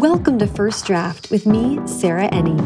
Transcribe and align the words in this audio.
Welcome 0.00 0.38
to 0.38 0.46
First 0.46 0.86
Draft 0.86 1.30
with 1.30 1.44
me, 1.44 1.78
Sarah 1.86 2.26
Enni. 2.30 2.56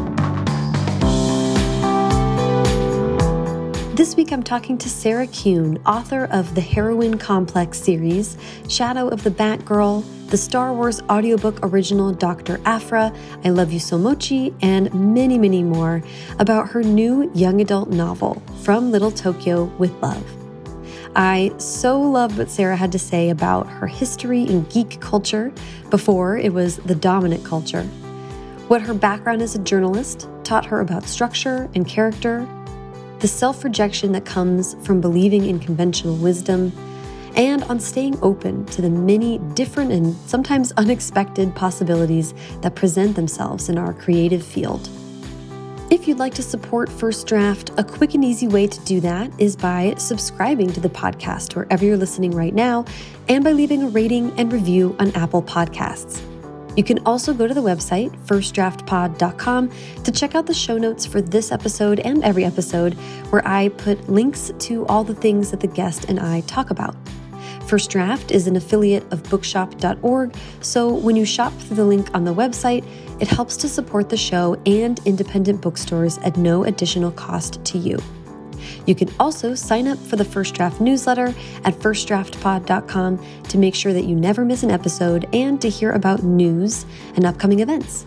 This 3.97 4.15
week 4.15 4.31
I'm 4.31 4.45
talking 4.45 4.79
to 4.79 4.89
Sarah 4.89 5.27
Kuhn, 5.27 5.83
author 5.85 6.27
of 6.31 6.55
the 6.55 6.61
Heroine 6.61 7.19
Complex 7.19 7.81
series, 7.81 8.39
Shadow 8.69 9.09
of 9.09 9.25
the 9.25 9.33
Batgirl, 9.33 10.05
the 10.31 10.37
Star 10.37 10.73
Wars 10.73 11.03
audiobook 11.11 11.59
original 11.65 12.13
Dr. 12.13 12.61
Aphra, 12.65 13.13
I 13.45 13.49
Love 13.49 13.73
You 13.73 13.81
So 13.81 13.99
Mochi, 13.99 14.55
and 14.63 14.95
many, 14.95 15.37
many 15.37 15.65
more 15.65 16.05
about 16.39 16.69
her 16.69 16.85
new 16.85 17.33
young 17.35 17.61
adult 17.61 17.89
novel, 17.89 18.41
From 18.63 18.93
Little 18.93 19.11
Tokyo 19.11 19.65
with 19.77 19.91
Love. 20.01 20.44
I 21.17 21.53
so 21.59 22.01
loved 22.01 22.39
what 22.39 22.51
Sarah 22.51 22.75
had 22.75 22.91
to 22.93 22.99
say 22.99 23.31
about 23.31 23.69
her 23.69 23.87
history 23.87 24.43
in 24.43 24.65
geek 24.65 25.01
culture 25.01 25.53
before 25.89 26.37
it 26.37 26.53
was 26.53 26.79
the 26.79 26.95
dominant 26.97 27.45
culture, 27.45 27.85
what 28.67 28.83
her 28.83 28.95
background 28.95 29.41
as 29.41 29.55
a 29.55 29.61
journalist 29.61 30.29
taught 30.43 30.67
her 30.67 30.81
about 30.81 31.05
structure 31.05 31.71
and 31.77 31.87
character, 31.87 32.45
the 33.21 33.29
self 33.29 33.63
rejection 33.63 34.11
that 34.11 34.25
comes 34.25 34.75
from 34.85 35.01
believing 35.01 35.47
in 35.47 35.61
conventional 35.61 36.17
wisdom, 36.17 36.73
and 37.37 37.63
on 37.65 37.79
staying 37.79 38.19
open 38.21 38.65
to 38.67 38.83
the 38.83 38.91
many 38.91 39.39
different 39.55 39.93
and 39.93 40.17
sometimes 40.27 40.73
unexpected 40.73 41.55
possibilities 41.55 42.35
that 42.63 42.75
present 42.75 43.15
themselves 43.15 43.69
in 43.69 43.79
our 43.79 43.93
creative 43.93 44.45
field. 44.45 44.89
If 45.91 46.09
you'd 46.09 46.19
like 46.19 46.35
to 46.35 46.43
support 46.43 46.89
First 46.89 47.27
Draft, 47.27 47.71
a 47.77 47.85
quick 47.85 48.15
and 48.15 48.25
easy 48.25 48.49
way 48.49 48.67
to 48.67 48.81
do 48.81 49.01
that 49.01 49.31
is 49.39 49.55
by 49.55 49.95
subscribing 49.99 50.73
to 50.73 50.81
the 50.81 50.89
podcast 50.89 51.55
wherever 51.55 51.85
you're 51.85 51.99
listening 51.99 52.31
right 52.31 52.55
now 52.55 52.87
and 53.29 53.45
by 53.45 53.53
leaving 53.53 53.83
a 53.83 53.89
rating 53.89 54.33
and 54.39 54.51
review 54.51 54.97
on 54.99 55.11
Apple 55.13 55.43
Podcasts. 55.43 56.23
You 56.77 56.85
can 56.85 56.99
also 57.07 57.35
go 57.35 57.47
to 57.47 57.55
the 57.55 57.63
website, 57.63 58.11
firstdraftpod.com, 58.27 59.71
to 60.03 60.11
check 60.11 60.35
out 60.35 60.47
the 60.47 60.55
show 60.55 60.79
notes 60.79 61.05
for 61.05 61.21
this 61.21 61.53
episode 61.53 62.01
and 62.01 62.25
every 62.25 62.45
episode, 62.45 62.95
where 63.31 63.47
I 63.47 63.69
put 63.69 64.09
links 64.09 64.53
to 64.59 64.87
all 64.87 65.05
the 65.05 65.15
things 65.15 65.51
that 65.51 65.61
the 65.61 65.69
guest 65.69 66.07
and 66.07 66.19
I 66.19 66.41
talk 66.43 66.71
about. 66.71 66.97
First 67.67 67.91
Draft 67.91 68.31
is 68.31 68.47
an 68.47 68.57
affiliate 68.57 69.11
of 69.13 69.23
bookshop.org, 69.31 70.35
so 70.61 70.93
when 70.93 71.17
you 71.17 71.25
shop 71.25 71.53
through 71.55 71.77
the 71.77 71.85
link 71.85 72.15
on 72.15 72.25
the 72.25 72.35
website, 72.35 72.85
it 73.21 73.29
helps 73.29 73.57
to 73.59 73.69
support 73.69 74.11
the 74.11 74.17
show 74.17 74.61
and 74.67 75.01
independent 75.07 75.61
bookstores 75.61 76.19
at 76.19 76.37
no 76.37 76.65
additional 76.65 77.11
cost 77.13 77.65
to 77.65 77.79
you. 77.79 77.99
You 78.87 78.95
can 78.95 79.09
also 79.19 79.55
sign 79.55 79.89
up 79.89 79.99
for 79.99 80.17
the 80.17 80.25
First 80.25 80.55
Draft 80.55 80.81
newsletter 80.81 81.35
at 81.65 81.75
firstdraftpod.com 81.75 83.27
to 83.45 83.59
make 83.59 83.75
sure 83.75 83.93
that 83.93 84.05
you 84.05 84.15
never 84.15 84.45
miss 84.45 84.63
an 84.63 84.71
episode 84.71 85.27
and 85.33 85.61
to 85.63 85.71
hear 85.71 85.93
about 85.93 86.23
news 86.23 86.85
and 87.17 87.25
upcoming 87.25 87.61
events. 87.61 88.05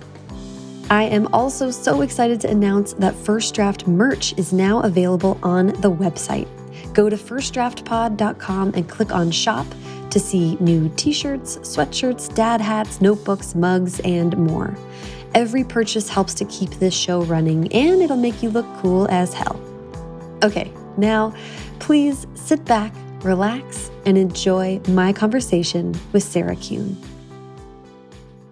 I 0.89 1.03
am 1.03 1.27
also 1.33 1.71
so 1.71 2.01
excited 2.01 2.39
to 2.41 2.49
announce 2.49 2.93
that 2.93 3.15
First 3.15 3.53
Draft 3.55 3.87
merch 3.87 4.37
is 4.37 4.53
now 4.53 4.81
available 4.81 5.39
on 5.43 5.67
the 5.67 5.91
website. 5.91 6.47
Go 6.97 7.11
to 7.11 7.15
firstdraftpod.com 7.15 8.73
and 8.73 8.89
click 8.89 9.13
on 9.13 9.29
shop 9.29 9.67
to 10.09 10.19
see 10.19 10.55
new 10.55 10.91
t 10.95 11.13
shirts, 11.13 11.57
sweatshirts, 11.57 12.33
dad 12.33 12.59
hats, 12.59 13.01
notebooks, 13.01 13.53
mugs, 13.53 13.99
and 13.99 14.35
more. 14.35 14.75
Every 15.35 15.63
purchase 15.63 16.09
helps 16.09 16.33
to 16.33 16.45
keep 16.45 16.71
this 16.71 16.95
show 16.95 17.21
running 17.21 17.71
and 17.71 18.01
it'll 18.01 18.17
make 18.17 18.41
you 18.41 18.49
look 18.49 18.65
cool 18.77 19.07
as 19.11 19.31
hell. 19.31 19.61
Okay, 20.41 20.73
now 20.97 21.35
please 21.77 22.25
sit 22.33 22.65
back, 22.65 22.91
relax, 23.21 23.91
and 24.07 24.17
enjoy 24.17 24.81
my 24.87 25.13
conversation 25.13 25.93
with 26.13 26.23
Sarah 26.23 26.55
Kuhn. 26.55 26.97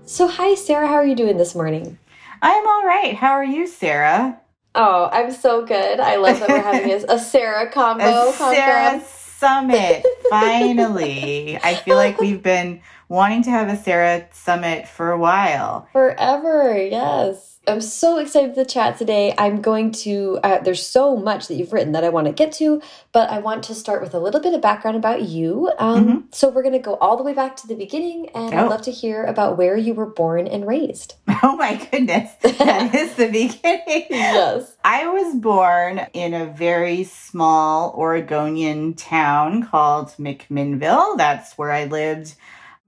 So, 0.05 0.27
hi, 0.27 0.53
Sarah, 0.53 0.85
how 0.85 0.93
are 0.93 1.05
you 1.05 1.15
doing 1.15 1.37
this 1.37 1.55
morning? 1.55 1.97
I'm 2.43 2.67
all 2.67 2.85
right. 2.85 3.15
How 3.15 3.31
are 3.31 3.43
you, 3.43 3.65
Sarah? 3.65 4.39
Oh, 4.75 5.09
I'm 5.11 5.31
so 5.31 5.65
good. 5.65 5.99
I 5.99 6.17
love 6.17 6.39
that 6.41 6.49
we're 6.49 6.61
having 6.61 6.91
a, 6.91 7.13
a 7.13 7.17
Sarah 7.17 7.69
combo. 7.71 8.29
A 8.29 8.33
Sarah 8.33 9.01
Summit, 9.37 10.05
finally. 10.29 11.57
I 11.63 11.75
feel 11.75 11.95
like 11.95 12.19
we've 12.19 12.43
been 12.43 12.81
wanting 13.07 13.43
to 13.43 13.49
have 13.49 13.69
a 13.69 13.75
Sarah 13.75 14.27
Summit 14.31 14.87
for 14.87 15.11
a 15.11 15.17
while. 15.17 15.87
Forever, 15.91 16.77
yes. 16.77 17.55
I'm 17.67 17.81
so 17.81 18.19
excited 18.19 18.53
to 18.55 18.65
chat 18.65 18.97
today. 18.97 19.33
I'm 19.37 19.61
going 19.61 19.91
to, 19.91 20.39
uh, 20.43 20.59
there's 20.59 20.85
so 20.85 21.15
much 21.15 21.47
that 21.47 21.55
you've 21.55 21.73
written 21.73 21.93
that 21.93 22.03
I 22.03 22.09
want 22.09 22.27
to 22.27 22.33
get 22.33 22.51
to, 22.53 22.81
but 23.11 23.29
I 23.29 23.39
want 23.39 23.63
to 23.63 23.75
start 23.75 24.01
with 24.01 24.13
a 24.13 24.19
little 24.19 24.39
bit 24.39 24.53
of 24.53 24.61
background 24.61 24.97
about 24.97 25.23
you. 25.23 25.71
Um, 25.79 26.03
mm 26.03 26.11
-hmm. 26.11 26.21
So 26.31 26.49
we're 26.49 26.61
going 26.61 26.81
to 26.81 26.89
go 26.89 26.97
all 26.97 27.17
the 27.17 27.23
way 27.23 27.33
back 27.33 27.55
to 27.57 27.67
the 27.67 27.75
beginning, 27.75 28.29
and 28.33 28.53
oh. 28.53 28.57
I'd 28.57 28.69
love 28.69 28.83
to 28.83 28.91
hear 28.91 29.25
about 29.25 29.57
where 29.57 29.77
you 29.77 29.95
were 29.95 30.11
born 30.13 30.47
and 30.47 30.67
raised. 30.67 31.15
Oh 31.43 31.55
my 31.57 31.75
goodness. 31.91 32.29
That 32.41 32.95
is 33.01 33.13
the 33.15 33.27
beginning. 33.27 34.05
yes. 34.09 34.75
I 34.83 35.01
was 35.17 35.35
born 35.35 36.07
in 36.13 36.33
a 36.33 36.45
very 36.45 37.03
small 37.03 37.93
Oregonian 37.97 38.93
town 38.93 39.67
called 39.71 40.07
McMinnville. 40.17 41.17
That's 41.17 41.57
where 41.57 41.71
I 41.81 41.85
lived 41.85 42.35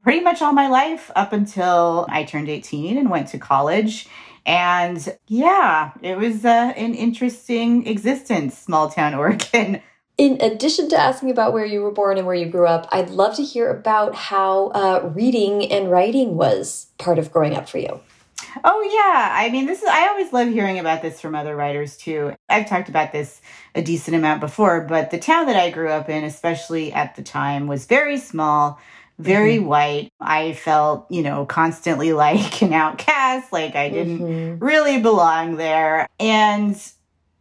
pretty 0.07 0.21
much 0.21 0.41
all 0.41 0.53
my 0.53 0.69
life 0.69 1.11
up 1.17 1.33
until 1.33 2.05
I 2.07 2.23
turned 2.23 2.47
18 2.47 2.97
and 2.97 3.09
went 3.09 3.27
to 3.27 3.37
college. 3.37 4.07
And 4.45 5.17
yeah, 5.27 5.91
it 6.01 6.17
was 6.17 6.45
uh, 6.45 6.71
an 6.77 6.93
interesting 6.93 7.85
existence, 7.85 8.57
small 8.57 8.89
town 8.89 9.13
Oregon. 9.15 9.81
In 10.17 10.39
addition 10.39 10.87
to 10.91 10.95
asking 10.97 11.29
about 11.29 11.51
where 11.51 11.65
you 11.65 11.81
were 11.81 11.91
born 11.91 12.17
and 12.17 12.25
where 12.25 12.37
you 12.37 12.45
grew 12.45 12.65
up, 12.65 12.87
I'd 12.89 13.09
love 13.09 13.35
to 13.35 13.43
hear 13.43 13.69
about 13.69 14.15
how 14.15 14.67
uh, 14.67 15.11
reading 15.13 15.69
and 15.69 15.91
writing 15.91 16.37
was 16.37 16.87
part 16.97 17.19
of 17.19 17.29
growing 17.29 17.57
up 17.57 17.67
for 17.67 17.79
you. 17.79 17.99
Oh 18.63 18.81
yeah, 18.81 19.29
I 19.33 19.49
mean 19.49 19.65
this 19.65 19.83
is 19.83 19.89
I 19.89 20.07
always 20.07 20.31
love 20.31 20.47
hearing 20.47 20.79
about 20.79 21.01
this 21.01 21.19
from 21.19 21.35
other 21.35 21.55
writers 21.55 21.97
too. 21.97 22.33
I've 22.47 22.69
talked 22.69 22.87
about 22.87 23.11
this 23.11 23.41
a 23.75 23.81
decent 23.81 24.15
amount 24.15 24.39
before, 24.39 24.81
but 24.81 25.11
the 25.11 25.19
town 25.19 25.47
that 25.47 25.57
I 25.57 25.69
grew 25.69 25.89
up 25.89 26.07
in, 26.07 26.23
especially 26.23 26.93
at 26.93 27.15
the 27.17 27.23
time, 27.23 27.67
was 27.67 27.85
very 27.85 28.17
small 28.17 28.79
very 29.19 29.57
mm-hmm. 29.57 29.67
white. 29.67 30.13
I 30.19 30.53
felt, 30.53 31.07
you 31.09 31.23
know, 31.23 31.45
constantly 31.45 32.13
like 32.27 32.61
an 32.61 32.73
outcast, 32.73 33.51
like 33.51 33.75
I 33.75 33.89
didn't 33.89 34.19
mm-hmm. 34.19 34.63
really 34.63 35.01
belong 35.01 35.57
there. 35.57 36.07
And 36.19 36.79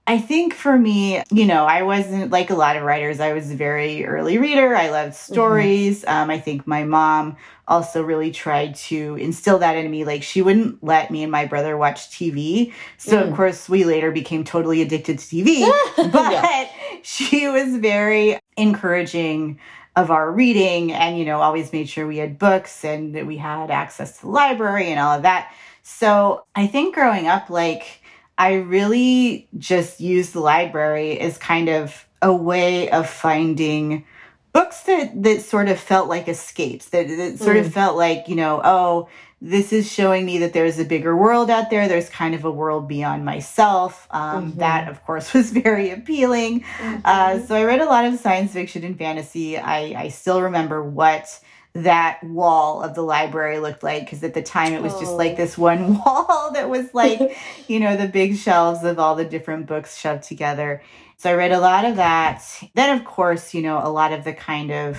I 0.09 0.19
think 0.19 0.55
for 0.55 0.79
me, 0.79 1.23
you 1.31 1.47
know, 1.47 1.65
I 1.65 1.83
wasn't 1.83 2.31
like 2.31 2.51
a 2.51 2.55
lot 2.55 2.77
of 2.77 2.85
writers. 2.85 3.19
I 3.19 3.33
was 3.33 3.51
a 3.51 3.57
very 3.57 4.05
early 4.07 4.39
reader. 4.39 4.77
I 4.77 4.91
loved 4.91 5.15
mm-hmm. 5.15 5.33
stories. 5.33 6.03
Mm-hmm. 6.03 6.11
Um, 6.11 6.31
I 6.31 6.39
think 6.39 6.67
my 6.67 6.85
mom 6.85 7.37
also 7.69 8.03
really 8.03 8.31
tried 8.31 8.77
to 8.77 9.17
instill 9.17 9.59
that 9.59 9.77
in 9.77 9.91
me. 9.91 10.05
Like 10.05 10.23
she 10.23 10.43
wouldn't 10.43 10.83
let 10.83 11.11
me 11.11 11.25
and 11.25 11.33
my 11.33 11.47
brother 11.47 11.77
watch 11.77 12.11
TV. 12.11 12.73
So 12.97 13.21
mm. 13.21 13.29
of 13.29 13.35
course 13.35 13.69
we 13.69 13.85
later 13.85 14.13
became 14.13 14.45
totally 14.45 14.83
addicted 14.83 15.19
to 15.19 15.27
TV. 15.27 15.69
but 15.97 16.33
yeah. 16.33 16.69
she 17.03 17.49
was 17.49 17.77
very 17.77 18.39
encouraging 18.57 19.59
of 19.97 20.11
our 20.11 20.31
reading 20.31 20.93
and, 20.93 21.19
you 21.19 21.25
know, 21.25 21.41
always 21.41 21.73
made 21.73 21.89
sure 21.89 22.07
we 22.07 22.19
had 22.19 22.39
books 22.39 22.85
and 22.85 23.15
that 23.15 23.27
we 23.27 23.39
had 23.39 23.71
access 23.71 24.19
to 24.19 24.27
the 24.27 24.31
library 24.31 24.91
and 24.91 25.01
all 25.01 25.17
of 25.17 25.23
that. 25.23 25.53
So 25.83 26.45
I 26.55 26.67
think 26.67 26.95
growing 26.95 27.27
up, 27.27 27.49
like, 27.49 28.03
I 28.37 28.55
really 28.55 29.49
just 29.57 29.99
used 29.99 30.35
the 30.35 30.41
library 30.41 31.19
as 31.19 31.39
kind 31.39 31.71
of 31.71 32.07
a 32.21 32.35
way 32.35 32.91
of 32.91 33.09
finding 33.09 34.05
books 34.53 34.83
that, 34.83 35.23
that 35.23 35.43
sort 35.43 35.69
of 35.69 35.81
felt 35.81 36.09
like 36.09 36.29
escapes, 36.29 36.91
that, 36.91 37.09
that 37.09 37.39
sort 37.39 37.57
mm. 37.57 37.61
of 37.61 37.73
felt 37.73 37.97
like, 37.97 38.29
you 38.29 38.37
know, 38.37 38.61
oh, 38.63 39.09
this 39.41 39.73
is 39.73 39.91
showing 39.91 40.25
me 40.25 40.39
that 40.39 40.55
there's 40.55 40.79
a 40.79 40.85
bigger 40.85 41.15
world 41.15 41.51
out 41.51 41.69
there. 41.69 41.89
There's 41.89 42.09
kind 42.09 42.35
of 42.35 42.45
a 42.45 42.51
world 42.51 42.89
beyond 42.89 43.25
myself. 43.25 44.09
Um, 44.11 44.51
mm-hmm. 44.51 44.59
That, 44.61 44.89
of 44.89 45.05
course, 45.05 45.33
was 45.35 45.51
very 45.51 45.91
appealing. 45.91 46.61
Mm-hmm. 46.61 47.01
Uh, 47.05 47.41
so 47.41 47.55
I 47.55 47.65
read 47.65 47.81
a 47.81 47.87
lot 47.87 48.07
of 48.07 48.19
science 48.19 48.53
fiction 48.53 48.83
and 48.83 48.97
fantasy. 48.97 49.59
I, 49.59 50.05
I 50.05 50.09
still 50.09 50.43
remember 50.43 50.83
what 50.83 51.39
that 51.75 52.25
wall 52.25 52.83
of 52.83 52.95
the 52.95 53.03
library 53.03 53.59
looked 53.59 53.83
like 53.83 54.05
because 54.05 54.23
at 54.25 54.33
the 54.33 54.43
time 54.43 54.73
it 54.73 54.83
was 54.83 54.95
oh. 54.95 55.01
just 55.01 55.13
like 55.13 55.33
oh. 55.33 55.37
this 55.37 55.59
one 55.59 55.99
wall 56.07 56.51
that 56.55 56.71
was 56.71 56.95
like, 56.95 57.37
you 57.69 57.79
know, 57.79 57.97
the 57.97 58.09
big 58.09 58.37
shelves 58.37 58.85
of 58.85 58.99
all 58.99 59.15
the 59.15 59.25
different 59.25 59.67
books 59.67 59.99
shoved 59.99 60.23
together. 60.23 60.83
So 61.19 61.31
I 61.31 61.35
read 61.35 61.53
a 61.53 61.61
lot 61.61 61.85
of 61.85 61.97
that. 61.97 62.43
Then, 62.75 62.99
of 62.99 63.05
course, 63.05 63.53
you 63.53 63.63
know, 63.63 63.81
a 63.83 63.89
lot 63.89 64.13
of 64.13 64.25
the 64.25 64.33
kind 64.33 64.71
of 64.71 64.99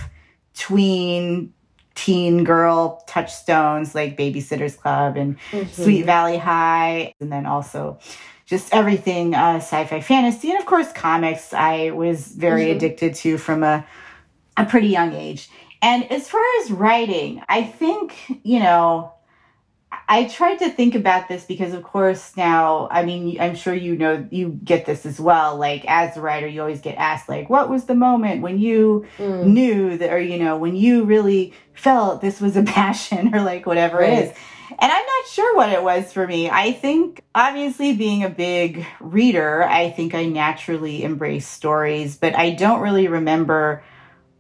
tween 0.54 1.54
teen 1.98 2.44
girl 2.44 3.04
touchstones 3.08 3.96
like 3.96 4.16
Babysitter's 4.16 4.76
Club 4.76 5.18
and 5.18 5.38
mm-hmm. 5.52 5.68
Sweet 5.82 6.04
Valley 6.04 6.38
High, 6.38 7.14
and 7.20 7.32
then 7.32 7.46
also 7.46 7.98
just 8.46 8.74
everything 8.74 9.34
uh, 9.34 9.56
sci-fi 9.56 10.00
fantasy, 10.00 10.52
and 10.52 10.60
of 10.60 10.66
course 10.66 10.94
comics. 10.94 11.54
I 11.54 11.90
was 11.90 12.28
very 12.28 12.66
mm-hmm. 12.66 12.78
addicted 12.78 13.16
to 13.16 13.38
from 13.38 13.64
a 13.64 13.86
a 14.56 14.66
pretty 14.66 14.88
young 14.88 15.14
age. 15.14 15.50
And 15.82 16.10
as 16.12 16.30
far 16.30 16.42
as 16.62 16.72
writing, 16.72 17.42
I 17.50 17.64
think 17.64 18.16
you 18.44 18.60
know 18.60 19.12
I 20.10 20.26
tried 20.26 20.58
to 20.58 20.70
think 20.70 20.96
about 20.96 21.28
this 21.28 21.46
because, 21.46 21.74
of 21.74 21.84
course, 21.84 22.36
now, 22.38 22.88
I 22.92 23.04
mean, 23.04 23.40
I'm 23.40 23.56
sure 23.56 23.74
you 23.74 23.96
know, 23.96 24.26
you 24.32 24.60
get 24.64 24.86
this 24.86 25.06
as 25.06 25.20
well. 25.20 25.58
Like, 25.58 25.84
as 25.86 26.16
a 26.16 26.22
writer, 26.22 26.48
you 26.48 26.62
always 26.62 26.82
get 26.82 26.96
asked, 26.96 27.28
like, 27.28 27.50
what 27.50 27.70
was 27.70 27.86
the 27.86 27.96
moment 27.96 28.42
when 28.42 28.58
you 28.58 29.06
mm. 29.18 29.46
knew 29.46 29.98
that, 29.98 30.12
or, 30.12 30.20
you 30.20 30.40
know, 30.40 30.58
when 30.58 30.76
you 30.76 31.04
really 31.04 31.54
felt 31.74 32.22
this 32.22 32.40
was 32.40 32.56
a 32.56 32.64
passion 32.78 33.34
or 33.36 33.42
like 33.42 33.66
whatever 33.66 33.98
right. 33.98 34.14
it 34.14 34.32
is. 34.32 34.38
And 34.70 34.92
I'm 34.92 35.06
not 35.06 35.28
sure 35.32 35.56
what 35.56 35.72
it 35.72 35.82
was 35.82 36.12
for 36.12 36.28
me. 36.28 36.50
I 36.50 36.74
think, 36.74 37.24
obviously, 37.34 37.94
being 37.94 38.24
a 38.24 38.30
big 38.30 38.86
reader, 39.00 39.64
I 39.64 39.90
think 39.90 40.14
I 40.14 40.26
naturally 40.26 41.04
embrace 41.04 41.48
stories, 41.48 42.18
but 42.18 42.36
I 42.36 42.52
don't 42.52 42.82
really 42.82 43.08
remember 43.08 43.84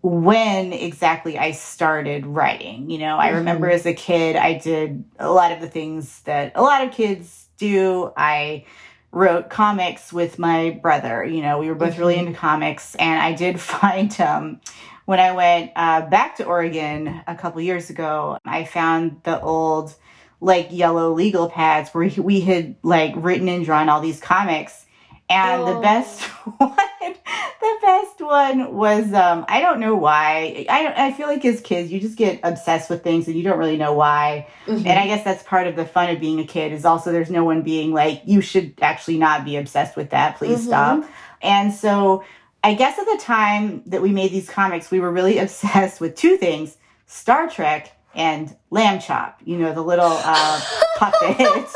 when 0.08 0.74
exactly 0.74 1.38
I 1.38 1.52
started 1.52 2.26
writing. 2.26 2.90
You 2.90 3.00
know, 3.00 3.18
I 3.18 3.28
mm-hmm. 3.28 3.38
remember 3.38 3.70
as 3.70 3.86
a 3.86 3.94
kid, 3.94 4.36
I 4.36 4.58
did 4.58 5.04
a 5.20 5.30
lot 5.30 5.52
of 5.52 5.62
the 5.62 5.70
things 5.70 6.22
that 6.22 6.54
a 6.56 6.62
lot 6.62 6.86
of 6.86 6.94
kids 6.94 7.48
do. 7.58 8.12
I 8.16 8.66
wrote 9.12 9.50
comics 9.50 10.14
with 10.14 10.40
my 10.40 10.80
brother. 10.82 11.24
You 11.24 11.42
know, 11.42 11.60
we 11.60 11.70
were 11.70 11.76
both 11.76 11.92
mm-hmm. 11.92 12.00
really 12.02 12.18
into 12.18 12.34
comics, 12.34 12.96
and 12.96 13.22
I 13.22 13.34
did 13.34 13.60
find 13.62 14.20
um, 14.22 14.62
when 15.06 15.20
I 15.20 15.32
went 15.32 15.72
uh, 15.76 16.02
back 16.02 16.36
to 16.38 16.46
Oregon 16.46 17.22
a 17.28 17.36
couple 17.36 17.62
years 17.62 17.90
ago, 17.90 18.38
I 18.46 18.66
found 18.66 19.22
the 19.24 19.40
old 19.40 19.96
like 20.40 20.68
yellow 20.72 21.14
legal 21.14 21.50
pads 21.50 21.90
where 21.92 22.10
we 22.18 22.42
had 22.42 22.76
like 22.84 23.14
written 23.16 23.48
and 23.48 23.66
drawn 23.66 23.90
all 23.90 24.02
these 24.02 24.20
comics. 24.20 24.86
And 25.30 25.62
oh. 25.62 25.74
the 25.74 25.80
best 25.82 26.22
one, 26.58 26.76
the 27.02 27.78
best 27.82 28.22
one 28.22 28.74
was 28.74 29.12
um, 29.14 29.46
I 29.50 29.60
don't 29.60 29.80
know 29.80 29.96
why. 29.96 30.66
I 30.70 31.08
I 31.08 31.12
feel 31.14 31.28
like 31.28 31.44
as 31.44 31.60
kids 31.62 31.92
you 31.92 32.00
just 32.00 32.18
get 32.18 32.40
obsessed 32.44 32.90
with 32.90 33.04
things 33.04 33.28
and 33.28 33.36
you 33.36 33.44
don't 33.44 33.60
really 33.60 33.78
know 33.78 33.94
why. 33.94 34.48
Mm-hmm. 34.66 34.88
And 34.88 35.00
I 35.00 35.06
guess 35.08 35.24
that's 35.26 35.44
part 35.44 35.68
of 35.68 35.76
the 35.76 35.86
fun 35.86 36.10
of 36.10 36.20
being 36.20 36.40
a 36.40 36.46
kid 36.46 36.72
is 36.72 36.86
also 36.86 37.12
there's 37.12 37.30
no 37.30 37.44
one 37.44 37.62
being 37.62 37.94
like 37.94 38.22
you 38.26 38.40
should 38.42 38.74
actually 38.82 39.18
not 39.18 39.44
be 39.44 39.58
obsessed 39.58 39.98
with 39.98 40.12
that. 40.12 40.38
Please 40.38 40.60
mm-hmm. 40.60 40.68
stop. 40.68 41.06
And 41.42 41.74
so 41.74 42.24
I 42.64 42.74
guess 42.74 42.98
at 42.98 43.06
the 43.06 43.22
time 43.22 43.84
that 43.86 44.02
we 44.02 44.12
made 44.12 44.32
these 44.32 44.50
comics, 44.50 44.92
we 44.92 45.00
were 45.00 45.12
really 45.12 45.38
obsessed 45.40 46.00
with 46.00 46.16
two 46.16 46.38
things 46.38 46.78
Star 47.06 47.50
Trek 47.50 47.94
and 48.16 48.56
Lamb 48.72 49.00
Chop, 49.00 49.40
you 49.46 49.58
know, 49.58 49.74
the 49.74 49.84
little 49.84 50.12
uh, 50.12 50.62
puppet. 50.98 51.68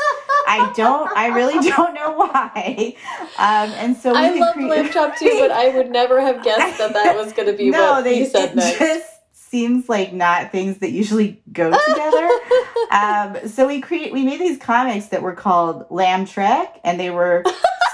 I 0.46 0.72
don't, 0.76 1.10
I 1.16 1.28
really 1.28 1.68
don't 1.70 1.94
know 1.94 2.12
why. 2.12 2.96
Um, 3.38 3.70
and 3.78 3.96
so 3.96 4.14
I 4.14 4.30
love 4.30 4.56
Lamb 4.56 4.90
Chop 4.90 5.16
too, 5.16 5.36
but 5.40 5.50
I 5.50 5.68
would 5.70 5.90
never 5.90 6.20
have 6.20 6.42
guessed 6.42 6.78
that 6.78 6.92
that 6.92 7.16
was 7.16 7.32
going 7.32 7.48
to 7.48 7.56
be 7.56 7.70
no, 7.70 7.92
what 7.92 8.04
they, 8.04 8.18
you 8.20 8.26
said 8.26 8.54
next. 8.54 8.78
Just, 8.78 9.06
seems 9.34 9.86
like 9.86 10.14
not 10.14 10.50
things 10.50 10.78
that 10.78 10.92
usually 10.92 11.38
go 11.52 11.70
together. 11.88 12.28
um, 12.90 13.46
so 13.46 13.66
we 13.66 13.82
create 13.82 14.10
we 14.10 14.24
made 14.24 14.40
these 14.40 14.56
comics 14.56 15.08
that 15.08 15.20
were 15.20 15.34
called 15.34 15.84
Lamb 15.90 16.24
Trek, 16.24 16.80
and 16.84 16.98
they 16.98 17.10
were 17.10 17.44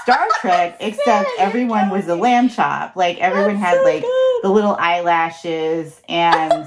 Star 0.03 0.25
Trek, 0.39 0.77
except 0.79 1.27
everyone 1.37 1.89
was 1.89 2.07
a 2.07 2.15
lamb 2.15 2.47
chop. 2.47 2.95
Like 2.95 3.17
everyone 3.19 3.59
That's 3.59 3.75
had 3.75 3.77
so 3.79 3.83
like 3.83 4.01
good. 4.03 4.43
the 4.43 4.49
little 4.49 4.75
eyelashes 4.79 6.01
and 6.07 6.65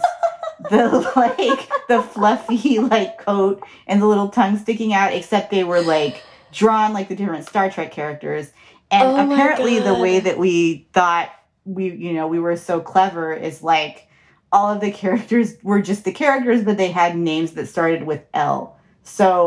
the 0.71 1.13
like 1.17 1.69
the 1.89 2.03
fluffy 2.03 2.79
like 2.79 3.19
coat 3.19 3.63
and 3.87 4.01
the 4.01 4.07
little 4.07 4.29
tongue 4.29 4.59
sticking 4.59 4.93
out, 4.93 5.13
except 5.13 5.51
they 5.51 5.65
were 5.65 5.81
like 5.81 6.23
drawn 6.53 6.93
like 6.93 7.09
the 7.09 7.17
different 7.17 7.47
Star 7.47 7.71
Trek 7.71 7.93
characters. 7.93 8.53
And 8.91 9.09
oh 9.09 9.33
apparently 9.33 9.79
the 9.79 9.95
way 9.95 10.21
that 10.21 10.39
we 10.39 10.87
thought 10.93 11.31
we 11.65 11.91
you 11.91 12.13
know 12.13 12.27
we 12.27 12.39
were 12.39 12.57
so 12.57 12.81
clever 12.81 13.33
is 13.33 13.63
like 13.63 14.09
all 14.53 14.71
of 14.71 14.81
the 14.81 14.91
characters 14.91 15.57
were 15.63 15.81
just 15.81 16.05
the 16.05 16.13
characters, 16.13 16.63
but 16.63 16.77
they 16.77 16.91
had 16.91 17.17
names 17.17 17.53
that 17.53 17.67
started 17.67 18.05
with 18.05 18.23
L. 18.35 18.79
So 19.03 19.47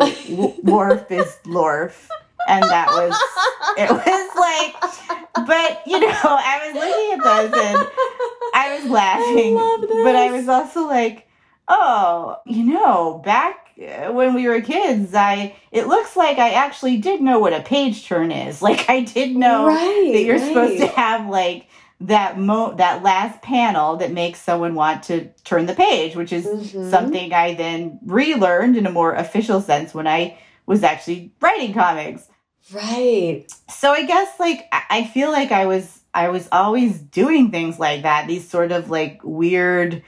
Worf 0.63 1.12
is 1.12 1.38
Lorf 1.45 2.09
and 2.47 2.63
that 2.63 2.88
was 2.88 3.13
it 3.77 3.89
was 3.89 4.36
like 4.36 5.45
but 5.47 5.81
you 5.86 6.00
know 6.00 6.07
i 6.24 6.62
was 6.65 6.75
looking 6.75 7.19
at 7.19 7.24
those 7.24 7.62
and 7.62 7.88
i 8.53 8.80
was 8.80 8.86
laughing 8.92 9.57
I 9.57 10.03
but 10.03 10.15
i 10.15 10.31
was 10.31 10.47
also 10.47 10.88
like 10.88 11.27
oh 11.68 12.38
you 12.45 12.63
know 12.63 13.21
back 13.25 13.71
when 13.77 14.33
we 14.33 14.47
were 14.47 14.62
kids 14.62 15.13
i 15.13 15.56
it 15.71 15.88
looks 15.88 16.15
like 16.15 16.38
i 16.38 16.51
actually 16.51 16.97
did 16.97 17.21
know 17.21 17.39
what 17.39 17.53
a 17.53 17.62
page 17.62 18.06
turn 18.06 18.31
is 18.31 18.62
like 18.62 18.89
i 18.89 19.01
did 19.01 19.36
know 19.36 19.68
right, 19.68 20.12
that 20.13 20.24
you're 20.24 20.38
right. 20.38 20.48
supposed 20.48 20.80
to 20.80 20.88
have 20.88 21.27
like 21.27 21.68
that 22.01 22.38
mo 22.38 22.75
that 22.75 23.03
last 23.03 23.41
panel 23.41 23.95
that 23.95 24.12
makes 24.12 24.41
someone 24.41 24.75
want 24.75 25.01
to 25.03 25.25
turn 25.44 25.65
the 25.65 25.74
page 25.74 26.15
which 26.15 26.33
is 26.33 26.45
mm-hmm. 26.45 26.89
something 26.89 27.33
i 27.33 27.53
then 27.53 27.98
relearned 28.06 28.75
in 28.75 28.86
a 28.86 28.91
more 28.91 29.13
official 29.13 29.62
sense 29.62 29.94
when 29.94 30.06
i 30.06 30.38
was 30.65 30.83
actually 30.83 31.31
writing 31.39 31.74
comics 31.74 32.27
Right. 32.71 33.45
So 33.69 33.91
I 33.91 34.06
guess 34.06 34.39
like 34.39 34.67
I 34.71 35.06
feel 35.06 35.31
like 35.31 35.51
I 35.51 35.65
was 35.65 36.00
I 36.13 36.29
was 36.29 36.47
always 36.51 37.00
doing 37.00 37.51
things 37.51 37.77
like 37.77 38.03
that, 38.03 38.27
these 38.27 38.47
sort 38.47 38.71
of 38.71 38.89
like 38.89 39.19
weird 39.23 40.03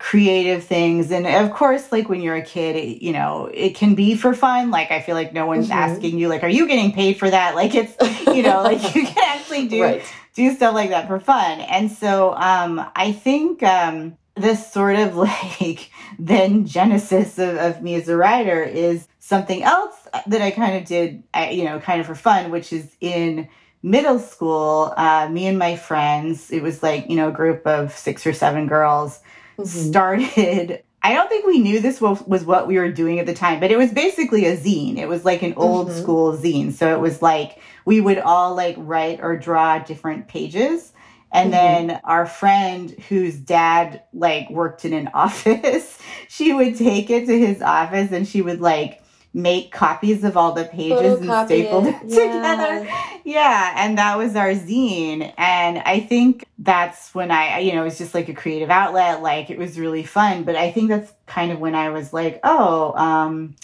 creative 0.00 0.64
things 0.64 1.10
and 1.10 1.26
of 1.26 1.52
course 1.52 1.92
like 1.92 2.08
when 2.08 2.22
you're 2.22 2.34
a 2.34 2.42
kid 2.42 2.74
it, 2.74 3.02
you 3.02 3.12
know 3.12 3.50
it 3.52 3.74
can 3.74 3.94
be 3.94 4.14
for 4.14 4.32
fun 4.32 4.70
like 4.70 4.90
i 4.90 4.98
feel 4.98 5.14
like 5.14 5.34
no 5.34 5.44
one's 5.44 5.68
mm-hmm. 5.68 5.74
asking 5.74 6.18
you 6.18 6.26
like 6.26 6.42
are 6.42 6.48
you 6.48 6.66
getting 6.66 6.90
paid 6.90 7.18
for 7.18 7.28
that 7.28 7.54
like 7.54 7.74
it's 7.74 7.94
you 8.34 8.42
know 8.42 8.62
like 8.62 8.82
you 8.94 9.04
can 9.04 9.22
actually 9.28 9.68
do 9.68 9.82
right. 9.82 10.02
do 10.32 10.54
stuff 10.54 10.72
like 10.74 10.88
that 10.88 11.06
for 11.06 11.20
fun 11.20 11.60
and 11.60 11.92
so 11.92 12.34
um 12.36 12.82
i 12.96 13.12
think 13.12 13.62
um 13.62 14.16
this 14.36 14.72
sort 14.72 14.96
of 14.96 15.16
like 15.16 15.90
then 16.18 16.64
genesis 16.64 17.38
of, 17.38 17.56
of 17.58 17.82
me 17.82 17.94
as 17.94 18.08
a 18.08 18.16
writer 18.16 18.62
is 18.62 19.06
something 19.30 19.62
else 19.62 19.94
that 20.26 20.42
I 20.42 20.50
kind 20.50 20.76
of 20.76 20.84
did, 20.84 21.22
you 21.52 21.64
know, 21.64 21.78
kind 21.78 22.00
of 22.00 22.06
for 22.08 22.16
fun, 22.16 22.50
which 22.50 22.72
is 22.72 22.90
in 23.00 23.48
middle 23.80 24.18
school, 24.18 24.92
uh, 24.96 25.28
me 25.30 25.46
and 25.46 25.56
my 25.56 25.76
friends, 25.76 26.50
it 26.50 26.64
was 26.64 26.82
like, 26.82 27.08
you 27.08 27.14
know, 27.14 27.28
a 27.28 27.32
group 27.32 27.64
of 27.64 27.96
six 27.96 28.26
or 28.26 28.32
seven 28.32 28.66
girls 28.66 29.20
mm-hmm. 29.56 29.64
started. 29.64 30.82
I 31.02 31.14
don't 31.14 31.28
think 31.28 31.46
we 31.46 31.60
knew 31.60 31.78
this 31.78 32.00
was, 32.00 32.20
was 32.22 32.44
what 32.44 32.66
we 32.66 32.76
were 32.76 32.90
doing 32.90 33.20
at 33.20 33.26
the 33.26 33.32
time, 33.32 33.60
but 33.60 33.70
it 33.70 33.78
was 33.78 33.92
basically 33.92 34.46
a 34.46 34.56
zine. 34.56 34.98
It 34.98 35.08
was 35.08 35.24
like 35.24 35.42
an 35.42 35.54
old 35.56 35.88
mm-hmm. 35.88 36.02
school 36.02 36.36
zine. 36.36 36.72
So 36.72 36.92
it 36.92 37.00
was 37.00 37.22
like 37.22 37.60
we 37.84 38.00
would 38.00 38.18
all 38.18 38.56
like 38.56 38.74
write 38.78 39.20
or 39.22 39.36
draw 39.36 39.78
different 39.78 40.26
pages. 40.26 40.92
And 41.32 41.54
mm-hmm. 41.54 41.86
then 41.88 42.00
our 42.02 42.26
friend 42.26 42.90
whose 43.08 43.36
dad 43.36 44.02
like 44.12 44.50
worked 44.50 44.84
in 44.84 44.92
an 44.92 45.08
office, 45.14 45.98
she 46.28 46.52
would 46.52 46.76
take 46.76 47.10
it 47.10 47.26
to 47.26 47.38
his 47.38 47.62
office 47.62 48.10
and 48.10 48.26
she 48.26 48.42
would 48.42 48.60
like 48.60 49.00
make 49.32 49.70
copies 49.70 50.24
of 50.24 50.36
all 50.36 50.52
the 50.52 50.64
pages 50.64 51.20
and 51.20 51.46
staple 51.46 51.80
them 51.82 52.00
yeah. 52.04 52.24
together. 52.26 52.88
Yeah, 53.24 53.74
and 53.76 53.98
that 53.98 54.18
was 54.18 54.34
our 54.34 54.52
zine. 54.52 55.32
And 55.38 55.78
I 55.78 56.00
think 56.00 56.44
that's 56.58 57.14
when 57.14 57.30
I, 57.30 57.60
you 57.60 57.72
know, 57.72 57.82
it 57.82 57.84
was 57.84 57.98
just 57.98 58.14
like 58.14 58.28
a 58.28 58.34
creative 58.34 58.70
outlet. 58.70 59.22
Like 59.22 59.50
it 59.50 59.58
was 59.58 59.78
really 59.78 60.02
fun. 60.02 60.42
But 60.42 60.56
I 60.56 60.72
think 60.72 60.88
that's 60.88 61.12
kind 61.26 61.52
of 61.52 61.60
when 61.60 61.74
I 61.74 61.90
was 61.90 62.12
like, 62.12 62.40
oh, 62.42 62.92
um, 62.94 63.54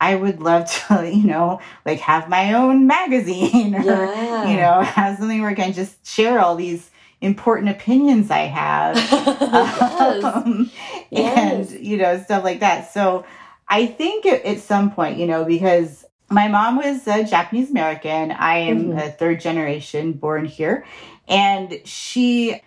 I 0.00 0.16
would 0.16 0.40
love 0.40 0.68
to, 0.70 1.08
you 1.14 1.24
know, 1.24 1.60
like 1.86 2.00
have 2.00 2.28
my 2.28 2.54
own 2.54 2.86
magazine 2.86 3.74
or, 3.76 3.82
yeah. 3.82 4.50
you 4.50 4.56
know, 4.56 4.82
have 4.82 5.18
something 5.18 5.40
where 5.40 5.50
I 5.50 5.54
can 5.54 5.72
just 5.72 6.04
share 6.04 6.40
all 6.40 6.56
these 6.56 6.90
important 7.20 7.70
opinions 7.70 8.32
I 8.32 8.46
have. 8.46 8.96
yes. 8.96 10.24
um, 10.24 10.70
yes. 11.10 11.70
And, 11.70 11.86
you 11.86 11.96
know, 11.96 12.20
stuff 12.20 12.42
like 12.42 12.58
that. 12.58 12.92
So 12.92 13.24
I 13.72 13.86
think 13.86 14.26
at 14.26 14.60
some 14.60 14.90
point, 14.92 15.16
you 15.16 15.26
know, 15.26 15.46
because 15.46 16.04
my 16.28 16.46
mom 16.46 16.76
was 16.76 17.08
a 17.08 17.24
Japanese 17.24 17.70
American. 17.70 18.30
I 18.30 18.58
am 18.58 18.84
mm-hmm. 18.84 18.98
a 18.98 19.10
third 19.10 19.40
generation 19.40 20.12
born 20.12 20.44
here. 20.44 20.84
And 21.26 21.80
she 21.86 22.60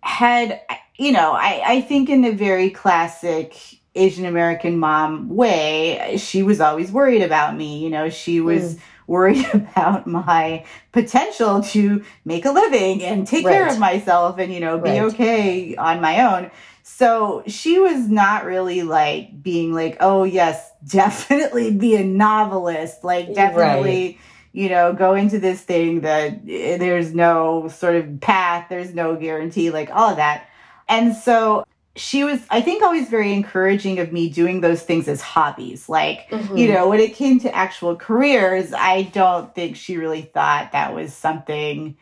had, 0.00 0.60
you 0.96 1.10
know, 1.10 1.32
I, 1.32 1.60
I 1.66 1.80
think 1.80 2.08
in 2.08 2.22
the 2.22 2.30
very 2.30 2.70
classic 2.70 3.56
Asian 3.96 4.26
American 4.26 4.78
mom 4.78 5.28
way, 5.28 6.18
she 6.18 6.44
was 6.44 6.60
always 6.60 6.92
worried 6.92 7.22
about 7.22 7.56
me. 7.56 7.82
You 7.82 7.90
know, 7.90 8.08
she 8.08 8.40
was. 8.40 8.76
Mm. 8.76 8.80
Worried 9.06 9.44
about 9.52 10.06
my 10.06 10.64
potential 10.92 11.62
to 11.62 12.02
make 12.24 12.46
a 12.46 12.50
living 12.50 13.02
and 13.02 13.26
take 13.26 13.44
right. 13.44 13.52
care 13.52 13.68
of 13.68 13.78
myself 13.78 14.38
and, 14.38 14.50
you 14.50 14.60
know, 14.60 14.78
be 14.78 14.98
right. 14.98 15.02
okay 15.02 15.76
on 15.76 16.00
my 16.00 16.22
own. 16.22 16.50
So 16.96 17.42
she 17.48 17.80
was 17.80 18.08
not 18.08 18.44
really 18.44 18.84
like 18.84 19.42
being 19.42 19.74
like, 19.74 19.96
oh, 19.98 20.22
yes, 20.22 20.70
definitely 20.86 21.72
be 21.72 21.96
a 21.96 22.04
novelist. 22.04 23.02
Like, 23.02 23.34
definitely, 23.34 24.06
right. 24.06 24.18
you 24.52 24.68
know, 24.68 24.92
go 24.92 25.14
into 25.14 25.40
this 25.40 25.60
thing 25.60 26.02
that 26.02 26.42
eh, 26.48 26.76
there's 26.76 27.12
no 27.12 27.66
sort 27.66 27.96
of 27.96 28.20
path, 28.20 28.66
there's 28.70 28.94
no 28.94 29.16
guarantee, 29.16 29.70
like 29.70 29.90
all 29.90 30.10
of 30.10 30.18
that. 30.18 30.48
And 30.88 31.16
so 31.16 31.64
she 31.96 32.22
was, 32.22 32.40
I 32.48 32.60
think, 32.60 32.84
always 32.84 33.08
very 33.08 33.32
encouraging 33.32 33.98
of 33.98 34.12
me 34.12 34.28
doing 34.28 34.60
those 34.60 34.84
things 34.84 35.08
as 35.08 35.20
hobbies. 35.20 35.88
Like, 35.88 36.28
mm-hmm. 36.30 36.56
you 36.56 36.72
know, 36.72 36.88
when 36.88 37.00
it 37.00 37.14
came 37.14 37.40
to 37.40 37.52
actual 37.52 37.96
careers, 37.96 38.72
I 38.72 39.02
don't 39.02 39.52
think 39.52 39.74
she 39.74 39.96
really 39.96 40.22
thought 40.22 40.70
that 40.70 40.94
was 40.94 41.12
something 41.12 41.96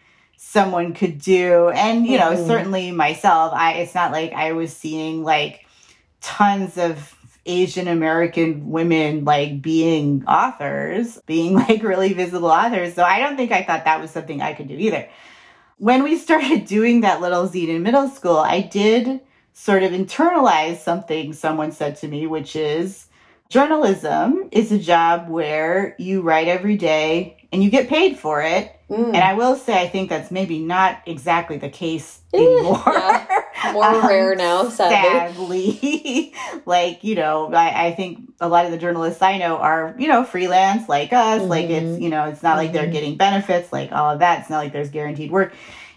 someone 0.45 0.93
could 0.93 1.19
do. 1.19 1.71
And 1.71 2.07
you 2.07 2.19
know 2.19 2.33
mm-hmm. 2.33 2.47
certainly 2.47 2.91
myself 2.91 3.53
i 3.55 3.75
it's 3.75 3.95
not 3.95 4.11
like 4.11 4.33
i 4.33 4.53
was 4.53 4.77
seeing 4.77 5.23
like 5.23 5.65
tons 6.21 6.77
of 6.77 7.17
asian 7.47 7.89
american 7.89 8.69
women 8.71 9.25
like 9.25 9.63
being 9.63 10.25
authors 10.27 11.19
being 11.27 11.55
like 11.67 11.83
really 11.83 12.13
visible 12.13 12.51
authors. 12.51 12.95
So 12.95 13.05
i 13.05 13.19
don't 13.21 13.37
think 13.37 13.53
i 13.53 13.63
thought 13.63 13.85
that 13.85 14.01
was 14.01 14.11
something 14.11 14.43
i 14.43 14.53
could 14.53 14.69
do 14.69 14.75
either. 14.75 15.09
When 15.79 16.03
we 16.03 16.19
started 16.19 16.67
doing 16.77 17.01
that 17.01 17.21
little 17.21 17.49
zine 17.49 17.69
in 17.69 17.83
middle 17.83 18.09
school 18.09 18.39
i 18.39 18.61
did 18.61 19.21
sort 19.55 19.85
of 19.85 19.93
internalize 19.93 20.79
something 20.79 21.33
someone 21.33 21.71
said 21.73 21.97
to 21.97 22.09
me 22.09 22.27
which 22.27 22.57
is 22.57 23.07
journalism 23.53 24.49
is 24.51 24.73
a 24.73 24.79
job 24.79 25.29
where 25.29 25.95
you 25.99 26.23
write 26.23 26.49
every 26.49 26.79
day 26.79 27.37
and 27.53 27.63
you 27.63 27.69
get 27.69 27.87
paid 27.87 28.19
for 28.19 28.41
it. 28.41 28.75
Mm. 28.89 29.09
And 29.09 29.19
I 29.19 29.35
will 29.35 29.57
say, 29.57 29.79
I 29.79 29.89
think 29.89 30.09
that's 30.09 30.31
maybe 30.31 30.59
not 30.59 31.03
exactly 31.05 31.59
the 31.59 31.69
case 31.69 32.23
eh, 32.33 32.39
anymore. 32.39 32.83
Yeah. 32.87 33.43
More 33.75 33.85
um, 33.85 34.07
rare 34.07 34.35
now, 34.35 34.71
sadly. 34.71 35.77
sadly. 35.79 36.35
like, 36.67 37.05
you 37.05 37.15
know, 37.15 37.53
I, 37.53 37.89
I, 37.89 37.95
think 37.95 38.33
a 38.41 38.49
lot 38.49 38.65
of 38.65 38.71
the 38.71 38.79
journalists 38.79 39.21
I 39.21 39.37
know 39.37 39.59
are, 39.59 39.95
you 39.99 40.09
know, 40.09 40.25
freelance 40.25 40.89
like 40.89 41.13
us. 41.13 41.43
Mm-hmm. 41.43 41.51
Like, 41.51 41.69
it's, 41.69 41.85
mm-hmm. 41.85 42.03
you 42.03 42.09
know, 42.09 42.25
it's 42.25 42.43
not 42.43 42.53
mm-hmm. 42.53 42.59
like 42.59 42.73
they're 42.73 42.85
mm-hmm. 42.85 42.93
getting 42.93 43.17
benefits, 43.17 43.71
like 43.71 43.93
all 43.93 44.13
of 44.13 44.21
that. 44.21 44.41
It's 44.41 44.51
not 44.51 44.59
like 44.59 44.73
there's 44.73 44.91
guaranteed 44.91 45.31
work. 45.31 45.53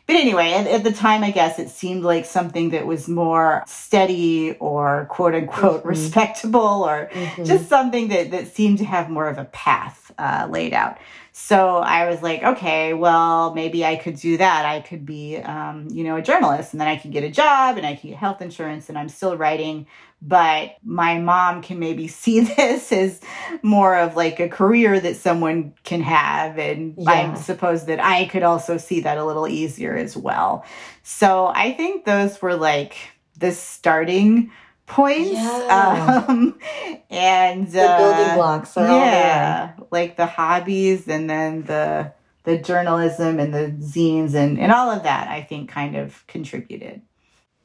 But 0.07 0.17
anyway, 0.17 0.53
at, 0.53 0.67
at, 0.67 0.83
the 0.83 0.91
time, 0.91 1.23
I 1.23 1.31
guess 1.31 1.57
it 1.57 1.69
seemed 1.69 2.03
like 2.03 2.25
something 2.25 2.69
that 2.69 2.85
was 2.85 3.07
more 3.07 3.63
steady 3.65 4.55
or 4.59 5.07
quote 5.09 5.33
unquote 5.33 5.79
mm-hmm. 5.79 5.89
respectable 5.89 6.83
or 6.83 7.09
mm-hmm. 7.11 7.43
just 7.43 7.67
something 7.67 8.09
that, 8.09 8.29
that 8.31 8.53
seemed 8.53 8.77
to 8.79 8.85
have 8.85 9.09
more 9.09 9.27
of 9.27 9.39
a 9.39 9.45
path 9.45 10.11
uh, 10.19 10.47
laid 10.49 10.73
out. 10.73 10.97
So 11.31 11.79
I 11.79 12.07
was 12.07 12.21
like, 12.21 12.43
okay, 12.43 12.93
well, 12.93 13.53
maybe 13.53 13.83
I 13.83 13.97
could 13.97 14.15
do 14.15 14.37
that. 14.37 14.65
I 14.65 14.79
could 14.79 15.05
be, 15.05 15.37
um, 15.37 15.87
you 15.91 16.03
know, 16.03 16.15
a 16.15 16.21
journalist 16.21 16.71
and 16.71 16.79
then 16.79 16.87
I 16.87 16.95
could 16.95 17.11
get 17.11 17.25
a 17.25 17.29
job 17.29 17.77
and 17.77 17.85
I 17.85 17.95
could 17.95 18.11
get 18.11 18.17
health 18.17 18.41
insurance 18.41 18.87
and 18.87 18.97
I'm 18.97 19.09
still 19.09 19.35
writing 19.35 19.85
but 20.27 20.75
my 20.83 21.19
mom 21.19 21.61
can 21.61 21.79
maybe 21.79 22.07
see 22.25 22.41
this 22.41 22.91
as 22.91 23.21
more 23.61 23.95
of 23.95 24.15
like 24.15 24.39
a 24.39 24.49
career 24.49 24.99
that 24.99 25.15
someone 25.15 25.73
can 25.83 26.01
have 26.01 26.57
and 26.57 26.95
yeah. 26.97 27.11
i 27.11 27.33
suppose 27.35 27.85
that 27.85 27.99
i 27.99 28.25
could 28.25 28.43
also 28.43 28.77
see 28.77 29.01
that 29.01 29.17
a 29.17 29.25
little 29.25 29.47
easier 29.47 29.95
as 29.95 30.17
well 30.17 30.65
so 31.03 31.47
i 31.47 31.71
think 31.71 32.05
those 32.05 32.41
were 32.41 32.55
like 32.55 32.95
the 33.37 33.51
starting 33.51 34.51
points 34.87 35.31
yeah. 35.31 36.25
um 36.27 36.59
and 37.09 37.71
the 37.71 37.81
uh, 37.81 37.97
building 37.97 38.35
blocks 38.35 38.73
yeah 38.75 39.73
like 39.91 40.15
the 40.15 40.25
hobbies 40.25 41.07
and 41.07 41.29
then 41.29 41.63
the 41.63 42.11
the 42.43 42.57
journalism 42.59 43.39
and 43.39 43.53
the 43.53 43.71
zines 43.83 44.35
and 44.35 44.59
and 44.59 44.71
all 44.71 44.91
of 44.91 45.03
that 45.03 45.27
i 45.29 45.41
think 45.41 45.69
kind 45.69 45.95
of 45.95 46.25
contributed 46.27 47.01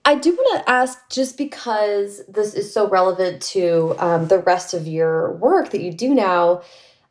I 0.04 0.14
do 0.14 0.32
want 0.32 0.64
to 0.64 0.70
ask, 0.70 0.98
just 1.10 1.36
because 1.36 2.22
this 2.26 2.54
is 2.54 2.72
so 2.72 2.88
relevant 2.88 3.42
to 3.42 3.94
um, 3.98 4.28
the 4.28 4.38
rest 4.38 4.74
of 4.74 4.86
your 4.86 5.32
work 5.34 5.70
that 5.70 5.82
you 5.82 5.92
do 5.92 6.14
now, 6.14 6.62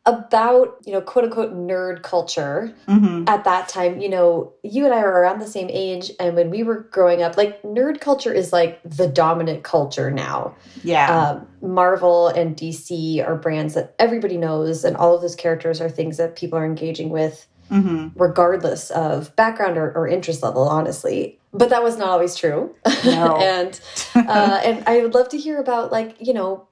about 0.05 0.77
you 0.85 0.93
know 0.93 1.01
quote 1.01 1.25
unquote 1.25 1.53
nerd 1.53 2.01
culture 2.01 2.73
mm 2.87 2.99
-hmm. 2.99 3.29
at 3.29 3.43
that 3.43 3.67
time 3.67 3.99
you 3.99 4.09
know 4.09 4.51
you 4.63 4.85
and 4.85 4.93
i 4.93 4.97
are 4.97 5.21
around 5.21 5.39
the 5.39 5.47
same 5.47 5.69
age 5.71 6.11
and 6.19 6.35
when 6.35 6.49
we 6.49 6.63
were 6.63 6.87
growing 6.91 7.21
up 7.21 7.37
like 7.37 7.61
nerd 7.63 7.99
culture 7.99 8.33
is 8.33 8.53
like 8.53 8.79
the 8.97 9.07
dominant 9.07 9.61
culture 9.63 10.09
now 10.09 10.55
yeah 10.83 11.07
um, 11.15 11.47
marvel 11.61 12.27
and 12.27 12.55
dc 12.55 12.89
are 13.27 13.35
brands 13.35 13.73
that 13.73 13.93
everybody 13.99 14.37
knows 14.37 14.85
and 14.85 14.95
all 14.97 15.13
of 15.13 15.21
those 15.21 15.35
characters 15.35 15.81
are 15.81 15.91
things 15.91 16.17
that 16.17 16.39
people 16.39 16.57
are 16.57 16.65
engaging 16.65 17.09
with 17.11 17.45
mm 17.69 17.83
-hmm. 17.83 18.11
regardless 18.15 18.91
of 18.91 19.35
background 19.35 19.77
or, 19.77 19.91
or, 19.95 20.07
interest 20.07 20.43
level, 20.43 20.67
honestly. 20.67 21.38
But 21.51 21.69
that 21.69 21.83
was 21.83 21.97
not 21.97 22.09
always 22.09 22.35
true. 22.35 22.75
No. 23.03 23.37
and 23.41 23.79
uh, 24.15 24.61
and 24.63 24.83
I 24.87 25.01
would 25.01 25.13
love 25.13 25.29
to 25.29 25.37
hear 25.37 25.59
about 25.59 25.91
like 25.91 26.15
you 26.19 26.33
know 26.33 26.67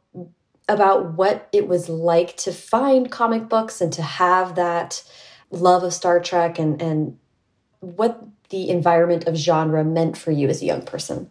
about 0.70 1.14
what 1.14 1.48
it 1.52 1.68
was 1.68 1.90
like 1.90 2.36
to 2.38 2.52
find 2.52 3.12
comic 3.12 3.48
books 3.48 3.82
and 3.82 3.92
to 3.94 4.02
have 4.02 4.56
that 4.56 5.04
love 5.50 5.84
of 5.84 5.94
Star 5.94 6.20
Trek 6.20 6.60
and 6.60 6.82
and 6.82 7.18
what 7.80 8.24
the 8.50 8.70
environment 8.70 9.28
of 9.28 9.36
genre 9.36 9.84
meant 9.84 10.18
for 10.18 10.32
you 10.32 10.48
as 10.48 10.62
a 10.62 10.66
young 10.66 10.82
person. 10.82 11.30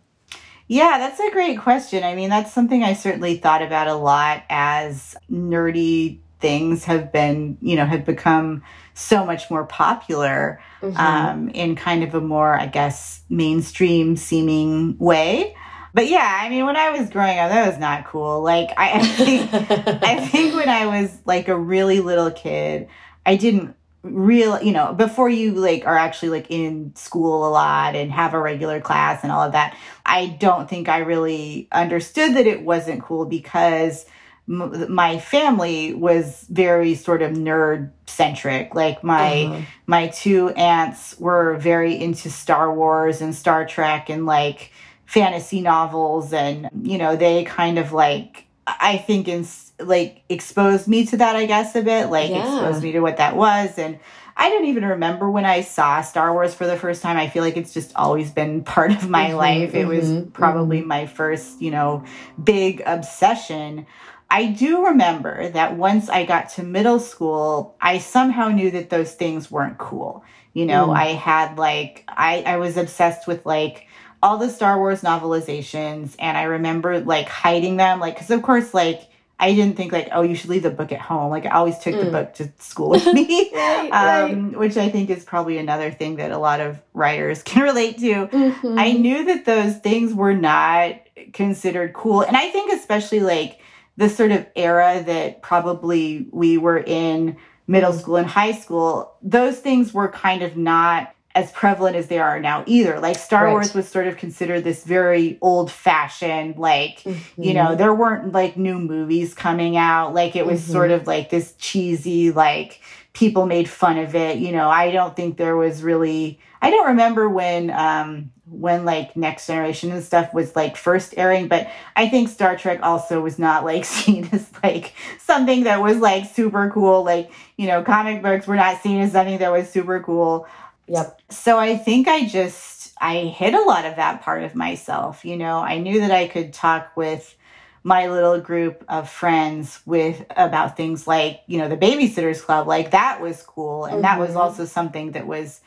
Yeah, 0.69 0.99
that's 0.99 1.21
a 1.21 1.31
great 1.31 1.61
question. 1.61 2.03
I 2.03 2.15
mean, 2.15 2.29
that's 2.29 2.53
something 2.53 2.83
I 2.83 2.95
certainly 2.95 3.37
thought 3.37 3.63
about 3.63 3.87
a 3.87 3.95
lot 3.95 4.43
as 4.51 5.17
nerdy 5.31 6.19
things 6.41 6.85
have 6.85 7.13
been, 7.13 7.57
you 7.61 7.77
know, 7.77 7.87
have 7.87 8.05
become 8.05 8.63
so 8.97 9.27
much 9.27 9.51
more 9.51 9.67
popular 9.67 10.59
mm-hmm. 10.81 10.97
um, 10.97 11.49
in 11.51 11.77
kind 11.77 12.03
of 12.03 12.15
a 12.15 12.21
more, 12.21 12.59
I 12.59 12.67
guess, 12.67 13.21
mainstream 13.29 14.17
seeming 14.17 14.97
way. 14.99 15.55
But 15.93 16.09
yeah, 16.09 16.41
I 16.43 16.49
mean, 16.49 16.65
when 16.65 16.77
I 16.77 16.91
was 16.91 17.11
growing 17.11 17.39
up, 17.39 17.51
that 17.51 17.69
was 17.69 17.79
not 17.79 18.07
cool. 18.07 18.43
Like, 18.43 18.71
I, 18.77 18.93
I 18.95 19.03
think, 19.03 19.55
I 20.03 20.27
think 20.29 20.55
when 20.55 20.71
I 20.71 20.87
was 20.87 21.17
like 21.27 21.49
a 21.49 21.57
really 21.57 22.01
little 22.01 22.31
kid, 22.31 22.89
I 23.25 23.37
didn't 23.37 23.77
real 24.03 24.63
you 24.63 24.71
know 24.71 24.93
before 24.93 25.29
you 25.29 25.53
like 25.53 25.85
are 25.85 25.97
actually 25.97 26.29
like 26.29 26.49
in 26.49 26.95
school 26.95 27.45
a 27.45 27.51
lot 27.51 27.97
and 27.97 28.13
have 28.13 28.35
a 28.35 28.41
regular 28.41 28.81
class 28.81 29.25
and 29.25 29.33
all 29.33 29.43
of 29.43 29.51
that 29.51 29.77
i 30.05 30.29
don't 30.39 30.71
think 30.71 30.89
i 30.89 30.99
really 30.99 31.67
understood 31.73 32.37
that 32.37 32.47
it 32.47 32.63
wasn't 32.63 33.03
cool 33.03 33.27
because 33.27 34.07
my 34.47 35.19
family 35.19 35.93
was 35.93 36.47
very 36.51 36.95
sort 36.95 37.21
of 37.21 37.33
nerd 37.33 37.91
centric 38.07 38.75
like 38.75 39.03
my 39.03 39.45
uh-huh. 39.45 39.61
my 39.87 40.07
two 40.09 40.51
aunts 40.51 41.19
were 41.19 41.57
very 41.57 42.01
into 42.01 42.31
star 42.31 42.73
wars 42.73 43.21
and 43.21 43.35
star 43.35 43.67
trek 43.67 44.09
and 44.09 44.25
like 44.25 44.71
fantasy 45.05 45.61
novels 45.61 46.33
and 46.33 46.69
you 46.83 46.97
know 46.97 47.17
they 47.17 47.43
kind 47.45 47.79
of 47.79 47.93
like 47.93 48.47
i 48.67 48.97
think 48.97 49.27
in 49.27 49.45
like 49.81 50.23
exposed 50.29 50.87
me 50.87 51.05
to 51.05 51.17
that 51.17 51.35
i 51.35 51.45
guess 51.45 51.75
a 51.75 51.83
bit 51.83 52.07
like 52.07 52.31
yeah. 52.31 52.39
exposed 52.39 52.83
me 52.85 52.93
to 52.93 53.01
what 53.01 53.17
that 53.17 53.37
was 53.37 53.77
and 53.79 53.99
I 54.39 54.51
don't 54.51 54.67
even 54.67 54.85
remember 54.85 55.31
when 55.31 55.47
I 55.47 55.63
saw 55.63 56.03
Star 56.03 56.33
Wars 56.33 56.55
for 56.55 56.67
the 56.67 56.77
first 56.77 57.01
time. 57.01 57.17
I 57.17 57.29
feel 57.29 57.43
like 57.43 57.57
it's 57.57 57.73
just 57.73 57.93
always 57.97 58.31
been 58.31 58.63
part 58.65 58.91
of 58.91 59.09
my 59.09 59.29
mm-hmm, 59.29 59.37
life. 59.37 59.75
It 59.75 59.87
mm-hmm, 59.87 60.17
was 60.17 60.31
probably 60.33 60.81
mm-hmm. 60.81 60.89
my 60.89 61.07
first, 61.07 61.61
you 61.63 61.71
know, 61.71 62.05
big 62.43 62.83
obsession. 62.85 63.87
I 64.29 64.47
do 64.47 64.87
remember 64.87 65.49
that 65.51 65.77
once 65.77 66.09
I 66.09 66.25
got 66.25 66.51
to 66.51 66.63
middle 66.63 66.99
school, 66.99 67.77
I 67.81 67.99
somehow 67.99 68.49
knew 68.49 68.71
that 68.73 68.91
those 68.91 69.15
things 69.15 69.51
weren't 69.51 69.79
cool. 69.79 70.25
You 70.53 70.67
know, 70.67 70.89
mm. 70.89 70.97
I 70.97 71.07
had 71.09 71.59
like, 71.59 72.05
I, 72.09 72.43
I 72.43 72.57
was 72.57 72.77
obsessed 72.77 73.27
with 73.27 73.45
like 73.47 73.87
all 74.23 74.39
the 74.39 74.49
Star 74.49 74.79
Wars 74.79 75.03
novelizations, 75.03 76.17
and 76.19 76.37
I 76.37 76.45
remember 76.45 77.01
like 77.01 77.29
hiding 77.29 77.77
them, 77.77 78.01
like, 78.01 78.15
because 78.15 78.31
of 78.31 78.43
course, 78.43 78.75
like, 78.75 79.03
I 79.39 79.53
didn't 79.53 79.77
think 79.77 79.93
like, 79.93 80.09
oh, 80.13 80.23
you 80.23 80.35
should 80.35 80.49
leave 80.49 80.63
the 80.63 80.71
book 80.71 80.93
at 80.93 81.01
home. 81.01 81.31
Like 81.31 81.45
I 81.45 81.51
always 81.51 81.79
took 81.79 81.95
mm. 81.95 82.05
the 82.05 82.11
book 82.11 82.35
to 82.35 82.51
school 82.59 82.91
with 82.91 83.07
me, 83.07 83.51
right, 83.55 83.91
um, 83.93 84.49
right. 84.49 84.59
which 84.59 84.77
I 84.77 84.89
think 84.89 85.11
is 85.11 85.25
probably 85.25 85.59
another 85.59 85.91
thing 85.91 86.17
that 86.17 86.31
a 86.31 86.39
lot 86.39 86.61
of 86.61 86.81
writers 86.95 87.43
can 87.45 87.63
relate 87.63 87.99
to. 87.99 88.27
Mm-hmm. 88.27 88.79
I 88.79 88.93
knew 88.93 89.27
that 89.27 89.45
those 89.45 89.77
things 89.77 90.15
were 90.15 90.35
not 90.35 90.97
considered 91.33 91.93
cool, 91.93 92.23
and 92.23 92.37
I 92.37 92.49
think 92.49 92.73
especially 92.73 93.21
like 93.21 93.61
the 93.97 94.09
sort 94.09 94.31
of 94.31 94.47
era 94.55 95.03
that 95.07 95.43
probably 95.43 96.27
we 96.31 96.59
were 96.59 96.79
in 96.79 97.37
middle 97.67 97.93
school 97.93 98.17
and 98.17 98.27
high 98.27 98.53
school, 98.53 99.15
those 99.23 99.59
things 99.59 99.93
were 99.93 100.09
kind 100.09 100.43
of 100.43 100.57
not 100.57 101.13
as 101.35 101.53
prevalent 101.53 101.97
as 101.97 102.07
they 102.07 102.19
are 102.19 102.41
now 102.41 102.65
either. 102.67 102.99
Like 102.99 103.17
Star 103.17 103.45
right. 103.45 103.53
Wars 103.53 103.75
was 103.75 103.87
sort 103.87 104.07
of 104.07 104.17
considered 104.17 104.65
this 104.65 104.85
very 104.85 105.39
old 105.43 105.71
fashioned, 105.71 106.57
like, 106.57 107.03
mm-hmm. 107.03 107.43
you 107.43 107.53
know, 107.53 107.75
there 107.75 107.93
weren't 107.93 108.33
like 108.33 108.57
new 108.57 108.79
movies 108.79 109.35
coming 109.35 109.77
out. 109.77 110.15
Like 110.15 110.35
it 110.35 110.47
was 110.47 110.63
mm-hmm. 110.63 110.73
sort 110.73 110.91
of 110.91 111.07
like 111.07 111.29
this 111.29 111.55
cheesy, 111.59 112.31
like 112.31 112.81
people 113.13 113.45
made 113.45 113.69
fun 113.69 113.99
of 113.99 114.15
it. 114.15 114.39
You 114.39 114.53
know, 114.53 114.71
I 114.71 114.91
don't 114.91 115.15
think 115.15 115.37
there 115.37 115.57
was 115.57 115.83
really, 115.83 116.41
I 116.63 116.71
don't 116.71 116.89
remember 116.89 117.29
when, 117.29 117.71
um, 117.71 118.31
when 118.49 118.85
like 118.85 119.17
next 119.17 119.47
generation 119.49 119.91
and 119.91 120.05
stuff 120.05 120.33
was 120.33 120.55
like 120.55 120.77
first 120.77 121.15
airing 121.17 121.49
but 121.49 121.69
i 121.97 122.09
think 122.09 122.29
star 122.29 122.57
trek 122.57 122.79
also 122.83 123.21
was 123.21 123.39
not 123.39 123.65
like 123.65 123.85
seen 123.85 124.29
as 124.33 124.49
like 124.63 124.95
something 125.19 125.65
that 125.65 125.83
was 125.83 125.97
like 125.99 126.25
super 126.27 126.71
cool 126.71 127.05
like 127.05 127.31
you 127.57 127.67
know 127.67 127.83
comic 127.83 128.23
books 128.23 128.47
were 128.47 128.57
not 128.57 128.81
seen 128.81 129.01
as 129.01 129.13
something 129.13 129.39
that 129.39 129.51
was 129.51 129.69
super 129.69 130.01
cool 130.01 130.47
yep 130.87 131.21
so 131.29 131.59
i 131.59 131.77
think 131.77 132.07
i 132.07 132.27
just 132.27 132.95
i 133.01 133.19
hid 133.19 133.55
a 133.55 133.63
lot 133.63 133.85
of 133.85 133.97
that 133.97 134.23
part 134.23 134.45
of 134.45 134.55
myself 134.55 135.25
you 135.25 135.37
know 135.37 135.59
i 135.59 135.79
knew 135.79 136.01
that 136.01 136.13
i 136.13 136.29
could 136.29 136.53
talk 136.53 136.97
with 136.97 137.37
my 137.83 138.09
little 138.09 138.41
group 138.41 138.85
of 138.89 139.09
friends 139.09 139.81
with 139.87 140.25
about 140.37 140.77
things 140.77 141.07
like 141.07 141.41
you 141.49 141.59
know 141.59 141.69
the 141.69 141.77
babysitters 141.77 142.41
club 142.41 142.69
like 142.69 142.93
that 142.93 143.21
was 143.21 143.43
cool 143.43 143.85
and 143.85 143.95
mm-hmm. 143.95 144.03
that 144.03 144.21
was 144.21 144.31
mm-hmm. 144.31 144.39
also 144.39 144.65
something 144.65 145.13
that 145.13 145.27
was 145.27 145.61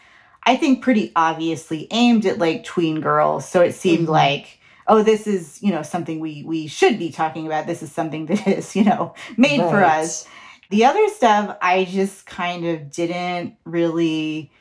I 0.43 0.55
think 0.55 0.83
pretty 0.83 1.11
obviously 1.15 1.87
aimed 1.91 2.25
at 2.25 2.39
like 2.39 2.63
tween 2.63 3.01
girls. 3.01 3.47
So 3.47 3.61
it 3.61 3.73
seemed 3.73 4.03
mm-hmm. 4.03 4.11
like, 4.11 4.59
oh, 4.87 5.03
this 5.03 5.27
is, 5.27 5.61
you 5.61 5.71
know, 5.71 5.83
something 5.83 6.19
we 6.19 6.43
we 6.43 6.67
should 6.67 6.97
be 6.97 7.11
talking 7.11 7.45
about. 7.45 7.67
This 7.67 7.83
is 7.83 7.91
something 7.91 8.25
that 8.27 8.47
is, 8.47 8.75
you 8.75 8.83
know, 8.83 9.13
made 9.37 9.59
right. 9.59 9.69
for 9.69 9.83
us. 9.83 10.27
The 10.69 10.85
other 10.85 11.07
stuff 11.09 11.57
I 11.61 11.85
just 11.85 12.25
kind 12.25 12.65
of 12.65 12.91
didn't 12.91 13.55
really 13.65 14.51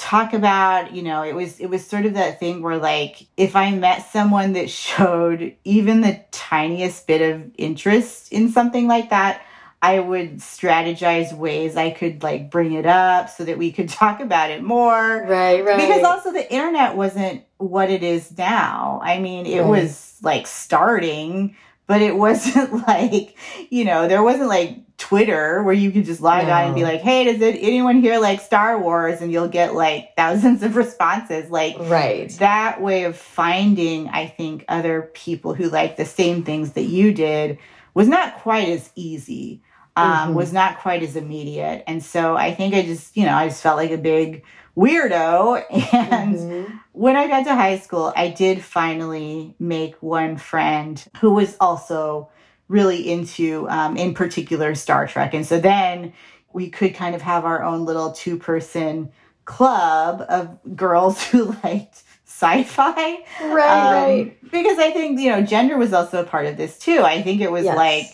talk 0.00 0.32
about, 0.32 0.94
you 0.94 1.02
know, 1.02 1.22
it 1.22 1.34
was 1.34 1.60
it 1.60 1.66
was 1.66 1.86
sort 1.86 2.06
of 2.06 2.14
that 2.14 2.40
thing 2.40 2.62
where 2.62 2.78
like 2.78 3.26
if 3.36 3.54
I 3.54 3.70
met 3.72 4.10
someone 4.10 4.54
that 4.54 4.70
showed 4.70 5.54
even 5.64 6.00
the 6.00 6.24
tiniest 6.30 7.06
bit 7.06 7.20
of 7.20 7.50
interest 7.58 8.32
in 8.32 8.50
something 8.50 8.88
like 8.88 9.10
that, 9.10 9.42
I 9.82 9.98
would 9.98 10.38
strategize 10.38 11.32
ways 11.32 11.76
I 11.76 11.90
could 11.90 12.22
like 12.22 12.50
bring 12.50 12.72
it 12.72 12.86
up 12.86 13.30
so 13.30 13.44
that 13.44 13.56
we 13.58 13.72
could 13.72 13.88
talk 14.02 14.20
about 14.20 14.50
it 14.50 14.62
more. 14.62 15.24
Right, 15.26 15.64
right. 15.64 15.80
Because 15.80 16.04
also 16.04 16.32
the 16.32 16.52
internet 16.52 16.96
wasn't 16.96 17.44
what 17.58 17.90
it 17.90 18.02
is 18.02 18.36
now. 18.36 19.00
I 19.02 19.18
mean, 19.18 19.46
it 19.46 19.60
right. 19.60 19.68
was 19.68 20.18
like 20.22 20.46
starting, 20.46 21.56
but 21.86 22.02
it 22.02 22.16
wasn't 22.16 22.86
like, 22.86 23.36
you 23.70 23.84
know, 23.84 24.06
there 24.06 24.22
wasn't 24.22 24.48
like 24.48 24.78
Twitter 25.00 25.62
where 25.62 25.74
you 25.74 25.90
could 25.90 26.04
just 26.04 26.20
log 26.20 26.46
no. 26.46 26.52
on 26.52 26.66
and 26.66 26.74
be 26.74 26.84
like, 26.84 27.00
hey, 27.00 27.24
does 27.24 27.40
it, 27.40 27.56
anyone 27.58 28.02
here 28.02 28.18
like 28.18 28.40
Star 28.42 28.78
Wars? 28.78 29.22
And 29.22 29.32
you'll 29.32 29.48
get 29.48 29.74
like 29.74 30.10
thousands 30.16 30.62
of 30.62 30.76
responses. 30.76 31.50
Like, 31.50 31.76
right. 31.78 32.30
that 32.32 32.82
way 32.82 33.04
of 33.04 33.16
finding, 33.16 34.08
I 34.08 34.26
think, 34.26 34.66
other 34.68 35.10
people 35.14 35.54
who 35.54 35.70
like 35.70 35.96
the 35.96 36.04
same 36.04 36.44
things 36.44 36.72
that 36.72 36.82
you 36.82 37.14
did 37.14 37.58
was 37.94 38.08
not 38.08 38.36
quite 38.36 38.68
as 38.68 38.90
easy, 38.94 39.62
um, 39.96 40.10
mm-hmm. 40.10 40.34
was 40.34 40.52
not 40.52 40.78
quite 40.78 41.02
as 41.02 41.16
immediate. 41.16 41.84
And 41.86 42.02
so 42.02 42.36
I 42.36 42.54
think 42.54 42.74
I 42.74 42.82
just, 42.82 43.16
you 43.16 43.24
know, 43.24 43.34
I 43.34 43.48
just 43.48 43.62
felt 43.62 43.76
like 43.76 43.90
a 43.90 43.98
big 43.98 44.44
weirdo. 44.76 45.64
And 45.92 46.36
mm-hmm. 46.36 46.76
when 46.92 47.16
I 47.16 47.28
got 47.28 47.44
to 47.44 47.54
high 47.54 47.78
school, 47.78 48.12
I 48.16 48.28
did 48.28 48.62
finally 48.62 49.54
make 49.58 49.96
one 50.02 50.36
friend 50.36 51.02
who 51.20 51.32
was 51.32 51.56
also 51.60 52.30
really 52.68 53.10
into, 53.10 53.68
um, 53.68 53.96
in 53.96 54.14
particular, 54.14 54.74
Star 54.74 55.06
Trek. 55.06 55.34
And 55.34 55.44
so 55.44 55.58
then 55.58 56.12
we 56.52 56.70
could 56.70 56.94
kind 56.94 57.14
of 57.14 57.22
have 57.22 57.44
our 57.44 57.62
own 57.62 57.84
little 57.84 58.12
two 58.12 58.36
person 58.36 59.10
club 59.44 60.24
of 60.28 60.76
girls 60.76 61.22
who 61.28 61.56
liked 61.64 62.02
sci-fi 62.24 63.18
right, 63.42 63.50
um, 63.50 63.92
right 63.92 64.36
because 64.52 64.78
i 64.78 64.90
think 64.92 65.18
you 65.18 65.28
know 65.28 65.42
gender 65.42 65.76
was 65.76 65.92
also 65.92 66.22
a 66.22 66.24
part 66.24 66.46
of 66.46 66.56
this 66.56 66.78
too 66.78 67.00
i 67.00 67.20
think 67.20 67.40
it 67.40 67.50
was 67.50 67.64
yes. 67.64 67.76
like 67.76 68.06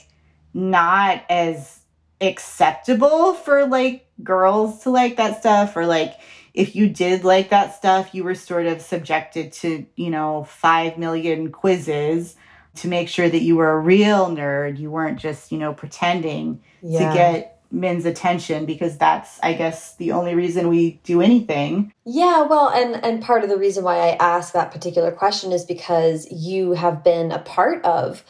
not 0.56 1.22
as 1.28 1.80
acceptable 2.20 3.34
for 3.34 3.66
like 3.66 4.08
girls 4.24 4.82
to 4.82 4.90
like 4.90 5.16
that 5.16 5.38
stuff 5.38 5.76
or 5.76 5.84
like 5.86 6.14
if 6.54 6.74
you 6.74 6.88
did 6.88 7.24
like 7.24 7.50
that 7.50 7.74
stuff 7.74 8.14
you 8.14 8.24
were 8.24 8.34
sort 8.34 8.64
of 8.64 8.80
subjected 8.80 9.52
to 9.52 9.84
you 9.96 10.08
know 10.08 10.44
5 10.44 10.96
million 10.96 11.52
quizzes 11.52 12.36
to 12.76 12.88
make 12.88 13.08
sure 13.08 13.28
that 13.28 13.42
you 13.42 13.56
were 13.56 13.72
a 13.72 13.78
real 13.78 14.28
nerd. 14.28 14.78
You 14.78 14.90
weren't 14.90 15.18
just, 15.18 15.50
you 15.50 15.58
know, 15.58 15.74
pretending 15.74 16.62
yeah. 16.82 17.08
to 17.08 17.14
get 17.14 17.52
men's 17.72 18.04
attention 18.04 18.64
because 18.64 18.96
that's 18.96 19.40
I 19.42 19.52
guess 19.52 19.96
the 19.96 20.12
only 20.12 20.34
reason 20.34 20.68
we 20.68 21.00
do 21.02 21.20
anything. 21.20 21.92
Yeah, 22.04 22.42
well, 22.42 22.68
and 22.68 23.02
and 23.04 23.22
part 23.22 23.42
of 23.42 23.50
the 23.50 23.58
reason 23.58 23.82
why 23.82 23.96
I 23.96 24.16
ask 24.20 24.52
that 24.52 24.70
particular 24.70 25.10
question 25.10 25.52
is 25.52 25.64
because 25.64 26.30
you 26.30 26.72
have 26.72 27.02
been 27.02 27.32
a 27.32 27.40
part 27.40 27.84
of 27.84 28.22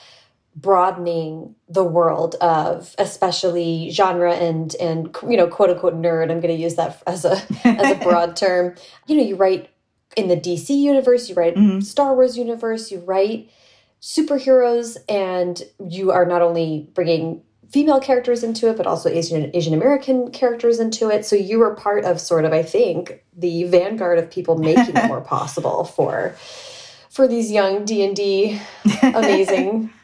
broadening 0.56 1.54
the 1.68 1.84
world 1.84 2.34
of 2.36 2.94
especially 2.98 3.90
genre 3.90 4.34
and 4.34 4.74
and 4.76 5.14
you 5.28 5.36
know 5.36 5.46
quote 5.46 5.68
unquote 5.68 5.94
nerd 5.94 6.30
i'm 6.30 6.40
going 6.40 6.54
to 6.54 6.62
use 6.62 6.76
that 6.76 7.02
as 7.06 7.26
a 7.26 7.32
as 7.64 7.92
a 7.92 8.02
broad 8.02 8.34
term 8.34 8.74
you 9.06 9.16
know 9.16 9.22
you 9.22 9.36
write 9.36 9.68
in 10.16 10.28
the 10.28 10.36
dc 10.36 10.70
universe 10.70 11.28
you 11.28 11.34
write 11.34 11.56
mm 11.56 11.70
-hmm. 11.70 11.82
star 11.82 12.14
wars 12.14 12.38
universe 12.38 12.90
you 12.90 13.00
write 13.00 13.50
superheroes 14.00 14.96
and 15.08 15.62
you 15.90 16.10
are 16.10 16.24
not 16.24 16.40
only 16.40 16.88
bringing 16.94 17.42
female 17.70 18.00
characters 18.00 18.42
into 18.42 18.70
it 18.70 18.76
but 18.78 18.86
also 18.86 19.10
asian 19.10 19.50
asian 19.54 19.74
american 19.74 20.30
characters 20.30 20.80
into 20.80 21.10
it 21.10 21.26
so 21.26 21.36
you 21.36 21.58
were 21.58 21.74
part 21.74 22.04
of 22.04 22.18
sort 22.18 22.44
of 22.46 22.52
i 22.52 22.62
think 22.62 23.22
the 23.36 23.64
vanguard 23.64 24.18
of 24.18 24.30
people 24.30 24.56
making 24.56 24.96
it 24.96 25.06
more 25.12 25.20
possible 25.20 25.84
for 25.84 26.34
for 27.10 27.28
these 27.28 27.50
young 27.50 27.84
d&d 27.84 28.58
amazing 29.02 29.90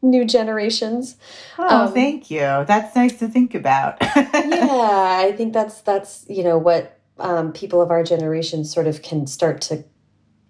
new 0.00 0.24
generations 0.24 1.16
oh 1.58 1.86
um, 1.86 1.92
thank 1.92 2.30
you 2.30 2.64
that's 2.66 2.94
nice 2.94 3.18
to 3.18 3.26
think 3.26 3.54
about 3.54 3.96
yeah 4.00 5.18
i 5.20 5.32
think 5.36 5.52
that's 5.52 5.80
that's 5.80 6.24
you 6.28 6.44
know 6.44 6.56
what 6.56 6.98
um, 7.20 7.52
people 7.52 7.80
of 7.80 7.90
our 7.90 8.02
generation 8.04 8.64
sort 8.64 8.86
of 8.86 9.02
can 9.02 9.26
start 9.26 9.60
to 9.62 9.84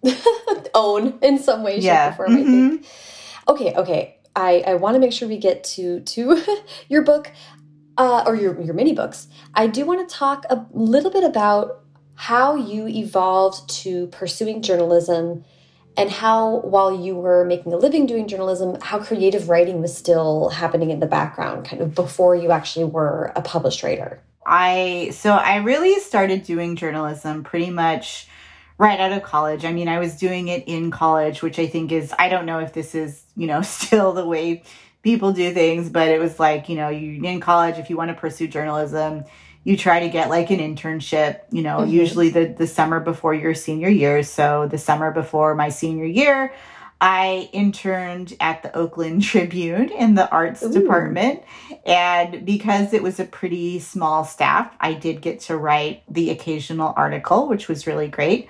own 0.74 1.18
in 1.22 1.38
some 1.38 1.62
way, 1.62 1.78
yeah. 1.78 2.10
shape, 2.10 2.20
or 2.20 2.26
form. 2.26 2.38
Mm 2.38 2.44
-hmm. 2.44 2.48
I 2.48 2.50
think. 2.50 2.72
Mm-hmm. 2.72 3.52
Okay, 3.52 3.74
okay. 3.76 4.14
I 4.36 4.62
I 4.72 4.74
want 4.74 4.94
to 4.94 5.00
make 5.00 5.12
sure 5.12 5.28
we 5.28 5.38
get 5.38 5.64
to 5.76 6.00
to 6.00 6.22
your 6.92 7.02
book, 7.04 7.30
uh, 7.96 8.22
or 8.26 8.36
your 8.36 8.60
your 8.60 8.74
mini 8.74 8.94
books. 8.94 9.28
I 9.54 9.66
do 9.66 9.86
want 9.86 10.00
to 10.08 10.16
talk 10.18 10.44
a 10.50 10.66
little 10.72 11.10
bit 11.10 11.24
about 11.24 11.66
how 12.14 12.56
you 12.56 12.88
evolved 12.88 13.60
to 13.82 13.90
pursuing 14.18 14.62
journalism 14.62 15.44
and 15.98 16.10
how 16.10 16.60
while 16.60 16.98
you 16.98 17.14
were 17.14 17.44
making 17.44 17.72
a 17.72 17.76
living 17.76 18.06
doing 18.06 18.26
journalism 18.26 18.78
how 18.80 18.98
creative 18.98 19.48
writing 19.48 19.82
was 19.82 19.94
still 19.96 20.48
happening 20.48 20.90
in 20.90 21.00
the 21.00 21.06
background 21.06 21.66
kind 21.66 21.82
of 21.82 21.94
before 21.94 22.34
you 22.34 22.50
actually 22.50 22.84
were 22.84 23.32
a 23.36 23.42
published 23.42 23.82
writer 23.82 24.20
i 24.46 25.10
so 25.12 25.32
i 25.32 25.56
really 25.56 25.98
started 26.00 26.44
doing 26.44 26.76
journalism 26.76 27.44
pretty 27.44 27.70
much 27.70 28.28
right 28.78 29.00
out 29.00 29.12
of 29.12 29.22
college. 29.24 29.64
I 29.64 29.72
mean, 29.72 29.88
I 29.88 29.98
was 29.98 30.16
doing 30.16 30.48
it 30.48 30.64
in 30.66 30.90
college, 30.90 31.42
which 31.42 31.58
I 31.58 31.66
think 31.66 31.90
is, 31.90 32.14
I 32.18 32.28
don't 32.28 32.46
know 32.46 32.60
if 32.60 32.72
this 32.72 32.94
is, 32.94 33.24
you 33.36 33.46
know, 33.46 33.60
still 33.62 34.12
the 34.12 34.26
way 34.26 34.62
people 35.02 35.32
do 35.32 35.52
things, 35.52 35.90
but 35.90 36.08
it 36.08 36.20
was 36.20 36.38
like, 36.38 36.68
you 36.68 36.76
know, 36.76 36.88
you 36.88 37.22
in 37.22 37.40
college, 37.40 37.78
if 37.78 37.90
you 37.90 37.96
want 37.96 38.10
to 38.10 38.14
pursue 38.14 38.48
journalism, 38.48 39.24
you 39.68 39.76
try 39.76 40.00
to 40.00 40.08
get 40.08 40.30
like 40.30 40.50
an 40.50 40.60
internship, 40.60 41.40
you 41.50 41.60
know, 41.60 41.80
mm-hmm. 41.80 41.90
usually 41.90 42.30
the, 42.30 42.46
the 42.46 42.66
summer 42.66 43.00
before 43.00 43.34
your 43.34 43.52
senior 43.52 43.90
year. 43.90 44.22
So 44.22 44.66
the 44.66 44.78
summer 44.78 45.10
before 45.12 45.54
my 45.54 45.68
senior 45.68 46.06
year, 46.06 46.54
I 47.02 47.50
interned 47.52 48.34
at 48.40 48.62
the 48.62 48.74
Oakland 48.74 49.22
Tribune 49.30 49.90
in 49.90 50.14
the 50.14 50.26
arts 50.30 50.62
Ooh. 50.62 50.72
department. 50.72 51.42
And 51.84 52.46
because 52.46 52.94
it 52.94 53.02
was 53.02 53.20
a 53.20 53.26
pretty 53.26 53.78
small 53.78 54.24
staff, 54.24 54.74
I 54.80 54.94
did 54.94 55.20
get 55.20 55.40
to 55.40 55.58
write 55.58 56.02
the 56.08 56.30
occasional 56.30 56.94
article, 56.96 57.46
which 57.46 57.68
was 57.68 57.86
really 57.86 58.08
great. 58.08 58.48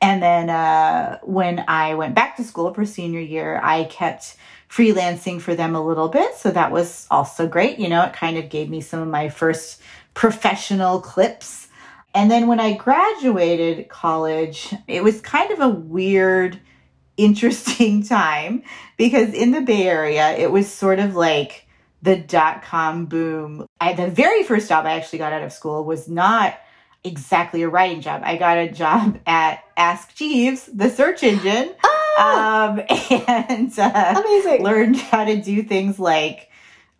And 0.00 0.22
then 0.22 0.50
uh, 0.50 1.18
when 1.24 1.64
I 1.66 1.96
went 1.96 2.14
back 2.14 2.36
to 2.36 2.44
school 2.44 2.72
for 2.72 2.86
senior 2.86 3.18
year, 3.18 3.60
I 3.60 3.84
kept 3.84 4.36
freelancing 4.70 5.40
for 5.40 5.56
them 5.56 5.74
a 5.74 5.84
little 5.84 6.08
bit. 6.08 6.36
So 6.36 6.52
that 6.52 6.70
was 6.70 7.08
also 7.10 7.48
great. 7.48 7.80
You 7.80 7.88
know, 7.88 8.04
it 8.04 8.12
kind 8.12 8.38
of 8.38 8.48
gave 8.48 8.70
me 8.70 8.80
some 8.80 9.00
of 9.00 9.08
my 9.08 9.28
first 9.28 9.82
professional 10.14 11.00
clips. 11.00 11.68
And 12.14 12.30
then 12.30 12.46
when 12.46 12.60
I 12.60 12.74
graduated 12.74 13.88
college, 13.88 14.74
it 14.88 15.04
was 15.04 15.20
kind 15.20 15.50
of 15.52 15.60
a 15.60 15.68
weird 15.68 16.60
interesting 17.16 18.02
time 18.02 18.62
because 18.96 19.34
in 19.34 19.50
the 19.50 19.60
Bay 19.60 19.86
Area, 19.86 20.30
it 20.36 20.50
was 20.50 20.72
sort 20.72 20.98
of 20.98 21.14
like 21.14 21.66
the 22.02 22.16
dot 22.16 22.62
com 22.62 23.06
boom. 23.06 23.66
I, 23.80 23.92
the 23.92 24.08
very 24.08 24.42
first 24.42 24.68
job 24.68 24.86
I 24.86 24.92
actually 24.92 25.18
got 25.18 25.32
out 25.32 25.42
of 25.42 25.52
school 25.52 25.84
was 25.84 26.08
not 26.08 26.58
exactly 27.04 27.62
a 27.62 27.68
writing 27.68 28.00
job. 28.00 28.22
I 28.24 28.36
got 28.36 28.58
a 28.58 28.70
job 28.70 29.18
at 29.26 29.62
Ask 29.76 30.14
Jeeves, 30.14 30.66
the 30.66 30.90
search 30.90 31.22
engine. 31.22 31.74
Oh, 31.84 32.76
um, 32.78 32.82
and 33.28 33.78
uh, 33.78 34.22
amazing. 34.24 34.62
learned 34.62 34.96
how 34.96 35.24
to 35.24 35.40
do 35.40 35.62
things 35.62 35.98
like 35.98 36.49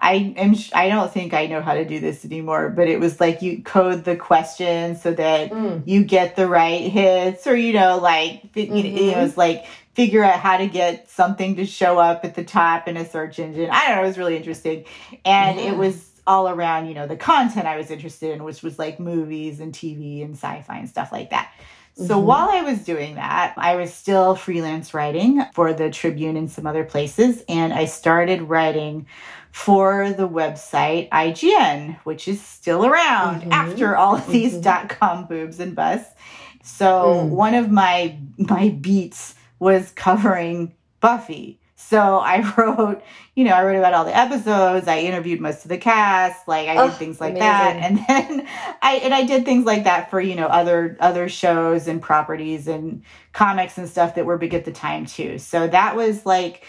I 0.03 0.35
am 0.37 0.55
I 0.73 0.89
don't 0.89 1.13
think 1.13 1.35
I 1.35 1.47
know 1.47 1.61
how 1.61 1.75
to 1.75 1.85
do 1.85 2.01
this 2.01 2.25
anymore, 2.25 2.71
but 2.71 2.89
it 2.89 2.99
was 2.99 3.21
like 3.21 3.43
you 3.43 3.63
code 3.63 4.05
the 4.05 4.17
question 4.17 4.97
so 4.97 5.13
that 5.13 5.51
mm. 5.51 5.83
you 5.87 6.05
get 6.05 6.37
the 6.37 6.49
right 6.49 6.91
hits 6.91 7.47
or 7.47 7.55
you 7.55 7.75
know 7.75 7.99
like 7.99 8.53
mm-hmm. 8.55 8.75
it 8.75 8.85
mm-hmm. 8.85 9.21
was 9.21 9.37
like 9.37 9.67
figure 9.95 10.25
out 10.25 10.41
how 10.41 10.57
to 10.57 10.67
get 10.67 11.11
something 11.11 11.57
to 11.57 11.67
show 11.67 11.99
up 11.99 12.25
at 12.25 12.35
the 12.35 12.45
top 12.45 12.89
in 12.89 12.97
a 12.97 13.09
search 13.09 13.39
engine. 13.39 13.69
I 13.71 13.89
don't 13.89 13.97
know, 13.97 14.05
it 14.05 14.07
was 14.07 14.19
really 14.19 14.37
interesting. 14.37 14.85
And 15.25 15.59
yeah. 15.59 15.73
it 15.73 15.77
was 15.77 16.11
all 16.27 16.49
around, 16.49 16.87
you 16.87 16.95
know, 16.95 17.07
the 17.07 17.17
content 17.17 17.67
I 17.67 17.77
was 17.77 17.91
interested 17.91 18.31
in, 18.31 18.45
which 18.45 18.63
was 18.63 18.79
like 18.79 19.01
movies 19.01 19.61
and 19.61 19.75
TV 19.75 20.25
and 20.25 20.35
sci-fi 20.35 20.79
and 20.79 20.89
stuff 20.89 21.13
like 21.13 21.31
that. 21.31 21.53
So 22.07 22.17
mm-hmm. 22.17 22.27
while 22.27 22.49
I 22.51 22.63
was 22.63 22.79
doing 22.79 23.17
that, 23.17 23.53
I 23.59 23.77
was 23.77 23.93
still 23.93 24.35
freelance 24.35 24.95
writing 24.95 25.43
for 25.53 25.75
the 25.75 25.91
Tribune 25.91 26.37
and 26.37 26.51
some 26.51 26.67
other 26.67 26.85
places. 26.85 27.45
And 27.47 27.75
I 27.75 27.85
started 27.85 28.43
writing 28.43 29.07
for 29.53 30.11
the 30.11 30.29
website 30.29 31.11
IGN, 31.11 31.99
which 32.05 32.27
is 32.27 32.41
still 32.41 32.87
around 32.87 33.43
mm-hmm. 33.43 33.53
after 33.53 33.97
all 33.97 34.17
of 34.17 34.27
these 34.29 34.53
mm-hmm. 34.53 34.63
dot 34.63 34.89
com 34.89 35.27
boobs 35.27 35.61
and 35.61 35.77
busts. 35.77 36.15
So 36.63 36.87
mm. 36.87 37.29
one 37.29 37.55
of 37.55 37.71
my 37.71 38.19
my 38.39 38.71
beats 38.71 39.35
was 39.59 39.91
covering 39.93 40.75
Buffy. 41.01 41.60
So 41.91 42.19
I 42.19 42.41
wrote, 42.57 43.03
you 43.35 43.43
know, 43.43 43.53
I 43.53 43.65
wrote 43.65 43.77
about 43.77 43.95
all 43.95 44.05
the 44.05 44.17
episodes. 44.17 44.87
I 44.87 45.01
interviewed 45.01 45.41
most 45.41 45.65
of 45.65 45.71
the 45.71 45.77
cast. 45.77 46.47
Like 46.47 46.69
I 46.69 46.87
did 46.87 46.95
things 46.95 47.21
like 47.21 47.33
amazing. 47.33 47.41
that, 47.41 47.77
and 47.77 47.99
then 48.39 48.49
I 48.81 49.01
and 49.03 49.13
I 49.13 49.25
did 49.25 49.45
things 49.45 49.67
like 49.67 49.85
that 49.85 50.09
for 50.09 50.21
you 50.21 50.37
know 50.37 50.47
other 50.47 50.97
other 51.01 51.29
shows 51.29 51.89
and 51.89 52.01
properties 52.01 52.69
and 52.69 53.03
comics 53.33 53.77
and 53.77 53.89
stuff 53.89 54.15
that 54.15 54.25
were 54.25 54.39
big 54.39 54.55
at 54.55 54.65
the 54.65 54.73
time 54.73 55.05
too. 55.05 55.39
So 55.39 55.67
that 55.67 55.97
was 55.97 56.25
like 56.25 56.65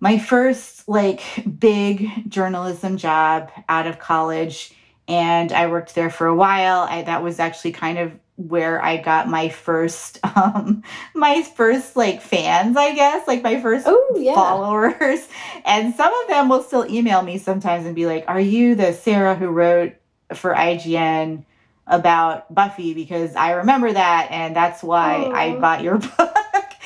my 0.00 0.18
first 0.18 0.88
like 0.88 1.22
big 1.58 2.28
journalism 2.28 2.96
job 2.96 3.52
out 3.68 3.86
of 3.86 4.00
college 4.00 4.74
and 5.08 5.52
I 5.52 5.68
worked 5.68 5.94
there 5.94 6.10
for 6.10 6.26
a 6.26 6.34
while. 6.34 6.80
I, 6.80 7.02
that 7.02 7.22
was 7.22 7.38
actually 7.38 7.72
kind 7.72 7.98
of 7.98 8.12
where 8.36 8.82
I 8.82 8.98
got 8.98 9.28
my 9.28 9.48
first 9.48 10.18
um 10.36 10.82
my 11.14 11.42
first 11.42 11.96
like 11.96 12.22
fans, 12.22 12.76
I 12.76 12.94
guess, 12.94 13.26
like 13.26 13.42
my 13.42 13.60
first 13.60 13.86
oh, 13.88 14.16
yeah. 14.16 14.34
followers. 14.34 15.26
And 15.64 15.94
some 15.94 16.12
of 16.22 16.28
them 16.28 16.48
will 16.48 16.62
still 16.62 16.86
email 16.88 17.22
me 17.22 17.38
sometimes 17.38 17.86
and 17.86 17.94
be 17.94 18.06
like, 18.06 18.24
"Are 18.28 18.40
you 18.40 18.74
the 18.74 18.92
Sarah 18.92 19.34
who 19.34 19.48
wrote 19.48 19.94
for 20.34 20.54
IGN 20.54 21.44
about 21.86 22.52
Buffy 22.52 22.94
because 22.94 23.34
I 23.36 23.52
remember 23.52 23.92
that 23.92 24.28
and 24.30 24.54
that's 24.54 24.82
why 24.82 25.24
Aww. 25.26 25.34
I 25.34 25.60
bought 25.60 25.82
your 25.82 25.98
book." 26.18 26.36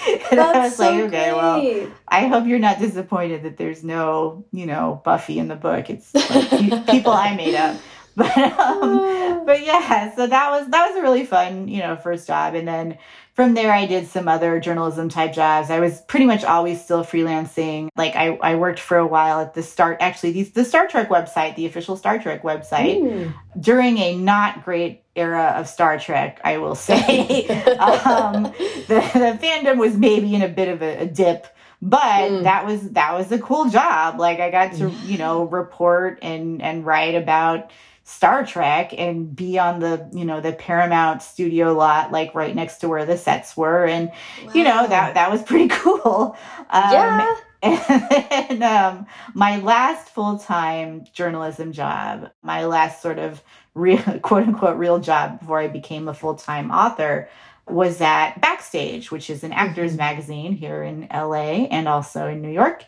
and 0.08 0.38
That's 0.38 0.56
I 0.56 0.60
was 0.60 0.76
so 0.76 0.90
like, 0.90 1.04
okay, 1.04 1.30
great. 1.30 1.32
well, 1.32 1.92
I 2.08 2.26
hope 2.26 2.46
you're 2.46 2.58
not 2.58 2.78
disappointed 2.78 3.42
that 3.42 3.56
there's 3.56 3.84
no, 3.84 4.44
you 4.52 4.66
know, 4.66 5.00
Buffy 5.04 5.38
in 5.38 5.48
the 5.48 5.56
book. 5.56 5.90
It's 5.90 6.14
like 6.14 6.86
people 6.88 7.12
I 7.12 7.34
made 7.36 7.54
up. 7.54 7.76
But 8.20 8.36
um, 8.36 9.46
but 9.46 9.64
yeah, 9.64 10.14
so 10.14 10.26
that 10.26 10.50
was 10.50 10.68
that 10.68 10.88
was 10.88 10.98
a 10.98 11.02
really 11.02 11.24
fun, 11.24 11.68
you 11.68 11.78
know, 11.78 11.96
first 11.96 12.26
job. 12.26 12.54
And 12.54 12.68
then 12.68 12.98
from 13.32 13.54
there 13.54 13.72
I 13.72 13.86
did 13.86 14.06
some 14.06 14.28
other 14.28 14.60
journalism 14.60 15.08
type 15.08 15.32
jobs. 15.32 15.70
I 15.70 15.80
was 15.80 16.02
pretty 16.02 16.26
much 16.26 16.44
always 16.44 16.84
still 16.84 17.02
freelancing. 17.02 17.88
Like 17.96 18.14
I, 18.16 18.36
I 18.42 18.56
worked 18.56 18.78
for 18.78 18.98
a 18.98 19.06
while 19.06 19.40
at 19.40 19.54
the 19.54 19.62
start 19.62 19.96
actually 20.00 20.32
the, 20.32 20.42
the 20.42 20.64
Star 20.64 20.86
Trek 20.86 21.08
website, 21.08 21.56
the 21.56 21.64
official 21.64 21.96
Star 21.96 22.18
Trek 22.18 22.42
website, 22.42 23.00
mm. 23.00 23.34
during 23.58 23.96
a 23.96 24.14
not 24.14 24.64
great 24.64 25.02
era 25.16 25.54
of 25.56 25.66
Star 25.66 25.98
Trek, 25.98 26.40
I 26.44 26.58
will 26.58 26.74
say. 26.74 27.46
um, 27.78 28.42
the, 28.42 29.00
the 29.14 29.38
fandom 29.40 29.78
was 29.78 29.96
maybe 29.96 30.34
in 30.34 30.42
a 30.42 30.48
bit 30.48 30.68
of 30.68 30.82
a, 30.82 30.98
a 30.98 31.06
dip 31.06 31.46
but 31.82 32.30
mm. 32.30 32.42
that 32.42 32.66
was 32.66 32.90
that 32.90 33.14
was 33.14 33.32
a 33.32 33.38
cool 33.38 33.70
job 33.70 34.20
like 34.20 34.38
i 34.38 34.50
got 34.50 34.74
to 34.74 34.90
you 35.06 35.16
know 35.16 35.44
report 35.44 36.18
and 36.20 36.60
and 36.60 36.84
write 36.84 37.14
about 37.14 37.70
Star 38.10 38.44
Trek 38.44 38.92
and 38.98 39.34
be 39.34 39.56
on 39.56 39.78
the, 39.78 40.10
you 40.12 40.24
know, 40.24 40.40
the 40.40 40.52
Paramount 40.52 41.22
studio 41.22 41.72
lot, 41.72 42.10
like 42.10 42.34
right 42.34 42.54
next 42.54 42.78
to 42.78 42.88
where 42.88 43.06
the 43.06 43.16
sets 43.16 43.56
were. 43.56 43.86
And, 43.86 44.08
wow. 44.44 44.52
you 44.52 44.64
know, 44.64 44.86
that, 44.88 45.14
that 45.14 45.30
was 45.30 45.42
pretty 45.42 45.68
cool. 45.70 46.36
Um, 46.70 46.92
yeah. 46.92 47.36
And 47.62 48.62
then 48.62 48.62
um, 48.62 49.06
my 49.34 49.58
last 49.58 50.08
full 50.08 50.38
time 50.38 51.04
journalism 51.12 51.72
job, 51.72 52.30
my 52.42 52.64
last 52.64 53.02
sort 53.02 53.18
of 53.18 53.42
real, 53.74 53.98
quote 54.22 54.44
unquote, 54.44 54.78
real 54.78 54.98
job 54.98 55.40
before 55.40 55.60
I 55.60 55.68
became 55.68 56.08
a 56.08 56.14
full 56.14 56.36
time 56.36 56.70
author 56.70 57.28
was 57.68 58.00
at 58.00 58.40
Backstage, 58.40 59.10
which 59.10 59.28
is 59.28 59.44
an 59.44 59.52
actors 59.52 59.90
mm-hmm. 59.90 59.98
magazine 59.98 60.52
here 60.54 60.82
in 60.82 61.06
LA 61.12 61.66
and 61.70 61.86
also 61.86 62.28
in 62.28 62.40
New 62.40 62.50
York. 62.50 62.82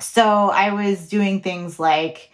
So 0.00 0.50
I 0.50 0.72
was 0.72 1.08
doing 1.08 1.40
things 1.40 1.78
like, 1.78 2.30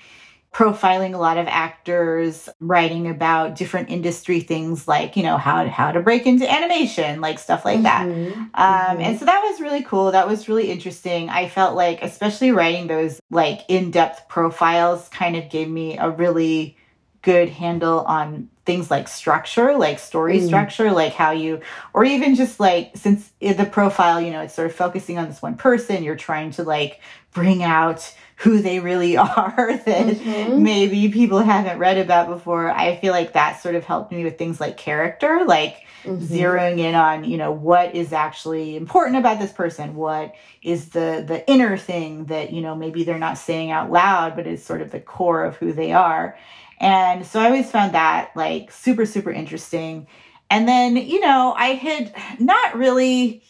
profiling 0.55 1.15
a 1.15 1.19
lot 1.19 1.37
of 1.37 1.49
actors, 1.49 2.49
writing 2.61 3.09
about 3.09 3.57
different 3.57 3.91
industry 3.91 4.39
things 4.39 4.87
like, 4.87 5.17
you 5.17 5.23
know, 5.25 5.37
how, 5.37 5.67
how 5.67 5.91
to 5.91 6.01
break 6.01 6.27
into 6.27 6.49
animation, 6.51 7.21
like 7.21 7.41
stuff 7.41 7.65
like 7.65 7.83
that. 7.83 8.07
Mm-hmm. 8.07 8.41
Um, 8.41 8.49
mm-hmm. 8.55 9.01
And 9.01 9.19
so 9.19 9.25
that 9.25 9.43
was 9.43 9.61
really 9.61 9.83
cool. 9.83 10.13
That 10.13 10.29
was 10.29 10.49
really 10.49 10.71
interesting. 10.71 11.29
I 11.29 11.49
felt 11.49 11.75
like, 11.75 12.03
especially 12.03 12.53
writing 12.53 12.87
those 12.87 13.19
like 13.33 13.63
in 13.69 13.91
depth 13.91 14.29
profiles, 14.29 15.09
kind 15.09 15.35
of 15.35 15.51
gave 15.51 15.69
me 15.69 15.99
a 15.99 16.09
really 16.09 16.77
good 17.23 17.49
handle 17.49 18.01
on 18.01 18.49
things 18.65 18.93
like 18.93 19.09
structure, 19.09 19.77
like 19.77 19.99
story 19.99 20.39
mm. 20.39 20.47
structure, 20.47 20.93
like 20.93 21.15
how 21.15 21.33
you, 21.33 21.61
or 21.95 22.05
even 22.05 22.37
just 22.37 22.61
like, 22.61 22.93
since 22.95 23.33
the 23.41 23.69
profile, 23.73 24.21
you 24.21 24.31
know, 24.31 24.43
it's 24.43 24.55
sort 24.55 24.71
of 24.71 24.75
focusing 24.77 25.19
on 25.19 25.27
this 25.29 25.43
one 25.43 25.57
person, 25.57 26.05
you're 26.05 26.15
trying 26.15 26.53
to 26.53 26.63
like 26.63 27.01
bring 27.33 27.63
out 27.65 28.15
who 28.37 28.61
they 28.61 28.81
really 28.81 29.17
are 29.17 29.55
that 29.57 30.07
mm-hmm. 30.07 30.63
maybe 30.63 31.11
people 31.11 31.39
haven't 31.39 31.79
read 31.79 31.99
about 31.99 32.29
before. 32.29 32.71
I 32.71 32.97
feel 32.97 33.13
like 33.13 33.33
that 33.35 33.61
sort 33.63 33.75
of 33.75 33.85
helped 33.85 34.13
me 34.13 34.25
with 34.25 34.39
things 34.39 34.61
like 34.61 34.77
character, 34.77 35.45
like 35.47 35.85
mm-hmm. 36.03 36.25
zeroing 36.25 36.79
in 36.79 36.95
on, 36.95 37.25
you 37.25 37.37
know, 37.37 37.53
what 37.53 37.95
is 37.95 38.13
actually 38.13 38.77
important 38.77 39.17
about 39.17 39.39
this 39.39 39.53
person, 39.53 39.95
what 39.95 40.35
is 40.63 40.91
the 40.91 41.25
the 41.27 41.49
inner 41.49 41.77
thing 41.77 42.27
that, 42.27 42.53
you 42.53 42.61
know, 42.61 42.75
maybe 42.75 43.05
they're 43.05 43.19
not 43.19 43.39
saying 43.39 43.71
out 43.71 43.91
loud, 43.91 44.37
but 44.37 44.47
is 44.47 44.65
sort 44.65 44.81
of 44.81 44.91
the 44.91 45.01
core 45.01 45.45
of 45.45 45.57
who 45.57 45.73
they 45.73 45.93
are. 45.93 46.37
And 46.81 47.25
so 47.25 47.41
I 47.41 47.47
always 47.47 47.71
found 47.71 47.95
that 47.95 48.33
like 48.35 48.71
super, 48.71 49.07
super 49.07 49.31
interesting. 49.31 50.07
And 50.51 50.69
then, 50.69 50.97
you 50.97 51.21
know, 51.21 51.55
I 51.57 51.69
had 51.69 52.15
not 52.39 52.77
really 52.77 53.43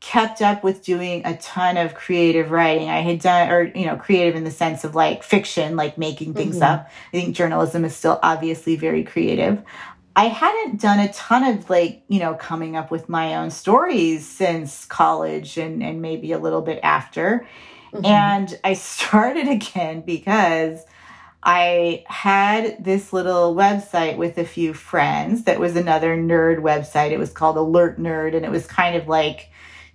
kept 0.00 0.40
up 0.40 0.64
with 0.64 0.82
doing 0.82 1.22
a 1.26 1.36
ton 1.36 1.76
of 1.76 1.94
creative 1.94 2.50
writing. 2.50 2.88
I 2.88 3.00
had 3.00 3.20
done, 3.20 3.50
or, 3.50 3.64
you 3.76 3.84
know, 3.84 3.96
creative 3.96 4.34
in 4.34 4.44
the 4.44 4.50
sense 4.50 4.82
of 4.82 4.94
like 4.94 5.22
fiction, 5.22 5.76
like 5.76 5.98
making 5.98 6.32
things 6.32 6.56
mm-hmm. 6.56 6.74
up. 6.74 6.90
I 7.12 7.16
think 7.16 7.36
journalism 7.36 7.84
is 7.84 7.94
still 7.94 8.18
obviously 8.22 8.76
very 8.76 9.04
creative. 9.04 9.62
I 10.16 10.24
hadn't 10.24 10.80
done 10.80 11.00
a 11.00 11.12
ton 11.12 11.44
of 11.44 11.68
like, 11.68 12.02
you 12.08 12.18
know, 12.18 12.34
coming 12.34 12.76
up 12.76 12.90
with 12.90 13.08
my 13.08 13.36
own 13.36 13.50
stories 13.50 14.26
since 14.26 14.86
college 14.86 15.58
and, 15.58 15.82
and 15.82 16.00
maybe 16.00 16.32
a 16.32 16.38
little 16.38 16.62
bit 16.62 16.80
after. 16.82 17.46
Mm-hmm. 17.92 18.06
And 18.06 18.58
I 18.64 18.74
started 18.74 19.48
again 19.50 20.00
because 20.00 20.84
I 21.42 22.04
had 22.06 22.82
this 22.82 23.12
little 23.12 23.54
website 23.54 24.16
with 24.16 24.38
a 24.38 24.44
few 24.44 24.74
friends 24.74 25.44
that 25.44 25.60
was 25.60 25.76
another 25.76 26.16
nerd 26.16 26.58
website. 26.58 27.12
It 27.12 27.18
was 27.18 27.32
called 27.32 27.56
Alert 27.56 27.98
Nerd, 27.98 28.34
and 28.34 28.44
it 28.44 28.50
was 28.50 28.66
kind 28.66 28.96
of 28.96 29.08
like 29.08 29.49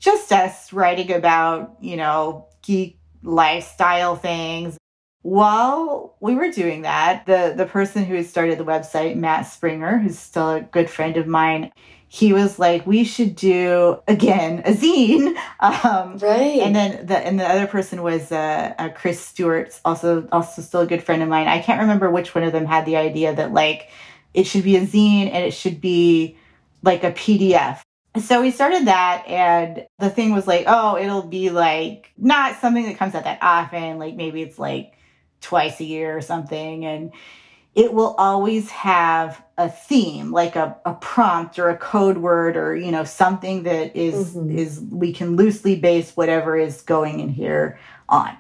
just 0.06 0.32
us 0.32 0.72
writing 0.72 1.12
about, 1.12 1.78
you 1.82 1.98
know, 1.98 2.48
geek 2.62 3.00
lifestyle 3.24 4.16
things. 4.16 4.78
While 5.24 6.16
we 6.20 6.36
were 6.36 6.52
doing 6.52 6.84
that, 6.84 7.26
the, 7.26 7.56
the 7.58 7.66
person 7.66 8.06
who 8.06 8.14
had 8.14 8.28
started 8.28 8.60
the 8.60 8.64
website, 8.64 9.16
Matt 9.16 9.48
Springer, 9.48 9.98
who's 9.98 10.20
still 10.20 10.52
a 10.52 10.62
good 10.62 10.88
friend 10.88 11.18
of 11.18 11.26
mine, 11.26 11.72
he 12.08 12.32
was 12.32 12.60
like, 12.60 12.86
we 12.86 13.04
should 13.04 13.36
do 13.36 14.00
again 14.08 14.60
a 14.60 14.74
zine. 14.74 15.36
Um, 15.60 16.18
right. 16.20 16.60
And 16.62 16.76
then 16.76 17.08
the 17.08 17.18
and 17.18 17.40
the 17.40 17.48
other 17.48 17.66
person 17.66 18.04
was 18.04 18.32
uh, 18.32 18.74
uh, 18.78 18.90
Chris 18.90 19.20
Stewart, 19.20 19.80
also 19.84 20.28
also 20.32 20.62
still 20.62 20.82
a 20.82 20.86
good 20.86 21.02
friend 21.02 21.24
of 21.24 21.30
mine. 21.30 21.48
I 21.48 21.60
can't 21.60 21.82
remember 21.82 22.12
which 22.12 22.36
one 22.36 22.44
of 22.44 22.52
them 22.52 22.66
had 22.66 22.86
the 22.86 22.98
idea 22.98 23.34
that 23.34 23.52
like 23.52 23.90
it 24.36 24.44
should 24.46 24.64
be 24.64 24.76
a 24.76 24.86
zine 24.86 25.32
and 25.32 25.44
it 25.44 25.54
should 25.54 25.82
be 25.82 26.38
like 26.84 27.04
a 27.04 27.12
PDF. 27.12 27.82
So 28.22 28.42
we 28.42 28.52
started 28.52 28.86
that, 28.86 29.26
and 29.28 29.86
the 30.00 30.10
thing 30.10 30.34
was 30.34 30.48
like, 30.48 30.66
oh, 30.68 30.98
it'll 30.98 31.24
be 31.24 31.50
like 31.50 32.12
not 32.18 32.60
something 32.62 32.86
that 32.86 32.98
comes 32.98 33.14
out 33.16 33.26
that 33.26 33.40
often. 33.42 34.00
Like 34.00 34.16
maybe 34.16 34.42
it's 34.42 34.58
like 34.58 34.94
twice 35.42 35.80
a 35.80 35.84
year 35.84 36.18
or 36.18 36.22
something, 36.22 36.86
and 36.86 37.12
it 37.76 37.94
will 37.94 38.16
always 38.18 38.72
have 38.72 39.44
a 39.58 39.70
theme 39.70 40.32
like 40.32 40.56
a, 40.56 40.78
a 40.86 40.94
prompt 40.96 41.60
or 41.60 41.70
a 41.70 41.78
code 41.78 42.18
word 42.18 42.58
or 42.58 42.76
you 42.76 42.92
know 42.92 43.04
something 43.04 43.64
that 43.64 43.96
is, 43.96 44.36
mm-hmm. 44.36 44.58
is 44.58 44.82
we 44.92 45.14
can 45.14 45.36
loosely 45.36 45.76
base 45.76 46.16
whatever 46.16 46.58
is 46.58 46.82
going 46.82 47.20
in 47.20 47.30
here 47.30 47.78
on 48.10 48.36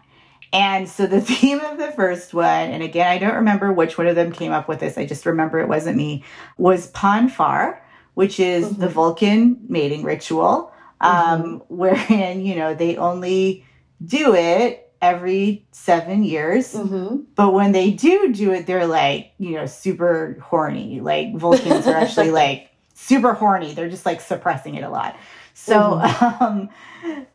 and 0.52 0.90
so 0.90 1.06
the 1.06 1.22
theme 1.30 1.60
of 1.60 1.78
the 1.78 1.92
first 1.92 2.34
one 2.34 2.46
and 2.46 2.82
again 2.82 3.08
i 3.08 3.18
don't 3.18 3.36
remember 3.36 3.72
which 3.72 3.98
one 3.98 4.08
of 4.08 4.16
them 4.16 4.32
came 4.32 4.52
up 4.52 4.68
with 4.68 4.80
this 4.80 4.98
i 4.98 5.06
just 5.06 5.26
remember 5.26 5.60
it 5.60 5.68
wasn't 5.68 5.96
me 5.96 6.24
was 6.58 6.88
Pon 6.88 7.30
farr 7.30 7.85
which 8.16 8.40
is 8.40 8.66
mm-hmm. 8.66 8.82
the 8.82 8.90
vulcan 8.90 9.60
mating 9.70 10.04
ritual 10.04 10.74
um, 11.02 11.12
mm-hmm. 11.44 11.58
wherein 11.74 12.46
you 12.46 12.56
know 12.56 12.74
they 12.74 12.98
only 12.98 13.66
do 14.04 14.36
it 14.36 14.82
every 15.02 15.68
seven 15.72 16.24
years. 16.24 16.74
Mm-hmm. 16.74 17.22
But 17.36 17.54
when 17.54 17.72
they 17.72 17.92
do 17.92 18.34
do 18.34 18.52
it, 18.52 18.66
they're 18.66 18.88
like, 18.88 19.34
you 19.38 19.52
know, 19.52 19.66
super 19.68 20.38
horny. 20.42 21.00
Like 21.00 21.36
Vulcans 21.36 21.88
are 21.88 21.96
actually 21.96 22.32
like 22.44 22.72
super 22.96 23.34
horny. 23.34 23.74
They're 23.74 23.90
just 23.90 24.06
like 24.06 24.22
suppressing 24.22 24.76
it 24.76 24.84
a 24.84 24.90
lot. 24.90 25.16
So 25.54 25.76
mm-hmm. 25.76 26.44
um, 26.44 26.70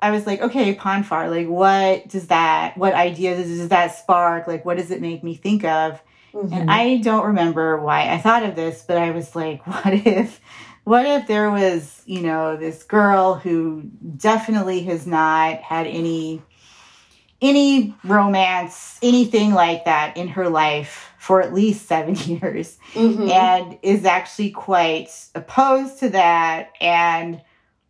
I 0.01 0.11
was 0.11 0.27
like, 0.27 0.41
okay, 0.43 0.75
Pon 0.75 1.05
farr, 1.05 1.31
like 1.31 1.49
what 1.49 2.09
does 2.09 2.27
that, 2.27 2.77
what 2.77 2.93
ideas 2.93 3.47
does 3.47 3.69
that 3.69 3.97
spark? 3.97 4.47
Like, 4.47 4.65
what 4.65 4.77
does 4.77 4.91
it 4.91 5.01
make 5.01 5.23
me 5.23 5.35
think 5.35 5.65
of? 5.65 6.03
Mm-hmm. 6.35 6.53
And 6.53 6.71
I 6.71 6.99
don't 6.99 7.27
remember 7.27 7.81
why 7.81 8.13
I 8.13 8.19
thought 8.19 8.45
of 8.45 8.57
this, 8.57 8.85
but 8.87 8.99
I 8.99 9.11
was 9.13 9.35
like, 9.35 9.67
what 9.67 9.95
if, 9.95 10.41
what 10.91 11.07
if 11.07 11.29
there 11.29 11.53
was, 11.53 12.03
you 12.05 12.21
know, 12.21 12.57
this 12.57 12.83
girl 12.83 13.37
who 13.37 13.81
definitely 14.17 14.83
has 14.83 15.07
not 15.07 15.59
had 15.59 15.87
any 15.87 16.43
any 17.41 17.95
romance, 18.03 18.99
anything 19.01 19.55
like 19.55 19.85
that 19.85 20.17
in 20.17 20.27
her 20.27 20.49
life 20.49 21.13
for 21.17 21.41
at 21.41 21.55
least 21.55 21.87
seven 21.87 22.17
years 22.27 22.77
mm-hmm. 22.95 23.31
and 23.31 23.79
is 23.83 24.05
actually 24.05 24.51
quite 24.51 25.09
opposed 25.37 26.01
to 26.01 26.09
that. 26.09 26.73
And 26.81 27.41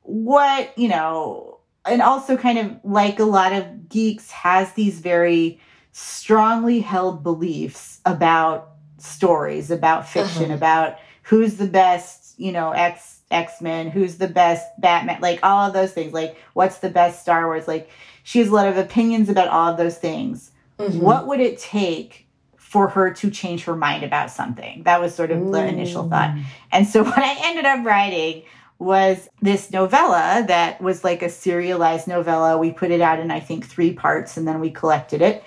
what, 0.02 0.76
you 0.78 0.88
know, 0.88 1.60
and 1.86 2.02
also 2.02 2.36
kind 2.36 2.58
of 2.58 2.76
like 2.84 3.18
a 3.18 3.24
lot 3.24 3.54
of 3.54 3.88
geeks 3.88 4.30
has 4.30 4.74
these 4.74 5.00
very 5.00 5.58
strongly 5.92 6.80
held 6.80 7.22
beliefs 7.22 8.00
about 8.04 8.72
stories, 8.98 9.70
about 9.70 10.06
fiction, 10.06 10.44
uh-huh. 10.44 10.54
about 10.54 10.98
who's 11.22 11.54
the 11.56 11.66
best, 11.66 12.19
you 12.40 12.52
know, 12.52 12.70
X 12.70 13.20
X-Men, 13.30 13.90
who's 13.90 14.16
the 14.16 14.26
best 14.26 14.66
Batman, 14.80 15.20
like 15.20 15.38
all 15.42 15.66
of 15.66 15.74
those 15.74 15.92
things, 15.92 16.14
like 16.14 16.36
what's 16.54 16.78
the 16.78 16.88
best 16.88 17.20
Star 17.20 17.46
Wars, 17.46 17.68
like 17.68 17.90
she 18.22 18.38
has 18.38 18.48
a 18.48 18.54
lot 18.54 18.66
of 18.66 18.78
opinions 18.78 19.28
about 19.28 19.48
all 19.48 19.70
of 19.70 19.76
those 19.76 19.98
things. 19.98 20.50
Mm-hmm. 20.78 21.00
What 21.00 21.26
would 21.26 21.40
it 21.40 21.58
take 21.58 22.26
for 22.56 22.88
her 22.88 23.12
to 23.12 23.30
change 23.30 23.64
her 23.64 23.76
mind 23.76 24.04
about 24.04 24.30
something? 24.30 24.82
That 24.84 25.02
was 25.02 25.14
sort 25.14 25.30
of 25.30 25.38
mm. 25.38 25.52
the 25.52 25.66
initial 25.66 26.08
thought. 26.08 26.34
And 26.72 26.88
so 26.88 27.04
what 27.04 27.18
I 27.18 27.36
ended 27.42 27.66
up 27.66 27.84
writing 27.84 28.42
was 28.78 29.28
this 29.42 29.70
novella 29.70 30.42
that 30.48 30.80
was 30.80 31.04
like 31.04 31.20
a 31.20 31.28
serialized 31.28 32.08
novella. 32.08 32.56
We 32.56 32.72
put 32.72 32.90
it 32.90 33.02
out 33.02 33.20
in, 33.20 33.30
I 33.30 33.40
think, 33.40 33.66
three 33.66 33.92
parts 33.92 34.38
and 34.38 34.48
then 34.48 34.60
we 34.60 34.70
collected 34.70 35.20
it. 35.20 35.44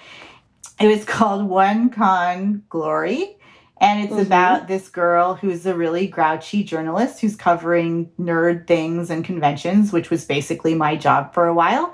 It 0.79 0.87
was 0.87 1.03
called 1.05 1.49
One 1.49 1.89
Con 1.89 2.63
Glory. 2.69 3.37
And 3.83 3.99
it's 3.99 4.13
mm 4.13 4.19
-hmm. 4.19 4.25
about 4.31 4.67
this 4.67 4.87
girl 4.89 5.35
who's 5.35 5.65
a 5.65 5.75
really 5.75 6.07
grouchy 6.07 6.63
journalist 6.63 7.19
who's 7.19 7.35
covering 7.35 8.09
nerd 8.17 8.65
things 8.65 9.09
and 9.09 9.25
conventions, 9.25 9.91
which 9.91 10.09
was 10.09 10.25
basically 10.25 10.73
my 10.73 10.95
job 10.95 11.33
for 11.33 11.45
a 11.47 11.53
while. 11.53 11.93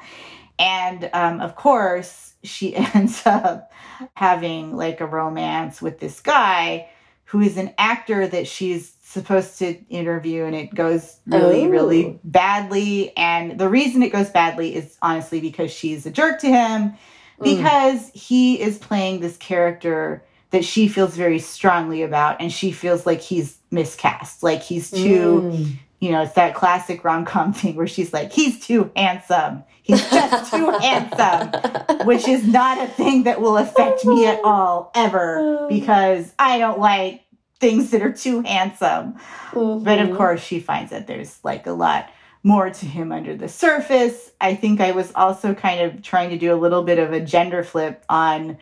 And 0.59 1.09
um, 1.13 1.41
of 1.41 1.55
course, 1.55 2.33
she 2.43 2.75
ends 2.95 3.25
up 3.25 3.71
having 4.13 4.77
like 4.77 5.01
a 5.01 5.07
romance 5.07 5.81
with 5.81 5.99
this 5.99 6.21
guy 6.21 6.87
who 7.25 7.41
is 7.41 7.57
an 7.57 7.73
actor 7.77 8.27
that 8.27 8.47
she's 8.47 8.93
supposed 9.01 9.57
to 9.57 9.65
interview 9.89 10.45
and 10.45 10.55
it 10.55 10.73
goes 10.75 11.17
really 11.25 11.65
oh. 11.65 11.69
really 11.69 12.19
badly 12.23 13.11
and 13.17 13.59
the 13.59 13.67
reason 13.67 14.03
it 14.03 14.11
goes 14.11 14.29
badly 14.29 14.75
is 14.75 14.97
honestly 15.01 15.41
because 15.41 15.71
she's 15.71 16.05
a 16.05 16.11
jerk 16.11 16.39
to 16.39 16.47
him 16.47 16.91
mm. 16.91 16.95
because 17.43 18.01
mm. 18.01 18.13
he 18.13 18.61
is 18.61 18.77
playing 18.77 19.19
this 19.19 19.37
character 19.37 20.23
that 20.51 20.65
she 20.65 20.87
feels 20.87 21.15
very 21.15 21.39
strongly 21.39 22.01
about 22.01 22.39
and 22.41 22.51
she 22.51 22.71
feels 22.71 23.05
like 23.05 23.21
he's 23.21 23.57
miscast 23.71 24.41
like 24.43 24.61
he's 24.61 24.89
too 24.89 25.41
mm. 25.41 25.75
you 25.99 26.11
know 26.11 26.23
it's 26.23 26.33
that 26.33 26.55
classic 26.55 27.03
rom-com 27.03 27.53
thing 27.53 27.75
where 27.75 27.87
she's 27.87 28.13
like 28.13 28.31
he's 28.31 28.59
too 28.59 28.91
handsome 28.95 29.63
he's 29.83 30.01
just 30.09 30.51
too 30.51 30.69
handsome 30.81 32.05
which 32.05 32.27
is 32.27 32.45
not 32.47 32.77
a 32.83 32.87
thing 32.87 33.23
that 33.23 33.41
will 33.41 33.57
affect 33.57 34.05
me 34.05 34.25
at 34.25 34.39
all 34.43 34.91
ever 34.95 35.67
because 35.69 36.33
i 36.39 36.57
don't 36.57 36.79
like 36.79 37.23
things 37.59 37.91
that 37.91 38.01
are 38.01 38.11
too 38.11 38.41
handsome. 38.41 39.15
Mm-hmm. 39.51 39.83
But 39.83 39.99
of 39.99 40.07
mm-hmm. 40.07 40.17
course, 40.17 40.41
she 40.41 40.59
finds 40.59 40.91
that 40.91 41.07
there's 41.07 41.39
like 41.43 41.67
a 41.67 41.71
lot 41.71 42.09
more 42.43 42.69
to 42.69 42.85
him 42.85 43.11
under 43.11 43.35
the 43.35 43.49
surface. 43.49 44.31
I 44.39 44.55
think 44.55 44.79
I 44.79 44.91
was 44.91 45.11
also 45.13 45.53
kind 45.53 45.81
of 45.81 46.01
trying 46.01 46.29
to 46.29 46.37
do 46.37 46.53
a 46.53 46.55
little 46.55 46.83
bit 46.83 46.97
of 46.97 47.11
a 47.11 47.19
gender 47.19 47.63
flip 47.63 48.03
on 48.07 48.57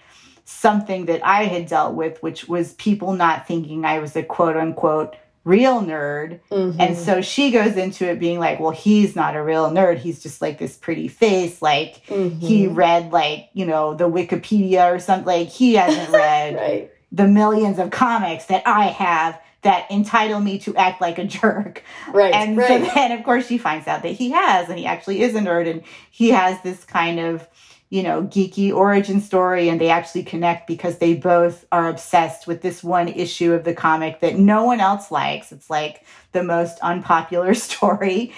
something 0.49 1.05
that 1.05 1.25
I 1.25 1.43
had 1.43 1.67
dealt 1.67 1.95
with, 1.95 2.21
which 2.23 2.47
was 2.47 2.73
people 2.73 3.13
not 3.13 3.47
thinking 3.47 3.85
I 3.85 3.99
was 3.99 4.15
a 4.15 4.23
quote 4.23 4.57
unquote 4.57 5.15
real 5.43 5.81
nerd. 5.81 6.39
Mm-hmm. 6.51 6.79
And 6.79 6.97
so 6.97 7.21
she 7.21 7.51
goes 7.51 7.77
into 7.77 8.05
it 8.09 8.19
being 8.19 8.39
like, 8.39 8.59
well, 8.59 8.71
he's 8.71 9.15
not 9.15 9.35
a 9.35 9.43
real 9.43 9.69
nerd. 9.69 9.97
He's 9.97 10.21
just 10.21 10.41
like 10.41 10.57
this 10.57 10.75
pretty 10.75 11.07
face. 11.07 11.61
Like 11.61 12.05
mm-hmm. 12.07 12.39
he 12.39 12.67
read 12.67 13.11
like, 13.11 13.49
you 13.53 13.65
know, 13.65 13.93
the 13.93 14.09
Wikipedia 14.09 14.93
or 14.93 14.99
something. 14.99 15.25
Like 15.25 15.47
he 15.47 15.75
hasn't 15.75 16.09
read 16.13 16.55
right 16.55 16.91
the 17.11 17.27
millions 17.27 17.79
of 17.79 17.89
comics 17.89 18.45
that 18.45 18.63
I 18.65 18.85
have 18.85 19.39
that 19.61 19.89
entitle 19.89 20.39
me 20.39 20.59
to 20.59 20.75
act 20.75 21.01
like 21.01 21.17
a 21.17 21.25
jerk. 21.25 21.83
Right. 22.13 22.33
And 22.33 22.57
right. 22.57 22.67
so 22.67 22.93
then, 22.93 23.11
of 23.11 23.23
course, 23.23 23.47
she 23.47 23.57
finds 23.57 23.87
out 23.87 24.03
that 24.03 24.09
he 24.09 24.31
has, 24.31 24.69
and 24.69 24.77
he 24.77 24.85
actually 24.85 25.21
is 25.21 25.35
a 25.35 25.39
nerd, 25.39 25.69
and 25.69 25.83
he 26.11 26.29
has 26.29 26.61
this 26.61 26.83
kind 26.83 27.19
of, 27.19 27.47
you 27.89 28.03
know, 28.03 28.23
geeky 28.23 28.73
origin 28.73 29.21
story, 29.21 29.69
and 29.69 29.79
they 29.79 29.89
actually 29.89 30.23
connect 30.23 30.67
because 30.67 30.97
they 30.97 31.13
both 31.13 31.65
are 31.71 31.87
obsessed 31.87 32.45
with 32.45 32.61
this 32.61 32.83
one 32.83 33.07
issue 33.07 33.53
of 33.53 33.63
the 33.63 33.73
comic 33.73 34.19
that 34.19 34.37
no 34.37 34.63
one 34.65 34.79
else 34.79 35.09
likes. 35.09 35.51
It's 35.51 35.69
like 35.69 36.03
the 36.33 36.43
most 36.43 36.79
unpopular 36.79 37.53
story. 37.53 38.33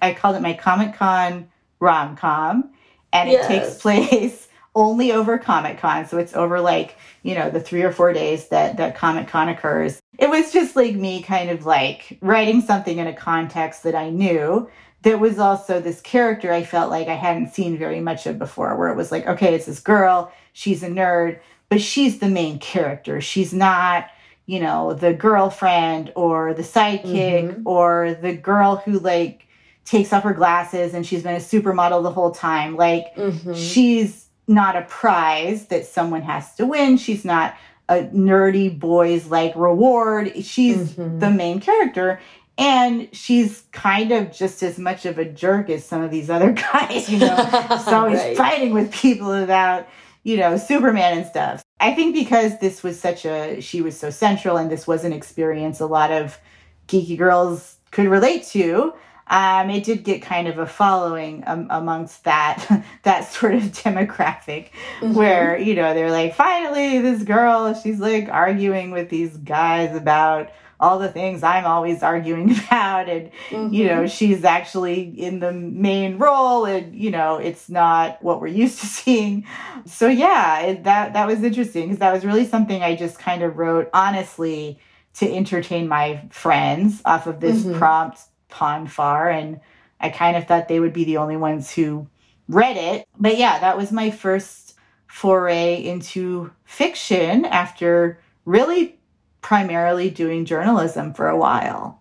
I 0.00 0.14
called 0.14 0.36
it 0.36 0.42
my 0.42 0.54
Comic 0.54 0.94
Con 0.94 1.48
rom 1.80 2.16
com, 2.16 2.70
and 3.12 3.28
it 3.28 3.32
yes. 3.32 3.48
takes 3.48 3.80
place 3.80 4.48
only 4.74 5.12
over 5.12 5.38
Comic 5.38 5.78
Con. 5.78 6.06
So 6.06 6.16
it's 6.18 6.34
over 6.34 6.60
like, 6.60 6.96
you 7.22 7.34
know, 7.34 7.50
the 7.50 7.60
three 7.60 7.82
or 7.82 7.92
four 7.92 8.12
days 8.12 8.48
that, 8.48 8.76
that 8.78 8.96
Comic 8.96 9.28
Con 9.28 9.48
occurs. 9.48 10.00
It 10.18 10.30
was 10.30 10.52
just 10.52 10.76
like 10.76 10.94
me 10.94 11.22
kind 11.22 11.50
of 11.50 11.66
like 11.66 12.18
writing 12.20 12.60
something 12.62 12.98
in 12.98 13.06
a 13.06 13.12
context 13.12 13.82
that 13.82 13.94
I 13.94 14.10
knew 14.10 14.70
that 15.02 15.20
was 15.20 15.38
also 15.38 15.80
this 15.80 16.00
character 16.00 16.52
I 16.52 16.64
felt 16.64 16.90
like 16.90 17.08
I 17.08 17.14
hadn't 17.14 17.54
seen 17.54 17.76
very 17.76 18.00
much 18.00 18.26
of 18.26 18.38
before, 18.38 18.76
where 18.76 18.88
it 18.88 18.96
was 18.96 19.12
like, 19.12 19.26
okay, 19.26 19.54
it's 19.54 19.66
this 19.66 19.80
girl, 19.80 20.32
she's 20.52 20.82
a 20.82 20.88
nerd, 20.88 21.40
but 21.68 21.80
she's 21.80 22.18
the 22.18 22.28
main 22.28 22.58
character. 22.58 23.20
She's 23.20 23.52
not, 23.52 24.06
you 24.46 24.60
know, 24.60 24.94
the 24.94 25.12
girlfriend 25.12 26.12
or 26.14 26.54
the 26.54 26.62
sidekick 26.62 27.04
mm-hmm. 27.50 27.66
or 27.66 28.14
the 28.20 28.36
girl 28.36 28.76
who 28.76 28.98
like 28.98 29.46
takes 29.84 30.12
off 30.12 30.22
her 30.22 30.34
glasses 30.34 30.94
and 30.94 31.04
she's 31.04 31.22
been 31.22 31.34
a 31.34 31.38
supermodel 31.38 32.02
the 32.02 32.10
whole 32.10 32.30
time. 32.30 32.76
Like 32.76 33.14
mm-hmm. 33.16 33.54
she's 33.54 34.26
not 34.46 34.76
a 34.76 34.82
prize 34.82 35.66
that 35.66 35.86
someone 35.86 36.22
has 36.22 36.54
to 36.56 36.66
win. 36.66 36.96
She's 36.96 37.24
not 37.24 37.54
a 37.88 38.04
nerdy 38.04 38.78
boys 38.78 39.26
like 39.26 39.54
reward. 39.56 40.32
She's 40.44 40.92
mm-hmm. 40.92 41.18
the 41.18 41.30
main 41.30 41.60
character. 41.60 42.20
And 42.58 43.08
she's 43.12 43.62
kind 43.72 44.12
of 44.12 44.30
just 44.30 44.62
as 44.62 44.78
much 44.78 45.06
of 45.06 45.18
a 45.18 45.24
jerk 45.24 45.70
as 45.70 45.84
some 45.84 46.02
of 46.02 46.10
these 46.10 46.30
other 46.30 46.52
guys, 46.72 47.08
you 47.08 47.18
know. 47.18 47.36
so 47.84 48.06
he's 48.06 48.18
right. 48.18 48.36
fighting 48.36 48.72
with 48.72 48.92
people 48.92 49.32
about, 49.32 49.88
you 50.22 50.36
know, 50.36 50.56
Superman 50.56 51.18
and 51.18 51.26
stuff. 51.26 51.62
I 51.80 51.94
think 51.94 52.14
because 52.14 52.58
this 52.58 52.82
was 52.82 53.00
such 53.00 53.24
a, 53.24 53.60
she 53.60 53.82
was 53.82 53.98
so 53.98 54.10
central 54.10 54.56
and 54.56 54.70
this 54.70 54.86
was 54.86 55.04
an 55.04 55.12
experience 55.12 55.80
a 55.80 55.86
lot 55.86 56.12
of 56.12 56.38
geeky 56.86 57.18
girls 57.18 57.76
could 57.90 58.06
relate 58.06 58.44
to 58.48 58.92
um, 59.28 59.70
it 59.70 59.84
did 59.84 60.04
get 60.04 60.20
kind 60.20 60.46
of 60.46 60.58
a 60.58 60.66
following 60.66 61.42
um, 61.46 61.66
amongst 61.70 62.24
that 62.24 62.84
that 63.02 63.32
sort 63.32 63.54
of 63.54 63.62
demographic 63.62 64.70
mm-hmm. 65.00 65.14
where 65.14 65.58
you 65.58 65.74
know 65.74 65.94
they're 65.94 66.10
like 66.10 66.34
finally 66.34 67.00
this 67.00 67.22
girl 67.22 67.74
she's 67.74 67.98
like 67.98 68.28
arguing 68.28 68.90
with 68.90 69.08
these 69.08 69.36
guys 69.38 69.96
about 69.96 70.50
all 70.82 70.98
the 70.98 71.08
things 71.08 71.42
I'm 71.42 71.64
always 71.64 72.02
arguing 72.02 72.50
about 72.66 73.08
and 73.08 73.30
mm-hmm. 73.48 73.72
you 73.72 73.86
know 73.86 74.00
mm-hmm. 74.00 74.06
she's 74.06 74.44
actually 74.44 75.02
in 75.02 75.38
the 75.38 75.52
main 75.52 76.18
role 76.18 76.66
and 76.66 76.94
you 76.94 77.10
know 77.10 77.38
it's 77.38 77.70
not 77.70 78.22
what 78.22 78.40
we're 78.40 78.48
used 78.48 78.80
to 78.80 78.86
seeing 78.98 79.46
so 79.86 80.08
yeah 80.08 80.60
it, 80.60 80.84
that 80.84 81.14
that 81.14 81.26
was 81.26 81.42
interesting 81.42 81.84
because 81.84 82.00
that 82.00 82.12
was 82.12 82.26
really 82.26 82.44
something 82.44 82.82
I 82.82 82.96
just 82.96 83.18
kind 83.18 83.42
of 83.42 83.56
wrote 83.56 83.88
honestly 83.94 84.78
to 85.14 85.32
entertain 85.32 85.88
my 85.88 86.26
friends 86.30 87.00
off 87.04 87.26
of 87.26 87.40
this 87.40 87.62
mm-hmm. 87.62 87.78
prompt 87.78 88.20
Pon 88.48 88.86
farr. 88.86 89.30
and 89.30 89.60
I 89.98 90.10
kind 90.10 90.36
of 90.36 90.46
thought 90.46 90.68
they 90.68 90.80
would 90.80 90.92
be 90.92 91.04
the 91.04 91.16
only 91.16 91.36
ones 91.36 91.72
who 91.72 92.08
read 92.48 92.76
it. 92.76 93.06
But 93.18 93.38
yeah, 93.38 93.60
that 93.60 93.76
was 93.76 93.92
my 93.92 94.10
first 94.10 94.74
foray 95.06 95.82
into 95.82 96.50
fiction 96.64 97.44
after 97.44 98.20
really 98.44 98.98
primarily 99.42 100.08
doing 100.08 100.44
journalism 100.44 101.12
for 101.12 101.28
a 101.28 101.36
while. 101.36 102.00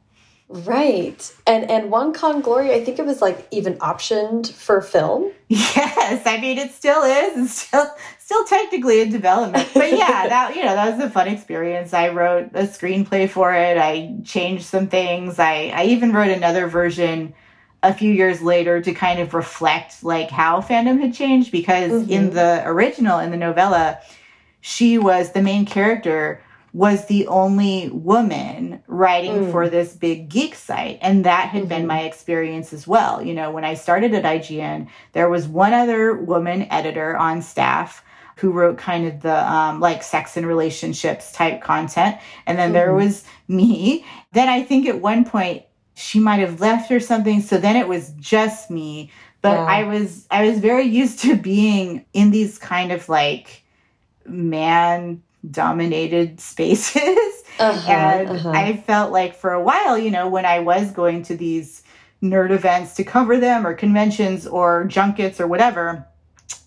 Right. 0.52 1.34
And 1.48 1.70
and 1.72 1.90
One 1.90 2.12
Con 2.12 2.42
Glory, 2.42 2.74
I 2.74 2.84
think 2.84 3.00
it 3.00 3.06
was 3.06 3.22
like 3.22 3.48
even 3.52 3.76
optioned 3.78 4.52
for 4.52 4.82
film. 4.82 5.32
Yes. 5.48 6.26
I 6.26 6.40
mean 6.40 6.58
it 6.58 6.72
still 6.72 7.04
is. 7.04 7.38
It's 7.38 7.54
still 7.54 7.86
still 8.20 8.44
technically 8.46 9.02
in 9.02 9.10
development. 9.10 9.70
But 9.74 9.92
yeah, 9.98 10.28
that 10.28 10.56
you 10.56 10.64
know, 10.64 10.76
that 10.76 10.96
was 10.96 11.06
a 11.06 11.10
fun 11.10 11.28
experience. 11.28 11.94
I 11.94 12.10
wrote 12.10 12.48
a 12.54 12.64
screenplay 12.64 13.30
for 13.30 13.54
it. 13.54 13.78
I 13.78 14.16
changed 14.24 14.66
some 14.66 14.88
things. 14.88 15.40
I 15.40 15.72
I 15.74 15.86
even 15.86 16.12
wrote 16.12 16.32
another 16.32 16.68
version 16.68 17.34
a 17.84 17.94
few 17.94 18.12
years 18.12 18.42
later 18.42 18.82
to 18.82 18.94
kind 18.94 19.20
of 19.20 19.34
reflect 19.34 20.04
like 20.04 20.30
how 20.30 20.62
fandom 20.62 21.00
had 21.02 21.14
changed 21.14 21.52
because 21.52 21.92
mm 21.92 22.04
-hmm. 22.04 22.12
in 22.12 22.30
the 22.32 22.62
original 22.66 23.20
in 23.20 23.32
the 23.32 23.38
novella 23.38 23.98
she 24.62 24.98
was 24.98 25.32
the 25.32 25.42
main 25.42 25.66
character 25.66 26.40
was 26.74 27.06
the 27.08 27.28
only 27.28 27.90
woman 27.90 28.82
writing 28.88 29.46
mm. 29.46 29.52
for 29.52 29.68
this 29.68 29.94
big 29.94 30.30
geek 30.30 30.56
site. 30.56 30.98
And 31.02 31.26
that 31.26 31.50
had 31.50 31.64
mm-hmm. 31.64 31.70
been 31.70 31.88
my 31.88 32.02
experience 32.02 32.72
as 32.72 32.88
well. 32.88 33.22
You 33.22 33.34
know, 33.34 33.52
when 33.52 33.66
I 33.66 33.74
started 33.74 34.14
at 34.14 34.24
IGN, 34.24 34.88
there 35.12 35.30
was 35.30 35.48
one 35.48 35.74
other 35.74 36.16
woman 36.16 36.64
editor 36.72 37.18
on 37.18 37.42
staff 37.42 38.04
who 38.38 38.52
wrote 38.52 38.78
kind 38.78 39.06
of 39.06 39.22
the 39.22 39.52
um, 39.52 39.80
like 39.80 40.02
sex 40.02 40.38
and 40.38 40.48
relationships 40.48 41.32
type 41.34 41.62
content. 41.62 42.18
And 42.46 42.58
then 42.58 42.70
mm. 42.70 42.74
there 42.74 42.88
mm-hmm. 42.88 43.06
was 43.06 43.26
me. 43.50 44.06
Then 44.32 44.48
I 44.48 44.64
think 44.64 44.88
at 44.88 45.02
one 45.02 45.26
point 45.26 45.64
she 45.96 46.20
might 46.20 46.40
have 46.40 46.62
left 46.62 46.90
or 46.90 47.02
something. 47.02 47.42
So 47.42 47.58
then 47.58 47.76
it 47.76 47.88
was 47.88 48.14
just 48.20 48.72
me. 48.72 49.12
But 49.42 49.56
yeah. 49.56 49.66
I 49.66 49.84
was 49.84 50.26
I 50.32 50.48
was 50.48 50.60
very 50.60 50.86
used 50.86 51.20
to 51.20 51.36
being 51.36 52.06
in 52.14 52.32
these 52.32 52.58
kind 52.58 52.92
of 52.92 53.10
like 53.10 53.64
man 54.26 55.22
dominated 55.50 56.40
spaces. 56.52 57.44
Uh-huh, 57.60 57.92
and 57.92 58.30
uh-huh. 58.30 58.50
I 58.50 58.78
felt 58.78 59.12
like 59.12 59.36
for 59.36 59.54
a 59.54 59.62
while, 59.62 59.98
you 59.98 60.12
know, 60.12 60.28
when 60.28 60.46
I 60.46 60.60
was 60.60 60.92
going 60.92 61.24
to 61.24 61.36
these 61.36 61.84
nerd 62.22 62.52
events 62.52 62.96
to 62.96 63.04
cover 63.04 63.38
them 63.38 63.66
or 63.66 63.74
conventions 63.74 64.48
or 64.48 64.86
junkets 64.86 65.40
or 65.40 65.48
whatever, 65.48 66.08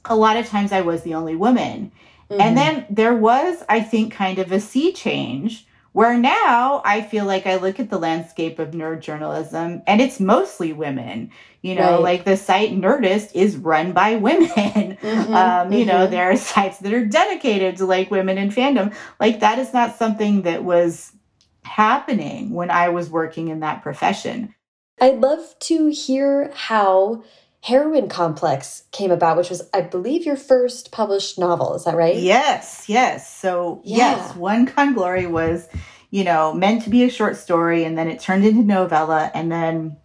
a 0.04 0.16
lot 0.16 0.36
of 0.36 0.46
times 0.46 0.72
I 0.72 0.82
was 0.82 1.02
the 1.02 1.14
only 1.14 1.36
woman. 1.36 1.92
Mm-hmm. 2.30 2.40
And 2.40 2.56
then 2.56 2.86
there 2.90 3.14
was, 3.14 3.62
I 3.68 3.80
think, 3.80 4.12
kind 4.12 4.38
of 4.38 4.52
a 4.52 4.60
sea 4.60 4.92
change 4.92 5.66
where 5.94 6.18
now 6.18 6.82
I 6.84 7.02
feel 7.02 7.24
like 7.24 7.46
I 7.46 7.54
look 7.54 7.78
at 7.78 7.88
the 7.88 8.00
landscape 8.00 8.58
of 8.58 8.72
nerd 8.72 9.00
journalism 9.00 9.80
and 9.86 10.00
it's 10.00 10.18
mostly 10.18 10.72
women. 10.72 11.30
You 11.62 11.76
know, 11.76 11.92
right. 11.92 12.00
like 12.02 12.24
the 12.24 12.36
site 12.36 12.72
Nerdist 12.72 13.30
is 13.32 13.56
run 13.56 13.92
by 13.92 14.16
women. 14.16 14.50
Mm-hmm, 15.04 15.34
um, 15.34 15.72
you 15.72 15.80
mm-hmm. 15.80 15.88
know, 15.88 16.06
there 16.06 16.30
are 16.30 16.36
sites 16.36 16.78
that 16.78 16.92
are 16.92 17.04
dedicated 17.04 17.76
to 17.76 17.86
like 17.86 18.10
women 18.10 18.38
in 18.38 18.50
fandom. 18.50 18.94
Like 19.20 19.40
that 19.40 19.58
is 19.58 19.72
not 19.72 19.96
something 19.96 20.42
that 20.42 20.64
was 20.64 21.12
happening 21.62 22.50
when 22.50 22.70
I 22.70 22.88
was 22.88 23.08
working 23.10 23.48
in 23.48 23.60
that 23.60 23.82
profession. 23.82 24.54
I'd 25.00 25.20
love 25.20 25.54
to 25.60 25.88
hear 25.88 26.50
how 26.54 27.22
heroine 27.64 28.10
complex 28.10 28.82
came 28.92 29.10
about, 29.10 29.38
which 29.38 29.48
was, 29.48 29.70
I 29.72 29.80
believe, 29.80 30.26
your 30.26 30.36
first 30.36 30.92
published 30.92 31.38
novel. 31.38 31.74
Is 31.74 31.84
that 31.84 31.96
right? 31.96 32.14
Yes, 32.14 32.84
yes. 32.88 33.34
So, 33.34 33.80
yeah. 33.84 34.16
yes, 34.16 34.36
One 34.36 34.66
Con 34.66 34.92
Glory 34.92 35.26
was, 35.26 35.66
you 36.10 36.24
know, 36.24 36.52
meant 36.52 36.82
to 36.82 36.90
be 36.90 37.04
a 37.04 37.08
short 37.08 37.38
story, 37.38 37.84
and 37.84 37.96
then 37.96 38.06
it 38.06 38.20
turned 38.20 38.44
into 38.44 38.62
novella. 38.62 39.30
And 39.32 39.50
then 39.50 39.96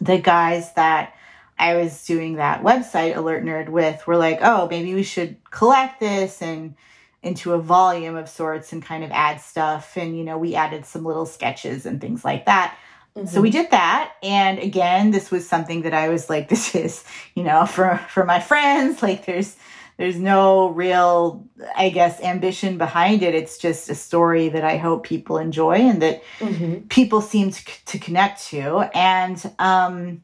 the 0.00 0.18
guys 0.18 0.72
that 0.74 1.14
I 1.58 1.74
was 1.74 2.06
doing 2.06 2.36
that 2.36 2.62
website, 2.62 3.16
Alert 3.16 3.44
Nerd, 3.44 3.70
with 3.70 4.06
were 4.06 4.16
like, 4.16 4.38
oh, 4.40 4.68
maybe 4.70 4.94
we 4.94 5.02
should 5.02 5.36
collect 5.50 5.98
this 5.98 6.40
and 6.40 6.76
into 7.24 7.54
a 7.54 7.58
volume 7.58 8.14
of 8.14 8.28
sorts 8.28 8.72
and 8.72 8.84
kind 8.84 9.02
of 9.02 9.10
add 9.10 9.40
stuff. 9.40 9.96
And, 9.96 10.16
you 10.16 10.22
know, 10.22 10.38
we 10.38 10.54
added 10.54 10.86
some 10.86 11.04
little 11.04 11.26
sketches 11.26 11.86
and 11.86 12.00
things 12.00 12.24
like 12.24 12.46
that. 12.46 12.78
Mm-hmm. 13.16 13.26
So 13.26 13.40
we 13.40 13.50
did 13.50 13.70
that. 13.70 14.12
And 14.22 14.58
again, 14.58 15.10
this 15.10 15.30
was 15.30 15.48
something 15.48 15.82
that 15.82 15.94
I 15.94 16.08
was 16.08 16.30
like, 16.30 16.48
this 16.50 16.74
is, 16.74 17.04
you 17.34 17.42
know, 17.42 17.66
for, 17.66 17.98
for 18.08 18.24
my 18.24 18.40
friends, 18.40 19.02
like 19.02 19.26
there's, 19.26 19.56
there's 19.96 20.18
no 20.18 20.70
real, 20.70 21.46
I 21.76 21.90
guess, 21.90 22.20
ambition 22.22 22.78
behind 22.78 23.22
it. 23.22 23.34
It's 23.34 23.58
just 23.58 23.90
a 23.90 23.94
story 23.94 24.48
that 24.48 24.64
I 24.64 24.78
hope 24.78 25.04
people 25.04 25.36
enjoy 25.36 25.74
and 25.74 26.00
that 26.00 26.22
mm-hmm. 26.38 26.86
people 26.88 27.20
seem 27.20 27.50
to, 27.50 27.84
to 27.86 27.98
connect 27.98 28.46
to. 28.46 28.90
And, 28.94 29.52
um, 29.58 30.22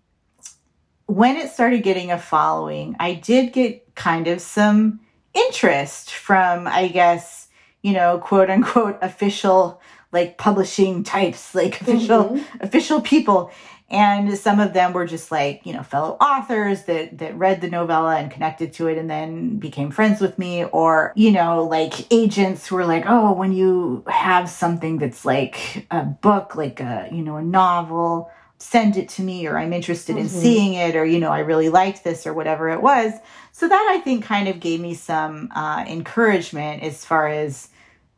when 1.06 1.36
it 1.36 1.50
started 1.50 1.82
getting 1.82 2.10
a 2.10 2.18
following, 2.18 2.96
I 2.98 3.14
did 3.14 3.52
get 3.52 3.94
kind 3.94 4.26
of 4.26 4.40
some 4.40 5.00
interest 5.34 6.12
from, 6.12 6.66
I 6.66 6.88
guess, 6.88 7.48
you 7.82 7.92
know, 7.92 8.18
quote 8.18 8.50
unquote 8.50 8.98
official 9.02 9.80
like 10.12 10.38
publishing 10.38 11.04
types, 11.04 11.54
like 11.54 11.80
official 11.80 12.24
mm-hmm. 12.24 12.64
official 12.64 13.00
people. 13.00 13.50
And 13.88 14.36
some 14.36 14.58
of 14.58 14.72
them 14.72 14.92
were 14.92 15.06
just 15.06 15.30
like, 15.30 15.64
you 15.64 15.72
know, 15.72 15.84
fellow 15.84 16.16
authors 16.20 16.84
that 16.84 17.18
that 17.18 17.38
read 17.38 17.60
the 17.60 17.70
novella 17.70 18.16
and 18.16 18.32
connected 18.32 18.72
to 18.74 18.88
it 18.88 18.98
and 18.98 19.08
then 19.08 19.58
became 19.58 19.92
friends 19.92 20.20
with 20.20 20.38
me, 20.38 20.64
or, 20.64 21.12
you 21.14 21.30
know, 21.30 21.62
like 21.62 22.12
agents 22.12 22.66
who 22.66 22.74
were 22.74 22.84
like, 22.84 23.04
oh, 23.06 23.32
when 23.32 23.52
you 23.52 24.02
have 24.08 24.48
something 24.48 24.98
that's 24.98 25.24
like 25.24 25.86
a 25.92 26.02
book, 26.02 26.56
like 26.56 26.80
a, 26.80 27.08
you 27.12 27.22
know, 27.22 27.36
a 27.36 27.42
novel, 27.42 28.28
send 28.58 28.96
it 28.96 29.08
to 29.10 29.22
me, 29.22 29.46
or 29.46 29.56
I'm 29.56 29.72
interested 29.72 30.16
mm-hmm. 30.16 30.24
in 30.24 30.28
seeing 30.28 30.74
it, 30.74 30.96
or, 30.96 31.04
you 31.04 31.20
know, 31.20 31.30
I 31.30 31.40
really 31.40 31.68
liked 31.68 32.02
this, 32.02 32.26
or 32.26 32.34
whatever 32.34 32.68
it 32.70 32.82
was. 32.82 33.12
So 33.52 33.68
that 33.68 33.88
I 33.96 34.00
think 34.02 34.24
kind 34.24 34.48
of 34.48 34.58
gave 34.58 34.80
me 34.80 34.94
some 34.94 35.50
uh, 35.54 35.84
encouragement 35.86 36.82
as 36.82 37.04
far 37.04 37.28
as 37.28 37.68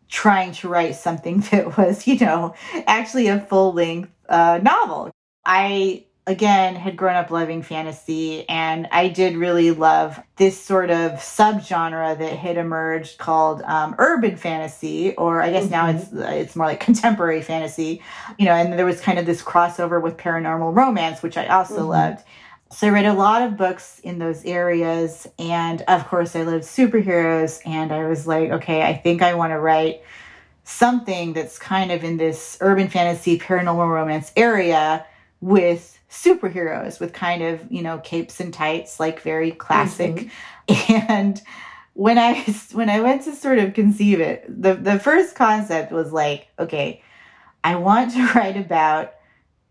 trying 0.09 0.53
to 0.53 0.69
write 0.69 0.97
something 0.97 1.41
that 1.51 1.77
was, 1.77 2.07
you 2.07 2.19
know, 2.19 2.55
actually 2.87 3.29
a 3.29 3.41
full 3.41 3.73
length 3.73 4.11
uh, 4.29 4.61
novel. 4.63 5.11
I, 5.45 6.05
again, 6.27 6.75
had 6.77 6.97
grown 6.97 7.17
up 7.17 7.31
loving 7.31 7.63
fantasy, 7.63 8.47
and 8.49 8.87
I 8.93 9.09
did 9.09 9.37
really 9.37 9.71
love 9.71 10.21
this 10.37 10.63
sort 10.63 10.91
of 10.91 11.13
subgenre 11.13 12.19
that 12.19 12.37
had 12.37 12.59
emerged 12.59 13.17
called 13.19 13.63
um, 13.63 13.95
urban 13.99 14.37
fantasy, 14.37 15.15
or 15.17 15.41
I 15.41 15.51
guess 15.51 15.65
mm-hmm. 15.65 15.73
now 15.73 15.89
it's 15.89 16.13
it's 16.13 16.57
more 16.57 16.67
like 16.67 16.81
contemporary 16.89 17.41
fantasy, 17.41 18.03
you 18.39 18.45
know. 18.45 18.53
And 18.53 18.79
there 18.79 18.85
was 18.85 19.01
kind 19.01 19.19
of 19.19 19.25
this 19.25 19.43
crossover 19.43 20.03
with 20.03 20.19
paranormal 20.19 20.77
romance, 20.77 21.23
which 21.23 21.39
I 21.39 21.47
also 21.47 21.79
mm-hmm. 21.79 21.89
loved. 21.89 22.25
So 22.71 22.87
I 22.87 22.91
read 22.91 23.07
a 23.07 23.15
lot 23.15 23.43
of 23.43 23.57
books 23.57 23.99
in 24.01 24.19
those 24.19 24.45
areas. 24.45 25.27
And 25.39 25.83
of 25.83 26.07
course, 26.07 26.37
I 26.37 26.43
loved 26.43 26.65
superheroes. 26.65 27.61
And 27.65 27.93
I 27.93 28.07
was 28.07 28.27
like, 28.27 28.51
okay, 28.51 28.83
I 28.83 28.95
think 28.95 29.23
I 29.23 29.35
want 29.35 29.53
to 29.53 29.59
write 29.59 30.03
something 30.65 31.33
that's 31.33 31.59
kind 31.59 31.91
of 31.91 32.05
in 32.05 32.19
this 32.19 32.59
urban 32.61 32.89
fantasy, 32.89 33.39
paranormal 33.39 33.89
romance 33.89 34.33
area 34.37 35.07
with 35.41 35.99
superheroes, 36.11 37.01
with 37.01 37.13
kind 37.13 37.43
of, 37.43 37.61
you 37.71 37.83
know, 37.83 37.99
capes 37.99 38.39
and 38.39 38.53
tights, 38.53 39.01
like 39.01 39.21
very 39.23 39.51
classic. 39.53 40.15
Mm-hmm. 40.15 40.29
And 41.09 41.41
when 41.95 42.19
I 42.19 42.43
when 42.73 42.91
I 42.91 43.01
went 43.01 43.23
to 43.23 43.35
sort 43.35 43.59
of 43.59 43.73
conceive 43.73 44.21
it, 44.21 44.45
the, 44.47 44.75
the 44.75 44.99
first 44.99 45.35
concept 45.35 45.91
was 45.91 46.13
like, 46.13 46.49
okay, 46.59 47.03
I 47.65 47.77
want 47.77 48.13
to 48.13 48.27
write 48.35 48.59
about 48.59 49.15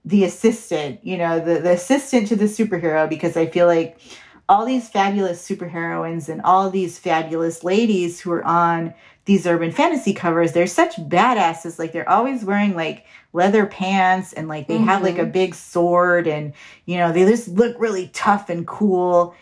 the 0.08 0.24
assistant, 0.24 1.06
you 1.06 1.17
know, 1.17 1.39
the, 1.39 1.60
the 1.60 1.72
assistant 1.72 2.30
to 2.30 2.36
the 2.38 2.46
superhero, 2.46 3.10
because 3.10 3.36
I 3.36 3.46
feel 3.46 3.67
like 3.67 4.00
all 4.48 4.65
these 4.65 4.88
fabulous 4.88 5.46
superheroines 5.46 6.30
and 6.30 6.41
all 6.43 6.70
these 6.70 6.98
fabulous 6.98 7.62
ladies 7.65 8.22
who 8.22 8.32
are 8.32 8.46
on 8.46 8.93
these 9.26 9.46
urban 9.46 9.70
fantasy 9.70 10.13
covers, 10.13 10.54
they're 10.54 10.65
such 10.65 10.96
badasses. 10.96 11.78
Like 11.78 11.91
they're 11.91 12.10
always 12.10 12.46
wearing 12.46 12.74
like 12.74 13.06
leather 13.34 13.65
pants 13.65 14.32
and 14.32 14.48
like 14.48 14.70
they 14.70 14.76
mm-hmm. 14.76 14.86
have 14.86 15.04
like 15.04 15.17
a 15.17 15.24
mm-hmm. 15.24 15.32
big 15.32 15.54
sword 15.54 16.26
and 16.26 16.54
you 16.86 16.96
know, 16.96 17.12
they 17.12 17.26
just 17.26 17.50
look 17.50 17.76
really 17.78 18.08
tough 18.13 18.50
and 18.50 18.65
cool. 18.65 19.36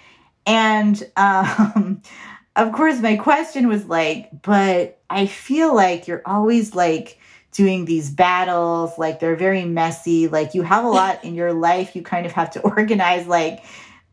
And 0.47 1.08
um 1.15 2.01
of 2.56 2.71
course 2.71 2.99
my 3.01 3.17
question 3.17 3.67
was 3.67 3.86
like, 3.86 4.30
but 4.41 4.99
I 5.12 5.28
feel 5.28 5.75
like 5.75 6.08
you're 6.08 6.23
always 6.25 6.73
like 6.73 7.19
doing 7.56 7.86
these 7.86 8.10
battles 8.10 8.98
like 8.98 9.20
they're 9.20 9.36
very 9.36 9.63
messy 9.63 10.28
like 10.28 10.54
you 10.54 10.62
have 10.62 10.84
a 10.84 10.89
lot 11.00 11.24
in 11.24 11.36
your 11.36 11.54
life 11.54 11.96
you 11.96 12.02
kind 12.02 12.26
of 12.26 12.32
have 12.34 12.52
to 12.52 12.60
organize 12.76 13.26
like 13.28 13.63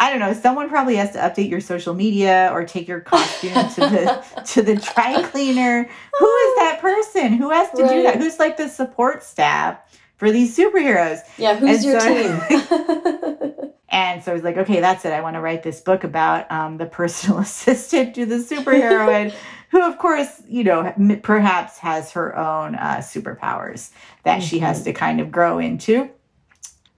I 0.01 0.11
don't 0.11 0.19
know. 0.19 0.33
Someone 0.33 0.69
probably 0.69 0.97
has 0.97 1.13
to 1.13 1.19
update 1.19 1.49
your 1.49 1.61
social 1.61 1.95
media 1.95 2.51
or 2.53 2.65
take 2.65 2.89
your 2.89 2.99
costume 2.99 3.53
to 3.53 3.81
the 3.81 4.43
to 4.47 4.63
the 4.63 4.75
dry 4.75 5.23
cleaner. 5.31 5.89
Who 6.19 6.27
is 6.27 6.57
that 6.57 6.79
person? 6.81 7.35
Who 7.35 7.51
has 7.51 7.71
to 7.77 7.85
right. 7.85 7.93
do 7.93 8.03
that? 8.03 8.17
Who's 8.17 8.41
like 8.41 8.57
the 8.57 8.69
support 8.69 9.23
staff 9.23 9.92
for 10.23 10.31
these 10.31 10.57
superheroes? 10.57 11.19
Yeah, 11.37 11.57
who's 11.57 11.85
and 11.85 11.85
your 11.85 11.99
so, 11.99 12.07
team? 12.07 13.73
and 13.89 14.23
so 14.23 14.31
I 14.31 14.35
was 14.35 14.45
like, 14.45 14.57
okay, 14.57 14.79
that's 14.79 15.05
it. 15.05 15.13
I 15.13 15.21
want 15.21 15.35
to 15.35 15.41
write 15.41 15.65
this 15.65 15.81
book 15.81 16.05
about 16.05 16.49
um, 16.49 16.77
the 16.77 16.87
personal 16.87 17.39
assistant 17.41 18.15
to 18.15 18.25
the 18.25 18.37
superheroine 18.37 19.35
who, 19.71 19.83
of 19.83 19.99
course, 19.99 20.41
you 20.47 20.63
know, 20.63 20.95
perhaps 21.25 21.79
has 21.79 22.13
her 22.13 22.39
own 22.39 22.77
uh, 22.77 22.99
superpowers 22.99 23.91
that 24.23 24.39
mm-hmm. 24.39 24.47
she 24.47 24.61
has 24.61 24.77
mm-hmm. 24.77 24.85
to 24.85 24.93
kind 24.93 25.21
of 25.21 25.33
grow 25.33 25.59
into. 25.59 26.09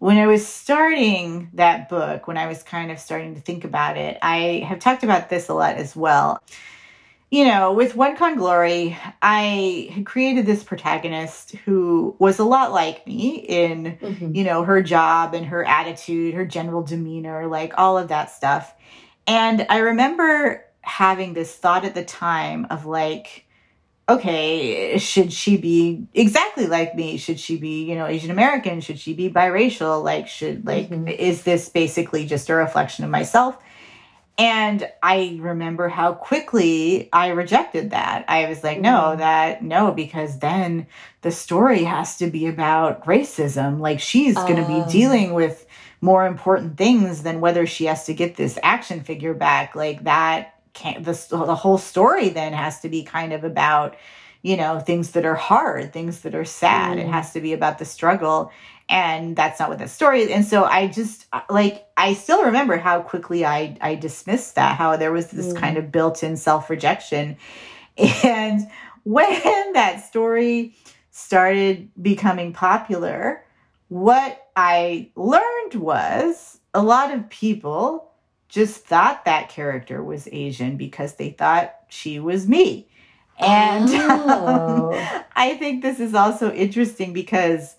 When 0.00 0.18
I 0.18 0.26
was 0.26 0.46
starting 0.46 1.48
that 1.54 1.88
book, 1.88 2.26
when 2.26 2.36
I 2.36 2.46
was 2.46 2.62
kind 2.62 2.90
of 2.90 2.98
starting 2.98 3.34
to 3.36 3.40
think 3.40 3.64
about 3.64 3.96
it, 3.96 4.18
I 4.20 4.66
have 4.68 4.80
talked 4.80 5.02
about 5.02 5.30
this 5.30 5.48
a 5.48 5.54
lot 5.54 5.76
as 5.76 5.96
well. 5.96 6.42
You 7.30 7.46
know, 7.46 7.72
with 7.72 7.96
One 7.96 8.16
Con 8.16 8.36
Glory, 8.36 8.96
I 9.20 9.90
had 9.92 10.06
created 10.06 10.46
this 10.46 10.62
protagonist 10.62 11.52
who 11.64 12.14
was 12.20 12.38
a 12.38 12.44
lot 12.44 12.72
like 12.72 13.06
me 13.06 13.36
in, 13.36 13.98
mm-hmm. 14.00 14.34
you 14.34 14.44
know, 14.44 14.62
her 14.62 14.82
job 14.82 15.34
and 15.34 15.46
her 15.46 15.64
attitude, 15.64 16.34
her 16.34 16.44
general 16.44 16.82
demeanor, 16.82 17.48
like 17.48 17.72
all 17.76 17.98
of 17.98 18.08
that 18.08 18.30
stuff. 18.30 18.72
And 19.26 19.66
I 19.68 19.78
remember 19.78 20.64
having 20.82 21.32
this 21.32 21.54
thought 21.56 21.84
at 21.84 21.94
the 21.94 22.04
time 22.04 22.66
of 22.70 22.86
like, 22.86 23.46
okay, 24.08 24.98
should 24.98 25.32
she 25.32 25.56
be 25.56 26.06
exactly 26.14 26.66
like 26.66 26.94
me? 26.94 27.16
Should 27.16 27.40
she 27.40 27.56
be, 27.56 27.84
you 27.84 27.94
know, 27.94 28.06
Asian 28.06 28.30
American? 28.30 28.80
Should 28.80 28.98
she 28.98 29.14
be 29.14 29.30
biracial? 29.30 30.04
Like, 30.04 30.28
should, 30.28 30.66
like, 30.66 30.90
mm-hmm. 30.90 31.08
is 31.08 31.42
this 31.42 31.68
basically 31.68 32.26
just 32.26 32.50
a 32.50 32.54
reflection 32.54 33.04
of 33.04 33.10
myself? 33.10 33.56
And 34.36 34.90
I 35.02 35.38
remember 35.40 35.88
how 35.88 36.14
quickly 36.14 37.08
I 37.12 37.28
rejected 37.28 37.90
that. 37.90 38.24
I 38.26 38.48
was 38.48 38.64
like, 38.64 38.80
no, 38.80 38.90
mm-hmm. 38.90 39.18
that, 39.18 39.62
no, 39.62 39.92
because 39.92 40.40
then 40.40 40.88
the 41.22 41.30
story 41.30 41.84
has 41.84 42.16
to 42.18 42.26
be 42.26 42.46
about 42.46 43.04
racism. 43.06 43.78
Like, 43.78 44.00
she's 44.00 44.34
going 44.34 44.56
to 44.56 44.66
be 44.66 44.82
oh. 44.84 44.90
dealing 44.90 45.34
with 45.34 45.66
more 46.00 46.26
important 46.26 46.76
things 46.76 47.22
than 47.22 47.40
whether 47.40 47.64
she 47.66 47.84
has 47.84 48.06
to 48.06 48.14
get 48.14 48.36
this 48.36 48.58
action 48.62 49.02
figure 49.02 49.34
back. 49.34 49.76
Like, 49.76 50.02
that 50.04 50.54
can't 50.74 51.04
the, 51.04 51.12
the 51.30 51.54
whole 51.54 51.78
story 51.78 52.28
then 52.28 52.52
has 52.52 52.80
to 52.80 52.88
be 52.88 53.02
kind 53.04 53.32
of 53.32 53.44
about 53.44 53.96
you 54.42 54.56
know 54.56 54.80
things 54.80 55.12
that 55.12 55.24
are 55.24 55.36
hard 55.36 55.92
things 55.92 56.20
that 56.20 56.34
are 56.34 56.44
sad 56.44 56.98
mm. 56.98 57.00
it 57.00 57.06
has 57.06 57.32
to 57.32 57.40
be 57.40 57.52
about 57.52 57.78
the 57.78 57.84
struggle 57.84 58.50
and 58.88 59.34
that's 59.36 59.58
not 59.58 59.68
what 59.68 59.78
the 59.78 59.88
story 59.88 60.22
is 60.22 60.30
and 60.30 60.44
so 60.44 60.64
i 60.64 60.86
just 60.86 61.26
uh, 61.32 61.40
like 61.48 61.86
i 61.96 62.12
still 62.12 62.44
remember 62.44 62.76
how 62.76 63.00
quickly 63.00 63.44
i 63.44 63.76
i 63.80 63.94
dismissed 63.94 64.54
that 64.54 64.76
how 64.76 64.96
there 64.96 65.12
was 65.12 65.28
this 65.28 65.52
mm. 65.52 65.56
kind 65.56 65.76
of 65.76 65.90
built-in 65.90 66.36
self-rejection 66.36 67.36
and 68.24 68.68
when 69.04 69.30
that 69.72 70.04
story 70.04 70.74
started 71.10 71.88
becoming 72.00 72.52
popular 72.52 73.44
what 73.88 74.48
i 74.56 75.10
learned 75.16 75.74
was 75.74 76.60
a 76.74 76.82
lot 76.82 77.12
of 77.12 77.28
people 77.30 78.10
just 78.54 78.84
thought 78.84 79.24
that 79.24 79.48
character 79.48 80.00
was 80.00 80.28
Asian 80.30 80.76
because 80.76 81.14
they 81.14 81.30
thought 81.30 81.74
she 81.88 82.20
was 82.20 82.46
me. 82.46 82.88
And 83.40 83.88
oh. 83.90 84.92
um, 84.94 85.24
I 85.36 85.56
think 85.56 85.82
this 85.82 85.98
is 85.98 86.14
also 86.14 86.52
interesting 86.52 87.12
because 87.12 87.74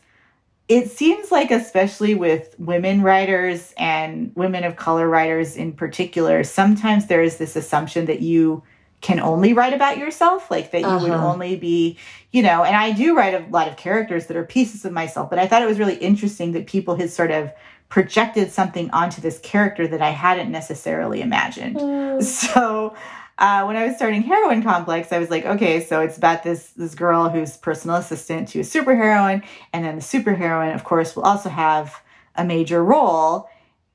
it 0.67 0.89
seems 0.89 1.31
like, 1.31 1.51
especially 1.51 2.15
with 2.15 2.55
women 2.57 3.01
writers 3.01 3.73
and 3.77 4.31
women 4.35 4.63
of 4.63 4.75
color 4.75 5.07
writers 5.07 5.55
in 5.55 5.73
particular, 5.73 6.43
sometimes 6.43 7.05
there 7.05 7.21
is 7.21 7.37
this 7.37 7.55
assumption 7.55 8.05
that 8.05 8.21
you 8.21 8.63
can 9.01 9.19
only 9.19 9.53
write 9.53 9.73
about 9.73 9.99
yourself, 9.99 10.49
like 10.49 10.71
that 10.71 10.81
you 10.81 10.87
uh 10.87 10.97
-huh. 10.97 11.01
would 11.03 11.11
uh-huh. 11.11 11.33
only 11.33 11.55
be, 11.55 11.97
you 12.31 12.41
know, 12.41 12.63
and 12.63 12.75
I 12.75 12.91
do 12.91 13.15
write 13.15 13.35
a 13.35 13.43
lot 13.51 13.67
of 13.67 13.75
characters 13.75 14.25
that 14.25 14.37
are 14.37 14.43
pieces 14.43 14.85
of 14.85 14.91
myself, 14.91 15.29
but 15.29 15.37
I 15.37 15.47
thought 15.47 15.61
it 15.61 15.67
was 15.67 15.77
really 15.77 15.97
interesting 15.97 16.53
that 16.53 16.65
people 16.65 16.95
had 16.95 17.11
sort 17.11 17.31
of 17.31 17.51
projected 17.89 18.51
something 18.51 18.89
onto 18.91 19.21
this 19.21 19.39
character 19.39 19.87
that 19.87 20.01
I 20.01 20.11
hadn't 20.11 20.51
necessarily 20.51 21.21
imagined. 21.21 21.75
Mm. 21.77 22.23
So 22.23 22.95
uh, 23.37 23.63
when 23.65 23.75
I 23.75 23.85
was 23.85 23.95
starting 23.97 24.21
Heroine 24.21 24.63
Complex, 24.63 25.11
I 25.11 25.19
was 25.19 25.29
like, 25.29 25.45
okay, 25.45 25.83
so 25.83 26.01
it's 26.01 26.17
about 26.17 26.43
this 26.43 26.69
this 26.71 26.95
girl 26.95 27.29
who's 27.29 27.57
personal 27.57 27.97
assistant 27.97 28.47
to 28.49 28.59
a 28.59 28.63
superheroine, 28.63 29.43
and 29.73 29.83
then 29.83 29.95
the 29.95 30.01
superheroine, 30.01 30.73
of 30.73 30.83
course, 30.83 31.15
will 31.15 31.23
also 31.23 31.49
have 31.49 32.01
a 32.35 32.45
major 32.45 32.83
role. 32.83 33.49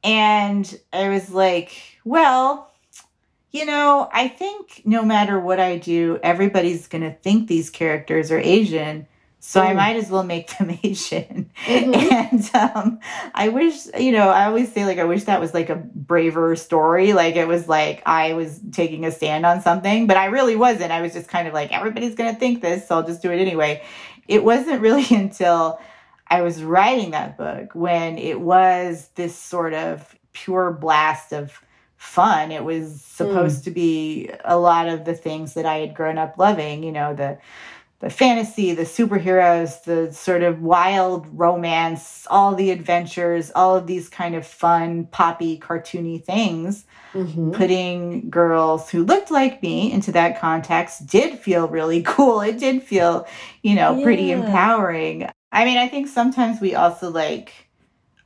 And 0.05 0.78
I 0.93 1.09
was 1.09 1.30
like, 1.30 1.72
well, 2.05 2.70
you 3.51 3.64
know, 3.64 4.09
I 4.12 4.28
think 4.28 4.82
no 4.84 5.05
matter 5.05 5.41
what 5.41 5.59
I 5.59 5.78
do, 5.78 6.18
everybody's 6.22 6.86
going 6.86 7.03
to 7.03 7.12
think 7.12 7.49
these 7.49 7.70
characters 7.70 8.30
are 8.30 8.38
Asian. 8.38 9.07
So 9.43 9.62
mm. 9.62 9.68
I 9.68 9.72
might 9.72 9.97
as 9.97 10.11
well 10.11 10.22
make 10.22 10.57
them 10.59 10.78
Asian. 10.82 11.51
Mm-hmm. 11.64 11.95
And 12.12 12.55
um, 12.55 13.01
I 13.34 13.49
wish, 13.49 13.86
you 13.99 14.12
know, 14.12 14.28
I 14.28 14.45
always 14.45 14.70
say, 14.72 14.84
like, 14.84 14.99
I 14.99 15.05
wish 15.05 15.24
that 15.24 15.41
was 15.41 15.55
like 15.55 15.70
a 15.70 15.76
braver 15.76 16.55
story. 16.57 17.14
Like, 17.14 17.36
it 17.36 17.49
was 17.49 17.66
like 17.66 18.03
I 18.07 18.34
was 18.34 18.61
taking 18.72 19.05
a 19.05 19.11
stand 19.11 19.47
on 19.47 19.62
something, 19.62 20.07
but 20.07 20.16
I 20.16 20.26
really 20.26 20.57
wasn't. 20.57 20.93
I 20.93 21.01
was 21.01 21.14
just 21.14 21.28
kind 21.28 21.49
of 21.49 21.55
like, 21.55 21.72
everybody's 21.72 22.14
going 22.14 22.32
to 22.32 22.38
think 22.38 22.61
this, 22.61 22.86
so 22.86 22.97
I'll 22.97 23.07
just 23.07 23.22
do 23.22 23.32
it 23.32 23.41
anyway. 23.41 23.82
It 24.28 24.45
wasn't 24.45 24.80
really 24.82 25.07
until 25.11 25.80
I 26.28 26.43
was 26.43 26.62
writing 26.62 27.11
that 27.11 27.36
book 27.36 27.74
when 27.74 28.18
it 28.18 28.41
was 28.41 29.09
this 29.14 29.34
sort 29.34 29.74
of 29.74 30.14
pure 30.32 30.70
blast 30.70 31.32
of 31.32 31.61
fun. 31.97 32.53
It 32.53 32.64
was 32.64 33.01
supposed 33.03 33.62
mm. 33.62 33.64
to 33.64 33.70
be 33.70 34.30
a 34.45 34.59
lot 34.59 34.88
of 34.88 35.05
the 35.05 35.14
things 35.14 35.55
that 35.55 35.66
I 35.66 35.78
had 35.78 35.95
grown 35.95 36.18
up 36.18 36.38
loving, 36.38 36.82
you 36.82 36.93
know, 36.93 37.14
the 37.14 37.38
the 38.01 38.09
fantasy, 38.09 38.72
the 38.72 38.82
superheroes, 38.82 39.84
the 39.84 40.11
sort 40.12 40.42
of 40.42 40.62
wild 40.62 41.26
romance, 41.38 42.26
all 42.30 42.55
the 42.55 42.70
adventures, 42.70 43.53
all 43.55 43.76
of 43.76 43.86
these 43.86 44.09
kind 44.09 44.34
of 44.34 44.46
fun, 44.46 45.05
poppy, 45.07 45.59
cartoony 45.59 46.22
things. 46.24 46.86
Mm-hmm. 47.12 47.51
Putting 47.53 48.30
girls 48.30 48.88
who 48.88 49.05
looked 49.05 49.30
like 49.30 49.62
me 49.62 49.92
into 49.92 50.12
that 50.12 50.40
context 50.40 51.07
did 51.07 51.38
feel 51.38 51.68
really 51.68 52.03
cool. 52.07 52.40
It 52.40 52.59
did 52.59 52.82
feel, 52.82 53.26
you 53.62 53.74
know, 53.74 53.98
yeah. 53.98 54.05
pretty 54.05 54.32
empowering. 54.32 55.28
I 55.53 55.66
mean, 55.66 55.76
I 55.76 55.86
think 55.86 56.09
sometimes 56.09 56.59
we 56.61 56.74
also 56.74 57.11
like, 57.11 57.53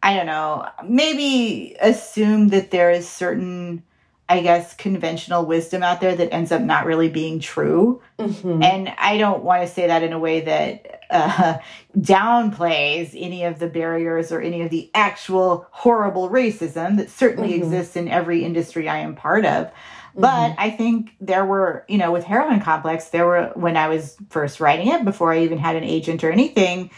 I 0.05 0.15
don't 0.15 0.27
know, 0.27 0.69
maybe 0.87 1.75
assume 1.81 2.49
that 2.49 2.71
there 2.71 2.91
is 2.93 3.09
certain 3.09 3.83
I 4.27 4.41
guess, 4.41 4.75
conventional 4.75 5.45
wisdom 5.45 5.83
out 5.83 6.01
there 6.01 6.17
that 6.17 6.33
ends 6.33 6.51
up 6.51 6.63
not 6.63 6.87
really 6.87 7.11
being 7.11 7.41
true. 7.41 8.01
Mm-hmm. 8.19 8.63
And 8.63 8.89
I 8.97 9.19
don't 9.19 9.45
want 9.45 9.63
to 9.63 9.69
say 9.69 9.87
that 9.87 10.03
in 10.03 10.15
a 10.15 10.19
way 10.19 10.41
that 10.41 11.03
uh, 11.11 11.59
downplays 11.99 13.11
any 13.15 13.45
of 13.45 13.59
the 13.59 13.67
barriers 13.67 14.33
or 14.33 14.41
any 14.41 14.63
of 14.63 14.71
the 14.71 14.91
actual 14.95 15.67
horrible 15.71 16.31
racism 16.31 16.97
that 16.97 17.11
certainly 17.11 17.53
mm-hmm. 17.53 17.65
exists 17.65 17.97
in 17.97 18.09
every 18.09 18.45
industry 18.45 18.89
I 18.89 18.99
am 18.99 19.15
part 19.15 19.45
of. 19.45 19.71
But 20.17 20.51
mm-hmm. 20.51 20.61
I 20.61 20.71
think 20.71 21.17
there 21.21 21.45
were, 21.45 21.85
you 21.87 21.99
know, 21.99 22.11
with 22.11 22.25
Heroine 22.25 22.61
Complex, 22.61 23.09
there 23.09 23.27
were, 23.27 23.51
when 23.55 23.77
I 23.77 23.89
was 23.89 24.17
first 24.31 24.59
writing 24.59 24.89
it, 24.89 25.05
before 25.05 25.33
I 25.33 25.41
even 25.41 25.59
had 25.59 25.77
an 25.77 25.85
agent 25.85 26.25
or 26.25 26.31
anything, 26.31 26.91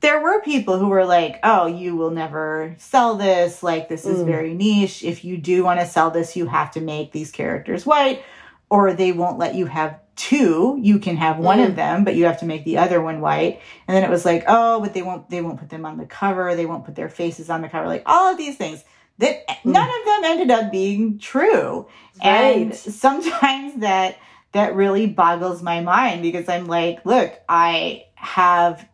there 0.00 0.20
were 0.20 0.42
people 0.42 0.78
who 0.78 0.88
were 0.88 1.06
like, 1.06 1.40
oh, 1.42 1.66
you 1.66 1.96
will 1.96 2.10
never 2.10 2.74
sell 2.78 3.14
this. 3.14 3.62
Like, 3.62 3.88
this 3.88 4.04
is 4.04 4.18
mm. 4.18 4.26
very 4.26 4.54
niche. 4.54 5.02
If 5.02 5.24
you 5.24 5.38
do 5.38 5.64
want 5.64 5.80
to 5.80 5.86
sell 5.86 6.10
this, 6.10 6.36
you 6.36 6.46
have 6.46 6.70
to 6.72 6.80
make 6.80 7.12
these 7.12 7.30
characters 7.30 7.86
white, 7.86 8.22
or 8.68 8.92
they 8.92 9.12
won't 9.12 9.38
let 9.38 9.54
you 9.54 9.66
have 9.66 9.98
two. 10.14 10.78
You 10.82 10.98
can 10.98 11.16
have 11.16 11.38
one 11.38 11.58
mm. 11.58 11.68
of 11.68 11.76
them, 11.76 12.04
but 12.04 12.14
you 12.14 12.24
have 12.26 12.40
to 12.40 12.46
make 12.46 12.64
the 12.64 12.78
other 12.78 13.00
one 13.00 13.20
white. 13.20 13.60
And 13.88 13.96
then 13.96 14.04
it 14.04 14.10
was 14.10 14.24
like, 14.24 14.44
oh, 14.46 14.80
but 14.80 14.92
they 14.92 15.02
won't, 15.02 15.30
they 15.30 15.40
won't 15.40 15.58
put 15.58 15.70
them 15.70 15.86
on 15.86 15.96
the 15.96 16.06
cover. 16.06 16.54
They 16.54 16.66
won't 16.66 16.84
put 16.84 16.94
their 16.94 17.08
faces 17.08 17.48
on 17.48 17.62
the 17.62 17.68
cover. 17.68 17.86
Like, 17.86 18.02
all 18.06 18.30
of 18.30 18.38
these 18.38 18.56
things 18.56 18.84
that 19.18 19.48
mm. 19.48 19.64
none 19.64 19.88
of 19.88 20.04
them 20.04 20.24
ended 20.24 20.50
up 20.50 20.70
being 20.70 21.18
true. 21.18 21.88
Right. 22.22 22.56
And 22.56 22.74
sometimes 22.74 23.80
that, 23.80 24.18
that 24.52 24.74
really 24.74 25.06
boggles 25.06 25.62
my 25.62 25.80
mind 25.80 26.20
because 26.22 26.48
I'm 26.50 26.66
like, 26.66 27.04
look, 27.06 27.32
I 27.48 28.04
have 28.14 28.86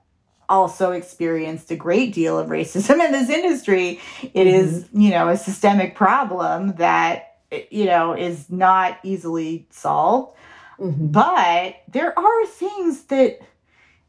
also 0.48 0.92
experienced 0.92 1.70
a 1.70 1.76
great 1.76 2.12
deal 2.12 2.38
of 2.38 2.48
racism 2.48 3.04
in 3.04 3.12
this 3.12 3.30
industry. 3.30 4.00
It 4.22 4.32
mm-hmm. 4.32 4.48
is, 4.48 4.88
you 4.92 5.10
know, 5.10 5.28
a 5.28 5.36
systemic 5.36 5.94
problem 5.94 6.74
that, 6.74 7.36
you 7.70 7.86
know, 7.86 8.14
is 8.14 8.50
not 8.50 8.98
easily 9.02 9.66
solved. 9.70 10.36
Mm-hmm. 10.78 11.08
But 11.08 11.76
there 11.88 12.18
are 12.18 12.46
things 12.46 13.04
that 13.04 13.40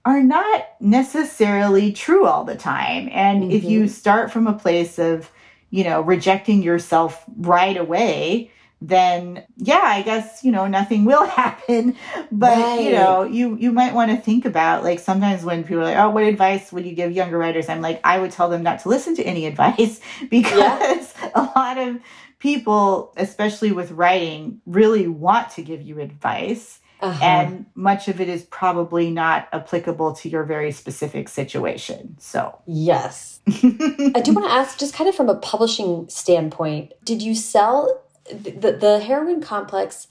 are 0.06 0.22
not 0.22 0.66
necessarily 0.80 1.94
true 1.94 2.26
all 2.26 2.44
the 2.44 2.56
time. 2.56 3.10
And 3.12 3.44
mm-hmm. 3.44 3.52
if 3.52 3.64
you 3.64 3.82
mm-hmm. 3.82 3.88
start 3.90 4.32
from 4.32 4.48
a 4.48 4.54
place 4.54 5.00
of, 5.00 5.32
you 5.70 5.84
know, 5.84 6.02
rejecting 6.02 6.62
yourself 6.62 7.24
right 7.38 7.78
away, 7.78 8.52
then 8.88 9.44
yeah, 9.56 9.82
I 9.82 10.02
guess, 10.02 10.44
you 10.44 10.52
know, 10.52 10.68
nothing 10.68 11.06
will 11.12 11.26
happen. 11.26 11.96
But 12.32 12.58
right. 12.58 12.84
you 12.84 12.92
know, 12.92 13.24
you 13.24 13.56
you 13.56 13.72
might 13.72 13.94
want 13.94 14.12
to 14.12 14.18
think 14.18 14.46
about 14.46 14.84
like 14.84 15.00
sometimes 15.00 15.44
when 15.44 15.64
people 15.64 15.80
are 15.80 15.86
like, 15.86 15.98
Oh, 15.98 16.10
what 16.10 16.24
advice 16.24 16.72
would 16.72 16.86
you 16.86 16.94
give 16.94 17.12
younger 17.12 17.38
writers? 17.38 17.70
I'm 17.70 17.82
like, 17.82 18.02
I 18.04 18.20
would 18.20 18.32
tell 18.32 18.50
them 18.50 18.64
not 18.64 18.80
to 18.80 18.90
listen 18.90 19.16
to 19.16 19.24
any 19.24 19.46
advice 19.54 20.00
because 20.30 21.14
yeah. 21.22 21.32
a 21.36 21.52
lot 21.56 21.78
of 21.78 22.00
people, 22.40 23.14
especially 23.16 23.72
with 23.72 23.92
writing, 23.92 24.62
really 24.66 25.08
want 25.08 25.50
to 25.52 25.62
give 25.62 25.82
you 25.82 26.00
advice. 26.00 26.80
Uh-huh. 27.00 27.20
And 27.22 27.66
much 27.76 28.08
of 28.08 28.22
it 28.22 28.30
is 28.30 28.44
probably 28.44 29.12
not 29.12 29.50
applicable 29.52 30.14
to 30.14 30.30
your 30.30 30.46
very 30.46 30.72
specific 30.72 31.28
situation. 31.28 32.16
So, 32.18 32.58
yes. 32.66 33.42
I 33.46 34.22
do 34.24 34.34
want 34.34 34.48
to 34.48 34.54
ask, 34.54 34.80
just 34.80 34.94
kind 34.94 35.10
of 35.10 35.16
from 35.16 35.28
a 35.28 35.36
publishing 35.36 36.08
standpoint, 36.08 36.94
did 37.04 37.22
you 37.22 37.36
sell 37.36 38.03
the, 38.34 38.72
the 38.74 39.00
heroine 39.00 39.42
complex 39.42 40.08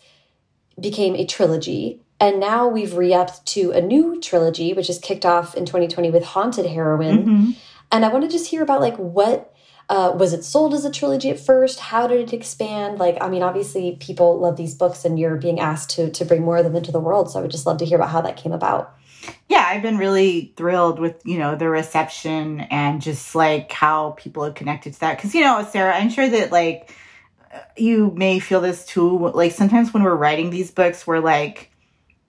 became 0.81 1.15
a 1.15 1.27
trilogy 1.27 2.01
and 2.21 2.39
now 2.39 2.69
we've 2.69 2.95
re-upped 2.95 3.45
to 3.47 3.73
a 3.73 3.81
new 3.81 4.21
trilogy 4.21 4.73
which 4.73 4.89
is 4.89 4.99
kicked 4.99 5.27
off 5.27 5.55
in 5.55 5.67
2020 5.67 6.11
with 6.11 6.25
haunted 6.25 6.67
Heroine. 6.67 7.19
mm 7.19 7.25
-hmm. 7.25 7.55
and 7.91 8.05
i 8.05 8.09
want 8.09 8.25
to 8.25 8.31
just 8.31 8.51
hear 8.51 8.63
about 8.63 8.81
like 8.81 8.97
what 8.97 9.49
uh, 9.89 10.13
was 10.17 10.33
it 10.33 10.45
sold 10.45 10.73
as 10.73 10.85
a 10.85 10.91
trilogy 10.91 11.31
at 11.31 11.39
first 11.39 11.81
how 11.81 12.07
did 12.07 12.21
it 12.21 12.33
expand 12.33 12.99
like 12.99 13.17
i 13.21 13.29
mean 13.29 13.43
obviously 13.43 13.97
people 14.07 14.39
love 14.39 14.57
these 14.57 14.75
books 14.75 15.05
and 15.05 15.19
you're 15.19 15.37
being 15.37 15.61
asked 15.61 15.97
to 15.97 16.11
to 16.11 16.25
bring 16.25 16.43
more 16.43 16.59
of 16.59 16.65
them 16.65 16.77
into 16.77 16.93
the 16.93 17.01
world 17.01 17.31
so 17.31 17.39
i 17.39 17.43
would 17.43 17.51
just 17.51 17.67
love 17.67 17.79
to 17.79 17.85
hear 17.85 17.99
about 17.99 18.11
how 18.11 18.23
that 18.23 18.37
came 18.43 18.55
about 18.55 18.85
yeah 19.49 19.65
i've 19.71 19.83
been 19.83 19.99
really 19.99 20.53
thrilled 20.57 20.99
with 20.99 21.17
you 21.25 21.39
know 21.39 21.57
the 21.57 21.69
reception 21.69 22.61
and 22.71 23.03
just 23.03 23.35
like 23.35 23.71
how 23.73 24.11
people 24.23 24.45
have 24.45 24.55
connected 24.55 24.93
to 24.95 25.01
that 25.01 25.17
because 25.17 25.35
you 25.35 25.43
know 25.45 25.67
sarah 25.73 25.95
i'm 25.97 26.11
sure 26.11 26.29
that 26.29 26.51
like 26.53 26.95
you 27.77 28.13
may 28.17 28.39
feel 28.39 28.61
this 28.61 28.85
too. 28.85 29.31
Like 29.31 29.53
sometimes 29.53 29.93
when 29.93 30.03
we're 30.03 30.15
writing 30.15 30.51
these 30.51 30.71
books, 30.71 31.07
we're 31.07 31.21
like, 31.21 31.71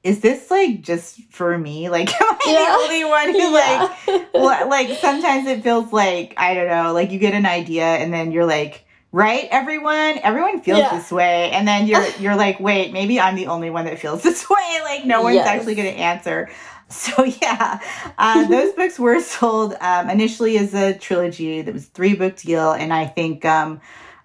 is 0.03 0.19
this 0.19 0.51
like 0.51 0.81
just 0.81 1.21
for 1.29 1.57
me? 1.57 1.89
Like, 1.93 2.09
am 2.09 2.35
I 2.35 2.39
yeah. 2.47 2.65
the 2.65 2.83
only 2.83 3.05
one 3.05 3.31
who 3.31 3.57
yeah. 3.57 4.27
like, 4.33 4.67
like 4.89 4.99
sometimes 4.99 5.47
it 5.47 5.63
feels 5.63 5.93
like, 5.93 6.33
I 6.37 6.53
don't 6.53 6.67
know, 6.67 6.93
like 6.93 7.11
you 7.11 7.19
get 7.19 7.33
an 7.33 7.45
idea 7.45 7.85
and 7.85 8.13
then 8.13 8.31
you're 8.31 8.45
like, 8.45 8.85
right, 9.11 9.47
everyone, 9.51 10.19
everyone 10.23 10.61
feels 10.61 10.79
yeah. 10.79 10.95
this 10.95 11.11
way. 11.11 11.51
And 11.51 11.67
then 11.67 11.87
you're, 11.87 12.05
you're 12.19 12.35
like, 12.35 12.59
wait, 12.59 12.91
maybe 12.91 13.19
I'm 13.19 13.35
the 13.35 13.47
only 13.47 13.69
one 13.69 13.85
that 13.85 13.99
feels 13.99 14.23
this 14.23 14.49
way. 14.49 14.79
Like 14.83 15.05
no 15.05 15.21
one's 15.21 15.35
yes. 15.35 15.47
actually 15.47 15.75
going 15.75 15.93
to 15.93 15.99
answer. 15.99 16.49
So 16.89 17.23
yeah, 17.23 17.79
uh, 18.19 18.47
those 18.47 18.73
books 18.73 18.99
were 18.99 19.19
sold 19.19 19.75
um, 19.81 20.11
initially 20.11 20.59
as 20.59 20.75
a 20.75 20.95
trilogy. 20.95 21.63
That 21.63 21.73
was 21.73 21.87
three 21.87 22.13
book 22.13 22.35
deal, 22.35 22.71
and 22.71 22.93
I 22.93 23.07
think 23.07 23.45
um, 23.45 23.81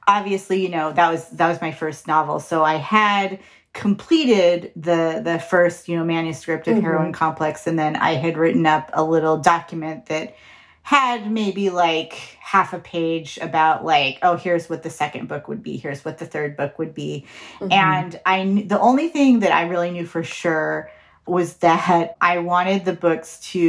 obviously, 0.09 0.61
you 0.61 0.71
know, 0.71 0.93
that 0.93 1.11
was 1.13 1.29
that 1.31 1.49
was 1.49 1.61
my 1.61 1.71
first 1.71 2.09
novel. 2.09 2.41
So 2.41 2.65
I 2.65 2.77
had 2.77 3.39
completed 3.75 4.73
the 4.75 5.21
the 5.23 5.39
first, 5.39 5.89
you 5.89 5.97
know, 5.97 6.05
manuscript 6.05 6.67
of 6.67 6.75
mm 6.75 6.81
-hmm. 6.81 6.85
Heroine 6.85 7.13
Complex 7.13 7.67
and 7.67 7.79
then 7.79 7.95
I 7.95 8.15
had 8.15 8.37
written 8.37 8.67
up 8.67 8.91
a 8.93 9.05
little 9.05 9.37
document 9.37 10.07
that 10.07 10.35
had 10.89 11.31
maybe 11.31 11.69
like 11.69 12.15
half 12.41 12.73
a 12.73 12.79
page 12.79 13.39
about 13.43 13.85
like 13.85 14.19
oh 14.23 14.37
here's 14.37 14.71
what 14.71 14.83
the 14.83 14.89
second 14.89 15.29
book 15.29 15.47
would 15.47 15.63
be 15.63 15.77
here's 15.77 16.03
what 16.03 16.17
the 16.17 16.25
third 16.25 16.57
book 16.57 16.79
would 16.79 16.95
be 16.95 17.27
mm 17.61 17.69
-hmm. 17.69 17.73
and 17.73 18.21
i 18.25 18.65
the 18.67 18.81
only 18.81 19.09
thing 19.09 19.41
that 19.41 19.53
i 19.53 19.69
really 19.69 19.91
knew 19.91 20.07
for 20.07 20.25
sure 20.25 20.91
was 21.27 21.57
that 21.59 22.17
i 22.33 22.39
wanted 22.39 22.85
the 22.85 22.99
books 23.07 23.39
to 23.53 23.63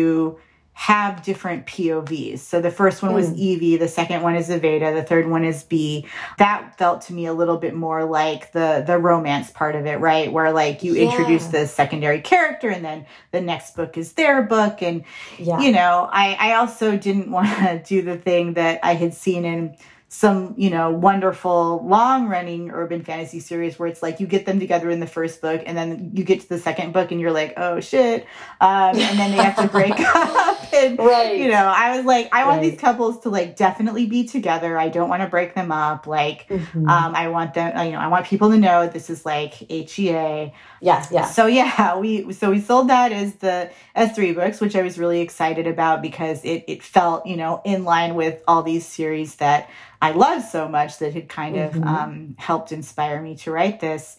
have 0.79 1.21
different 1.23 1.65
POVs. 1.65 2.39
So 2.39 2.61
the 2.61 2.71
first 2.71 3.03
one 3.03 3.13
was. 3.13 3.27
Hmm. 3.27 3.35
Evie, 3.35 3.75
the 3.75 3.89
second 3.89 4.21
one 4.21 4.37
is 4.37 4.47
Aveda, 4.47 4.95
the 4.95 5.03
third 5.03 5.27
one 5.27 5.43
is 5.43 5.63
B. 5.65 6.05
That 6.37 6.77
felt 6.77 7.01
to 7.03 7.13
me 7.13 7.25
a 7.25 7.33
little 7.33 7.57
bit 7.57 7.75
more 7.75 8.05
like 8.05 8.53
the 8.53 8.81
the 8.87 8.97
romance 8.97 9.51
part 9.51 9.75
of 9.75 9.85
it, 9.85 9.99
right? 9.99 10.31
Where 10.31 10.53
like 10.53 10.81
you 10.81 10.95
yeah. 10.95 11.09
introduce 11.09 11.47
the 11.47 11.67
secondary 11.67 12.21
character 12.21 12.69
and 12.69 12.85
then 12.85 13.05
the 13.31 13.41
next 13.41 13.75
book 13.75 13.97
is 13.97 14.13
their 14.13 14.41
book 14.41 14.81
and 14.81 15.03
yeah. 15.37 15.59
you 15.59 15.73
know, 15.73 16.09
I 16.13 16.37
I 16.39 16.53
also 16.55 16.95
didn't 16.97 17.29
want 17.39 17.49
to 17.49 17.83
do 17.85 18.01
the 18.01 18.17
thing 18.17 18.53
that 18.53 18.79
I 18.81 18.93
had 18.93 19.13
seen 19.13 19.43
in 19.43 19.75
some, 20.11 20.55
you 20.57 20.71
know, 20.71 20.89
wonderful 20.89 21.85
long 21.87 22.27
running 22.27 22.71
urban 22.71 23.03
fantasy 23.03 23.39
series 23.39 23.77
where 23.77 23.87
it's 23.87 24.01
like 24.01 24.19
you 24.19 24.25
get 24.25 24.47
them 24.47 24.59
together 24.59 24.89
in 24.89 24.99
the 24.99 25.07
first 25.07 25.39
book 25.39 25.61
and 25.67 25.77
then 25.77 26.09
you 26.15 26.23
get 26.23 26.41
to 26.41 26.49
the 26.49 26.57
second 26.57 26.93
book 26.93 27.11
and 27.11 27.21
you're 27.21 27.31
like, 27.31 27.53
oh 27.57 27.79
shit. 27.79 28.25
Um, 28.59 28.97
and 28.97 29.19
then 29.19 29.29
they 29.29 29.37
have 29.37 29.55
to 29.57 29.67
break 29.67 29.93
up. 29.99 30.73
And, 30.73 30.97
right. 30.97 31.37
you 31.37 31.47
know, 31.47 31.71
I 31.75 31.95
was 31.95 32.07
like, 32.07 32.27
I 32.31 32.45
want 32.45 32.61
right. 32.61 32.71
these 32.71 32.79
couples 32.79 33.19
to 33.19 33.29
like 33.29 33.55
definitely 33.55 34.07
be 34.07 34.27
together. 34.27 34.79
I 34.79 34.89
don't 34.89 35.09
want 35.09 35.21
to 35.21 35.29
break 35.29 35.53
them 35.53 35.71
up. 35.71 36.07
Like, 36.07 36.47
mm-hmm. 36.47 36.89
um, 36.89 37.13
I 37.13 37.27
want 37.27 37.53
them, 37.53 37.77
you 37.85 37.91
know, 37.91 37.99
I 37.99 38.07
want 38.07 38.25
people 38.25 38.49
to 38.49 38.57
know 38.57 38.87
this 38.87 39.11
is 39.11 39.27
like 39.27 39.53
HEA. 39.69 40.51
Yeah. 40.81 41.05
Yeah. 41.11 41.25
So 41.25 41.45
yeah, 41.45 41.97
we, 41.97 42.33
so 42.33 42.49
we 42.49 42.61
sold 42.61 42.89
that 42.89 43.11
as 43.11 43.35
the, 43.35 43.69
as 43.93 44.15
three 44.15 44.31
books, 44.33 44.59
which 44.59 44.75
I 44.75 44.81
was 44.81 44.97
really 44.97 45.21
excited 45.21 45.67
about 45.67 46.01
because 46.01 46.43
it, 46.43 46.63
it 46.67 46.81
felt, 46.81 47.27
you 47.27 47.37
know, 47.37 47.61
in 47.63 47.83
line 47.83 48.15
with 48.15 48.41
all 48.47 48.63
these 48.63 48.87
series 48.87 49.35
that 49.35 49.69
I 50.01 50.11
love 50.11 50.43
so 50.43 50.67
much 50.67 50.99
that 50.99 51.13
had 51.13 51.27
kind 51.27 51.57
of 51.57 51.73
mm-hmm. 51.73 51.87
um, 51.87 52.35
helped 52.37 52.71
inspire 52.71 53.21
me 53.21 53.35
to 53.37 53.51
write 53.51 53.79
this. 53.79 54.17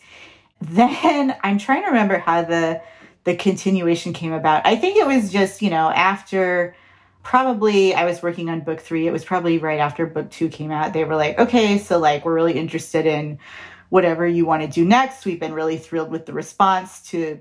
Then 0.61 1.37
I'm 1.43 1.59
trying 1.59 1.83
to 1.83 1.89
remember 1.89 2.19
how 2.19 2.43
the 2.43 2.83
the 3.25 3.37
continuation 3.37 4.15
came 4.15 4.33
about. 4.33 4.67
I 4.67 4.77
think 4.77 4.97
it 4.97 5.07
was 5.07 5.31
just 5.33 5.63
you 5.63 5.71
know 5.71 5.91
after 5.91 6.75
probably 7.23 7.95
I 7.95 8.05
was 8.05 8.23
working 8.23 8.49
on 8.49 8.61
book 8.61 8.81
three. 8.81 9.07
It 9.07 9.13
was 9.13 9.25
probably 9.25 9.59
right 9.59 9.81
after 9.81 10.07
book 10.07 10.31
two 10.31 10.49
came 10.49 10.71
out. 10.71 10.93
They 10.93 11.05
were 11.05 11.17
like, 11.17 11.39
okay, 11.39 11.79
so 11.79 11.99
like 11.99 12.25
we're 12.25 12.35
really 12.35 12.55
interested 12.55 13.07
in 13.07 13.39
whatever 13.91 14.27
you 14.27 14.47
want 14.47 14.63
to 14.63 14.69
do 14.69 14.85
next. 14.85 15.25
We've 15.25 15.41
been 15.41 15.53
really 15.53 15.77
thrilled 15.77 16.11
with 16.11 16.27
the 16.27 16.33
response 16.33 17.03
to 17.11 17.41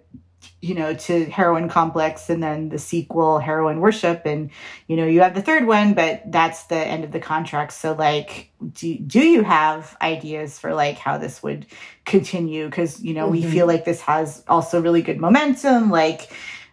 you 0.62 0.76
know, 0.76 0.94
to 0.94 1.26
heroine 1.26 1.70
Complex 1.70 2.30
and 2.30 2.44
then 2.44 2.70
the 2.70 2.78
sequel, 2.78 3.40
heroine 3.40 3.80
Worship. 3.80 4.24
And, 4.26 4.50
you 4.88 4.98
know, 4.98 5.06
you 5.06 5.22
have 5.22 5.36
the 5.36 5.42
third 5.42 5.66
one, 5.66 5.94
but 5.94 6.24
that's 6.32 6.64
the 6.66 6.76
end 6.76 7.04
of 7.04 7.12
the 7.12 7.20
contract. 7.20 7.74
So, 7.74 7.94
like, 7.94 8.52
do, 8.74 8.98
do 8.98 9.20
you 9.20 9.44
have 9.44 9.96
ideas 10.02 10.60
for 10.60 10.74
like 10.74 10.98
how 10.98 11.18
this 11.18 11.42
would 11.42 11.66
continue? 12.06 12.66
Because, 12.66 13.02
you 13.02 13.14
know, 13.14 13.24
mm-hmm. 13.24 13.32
we 13.32 13.52
feel 13.52 13.68
like 13.68 13.86
this 13.86 14.02
has 14.02 14.44
also 14.48 14.82
really 14.82 15.02
good 15.02 15.20
momentum. 15.20 15.90
Like, 15.90 16.30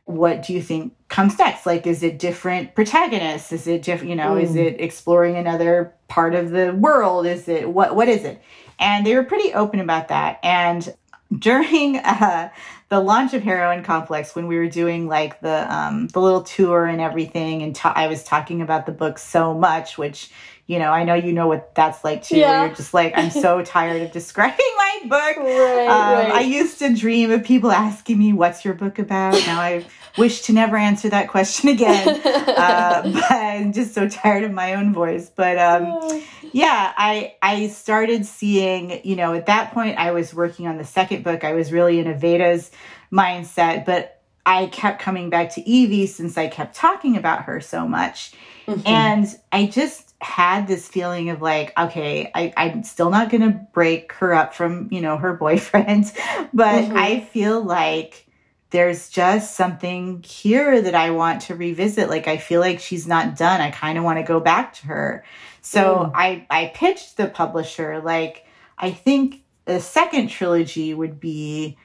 what 0.07 0.43
do 0.43 0.53
you 0.53 0.63
think 0.63 0.95
comes 1.09 1.39
next? 1.39 1.67
Like, 1.67 1.87
is 1.87 2.03
it 2.03 2.19
different 2.19 2.75
protagonists? 2.75 3.53
Is 3.53 3.67
it 3.67 3.83
different, 3.83 4.11
you 4.11 4.17
know, 4.17 4.35
mm. 4.35 4.43
is 4.43 4.55
it 4.55 4.81
exploring 4.81 5.37
another 5.37 5.95
part 6.09 6.35
of 6.35 6.51
the 6.51 6.73
world? 6.73 7.27
Is 7.27 7.49
it 7.49 7.69
what, 7.69 7.97
what 7.97 8.09
is 8.09 8.25
it? 8.25 8.41
And 8.79 9.05
they 9.05 9.15
were 9.15 9.25
pretty 9.25 9.53
open 9.53 9.81
about 9.81 10.09
that. 10.09 10.39
And 10.45 10.95
during 11.37 11.97
uh, 12.05 12.51
the 12.89 13.01
launch 13.01 13.35
of 13.35 13.43
Heroine 13.43 13.83
Complex, 13.83 14.35
when 14.35 14.47
we 14.47 14.57
were 14.57 14.69
doing 14.69 15.09
like 15.09 15.41
the 15.41 15.73
um, 15.75 16.09
the 16.09 16.21
little 16.21 16.43
tour 16.43 16.87
and 16.87 17.01
everything, 17.01 17.63
and 17.63 17.75
ta- 17.75 17.93
I 17.97 18.07
was 18.07 18.23
talking 18.23 18.63
about 18.63 18.87
the 18.87 18.93
book 18.93 19.19
so 19.19 19.55
much, 19.55 19.99
which 19.99 20.31
you 20.67 20.81
know, 20.81 20.91
I 20.91 21.05
know 21.05 21.15
you 21.15 21.33
know 21.33 21.47
what 21.47 21.75
that's 21.75 22.03
like 22.03 22.23
too. 22.23 22.39
Yeah. 22.39 22.51
Where 22.51 22.67
you're 22.67 22.77
just 22.77 22.93
like, 22.93 23.17
I'm 23.17 23.31
so 23.31 23.63
tired 23.65 24.03
of 24.03 24.13
describing 24.13 24.57
my 24.77 25.01
book. 25.05 25.37
Right, 25.39 25.87
um, 25.89 26.13
right. 26.15 26.33
I 26.33 26.41
used 26.41 26.79
to 26.81 26.95
dream 26.95 27.31
of 27.31 27.45
people 27.45 27.71
asking 27.71 28.19
me, 28.19 28.33
"What's 28.33 28.65
your 28.65 28.75
book 28.75 28.99
about?" 28.99 29.35
Now 29.47 29.61
I 29.61 29.85
wish 30.19 30.43
to 30.43 30.53
never 30.53 30.77
answer 30.77 31.09
that 31.09 31.29
question 31.29 31.69
again. 31.69 32.21
uh, 32.25 33.03
but 33.03 33.31
I'm 33.31 33.73
just 33.73 33.95
so 33.95 34.09
tired 34.09 34.45
of 34.45 34.53
my 34.53 34.75
own 34.75 34.93
voice. 34.93 35.31
But 35.35 35.59
um, 35.59 36.23
yeah, 36.53 36.93
I 36.97 37.35
I 37.43 37.69
started 37.69 38.27
seeing. 38.27 39.01
You 39.05 39.17
know, 39.17 39.35
at 39.35 39.47
that 39.47 39.73
point, 39.73 39.99
I 39.99 40.13
was 40.13 40.35
working 40.35 40.67
on 40.67 40.79
the 40.79 40.85
second 40.85 41.25
book. 41.25 41.45
I 41.45 41.53
was 41.53 41.73
really 41.73 41.99
in 41.99 42.07
Aveda's 42.07 42.71
mindset, 43.13 43.85
but 43.85 44.21
I 44.45 44.67
kept 44.67 45.01
coming 45.01 45.29
back 45.29 45.51
to 45.55 45.69
Evie 45.69 46.07
since 46.07 46.39
I 46.39 46.47
kept 46.47 46.77
talking 46.77 47.17
about 47.17 47.43
her 47.45 47.61
so 47.61 47.87
much. 47.87 48.33
Mm-hmm. 48.67 48.87
And 48.87 49.27
I 49.53 49.67
just 49.67 50.15
had 50.21 50.67
this 50.67 50.89
feeling 50.89 51.31
of 51.31 51.43
like, 51.43 51.73
okay, 51.79 52.31
I, 52.35 52.53
I'm 52.57 52.85
still 52.85 53.11
not 53.11 53.29
going 53.31 53.43
to 53.43 53.61
break 53.73 54.13
her 54.15 54.33
up 54.33 54.55
from, 54.55 54.89
you 54.91 55.01
know, 55.01 55.17
her 55.17 55.35
boyfriend, 55.35 56.13
but 56.55 56.85
mm-hmm. 56.85 56.97
I 56.97 57.21
feel 57.21 57.63
like 57.63 58.26
there's 58.71 59.09
just 59.09 59.55
something 59.55 60.23
here 60.23 60.83
that 60.83 60.95
I 60.95 61.11
want 61.11 61.43
to 61.43 61.55
revisit. 61.55 62.09
Like, 62.11 62.27
I 62.29 62.37
feel 62.37 62.61
like 62.61 62.81
she's 62.81 63.07
not 63.07 63.37
done. 63.37 63.61
I 63.61 63.71
kind 63.71 63.97
of 63.97 64.05
want 64.05 64.19
to 64.19 64.25
go 64.25 64.41
back 64.41 64.75
to 64.75 64.87
her. 64.87 65.25
So 65.61 65.83
mm. 65.83 66.13
I, 66.15 66.47
I 66.51 66.73
pitched 66.75 67.17
the 67.17 67.29
publisher, 67.29 68.01
like, 68.01 68.45
I 68.79 68.91
think 68.91 69.43
the 69.65 69.81
second 69.81 70.29
trilogy 70.29 70.95
would 70.95 71.19
be 71.19 71.77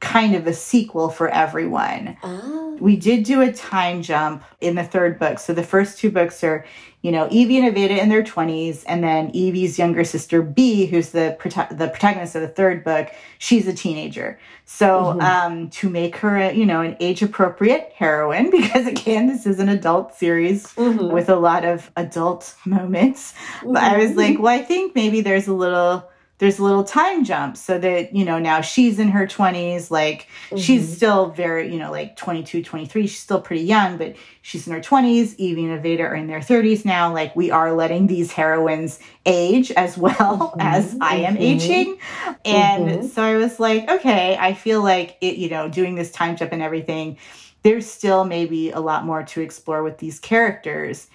kind 0.00 0.34
of 0.34 0.46
a 0.46 0.52
sequel 0.52 1.08
for 1.08 1.28
everyone. 1.28 2.16
Oh. 2.22 2.76
We 2.78 2.96
did 2.96 3.24
do 3.24 3.40
a 3.40 3.50
time 3.50 4.02
jump 4.02 4.44
in 4.60 4.74
the 4.74 4.84
third 4.84 5.18
book. 5.18 5.38
So 5.38 5.54
the 5.54 5.62
first 5.62 5.98
two 5.98 6.10
books 6.10 6.44
are, 6.44 6.66
you 7.00 7.10
know, 7.10 7.26
Evie 7.30 7.58
and 7.58 7.74
Aveda 7.74 7.98
in 7.98 8.10
their 8.10 8.22
20s, 8.22 8.84
and 8.86 9.02
then 9.02 9.30
Evie's 9.32 9.78
younger 9.78 10.04
sister 10.04 10.42
B, 10.42 10.84
who's 10.84 11.10
the 11.10 11.38
the 11.70 11.88
protagonist 11.88 12.34
of 12.34 12.42
the 12.42 12.48
third 12.48 12.84
book, 12.84 13.10
she's 13.38 13.66
a 13.66 13.72
teenager. 13.72 14.38
So 14.66 14.86
mm-hmm. 14.88 15.20
um, 15.20 15.70
to 15.70 15.88
make 15.88 16.16
her, 16.16 16.36
a, 16.36 16.52
you 16.52 16.66
know, 16.66 16.82
an 16.82 16.96
age 17.00 17.22
appropriate 17.22 17.92
heroine, 17.94 18.50
because 18.50 18.86
again, 18.86 19.28
this 19.28 19.46
is 19.46 19.58
an 19.58 19.70
adult 19.70 20.14
series 20.14 20.66
mm-hmm. 20.74 21.10
with 21.10 21.30
a 21.30 21.36
lot 21.36 21.64
of 21.64 21.90
adult 21.96 22.54
moments. 22.66 23.32
Mm-hmm. 23.60 23.76
I 23.76 23.96
was 23.96 24.10
mm-hmm. 24.10 24.18
like, 24.18 24.38
well, 24.38 24.54
I 24.54 24.62
think 24.62 24.94
maybe 24.94 25.22
there's 25.22 25.46
a 25.46 25.54
little 25.54 26.06
there's 26.38 26.58
a 26.58 26.62
little 26.62 26.84
time 26.84 27.24
jump 27.24 27.56
so 27.56 27.78
that 27.78 28.14
you 28.14 28.24
know 28.24 28.38
now 28.38 28.60
she's 28.60 28.98
in 28.98 29.08
her 29.08 29.26
20s 29.26 29.90
like 29.90 30.28
mm-hmm. 30.46 30.56
she's 30.56 30.94
still 30.94 31.30
very 31.30 31.72
you 31.72 31.78
know 31.78 31.90
like 31.90 32.16
22 32.16 32.62
23 32.62 33.06
she's 33.06 33.18
still 33.18 33.40
pretty 33.40 33.62
young 33.62 33.96
but 33.96 34.14
she's 34.42 34.66
in 34.66 34.72
her 34.72 34.80
20s 34.80 35.34
evie 35.36 35.64
and 35.64 35.82
aveda 35.82 36.00
are 36.00 36.14
in 36.14 36.26
their 36.26 36.40
30s 36.40 36.84
now 36.84 37.12
like 37.12 37.34
we 37.34 37.50
are 37.50 37.72
letting 37.72 38.06
these 38.06 38.32
heroines 38.32 38.98
age 39.24 39.70
as 39.72 39.96
well 39.96 40.14
mm-hmm. 40.56 40.60
as 40.60 40.96
i 41.00 41.16
am 41.16 41.34
mm-hmm. 41.34 41.42
aging 41.42 41.98
and 42.44 42.88
mm-hmm. 42.88 43.06
so 43.06 43.22
i 43.22 43.36
was 43.36 43.58
like 43.58 43.88
okay 43.88 44.36
i 44.38 44.52
feel 44.52 44.82
like 44.82 45.16
it 45.20 45.36
you 45.36 45.48
know 45.48 45.68
doing 45.68 45.94
this 45.94 46.12
time 46.12 46.36
jump 46.36 46.52
and 46.52 46.62
everything 46.62 47.16
there's 47.62 47.86
still 47.90 48.24
maybe 48.24 48.70
a 48.70 48.80
lot 48.80 49.04
more 49.04 49.24
to 49.24 49.40
explore 49.40 49.82
with 49.82 49.98
these 49.98 50.18
characters 50.20 51.08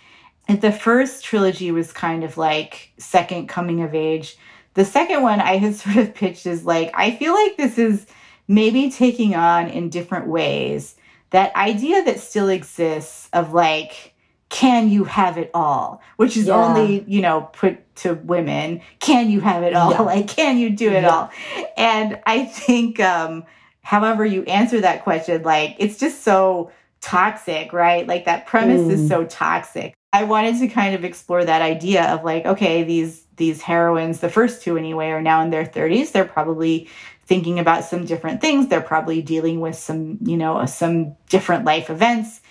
and 0.48 0.60
the 0.62 0.72
first 0.72 1.24
trilogy 1.24 1.72
was 1.72 1.94
kind 1.94 2.24
of 2.24 2.38
like 2.38 2.92
second 2.98 3.48
coming 3.48 3.84
of 3.84 3.94
age 3.94 4.38
the 4.74 4.86
second 4.86 5.24
one 5.24 5.40
I 5.40 5.58
had 5.58 5.76
sort 5.76 5.98
of 5.98 6.14
pitched 6.14 6.46
is 6.46 6.66
like, 6.66 6.92
I 6.94 7.16
feel 7.16 7.34
like 7.34 7.58
this 7.58 7.78
is 7.78 8.06
maybe 8.48 8.90
taking 8.90 9.36
on 9.36 9.68
in 9.68 9.90
different 9.90 10.28
ways 10.28 10.96
that 11.32 11.56
idea 11.56 12.04
that 12.04 12.20
still 12.20 12.50
exists 12.50 13.30
of 13.34 13.54
like, 13.54 14.14
can 14.50 14.90
you 14.90 15.06
have 15.06 15.38
it 15.38 15.50
all? 15.54 16.02
Which 16.18 16.36
is 16.36 16.48
yeah. 16.48 16.56
only, 16.56 17.06
you 17.08 17.22
know, 17.22 17.50
put 17.54 17.96
to 17.98 18.16
women. 18.16 18.82
Can 19.00 19.30
you 19.30 19.40
have 19.40 19.64
it 19.64 19.74
all? 19.74 19.92
Yeah. 19.92 20.02
Like, 20.12 20.28
can 20.28 20.58
you 20.58 20.70
do 20.72 20.92
it 20.92 21.04
yeah. 21.04 21.10
all? 21.10 21.32
And 21.78 22.20
I 22.26 22.46
think, 22.46 23.00
um, 23.00 23.46
however 23.82 24.26
you 24.26 24.44
answer 24.44 24.82
that 24.82 25.04
question, 25.04 25.42
like, 25.44 25.78
it's 25.80 25.98
just 25.98 26.24
so 26.24 26.70
toxic, 27.00 27.72
right? 27.72 28.06
Like, 28.06 28.26
that 28.26 28.46
premise 28.46 28.82
mm. 28.82 28.92
is 28.92 29.08
so 29.08 29.26
toxic. 29.26 29.94
I 30.14 30.26
wanted 30.26 30.60
to 30.60 30.68
kind 30.68 30.94
of 30.94 31.06
explore 31.06 31.46
that 31.46 31.62
idea 31.62 32.04
of 32.14 32.24
like, 32.24 32.46
okay, 32.46 32.84
these 32.84 33.24
these 33.38 33.62
heroines, 33.62 34.20
the 34.20 34.30
first 34.30 34.62
two 34.62 34.78
anyway, 34.78 35.10
are 35.10 35.22
now 35.22 35.42
in 35.42 35.50
their 35.50 35.66
30s. 35.66 36.12
They're 36.12 36.26
probably 36.26 36.88
thinking 37.26 37.60
about 37.60 37.86
some 37.86 38.06
different 38.06 38.42
things. 38.42 38.68
They're 38.68 38.82
probably 38.82 39.22
dealing 39.22 39.62
with 39.62 39.76
some, 39.76 40.20
you 40.22 40.38
know, 40.38 40.66
some 40.66 41.16
different 41.30 41.66
life 41.66 41.90
events. 41.90 42.42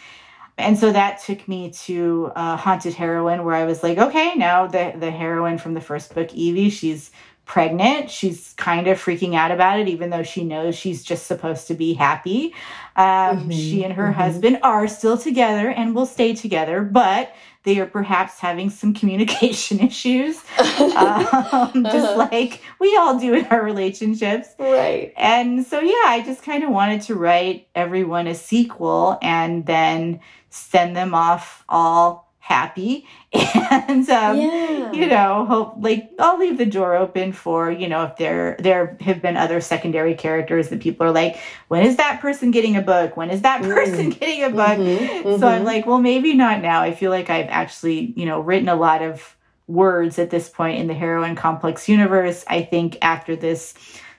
And 0.57 0.79
so 0.79 0.91
that 0.91 1.23
took 1.23 1.47
me 1.47 1.71
to 1.85 2.33
uh, 2.35 2.57
Haunted 2.57 2.95
Heroine, 2.95 3.45
where 3.45 3.55
I 3.55 3.65
was 3.65 3.83
like, 3.83 3.99
okay, 3.99 4.35
now 4.37 4.67
the 4.67 4.95
the 4.99 5.11
heroine 5.11 5.59
from 5.59 5.75
the 5.75 5.81
first 5.81 6.15
book, 6.15 6.33
Evie, 6.35 6.71
she's 6.71 7.11
pregnant. 7.51 8.09
She's 8.11 8.55
kind 8.59 8.87
of 8.87 9.03
freaking 9.03 9.35
out 9.35 9.51
about 9.51 9.81
it, 9.81 9.89
even 9.89 10.11
though 10.11 10.23
she 10.23 10.45
knows 10.45 10.77
she's 10.77 11.03
just 11.03 11.27
supposed 11.27 11.67
to 11.67 11.75
be 11.75 11.95
happy. 11.95 12.55
Um, 12.95 13.05
mm-hmm, 13.05 13.51
she 13.51 13.83
and 13.83 13.93
her 13.95 14.05
mm-hmm. 14.05 14.21
husband 14.21 14.61
are 14.63 14.87
still 14.87 15.19
together 15.19 15.69
and 15.69 15.95
will 15.95 16.07
stay 16.07 16.33
together, 16.33 16.83
but 16.83 17.35
they 17.63 17.79
are 17.79 17.87
perhaps 17.87 18.39
having 18.39 18.71
some 18.71 18.95
communication 18.95 19.81
issues, 19.87 20.37
um, 20.59 20.65
just 21.85 22.09
uh-huh. 22.09 22.17
like 22.17 22.63
we 22.79 22.97
all 22.97 23.19
do 23.19 23.35
in 23.35 23.47
our 23.47 23.63
relationships. 23.63 24.49
Right. 24.59 25.13
And 25.17 25.65
so, 25.67 25.81
yeah, 25.81 26.05
I 26.07 26.23
just 26.25 26.43
kind 26.43 26.65
of 26.65 26.71
wanted 26.71 27.03
to 27.03 27.15
write 27.15 27.69
everyone 27.75 28.27
a 28.27 28.35
sequel 28.35 29.19
and 29.23 29.67
then 29.67 30.21
send 30.49 30.97
them 30.97 31.15
off 31.15 31.65
all 31.69 32.30
happy 32.41 33.07
and 33.33 34.09
um, 34.09 34.37
yeah. 34.37 34.93
you 34.93 35.07
know 35.07 35.45
hope 35.45 35.75
like 35.79 36.11
i'll 36.19 36.39
leave 36.39 36.57
the 36.57 36.67
door 36.67 36.97
open 36.97 37.33
for 37.33 37.71
you 37.71 37.87
know 37.87 38.03
if 38.05 38.17
there 38.17 38.57
there 38.59 38.97
have 39.01 39.21
been 39.21 39.37
other 39.37 39.61
secondary 39.61 40.15
characters 40.15 40.71
that 40.71 40.81
people 40.81 41.07
are 41.07 41.13
like 41.13 41.39
when 41.69 41.85
is 41.85 41.97
that 41.97 42.19
person 42.21 42.51
getting 42.51 42.77
a 42.77 42.83
book 42.83 43.17
when 43.17 43.31
is 43.31 43.43
that 43.43 43.63
person 43.63 44.11
mm. 44.11 44.19
getting 44.21 44.43
a 44.43 44.51
book 44.51 44.79
mm-hmm. 44.79 45.29
Mm-hmm. 45.29 45.41
so 45.41 45.47
i'm 45.47 45.65
like 45.65 45.87
well 45.87 46.01
maybe 46.01 46.33
not 46.33 46.63
now 46.63 46.81
i 46.81 46.95
feel 46.95 47.11
like 47.11 47.29
i've 47.29 47.49
actually 47.51 48.15
you 48.17 48.25
know 48.25 48.41
written 48.41 48.69
a 48.71 48.75
lot 48.75 49.03
of 49.03 49.37
words 49.69 50.19
at 50.19 50.31
this 50.31 50.49
point 50.49 50.81
in 50.81 50.87
the 50.87 50.95
heroine 50.95 51.37
complex 51.37 51.89
universe 51.89 52.43
i 52.49 52.63
think 52.63 52.97
after 53.03 53.37
this 53.37 53.75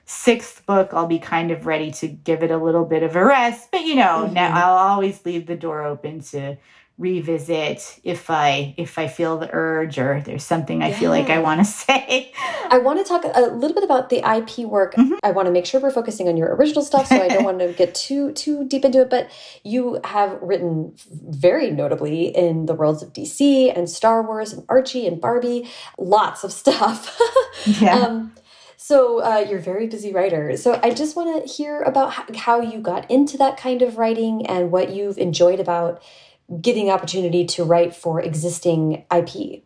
sixth 0.06 0.64
book 0.64 0.90
i'll 0.92 1.06
be 1.06 1.18
kind 1.18 1.50
of 1.50 1.66
ready 1.66 1.90
to 1.90 2.06
give 2.06 2.42
it 2.44 2.52
a 2.52 2.56
little 2.56 2.84
bit 2.84 3.02
of 3.02 3.16
a 3.16 3.24
rest 3.24 3.68
but 3.72 3.84
you 3.84 3.96
know 3.96 4.22
mm-hmm. 4.24 4.34
now 4.34 4.54
i'll 4.54 4.78
always 4.92 5.24
leave 5.26 5.46
the 5.46 5.56
door 5.56 5.82
open 5.82 6.20
to 6.20 6.56
revisit 7.02 8.00
if 8.04 8.30
I 8.30 8.74
if 8.76 8.96
I 8.96 9.08
feel 9.08 9.36
the 9.36 9.50
urge 9.52 9.98
or 9.98 10.20
there's 10.20 10.44
something 10.44 10.82
I 10.82 10.90
yeah. 10.90 10.98
feel 10.98 11.10
like 11.10 11.28
I 11.30 11.40
want 11.40 11.60
to 11.60 11.64
say. 11.84 12.32
I 12.70 12.78
want 12.78 13.00
to 13.00 13.04
talk 13.04 13.24
a 13.24 13.40
little 13.40 13.74
bit 13.74 13.82
about 13.84 14.08
the 14.08 14.18
IP 14.18 14.64
work. 14.66 14.94
Mm 14.96 15.08
-hmm. 15.08 15.18
I 15.28 15.32
want 15.32 15.46
to 15.46 15.52
make 15.52 15.66
sure 15.66 15.82
we're 15.82 16.00
focusing 16.00 16.28
on 16.28 16.36
your 16.36 16.50
original 16.56 16.84
stuff, 16.84 17.06
so 17.08 17.14
I 17.14 17.28
don't 17.28 17.48
want 17.50 17.58
to 17.58 17.72
get 17.82 17.90
too 18.06 18.32
too 18.32 18.64
deep 18.64 18.84
into 18.84 19.00
it. 19.00 19.10
But 19.10 19.24
you 19.64 19.98
have 20.02 20.30
written 20.48 20.94
very 21.46 21.70
notably 21.70 22.18
in 22.44 22.66
the 22.66 22.74
worlds 22.74 23.02
of 23.02 23.08
DC 23.12 23.40
and 23.76 23.90
Star 23.90 24.18
Wars 24.28 24.52
and 24.54 24.62
Archie 24.68 25.06
and 25.08 25.20
Barbie, 25.20 25.62
lots 25.98 26.44
of 26.44 26.52
stuff. 26.52 26.98
yeah. 27.80 27.98
Um, 27.98 28.32
so 28.88 28.96
uh, 29.22 29.46
you're 29.46 29.60
a 29.60 29.62
very 29.62 29.86
busy 29.86 30.12
writer. 30.12 30.56
So 30.56 30.68
I 30.82 30.90
just 30.90 31.14
want 31.14 31.28
to 31.30 31.52
hear 31.56 31.82
about 31.82 32.08
how 32.36 32.60
you 32.60 32.78
got 32.80 33.08
into 33.08 33.38
that 33.38 33.56
kind 33.56 33.80
of 33.80 33.96
writing 33.96 34.44
and 34.46 34.72
what 34.72 34.90
you've 34.90 35.18
enjoyed 35.18 35.60
about 35.60 36.02
getting 36.60 36.90
opportunity 36.90 37.46
to 37.46 37.64
write 37.64 37.94
for 37.94 38.20
existing 38.20 39.04
IP? 39.14 39.62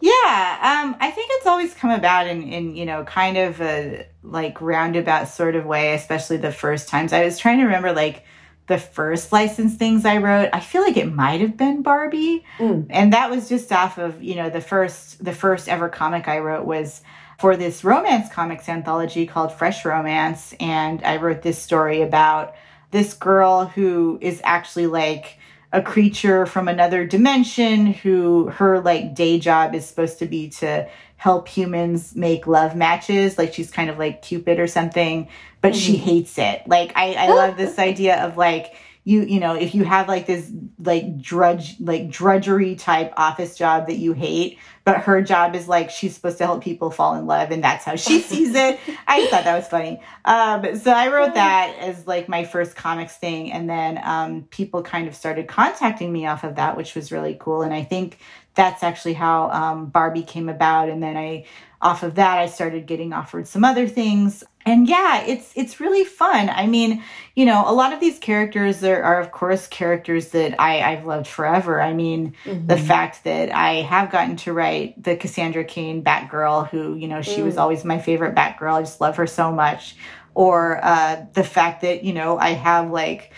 Yeah, 0.00 0.82
um, 0.84 0.96
I 1.00 1.10
think 1.10 1.30
it's 1.34 1.46
always 1.46 1.74
come 1.74 1.90
about 1.90 2.28
in, 2.28 2.42
in, 2.44 2.76
you 2.76 2.86
know, 2.86 3.04
kind 3.04 3.36
of 3.36 3.60
a 3.60 4.06
like 4.22 4.60
roundabout 4.60 5.28
sort 5.28 5.56
of 5.56 5.66
way, 5.66 5.94
especially 5.94 6.36
the 6.36 6.52
first 6.52 6.88
times. 6.88 7.12
I 7.12 7.24
was 7.24 7.38
trying 7.38 7.58
to 7.58 7.64
remember 7.64 7.92
like 7.92 8.24
the 8.68 8.78
first 8.78 9.32
licensed 9.32 9.78
things 9.78 10.04
I 10.04 10.18
wrote. 10.18 10.50
I 10.52 10.60
feel 10.60 10.82
like 10.82 10.96
it 10.96 11.12
might 11.12 11.40
have 11.40 11.56
been 11.56 11.82
Barbie, 11.82 12.44
mm. 12.58 12.86
and 12.90 13.12
that 13.12 13.30
was 13.30 13.48
just 13.48 13.72
off 13.72 13.98
of 13.98 14.22
you 14.22 14.36
know 14.36 14.50
the 14.50 14.60
first 14.60 15.24
the 15.24 15.32
first 15.32 15.68
ever 15.68 15.88
comic 15.88 16.28
I 16.28 16.38
wrote 16.38 16.64
was 16.64 17.02
for 17.40 17.56
this 17.56 17.82
romance 17.82 18.30
comics 18.30 18.68
anthology 18.68 19.26
called 19.26 19.52
Fresh 19.52 19.84
Romance, 19.84 20.54
and 20.60 21.02
I 21.02 21.16
wrote 21.16 21.42
this 21.42 21.60
story 21.60 22.02
about 22.02 22.54
this 22.90 23.14
girl 23.14 23.66
who 23.66 24.18
is 24.20 24.40
actually 24.44 24.86
like 24.86 25.38
a 25.72 25.82
creature 25.82 26.46
from 26.46 26.68
another 26.68 27.06
dimension 27.06 27.86
who 27.86 28.46
her 28.48 28.80
like 28.80 29.14
day 29.14 29.38
job 29.38 29.74
is 29.74 29.86
supposed 29.86 30.18
to 30.18 30.26
be 30.26 30.48
to 30.48 30.88
help 31.16 31.48
humans 31.48 32.14
make 32.14 32.46
love 32.46 32.74
matches 32.74 33.36
like 33.36 33.52
she's 33.52 33.70
kind 33.70 33.90
of 33.90 33.98
like 33.98 34.22
cupid 34.22 34.58
or 34.58 34.66
something 34.66 35.28
but 35.60 35.72
mm-hmm. 35.72 35.80
she 35.80 35.96
hates 35.96 36.38
it 36.38 36.62
like 36.66 36.92
i 36.96 37.12
i 37.14 37.28
love 37.28 37.56
this 37.56 37.78
idea 37.78 38.24
of 38.24 38.36
like 38.36 38.74
you 39.08 39.22
you 39.22 39.40
know 39.40 39.54
if 39.54 39.74
you 39.74 39.84
have 39.84 40.06
like 40.06 40.26
this 40.26 40.52
like 40.80 41.16
drudge 41.16 41.76
like 41.80 42.10
drudgery 42.10 42.74
type 42.74 43.10
office 43.16 43.56
job 43.56 43.86
that 43.86 43.96
you 43.96 44.12
hate 44.12 44.58
but 44.84 44.98
her 44.98 45.22
job 45.22 45.54
is 45.54 45.66
like 45.66 45.90
she's 45.90 46.14
supposed 46.14 46.38
to 46.38 46.44
help 46.44 46.62
people 46.62 46.90
fall 46.90 47.14
in 47.14 47.26
love 47.26 47.50
and 47.50 47.64
that's 47.64 47.84
how 47.84 47.96
she 47.96 48.20
sees 48.30 48.54
it. 48.54 48.78
I 49.06 49.26
thought 49.26 49.44
that 49.44 49.56
was 49.56 49.66
funny. 49.68 50.00
Um, 50.24 50.76
so 50.76 50.92
i 50.92 51.08
wrote 51.08 51.34
that 51.34 51.74
as 51.78 52.06
like 52.06 52.28
my 52.28 52.44
first 52.44 52.76
comics 52.76 53.16
thing 53.16 53.50
and 53.50 53.68
then 53.68 53.98
um, 54.02 54.42
people 54.50 54.82
kind 54.82 55.08
of 55.08 55.14
started 55.14 55.48
contacting 55.48 56.12
me 56.12 56.26
off 56.26 56.44
of 56.44 56.56
that 56.56 56.76
which 56.76 56.94
was 56.94 57.10
really 57.10 57.36
cool 57.40 57.62
and 57.62 57.72
i 57.72 57.82
think 57.82 58.18
that's 58.54 58.82
actually 58.82 59.14
how 59.14 59.50
um, 59.50 59.86
barbie 59.86 60.22
came 60.22 60.48
about 60.48 60.88
and 60.88 61.02
then 61.02 61.16
i 61.16 61.44
off 61.80 62.02
of 62.02 62.16
that 62.16 62.38
i 62.38 62.46
started 62.46 62.86
getting 62.86 63.12
offered 63.12 63.46
some 63.46 63.64
other 63.64 63.86
things 63.86 64.44
and 64.68 64.88
yeah 64.88 65.22
it's 65.22 65.52
it's 65.54 65.80
really 65.80 66.04
fun 66.04 66.50
i 66.50 66.66
mean 66.66 67.02
you 67.34 67.44
know 67.44 67.64
a 67.66 67.72
lot 67.72 67.92
of 67.92 68.00
these 68.00 68.18
characters 68.18 68.84
are, 68.84 69.02
are 69.02 69.20
of 69.20 69.32
course 69.32 69.66
characters 69.66 70.28
that 70.28 70.54
i 70.60 70.80
i've 70.80 71.06
loved 71.06 71.26
forever 71.26 71.80
i 71.80 71.92
mean 71.92 72.34
mm-hmm. 72.44 72.66
the 72.66 72.76
fact 72.76 73.24
that 73.24 73.54
i 73.54 73.76
have 73.76 74.10
gotten 74.10 74.36
to 74.36 74.52
write 74.52 75.02
the 75.02 75.16
cassandra 75.16 75.64
cain 75.64 76.02
batgirl 76.02 76.68
who 76.68 76.94
you 76.94 77.08
know 77.08 77.22
she 77.22 77.40
mm. 77.40 77.44
was 77.44 77.56
always 77.56 77.84
my 77.84 77.98
favorite 77.98 78.34
batgirl 78.34 78.74
i 78.74 78.80
just 78.80 79.00
love 79.00 79.16
her 79.16 79.26
so 79.26 79.50
much 79.50 79.96
or 80.34 80.78
uh, 80.84 81.24
the 81.32 81.42
fact 81.42 81.82
that 81.82 82.04
you 82.04 82.12
know 82.12 82.38
i 82.38 82.50
have 82.50 82.90
like 82.90 83.32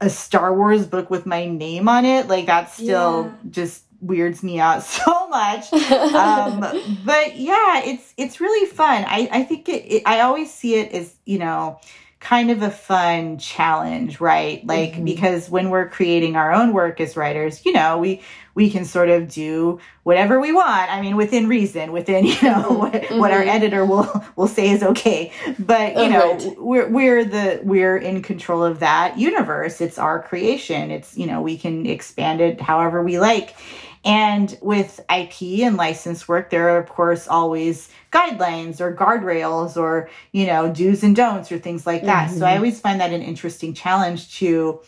a 0.00 0.10
star 0.10 0.54
wars 0.54 0.86
book 0.86 1.10
with 1.10 1.26
my 1.26 1.46
name 1.46 1.88
on 1.88 2.04
it 2.04 2.26
like 2.26 2.46
that's 2.46 2.74
still 2.74 3.24
yeah. 3.24 3.50
just 3.50 3.84
weirds 4.02 4.42
me 4.42 4.60
out 4.60 4.82
so 4.82 5.28
much. 5.28 5.72
um, 5.72 6.60
but 7.04 7.36
yeah, 7.36 7.82
it's 7.84 8.12
it's 8.16 8.40
really 8.40 8.68
fun. 8.68 9.04
I 9.06 9.28
I 9.32 9.42
think 9.44 9.68
it, 9.68 9.84
it, 9.86 10.02
I 10.04 10.20
always 10.20 10.52
see 10.52 10.74
it 10.74 10.92
as 10.92 11.14
you 11.24 11.38
know 11.38 11.80
kind 12.22 12.52
of 12.52 12.62
a 12.62 12.70
fun 12.70 13.36
challenge, 13.36 14.20
right? 14.20 14.64
Like 14.64 14.92
mm-hmm. 14.92 15.04
because 15.04 15.50
when 15.50 15.70
we're 15.70 15.88
creating 15.88 16.36
our 16.36 16.52
own 16.52 16.72
work 16.72 17.00
as 17.00 17.16
writers, 17.16 17.66
you 17.66 17.72
know, 17.72 17.98
we 17.98 18.22
we 18.54 18.70
can 18.70 18.84
sort 18.84 19.08
of 19.08 19.28
do 19.28 19.80
whatever 20.04 20.38
we 20.40 20.52
want. 20.52 20.90
I 20.90 21.00
mean, 21.00 21.16
within 21.16 21.48
reason, 21.48 21.90
within 21.90 22.24
you 22.26 22.34
know 22.34 22.62
mm-hmm. 22.62 22.74
what, 22.76 22.92
mm-hmm. 22.92 23.18
what 23.18 23.32
our 23.32 23.42
editor 23.42 23.84
will 23.84 24.24
will 24.36 24.48
say 24.48 24.70
is 24.70 24.82
okay. 24.84 25.32
But 25.58 25.96
you 25.96 26.02
oh, 26.02 26.08
know, 26.08 26.34
right. 26.34 26.60
we're 26.60 26.88
we're 26.88 27.24
the 27.24 27.60
we're 27.64 27.96
in 27.96 28.22
control 28.22 28.62
of 28.62 28.78
that 28.78 29.18
universe. 29.18 29.80
It's 29.80 29.98
our 29.98 30.22
creation. 30.22 30.92
It's 30.92 31.18
you 31.18 31.26
know 31.26 31.42
we 31.42 31.58
can 31.58 31.86
expand 31.86 32.40
it 32.40 32.60
however 32.60 33.02
we 33.02 33.18
like. 33.18 33.56
And 34.04 34.58
with 34.60 34.98
IP 35.14 35.60
and 35.60 35.76
license 35.76 36.26
work, 36.26 36.50
there 36.50 36.70
are, 36.70 36.78
of 36.78 36.88
course, 36.88 37.28
always 37.28 37.88
guidelines 38.12 38.80
or 38.80 38.94
guardrails 38.94 39.76
or, 39.76 40.10
you 40.32 40.46
know, 40.46 40.72
do's 40.72 41.04
and 41.04 41.14
don'ts 41.14 41.52
or 41.52 41.58
things 41.58 41.86
like 41.86 42.02
that. 42.04 42.28
Mm-hmm. 42.28 42.38
So 42.38 42.44
I 42.44 42.50
mm-hmm. 42.50 42.56
always 42.58 42.80
find 42.80 43.00
that 43.00 43.12
an 43.12 43.22
interesting 43.22 43.74
challenge 43.74 44.34
to 44.38 44.80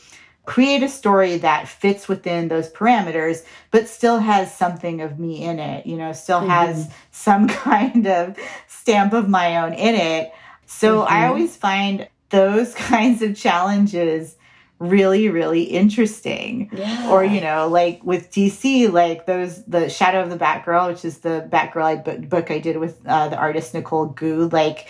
create 0.47 0.83
a 0.83 0.89
story 0.89 1.39
that 1.39 1.69
fits 1.69 2.09
within 2.09 2.49
those 2.49 2.71
parameters, 2.71 3.45
but 3.71 3.89
still 3.89 4.19
has 4.19 4.55
something 4.55 5.01
of 5.01 5.19
me 5.19 5.43
in 5.43 5.59
it, 5.59 5.87
you 5.87 5.97
know, 5.97 6.13
still 6.13 6.41
mm-hmm. 6.41 6.51
has 6.51 6.91
some 7.13 7.49
kind 7.49 8.07
of 8.07 8.37
stamp 8.67 9.13
of 9.13 9.29
my 9.29 9.59
own 9.59 9.73
in 9.75 9.95
it. 9.95 10.33
So 10.67 11.01
mm-hmm. 11.01 11.13
I 11.13 11.27
always 11.29 11.57
find 11.57 12.09
those 12.31 12.75
kinds 12.75 13.23
of 13.23 13.37
challenges 13.37 14.37
really 14.79 15.29
really 15.29 15.63
interesting 15.63 16.69
yeah. 16.73 17.09
or 17.11 17.25
you 17.25 17.41
know 17.41 17.69
like 17.69 18.03
with 18.05 18.31
dc 18.31 18.93
like 18.93 19.25
those 19.25 19.65
the 19.65 19.89
shadow 19.89 20.21
of 20.21 20.31
the 20.31 20.37
batgirl 20.37 20.89
which 20.89 21.05
is 21.05 21.19
the 21.19 21.49
batgirl 21.51 21.85
I, 21.85 21.97
book 21.97 22.51
i 22.51 22.59
did 22.59 22.79
with 22.79 23.01
uh, 23.07 23.29
the 23.29 23.37
artist 23.37 23.73
nicole 23.73 24.07
goux 24.07 24.49
like 24.53 24.89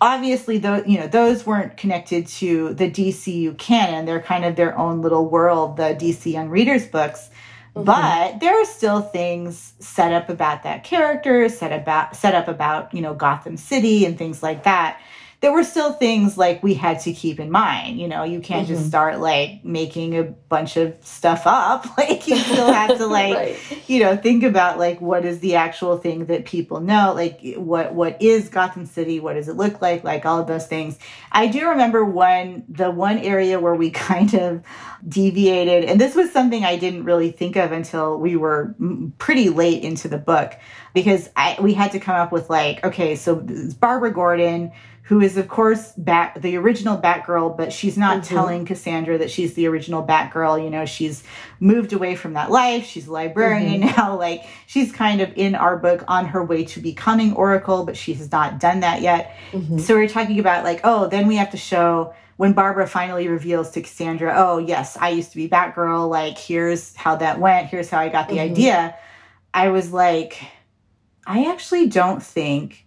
obviously 0.00 0.58
those 0.58 0.86
you 0.86 0.98
know 0.98 1.06
those 1.06 1.46
weren't 1.46 1.76
connected 1.76 2.26
to 2.26 2.74
the 2.74 2.90
dcu 2.90 3.56
canon 3.56 4.04
they're 4.04 4.22
kind 4.22 4.44
of 4.44 4.56
their 4.56 4.76
own 4.76 5.00
little 5.00 5.28
world 5.28 5.76
the 5.76 5.94
dc 5.94 6.30
young 6.30 6.48
readers 6.48 6.86
books 6.86 7.30
mm-hmm. 7.74 7.84
but 7.84 8.40
there 8.40 8.60
are 8.60 8.64
still 8.64 9.00
things 9.00 9.74
set 9.78 10.12
up 10.12 10.28
about 10.28 10.64
that 10.64 10.82
character 10.82 11.48
set 11.48 11.72
about 11.72 12.16
set 12.16 12.34
up 12.34 12.48
about 12.48 12.92
you 12.92 13.00
know 13.00 13.14
gotham 13.14 13.56
city 13.56 14.04
and 14.04 14.18
things 14.18 14.42
like 14.42 14.64
that 14.64 15.00
there 15.40 15.52
were 15.52 15.64
still 15.64 15.92
things 15.92 16.38
like 16.38 16.62
we 16.62 16.74
had 16.74 17.00
to 17.00 17.12
keep 17.12 17.38
in 17.38 17.50
mind. 17.50 18.00
You 18.00 18.08
know, 18.08 18.24
you 18.24 18.40
can't 18.40 18.66
mm-hmm. 18.66 18.76
just 18.76 18.88
start 18.88 19.20
like 19.20 19.64
making 19.64 20.16
a 20.16 20.24
bunch 20.24 20.76
of 20.76 20.96
stuff 21.02 21.42
up. 21.46 21.86
Like 22.04 22.26
you 22.26 22.36
still 22.36 22.72
have 22.72 22.98
to 22.98 23.06
like, 23.20 23.34
right. 23.34 23.88
you 23.88 24.00
know, 24.00 24.16
think 24.16 24.42
about 24.42 24.78
like 24.78 25.00
what 25.00 25.24
is 25.24 25.38
the 25.38 25.54
actual 25.54 25.96
thing 25.96 26.26
that 26.26 26.44
people 26.44 26.80
know, 26.80 27.12
like 27.14 27.40
what 27.56 27.94
what 27.94 28.20
is 28.20 28.48
Gotham 28.48 28.84
City, 28.84 29.20
what 29.20 29.34
does 29.34 29.48
it 29.48 29.56
look 29.56 29.80
like, 29.80 30.02
like 30.04 30.26
all 30.26 30.40
of 30.40 30.46
those 30.46 30.66
things. 30.66 30.98
I 31.32 31.46
do 31.46 31.68
remember 31.68 32.04
one 32.04 32.64
the 32.68 32.90
one 32.90 33.18
area 33.18 33.60
where 33.60 33.74
we 33.74 33.90
kind 34.10 34.34
of 34.34 34.62
deviated, 35.06 35.84
and 35.84 36.00
this 36.00 36.14
was 36.14 36.32
something 36.32 36.64
I 36.64 36.76
didn't 36.76 37.04
really 37.04 37.30
think 37.30 37.56
of 37.56 37.72
until 37.72 38.18
we 38.18 38.36
were 38.36 38.74
pretty 39.18 39.48
late 39.50 39.82
into 39.82 40.08
the 40.08 40.18
book 40.18 40.54
because 40.94 41.28
I 41.36 41.56
we 41.60 41.74
had 41.74 41.92
to 41.92 42.00
come 42.00 42.16
up 42.16 42.32
with 42.32 42.50
like, 42.50 42.84
okay, 42.84 43.16
so 43.16 43.36
Barbara 43.78 44.12
Gordon 44.12 44.72
who 45.04 45.20
is 45.20 45.36
of 45.36 45.48
course 45.48 45.92
Bat 45.98 46.38
the 46.40 46.56
original 46.56 46.96
Batgirl, 46.96 47.56
but 47.56 47.72
she's 47.72 47.98
not 47.98 48.22
mm-hmm. 48.22 48.34
telling 48.34 48.64
Cassandra 48.64 49.18
that 49.18 49.30
she's 49.30 49.54
the 49.54 49.66
original 49.66 50.02
Batgirl. 50.02 50.62
You 50.62 50.70
know, 50.70 50.86
she's 50.86 51.22
moved 51.60 51.92
away 51.92 52.16
from 52.16 52.32
that 52.32 52.50
life. 52.50 52.86
She's 52.86 53.06
a 53.06 53.12
librarian 53.12 53.82
mm-hmm. 53.82 53.96
now. 53.96 54.18
Like 54.24 54.44
she's 54.66 54.90
kind 54.90 55.20
of 55.20 55.32
in 55.36 55.54
our 55.54 55.76
book 55.76 56.04
on 56.08 56.26
her 56.26 56.42
way 56.42 56.64
to 56.66 56.80
becoming 56.80 57.34
Oracle, 57.34 57.84
but 57.84 57.96
she 57.96 58.14
has 58.14 58.32
not 58.32 58.58
done 58.58 58.80
that 58.80 59.02
yet. 59.02 59.36
Mm-hmm. 59.52 59.78
So 59.78 59.94
we're 59.94 60.08
talking 60.08 60.38
about 60.40 60.64
like, 60.64 60.80
oh, 60.84 61.08
then 61.08 61.26
we 61.26 61.36
have 61.36 61.50
to 61.50 61.58
show 61.58 62.14
when 62.36 62.54
Barbara 62.54 62.86
finally 62.86 63.28
reveals 63.28 63.70
to 63.72 63.82
Cassandra, 63.82 64.32
oh 64.36 64.58
yes, 64.58 64.96
I 64.96 65.10
used 65.10 65.30
to 65.32 65.36
be 65.36 65.48
Batgirl. 65.48 66.08
Like 66.08 66.38
here's 66.38 66.96
how 66.96 67.16
that 67.16 67.38
went. 67.38 67.68
Here's 67.68 67.90
how 67.90 67.98
I 67.98 68.08
got 68.08 68.28
the 68.28 68.36
mm-hmm. 68.36 68.52
idea. 68.52 68.96
I 69.52 69.68
was 69.68 69.92
like, 69.92 70.40
I 71.26 71.50
actually 71.50 71.88
don't 71.88 72.22
think 72.22 72.83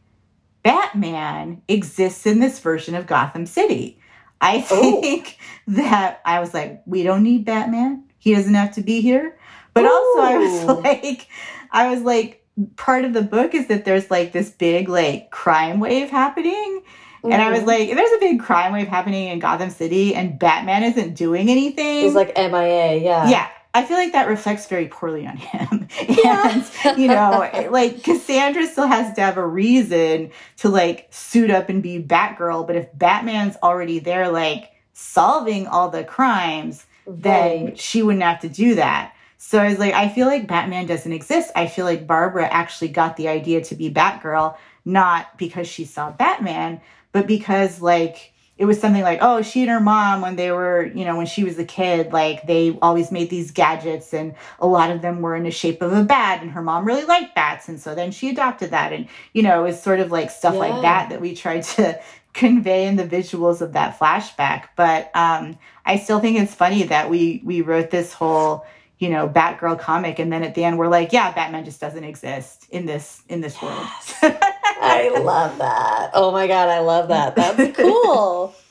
Batman 0.68 1.62
exists 1.70 2.26
in 2.26 2.40
this 2.40 2.60
version 2.60 2.94
of 2.94 3.08
Gotham 3.08 3.46
City. 3.46 4.00
I 4.42 4.66
oh. 4.70 5.02
think 5.02 5.38
oh. 5.40 5.74
that 5.74 6.22
I 6.26 6.40
was 6.40 6.54
like, 6.54 6.82
we 6.86 7.04
don't 7.04 7.24
need 7.24 7.46
Batman. 7.46 8.04
He 8.20 8.36
doesn't 8.36 8.54
have 8.54 8.74
to 8.76 8.82
be 8.82 9.00
here. 9.00 9.38
But 9.74 9.86
Ooh. 9.86 9.88
also 9.88 10.20
I 10.22 10.38
was 10.38 10.78
like, 10.84 11.28
I 11.72 11.90
was 11.90 12.02
like, 12.02 12.44
part 12.76 13.06
of 13.06 13.14
the 13.14 13.22
book 13.22 13.54
is 13.54 13.68
that 13.68 13.86
there's 13.86 14.12
like 14.12 14.34
this 14.34 14.50
big 14.50 14.90
like 14.90 15.32
crime 15.32 15.80
wave 15.80 16.10
happening. 16.10 16.84
Mm. 17.24 17.34
And 17.34 17.42
I 17.42 17.50
was 17.50 17.60
mm-hmm. 17.60 17.68
like, 17.68 17.94
there's 17.94 18.12
a 18.12 18.20
big 18.20 18.42
crime 18.42 18.74
wave 18.74 18.88
happening 18.88 19.30
in 19.30 19.40
Gotham 19.40 19.70
City 19.70 20.14
and 20.16 20.38
Batman 20.38 20.84
isn't 20.84 21.14
doing 21.14 21.50
anything. 21.50 22.04
He's 22.04 22.14
like 22.14 22.36
MIA, 22.36 22.98
yeah. 22.98 23.30
Yeah. 23.30 23.50
I 23.78 23.86
feel 23.86 23.98
like 23.98 24.14
that 24.14 24.28
reflects 24.28 24.66
very 24.66 24.88
poorly 24.88 25.28
on 25.28 25.38
him. 25.38 25.88
and, 26.26 26.66
you 26.98 27.08
know, 27.08 27.48
like 27.70 28.02
Cassandra 28.02 28.66
still 28.66 28.88
has 28.88 29.14
to 29.14 29.22
have 29.22 29.38
a 29.38 29.46
reason 29.46 30.32
to 30.58 30.70
like 30.70 31.08
suit 31.12 31.52
up 31.52 31.70
and 31.70 31.84
be 31.84 32.02
Batgirl. 32.02 32.66
But 32.66 32.76
if 32.76 32.88
Batman's 32.98 33.56
already 33.62 34.00
there, 34.00 34.32
like 34.32 34.72
solving 34.94 35.68
all 35.68 35.90
the 35.90 36.04
crimes, 36.04 36.88
right. 37.06 37.22
then 37.22 37.76
she 37.76 38.02
wouldn't 38.02 38.24
have 38.24 38.40
to 38.40 38.50
do 38.50 38.74
that. 38.74 39.14
So 39.38 39.60
I 39.60 39.70
was 39.70 39.78
like, 39.78 39.94
I 39.94 40.10
feel 40.10 40.26
like 40.26 40.48
Batman 40.48 40.88
doesn't 40.88 41.14
exist. 41.14 41.52
I 41.56 41.68
feel 41.68 41.86
like 41.86 42.08
Barbara 42.08 42.48
actually 42.48 42.88
got 42.88 43.16
the 43.16 43.28
idea 43.28 43.64
to 43.66 43.76
be 43.76 43.94
Batgirl, 43.94 44.58
not 44.86 45.38
because 45.38 45.68
she 45.68 45.86
saw 45.86 46.10
Batman, 46.10 46.82
but 47.12 47.28
because 47.28 47.80
like 47.80 48.34
it 48.58 48.66
was 48.66 48.80
something 48.80 49.04
like, 49.04 49.20
oh, 49.22 49.42
she 49.44 49.62
and 49.62 49.70
her 49.70 49.80
mom, 49.80 50.22
when 50.22 50.36
they 50.36 50.52
were, 50.52 50.88
you 50.88 51.06
know, 51.06 51.16
when 51.16 51.28
she 51.28 51.44
was 51.44 51.60
a 51.60 51.66
kid, 51.66 52.12
like 52.12 52.48
they 52.48 52.78
always 52.82 53.12
made 53.12 53.30
these 53.30 53.52
gadgets 53.52 54.14
and 54.14 54.34
a 54.60 54.66
lot 54.66 54.90
of 54.90 55.02
them 55.02 55.22
were 55.22 55.36
in 55.36 55.44
the 55.44 55.52
shape 55.52 55.82
of 55.82 55.94
a 55.94 56.04
bat 56.04 56.42
and 56.42 56.52
her 56.52 56.62
mom 56.62 56.84
really 56.84 57.06
liked 57.06 57.36
bats. 57.36 57.70
And 57.70 57.80
so 57.80 57.94
then 57.94 58.12
she 58.12 58.30
adopted 58.30 58.72
that. 58.72 58.94
And, 58.94 59.08
you 59.34 59.44
know, 59.44 59.60
it 59.60 59.64
was 59.70 59.82
sort 59.82 60.00
of 60.00 60.12
like 60.12 60.32
stuff 60.32 60.56
yeah. 60.56 60.60
like 60.60 60.82
that 60.82 61.10
that 61.10 61.22
we 61.22 61.36
tried 61.36 61.64
to 61.64 62.00
convey 62.34 62.88
in 62.88 62.96
the 62.96 63.06
visuals 63.06 63.62
of 63.62 63.74
that 63.74 64.00
flashback. 64.00 64.70
But 64.76 65.12
um, 65.16 65.58
I 65.86 65.98
still 65.98 66.20
think 66.20 66.40
it's 66.40 66.56
funny 66.56 66.84
that 66.84 67.10
we 67.12 67.42
we 67.46 67.62
wrote 67.62 67.92
this 67.92 68.12
whole, 68.12 68.66
you 68.98 69.10
know, 69.10 69.30
Batgirl 69.30 69.80
comic 69.80 70.18
and 70.18 70.34
then 70.34 70.44
at 70.44 70.56
the 70.56 70.64
end 70.64 70.80
we're 70.80 70.88
like, 70.88 71.14
yeah, 71.14 71.32
Batman 71.32 71.64
just 71.64 71.80
doesn't 71.80 72.04
exist 72.04 72.68
in 72.72 72.88
this 72.88 73.22
in 73.30 73.42
this 73.42 73.56
yes. 73.62 74.16
world. 74.24 74.34
I 74.82 75.10
love 75.10 75.58
that. 75.58 76.12
Oh 76.14 76.32
my 76.32 76.48
God, 76.48 76.70
I 76.70 76.80
love 76.80 77.10
that. 77.10 77.36
That's 77.36 77.78
cool. 77.78 78.56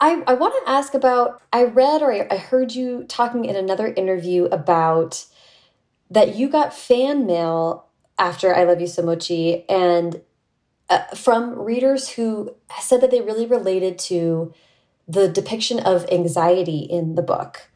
I, 0.00 0.22
I 0.26 0.34
want 0.34 0.54
to 0.64 0.70
ask 0.70 0.94
about 0.94 1.42
I 1.52 1.64
read 1.64 2.02
or 2.02 2.32
I 2.32 2.36
heard 2.36 2.74
you 2.74 3.04
talking 3.04 3.44
in 3.44 3.56
another 3.56 3.88
interview 3.88 4.44
about 4.44 5.26
that 6.10 6.36
you 6.36 6.48
got 6.48 6.74
fan 6.74 7.26
mail 7.26 7.86
after 8.18 8.54
I 8.54 8.64
Love 8.64 8.80
You 8.80 8.86
So 8.86 9.02
Mochi 9.02 9.68
and 9.68 10.20
uh, 10.88 11.02
from 11.14 11.58
readers 11.58 12.10
who 12.10 12.54
said 12.80 13.00
that 13.00 13.10
they 13.10 13.20
really 13.20 13.46
related 13.46 13.98
to 13.98 14.54
the 15.06 15.28
depiction 15.28 15.80
of 15.80 16.06
anxiety 16.10 16.78
in 16.78 17.14
the 17.14 17.22
book. 17.22 17.68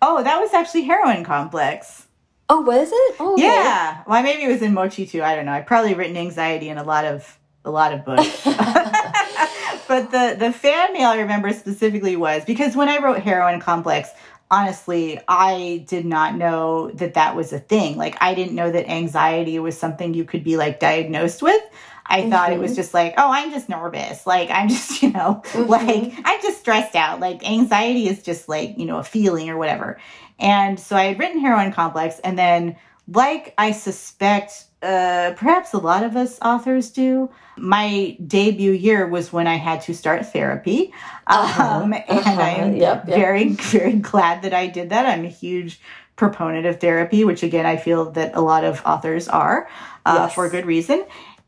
Oh, 0.00 0.22
that 0.22 0.40
was 0.40 0.54
actually 0.54 0.82
heroine 0.82 1.24
complex. 1.24 2.03
Oh, 2.48 2.60
was 2.60 2.88
it? 2.92 3.16
Oh, 3.20 3.34
okay. 3.34 3.42
yeah. 3.42 4.02
Well, 4.06 4.22
maybe 4.22 4.44
it 4.44 4.48
was 4.48 4.62
in 4.62 4.74
Mochi 4.74 5.06
too. 5.06 5.22
I 5.22 5.34
don't 5.34 5.46
know. 5.46 5.52
I've 5.52 5.66
probably 5.66 5.94
written 5.94 6.16
anxiety 6.16 6.68
in 6.68 6.78
a 6.78 6.82
lot 6.82 7.04
of 7.04 7.38
a 7.64 7.70
lot 7.70 7.92
of 7.94 8.04
books. 8.04 8.44
but 9.88 10.10
the 10.10 10.36
the 10.38 10.52
fan 10.52 10.92
mail 10.92 11.08
I 11.08 11.20
remember 11.20 11.52
specifically 11.52 12.16
was 12.16 12.44
because 12.44 12.76
when 12.76 12.88
I 12.88 12.98
wrote 12.98 13.20
Heroine 13.20 13.60
Complex, 13.60 14.10
honestly, 14.50 15.20
I 15.26 15.84
did 15.88 16.04
not 16.04 16.34
know 16.36 16.90
that 16.92 17.14
that 17.14 17.34
was 17.34 17.52
a 17.52 17.58
thing. 17.58 17.96
Like 17.96 18.16
I 18.20 18.34
didn't 18.34 18.54
know 18.54 18.70
that 18.70 18.90
anxiety 18.90 19.58
was 19.58 19.78
something 19.78 20.12
you 20.12 20.24
could 20.24 20.44
be 20.44 20.56
like 20.56 20.80
diagnosed 20.80 21.42
with. 21.42 21.62
I 22.06 22.20
mm-hmm. 22.20 22.30
thought 22.30 22.52
it 22.52 22.58
was 22.58 22.72
mm-hmm. 22.72 22.76
just 22.76 22.94
like, 22.94 23.14
oh, 23.16 23.30
I'm 23.30 23.50
just 23.50 23.68
nervous. 23.68 24.26
Like, 24.26 24.50
I'm 24.50 24.68
just, 24.68 25.02
you 25.02 25.10
know, 25.10 25.42
mm-hmm. 25.46 25.70
like, 25.70 26.12
I'm 26.24 26.42
just 26.42 26.60
stressed 26.60 26.94
out. 26.94 27.20
Like, 27.20 27.48
anxiety 27.48 28.08
is 28.08 28.22
just 28.22 28.48
like, 28.48 28.78
you 28.78 28.86
know, 28.86 28.98
a 28.98 29.04
feeling 29.04 29.48
or 29.48 29.56
whatever. 29.56 29.98
And 30.38 30.78
so 30.78 30.96
I 30.96 31.04
had 31.04 31.18
written 31.18 31.40
Heroine 31.40 31.72
Complex, 31.72 32.18
and 32.20 32.38
then, 32.38 32.76
like 33.08 33.54
I 33.58 33.72
suspect 33.72 34.66
uh, 34.82 35.32
perhaps 35.36 35.72
a 35.72 35.78
lot 35.78 36.04
of 36.04 36.16
us 36.16 36.38
authors 36.42 36.90
do, 36.90 37.30
my 37.56 38.16
debut 38.26 38.72
year 38.72 39.06
was 39.06 39.32
when 39.32 39.46
I 39.46 39.54
had 39.54 39.80
to 39.82 39.94
start 39.94 40.26
therapy. 40.26 40.92
Uh-huh. 41.26 41.62
Um, 41.62 41.92
and 41.94 42.04
uh-huh. 42.08 42.40
I 42.40 42.50
am 42.50 42.76
yep, 42.76 43.08
yep. 43.08 43.16
very, 43.16 43.48
very 43.48 43.94
glad 43.94 44.42
that 44.42 44.52
I 44.52 44.66
did 44.66 44.90
that. 44.90 45.06
I'm 45.06 45.24
a 45.24 45.28
huge 45.28 45.80
proponent 46.16 46.66
of 46.66 46.80
therapy, 46.80 47.24
which 47.24 47.42
again, 47.42 47.66
I 47.66 47.76
feel 47.76 48.10
that 48.12 48.36
a 48.36 48.40
lot 48.40 48.64
of 48.64 48.82
authors 48.84 49.26
are 49.28 49.68
uh, 50.04 50.26
yes. 50.26 50.34
for 50.34 50.48
good 50.48 50.66
reason 50.66 51.04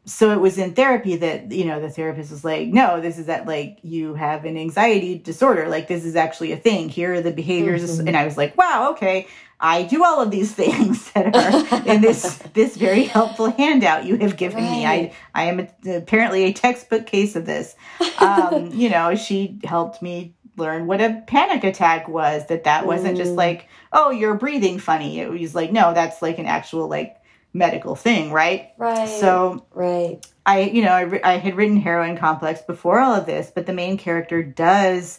so 0.06 0.30
it 0.30 0.40
was 0.40 0.56
in 0.56 0.72
therapy 0.72 1.16
that 1.16 1.50
you 1.50 1.64
know 1.64 1.80
the 1.80 1.90
therapist 1.90 2.30
was 2.30 2.44
like 2.44 2.68
no 2.68 3.00
this 3.00 3.18
is 3.18 3.26
that 3.26 3.44
like 3.44 3.78
you 3.82 4.14
have 4.14 4.44
an 4.44 4.56
anxiety 4.56 5.18
disorder. 5.18 5.68
Like 5.68 5.88
this 5.88 6.04
is 6.04 6.14
actually 6.14 6.52
a 6.52 6.56
thing. 6.56 6.88
Here 6.88 7.14
are 7.14 7.20
the 7.20 7.32
behaviors. 7.32 7.98
Mm-hmm. 7.98 8.08
and 8.08 8.16
i 8.16 8.24
was 8.24 8.36
like 8.36 8.56
wow 8.56 8.90
okay. 8.92 9.26
I 9.58 9.84
do 9.84 10.04
all 10.04 10.20
of 10.20 10.30
these 10.30 10.52
things 10.62 11.10
that 11.12 11.34
are 11.34 11.88
in 11.90 12.00
this 12.02 12.36
this 12.54 12.76
very 12.76 13.04
helpful 13.04 13.50
handout 13.50 14.04
you 14.04 14.16
have 14.18 14.36
given 14.36 14.62
right. 14.62 14.70
me. 14.70 14.86
I 14.86 15.12
i 15.34 15.44
am 15.44 15.60
a, 15.60 15.96
apparently 15.96 16.44
a 16.44 16.52
textbook 16.52 17.06
case 17.06 17.34
of 17.34 17.44
this. 17.44 17.74
Um 18.18 18.70
you 18.72 18.88
know 18.88 19.16
she 19.16 19.58
helped 19.64 20.02
me 20.02 20.34
learn 20.56 20.86
what 20.86 21.00
a 21.00 21.22
panic 21.26 21.64
attack 21.64 22.08
was 22.08 22.46
that 22.46 22.64
that 22.64 22.86
wasn't 22.86 23.16
just 23.16 23.32
mm. 23.32 23.36
like 23.36 23.68
oh 23.92 24.10
you're 24.10 24.34
breathing 24.34 24.78
funny. 24.78 25.18
It 25.18 25.30
was 25.30 25.54
like 25.56 25.72
no 25.72 25.92
that's 25.92 26.22
like 26.22 26.38
an 26.38 26.46
actual 26.46 26.86
like 26.86 27.16
medical 27.56 27.96
thing, 27.96 28.30
right? 28.30 28.72
Right. 28.76 29.08
So, 29.08 29.66
right. 29.72 30.24
I, 30.44 30.60
you 30.60 30.82
know, 30.82 30.92
I, 30.92 31.20
I 31.24 31.36
had 31.38 31.56
written 31.56 31.78
Heroine 31.78 32.16
Complex 32.16 32.62
before 32.62 33.00
all 33.00 33.14
of 33.14 33.26
this, 33.26 33.50
but 33.52 33.66
the 33.66 33.72
main 33.72 33.96
character 33.96 34.42
does 34.42 35.18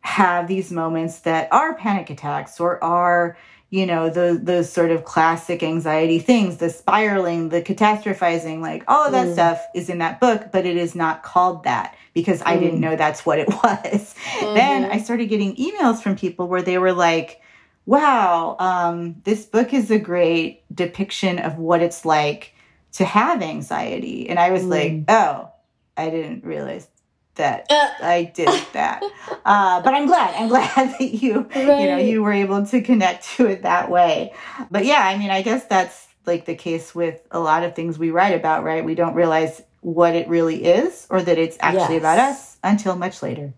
have 0.00 0.48
these 0.48 0.72
moments 0.72 1.20
that 1.20 1.48
are 1.52 1.74
panic 1.76 2.10
attacks 2.10 2.58
or 2.58 2.82
are, 2.82 3.36
you 3.70 3.86
know, 3.86 4.10
those 4.10 4.40
those 4.42 4.72
sort 4.72 4.90
of 4.90 5.04
classic 5.04 5.62
anxiety 5.62 6.18
things, 6.18 6.58
the 6.58 6.70
spiraling, 6.70 7.48
the 7.48 7.62
catastrophizing, 7.62 8.60
like 8.60 8.84
all 8.88 9.04
of 9.04 9.12
that 9.12 9.28
mm. 9.28 9.32
stuff 9.32 9.62
is 9.74 9.88
in 9.88 9.98
that 9.98 10.20
book, 10.20 10.50
but 10.52 10.66
it 10.66 10.76
is 10.76 10.94
not 10.94 11.22
called 11.22 11.64
that 11.64 11.96
because 12.12 12.40
mm. 12.40 12.46
I 12.46 12.56
didn't 12.56 12.78
mm. 12.78 12.82
know 12.82 12.96
that's 12.96 13.24
what 13.24 13.38
it 13.38 13.48
was. 13.62 14.14
Mm-hmm. 14.14 14.54
Then 14.54 14.84
I 14.84 14.98
started 14.98 15.26
getting 15.26 15.56
emails 15.56 16.02
from 16.02 16.16
people 16.16 16.48
where 16.48 16.62
they 16.62 16.78
were 16.78 16.92
like, 16.92 17.40
wow, 17.86 18.56
um, 18.58 19.16
this 19.24 19.44
book 19.44 19.72
is 19.74 19.90
a 19.90 19.98
great 19.98 20.62
depiction 20.74 21.38
of 21.38 21.58
what 21.58 21.82
it's 21.82 22.04
like 22.04 22.54
to 22.92 23.04
have 23.04 23.42
anxiety. 23.42 24.28
And 24.28 24.38
I 24.38 24.50
was 24.50 24.62
mm. 24.62 24.70
like, 24.70 25.04
oh, 25.08 25.50
I 25.96 26.10
didn't 26.10 26.44
realize 26.44 26.88
that 27.34 27.66
uh. 27.70 27.90
I 28.00 28.24
did 28.34 28.48
that. 28.72 29.02
Uh, 29.46 29.82
but 29.82 29.92
I'm 29.92 30.06
glad. 30.06 30.34
I'm 30.36 30.48
glad 30.48 30.72
that 30.74 31.02
you, 31.02 31.40
right. 31.40 31.56
you 31.56 31.86
know, 31.86 31.98
you 31.98 32.22
were 32.22 32.32
able 32.32 32.64
to 32.64 32.80
connect 32.80 33.24
to 33.36 33.46
it 33.46 33.64
that 33.64 33.90
way. 33.90 34.32
But 34.70 34.86
yeah, 34.86 35.06
I 35.06 35.18
mean, 35.18 35.28
I 35.28 35.42
guess 35.42 35.66
that's 35.66 36.08
like 36.24 36.46
the 36.46 36.54
case 36.54 36.94
with 36.94 37.20
a 37.30 37.38
lot 37.38 37.62
of 37.62 37.74
things 37.74 37.98
we 37.98 38.10
write 38.10 38.34
about, 38.34 38.64
right? 38.64 38.82
We 38.82 38.94
don't 38.94 39.12
realize 39.12 39.60
what 39.82 40.14
it 40.14 40.28
really 40.28 40.64
is 40.64 41.06
or 41.10 41.20
that 41.20 41.36
it's 41.36 41.58
actually 41.60 41.96
yes. 41.96 42.00
about 42.00 42.18
us 42.18 42.56
until 42.64 42.96
much 42.96 43.22
later. 43.22 43.52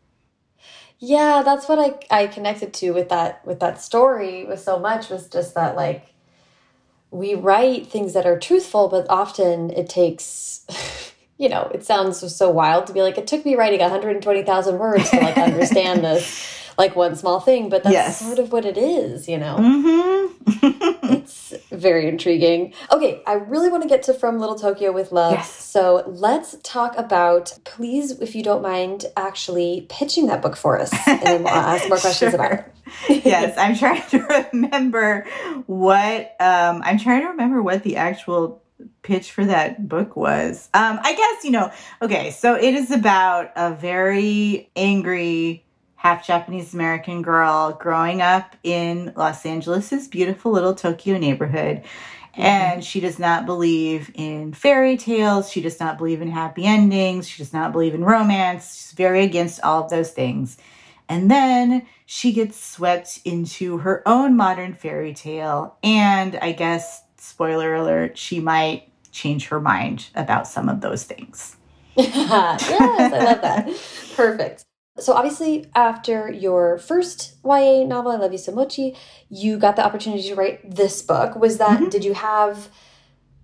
Yeah, 0.99 1.43
that's 1.45 1.69
what 1.69 1.79
I 1.79 2.23
I 2.23 2.27
connected 2.27 2.73
to 2.75 2.93
with 2.93 3.09
that 3.11 3.47
with 3.47 3.61
that 3.61 3.81
story 3.81 4.45
was 4.45 4.65
so 4.65 4.79
much 4.79 5.11
was 5.11 5.29
just 5.29 5.55
that 5.55 5.77
like 5.77 6.15
we 7.11 7.35
write 7.35 7.87
things 7.87 8.13
that 8.15 8.27
are 8.27 8.39
truthful, 8.39 8.89
but 8.89 9.07
often 9.09 9.71
it 9.71 9.89
takes 9.89 10.67
you 11.39 11.49
know, 11.49 11.71
it 11.75 11.85
sounds 11.85 12.35
so 12.35 12.51
wild 12.51 12.87
to 12.87 12.93
be 12.93 13.03
like, 13.03 13.19
it 13.19 13.27
took 13.27 13.45
me 13.45 13.57
writing 13.57 13.81
120,000 13.81 14.79
words 14.79 15.11
to 15.11 15.21
like 15.21 15.37
understand 15.37 16.03
this 16.03 16.65
like 16.79 16.97
one 16.97 17.15
small 17.15 17.41
thing, 17.41 17.69
but 17.69 17.83
that's 17.83 17.93
yes. 17.93 18.21
sort 18.21 18.39
of 18.39 18.53
what 18.53 18.65
it 18.65 18.79
is, 18.79 19.29
you 19.29 19.39
know? 19.39 19.57
Mm 19.59 19.85
-hmm. 19.85 21.26
very 21.71 22.09
intriguing. 22.09 22.75
Okay, 22.93 23.23
I 23.27 23.35
really 23.35 23.69
want 23.69 23.83
to 23.83 23.89
get 23.89 24.03
to 24.05 24.15
From 24.15 24.39
Little 24.39 24.59
Tokyo 24.59 24.93
with 24.93 25.13
Love. 25.13 25.35
Yes. 25.35 25.51
So 25.51 26.03
let's 26.07 26.57
talk 26.63 26.97
about, 26.97 27.59
please, 27.65 28.13
if 28.21 28.35
you 28.35 28.43
don't 28.43 28.63
mind, 28.63 29.07
actually 29.17 29.87
pitching 29.89 30.27
that 30.27 30.43
book 30.43 30.57
for 30.57 30.79
us. 30.79 30.93
And 31.07 31.21
then 31.23 31.43
we'll 31.45 31.53
ask 31.53 31.89
more 31.89 31.99
questions 32.01 32.33
sure. 32.33 32.41
about 32.41 32.53
it. 32.53 32.73
yes, 33.25 33.57
I'm 33.59 33.77
trying 33.77 34.03
to 34.11 34.49
remember 34.53 35.27
what, 35.67 36.35
um, 36.41 36.83
I'm 36.85 36.99
trying 36.99 37.23
to 37.23 37.29
remember 37.29 37.63
what 37.63 37.83
the 37.83 37.97
actual 37.97 38.63
pitch 39.03 39.33
for 39.33 39.45
that 39.45 39.89
book 39.89 40.17
was. 40.17 40.69
Um, 40.75 40.99
I 41.03 41.15
guess, 41.15 41.45
you 41.45 41.51
know, 41.51 41.71
okay, 42.03 42.31
so 42.31 42.55
it 42.55 42.75
is 42.75 42.91
about 42.91 43.51
a 43.57 43.75
very 43.75 44.71
angry 44.77 45.66
half 45.97 46.27
Japanese 46.27 46.73
American 46.75 47.23
girl 47.23 47.73
growing 47.73 48.23
up 48.23 48.55
in 48.63 49.13
Los 49.17 49.45
Angeles's 49.45 50.09
beautiful 50.09 50.53
little 50.53 50.75
Tokyo 50.75 51.19
neighborhood. 51.19 51.83
Mm-hmm. 51.83 52.43
And 52.43 52.85
she 52.85 53.01
does 53.01 53.19
not 53.19 53.47
believe 53.47 54.11
in 54.15 54.53
fairy 54.53 54.97
tales. 54.97 55.51
She 55.51 55.61
does 55.61 55.81
not 55.81 55.99
believe 55.99 56.21
in 56.21 56.31
happy 56.31 56.65
endings. 56.65 57.29
She 57.29 57.43
does 57.43 57.53
not 57.53 57.73
believe 57.73 57.95
in 57.95 58.05
romance. 58.05 58.77
She's 58.77 58.93
very 58.93 59.25
against 59.25 59.63
all 59.63 59.85
of 59.85 59.91
those 59.91 60.11
things. 60.11 60.59
And 61.09 61.31
then 61.31 61.87
she 62.05 62.33
gets 62.33 62.63
swept 62.63 63.21
into 63.25 63.79
her 63.79 64.03
own 64.07 64.37
modern 64.37 64.75
fairy 64.75 65.15
tale. 65.15 65.77
And 65.83 66.37
I 66.37 66.53
guess, 66.53 67.03
spoiler 67.17 67.75
alert, 67.75 68.19
she 68.19 68.41
might 68.41 68.91
change 69.13 69.49
her 69.49 69.61
mind 69.61 70.09
about 70.15 70.47
some 70.47 70.69
of 70.69 70.83
those 70.83 71.05
things. 71.05 71.57
yes, 71.97 72.71
I 72.71 73.25
love 73.25 73.41
that. 73.41 73.67
Perfect. 74.17 74.65
So 74.99 75.13
obviously, 75.13 75.67
after 75.75 76.31
your 76.31 76.79
first 76.79 77.35
YA 77.45 77.85
novel, 77.85 78.13
I 78.13 78.17
Love 78.17 78.33
You 78.33 78.39
So 78.39 78.53
Mochi, 78.53 78.97
you 79.29 79.59
got 79.59 79.77
the 79.77 79.85
opportunity 79.85 80.23
to 80.29 80.35
write 80.35 80.75
this 80.75 81.03
book. 81.03 81.37
Was 81.37 81.59
that, 81.59 81.81
mm 81.81 81.87
-hmm. 81.87 81.91
did 81.91 82.05
you 82.05 82.15
have, 82.15 82.69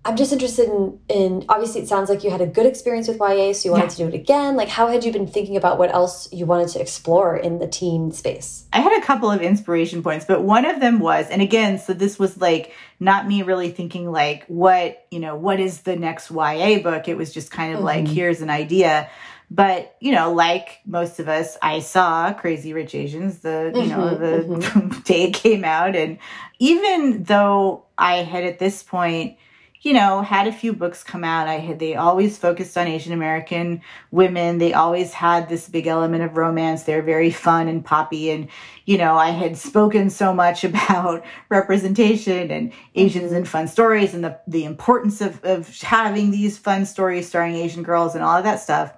I'm 0.05 0.15
just 0.17 0.31
interested 0.31 0.67
in, 0.67 0.99
in, 1.07 1.45
obviously 1.47 1.81
it 1.81 1.87
sounds 1.87 2.09
like 2.09 2.23
you 2.23 2.31
had 2.31 2.41
a 2.41 2.51
good 2.57 2.65
experience 2.65 3.07
with 3.07 3.19
YA, 3.19 3.53
so 3.53 3.61
you 3.65 3.71
wanted 3.71 3.91
yeah. 3.91 3.97
to 3.97 4.03
do 4.03 4.07
it 4.09 4.15
again. 4.23 4.57
Like 4.57 4.71
how 4.71 4.87
had 4.87 5.03
you 5.05 5.11
been 5.13 5.27
thinking 5.27 5.55
about 5.55 5.77
what 5.77 5.93
else 5.93 6.27
you 6.31 6.45
wanted 6.47 6.69
to 6.73 6.79
explore 6.79 7.37
in 7.37 7.59
the 7.59 7.67
teen 7.67 8.11
space? 8.11 8.49
I 8.73 8.79
had 8.81 8.93
a 8.97 9.05
couple 9.09 9.29
of 9.35 9.41
inspiration 9.41 10.01
points, 10.01 10.25
but 10.25 10.39
one 10.55 10.65
of 10.71 10.79
them 10.79 10.99
was, 10.99 11.29
and 11.29 11.41
again, 11.41 11.77
so 11.77 11.93
this 11.93 12.17
was 12.17 12.31
like 12.47 12.71
not 12.99 13.27
me 13.27 13.43
really 13.43 13.71
thinking 13.71 14.11
like, 14.21 14.39
what, 14.47 14.87
you 15.11 15.19
know, 15.19 15.35
what 15.47 15.59
is 15.59 15.81
the 15.81 15.95
next 15.95 16.31
YA 16.31 16.79
book? 16.87 17.07
It 17.07 17.17
was 17.21 17.29
just 17.37 17.49
kind 17.59 17.71
of 17.73 17.79
mm 17.79 17.83
-hmm. 17.83 17.91
like, 17.91 18.05
mm-hmm. 18.05 18.19
here's 18.19 18.41
an 18.41 18.49
idea 18.63 19.07
But, 19.51 19.95
you 19.99 20.11
know, 20.11 20.33
like 20.33 20.79
most 20.85 21.19
of 21.19 21.27
us, 21.27 21.57
I 21.61 21.79
saw 21.79 22.33
Crazy 22.33 22.73
Rich 22.73 22.95
Asians 22.95 23.39
the, 23.39 23.71
you 23.75 23.87
know, 23.87 24.17
Mhm, 24.17 24.91
the 24.91 25.01
day 25.05 25.23
it 25.25 25.33
came 25.33 25.63
out. 25.63 25.95
And 25.95 26.17
even 26.59 27.23
though 27.23 27.85
I 27.97 28.17
had 28.17 28.43
at 28.43 28.59
this 28.59 28.81
point, 28.81 29.37
you 29.83 29.91
know, 29.91 30.21
had 30.21 30.47
a 30.47 30.51
few 30.53 30.71
books 30.71 31.03
come 31.03 31.25
out. 31.25 31.49
I 31.49 31.55
had 31.59 31.77
they 31.77 31.95
always 31.95 32.37
focused 32.37 32.77
on 32.77 32.87
Asian 32.87 33.11
American 33.11 33.81
women. 34.11 34.57
They 34.57 34.73
always 34.73 35.11
had 35.11 35.49
this 35.49 35.67
big 35.67 35.87
element 35.87 36.23
of 36.23 36.37
romance. 36.37 36.83
They're 36.83 37.01
very 37.01 37.29
fun 37.31 37.67
and 37.67 37.83
poppy. 37.83 38.31
And, 38.31 38.47
you 38.85 38.97
know, 38.97 39.17
I 39.17 39.31
had 39.31 39.57
spoken 39.57 40.09
so 40.09 40.33
much 40.33 40.63
about 40.69 41.25
representation 41.49 42.49
and 42.49 42.71
Asians 42.95 43.33
and 43.33 43.45
fun 43.45 43.67
stories 43.67 44.13
and 44.13 44.23
the, 44.23 44.39
the 44.47 44.63
importance 44.63 45.19
of, 45.19 45.43
of 45.43 45.67
having 45.81 46.31
these 46.31 46.57
fun 46.57 46.85
stories 46.85 47.27
starring 47.27 47.55
Asian 47.55 47.83
girls 47.83 48.15
and 48.15 48.23
all 48.23 48.37
of 48.37 48.45
that 48.45 48.61
stuff. 48.61 48.93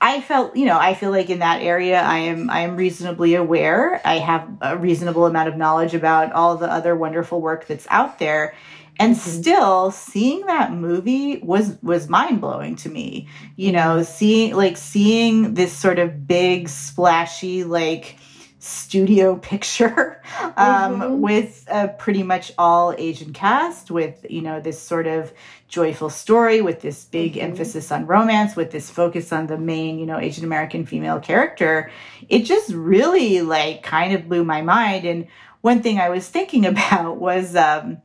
I 0.00 0.20
felt, 0.20 0.56
you 0.56 0.66
know, 0.66 0.78
I 0.78 0.94
feel 0.94 1.10
like 1.10 1.30
in 1.30 1.40
that 1.40 1.62
area 1.62 2.00
I 2.00 2.18
am 2.18 2.50
I 2.50 2.60
am 2.60 2.76
reasonably 2.76 3.34
aware. 3.34 4.00
I 4.04 4.18
have 4.18 4.48
a 4.60 4.76
reasonable 4.76 5.26
amount 5.26 5.48
of 5.48 5.56
knowledge 5.56 5.94
about 5.94 6.32
all 6.32 6.56
the 6.56 6.70
other 6.70 6.94
wonderful 6.96 7.40
work 7.40 7.66
that's 7.66 7.86
out 7.90 8.18
there. 8.18 8.54
And 9.00 9.16
still 9.16 9.90
seeing 9.90 10.46
that 10.46 10.72
movie 10.72 11.38
was 11.38 11.76
was 11.82 12.08
mind-blowing 12.08 12.76
to 12.76 12.88
me. 12.88 13.28
You 13.56 13.72
know, 13.72 14.02
seeing 14.04 14.54
like 14.54 14.76
seeing 14.76 15.54
this 15.54 15.72
sort 15.72 15.98
of 15.98 16.26
big 16.28 16.68
splashy 16.68 17.64
like 17.64 18.16
studio 18.60 19.36
picture 19.50 20.22
um, 20.56 21.00
Mhm. 21.00 21.18
with 21.18 21.64
a 21.70 21.88
pretty 21.88 22.22
much 22.22 22.52
all 22.56 22.94
Asian 22.96 23.32
cast, 23.32 23.90
with 23.90 24.24
you 24.30 24.40
know 24.42 24.60
this 24.60 24.80
sort 24.80 25.06
of 25.06 25.32
joyful 25.74 26.08
story, 26.10 26.60
with 26.62 26.80
this 26.80 27.04
big 27.04 27.34
Mhm. 27.34 27.42
emphasis 27.48 27.90
on 27.90 28.06
romance, 28.06 28.54
with 28.56 28.70
this 28.70 28.88
focus 28.90 29.32
on 29.32 29.46
the 29.48 29.58
main 29.58 29.98
you 29.98 30.06
know 30.06 30.18
Asian 30.18 30.44
American 30.44 30.86
female 30.86 31.18
character. 31.20 31.90
It 32.28 32.40
just 32.44 32.68
really 32.72 33.40
like 33.42 33.82
kind 33.82 34.14
of 34.14 34.28
blew 34.28 34.44
my 34.44 34.62
mind. 34.62 35.04
And 35.04 35.26
one 35.62 35.80
thing 35.82 35.98
I 35.98 36.08
was 36.10 36.28
thinking 36.28 36.64
about 36.74 37.16
was, 37.18 37.56
um, 37.56 37.98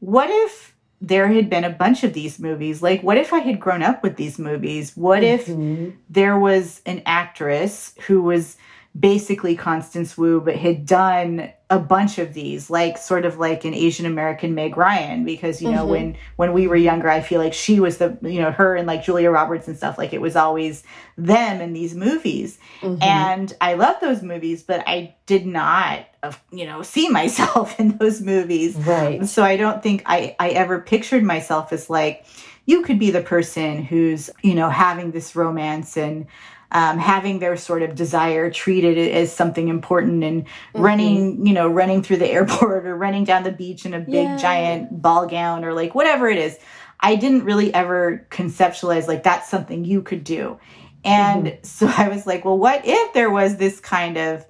what 0.00 0.30
if 0.30 0.74
there 1.00 1.28
had 1.28 1.48
been 1.50 1.64
a 1.64 1.70
bunch 1.84 2.04
of 2.04 2.12
these 2.12 2.38
movies? 2.38 2.82
Like, 2.82 3.02
what 3.02 3.16
if 3.18 3.32
I 3.32 3.38
had 3.40 3.58
grown 3.60 3.82
up 3.82 4.02
with 4.02 4.16
these 4.16 4.38
movies? 4.38 4.96
What 4.96 5.22
if 5.24 5.46
Mhm. 5.46 5.92
there 6.10 6.38
was 6.38 6.80
an 6.86 7.02
actress 7.06 7.94
who 8.06 8.22
was 8.22 8.56
basically 8.98 9.54
Constance 9.56 10.16
Wu, 10.18 10.40
but 10.40 10.56
had 10.56 10.86
done 10.86 11.50
a 11.70 11.78
bunch 11.78 12.18
of 12.18 12.32
these, 12.32 12.70
like 12.70 12.96
sort 12.96 13.26
of 13.26 13.38
like 13.38 13.64
an 13.66 13.74
Asian 13.74 14.06
American 14.06 14.54
Meg 14.54 14.76
Ryan, 14.76 15.24
because 15.24 15.60
you 15.60 15.70
know 15.70 15.84
Mhm. 15.84 15.88
when 15.90 16.16
when 16.36 16.52
we 16.54 16.66
were 16.66 16.76
younger, 16.76 17.10
I 17.10 17.20
feel 17.20 17.40
like 17.40 17.52
she 17.52 17.78
was 17.78 17.98
the 17.98 18.16
you 18.22 18.40
know 18.40 18.50
her 18.50 18.74
and 18.74 18.86
like 18.86 19.04
Julia 19.04 19.30
Roberts 19.30 19.68
and 19.68 19.76
stuff. 19.76 19.98
Like 19.98 20.12
it 20.14 20.20
was 20.20 20.34
always 20.34 20.82
them 21.18 21.60
in 21.60 21.74
these 21.74 21.94
movies, 21.94 22.58
Mhm. 22.80 23.02
and 23.02 23.52
I 23.60 23.74
love 23.74 23.96
those 24.00 24.22
movies, 24.22 24.62
but 24.62 24.82
I 24.86 25.14
did 25.26 25.44
not 25.46 26.06
uh, 26.22 26.32
you 26.50 26.64
know 26.64 26.82
see 26.82 27.08
myself 27.20 27.78
in 27.78 27.98
those 27.98 28.20
movies. 28.22 28.74
right. 28.76 29.26
So 29.26 29.42
I 29.44 29.56
don't 29.58 29.82
think 29.82 30.02
I, 30.06 30.34
I 30.40 30.48
ever 30.50 30.80
pictured 30.80 31.22
myself 31.22 31.72
as 31.72 31.90
like, 31.90 32.24
you 32.64 32.82
could 32.82 32.98
be 32.98 33.10
the 33.10 33.20
person 33.22 33.82
who's, 33.82 34.30
you 34.42 34.54
know, 34.54 34.68
having 34.70 35.10
this 35.10 35.36
romance 35.36 35.96
and 35.96 36.26
um, 36.72 36.98
having 36.98 37.38
their 37.38 37.56
sort 37.56 37.82
of 37.82 37.94
desire 37.94 38.50
treated 38.50 38.98
as 38.98 39.32
something 39.32 39.68
important 39.68 40.22
and 40.22 40.44
running, 40.74 41.46
you 41.46 41.52
know, 41.54 41.66
running 41.68 42.02
through 42.02 42.18
the 42.18 42.28
airport 42.30 42.86
or 42.86 42.94
running 42.96 43.24
down 43.24 43.42
the 43.42 43.52
beach 43.52 43.86
in 43.86 43.94
a 43.94 44.00
big 44.00 44.12
Yeah. 44.28 44.36
giant 44.36 45.00
ball 45.02 45.26
gown 45.26 45.64
or 45.64 45.72
like 45.72 45.94
whatever 45.94 46.28
it 46.28 46.38
is. 46.38 46.58
I 47.00 47.14
didn't 47.16 47.44
really 47.44 47.72
ever 47.72 48.26
conceptualize 48.30 49.06
like 49.08 49.22
that's 49.22 49.48
something 49.48 49.84
you 49.84 50.02
could 50.02 50.24
do. 50.24 50.58
And 51.04 51.56
so 51.62 51.86
I 51.96 52.08
was 52.08 52.26
like, 52.26 52.44
well, 52.44 52.58
what 52.58 52.82
if 52.84 53.12
there 53.14 53.30
was 53.30 53.56
this 53.56 53.80
kind 53.80 54.16
of 54.18 54.44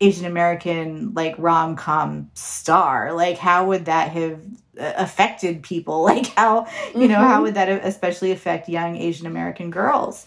Asian 0.00 0.26
American 0.26 1.12
like 1.14 1.34
rom 1.38 1.74
com 1.76 2.30
star? 2.34 3.12
Like, 3.12 3.36
how 3.36 3.66
would 3.66 3.86
that 3.86 4.10
have 4.12 4.40
uh, 4.80 4.92
affected 4.96 5.62
people? 5.62 6.02
Like, 6.04 6.26
how, 6.28 6.66
you 6.94 7.08
know, 7.08 7.18
how 7.18 7.40
Mhm. 7.40 7.42
would 7.42 7.54
that 7.54 7.68
especially 7.68 8.30
affect 8.32 8.68
young 8.68 8.96
Asian 8.96 9.26
American 9.26 9.70
girls? 9.70 10.26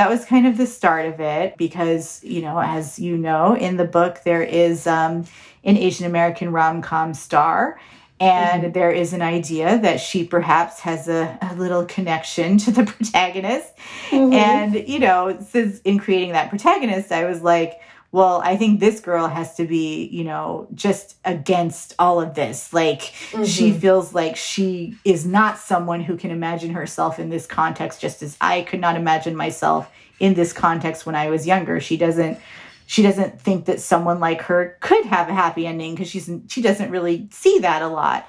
That 0.00 0.08
was 0.08 0.24
kind 0.24 0.46
of 0.46 0.56
the 0.56 0.66
start 0.66 1.04
of 1.04 1.20
it 1.20 1.58
because, 1.58 2.24
you 2.24 2.40
know, 2.40 2.58
as 2.58 2.98
you 2.98 3.18
know, 3.18 3.54
in 3.54 3.76
the 3.76 3.84
book, 3.84 4.22
there 4.24 4.42
is 4.42 4.86
um, 4.86 5.26
an 5.62 5.76
Asian 5.76 6.06
American 6.06 6.52
rom 6.52 6.80
com 6.80 7.12
star. 7.12 7.78
And 8.18 8.72
there 8.72 8.90
is 8.90 9.12
an 9.12 9.20
idea 9.20 9.78
that 9.80 10.00
she 10.00 10.24
perhaps 10.24 10.80
has 10.80 11.06
a, 11.06 11.38
a 11.42 11.54
little 11.56 11.84
connection 11.84 12.56
to 12.56 12.70
the 12.70 12.84
protagonist. 12.92 13.74
Mhm. 14.08 14.32
And, 14.32 14.88
you 14.88 15.00
know, 15.00 15.38
since 15.46 15.80
in 15.80 15.98
creating 15.98 16.32
that 16.32 16.48
protagonist, 16.48 17.12
I 17.12 17.26
was 17.26 17.42
like, 17.42 17.78
well, 18.12 18.40
I 18.44 18.56
think 18.56 18.80
this 18.80 18.98
girl 19.00 19.28
has 19.28 19.54
to 19.54 19.64
be, 19.64 20.08
you 20.10 20.24
know, 20.24 20.66
just 20.74 21.16
against 21.24 21.94
all 21.98 22.20
of 22.20 22.34
this. 22.34 22.72
Like, 22.72 23.02
she 23.44 23.70
Mhm. 23.70 23.80
feels 23.80 24.12
like 24.14 24.36
she 24.36 24.96
is 25.04 25.24
not 25.24 25.58
someone 25.58 26.00
who 26.00 26.16
can 26.16 26.30
imagine 26.32 26.70
herself 26.74 27.18
in 27.20 27.30
this 27.30 27.46
context, 27.46 28.00
just 28.00 28.22
as 28.22 28.36
I 28.40 28.62
could 28.62 28.80
not 28.80 28.96
imagine 28.96 29.36
myself 29.36 29.88
in 30.18 30.34
this 30.34 30.52
context 30.52 31.06
when 31.06 31.14
I 31.14 31.30
was 31.30 31.46
younger. 31.46 31.78
She 31.80 31.96
doesn't. 31.96 32.38
She 32.86 33.02
doesn't 33.04 33.40
think 33.40 33.66
that 33.66 33.80
someone 33.80 34.18
like 34.18 34.42
her 34.42 34.76
could 34.80 35.04
have 35.06 35.28
a 35.28 35.32
happy 35.34 35.64
ending 35.64 35.94
because 35.94 36.08
she's 36.08 36.28
she 36.48 36.60
doesn't 36.60 36.90
really 36.90 37.28
see 37.30 37.60
that 37.60 37.82
a 37.82 37.86
lot. 37.88 38.26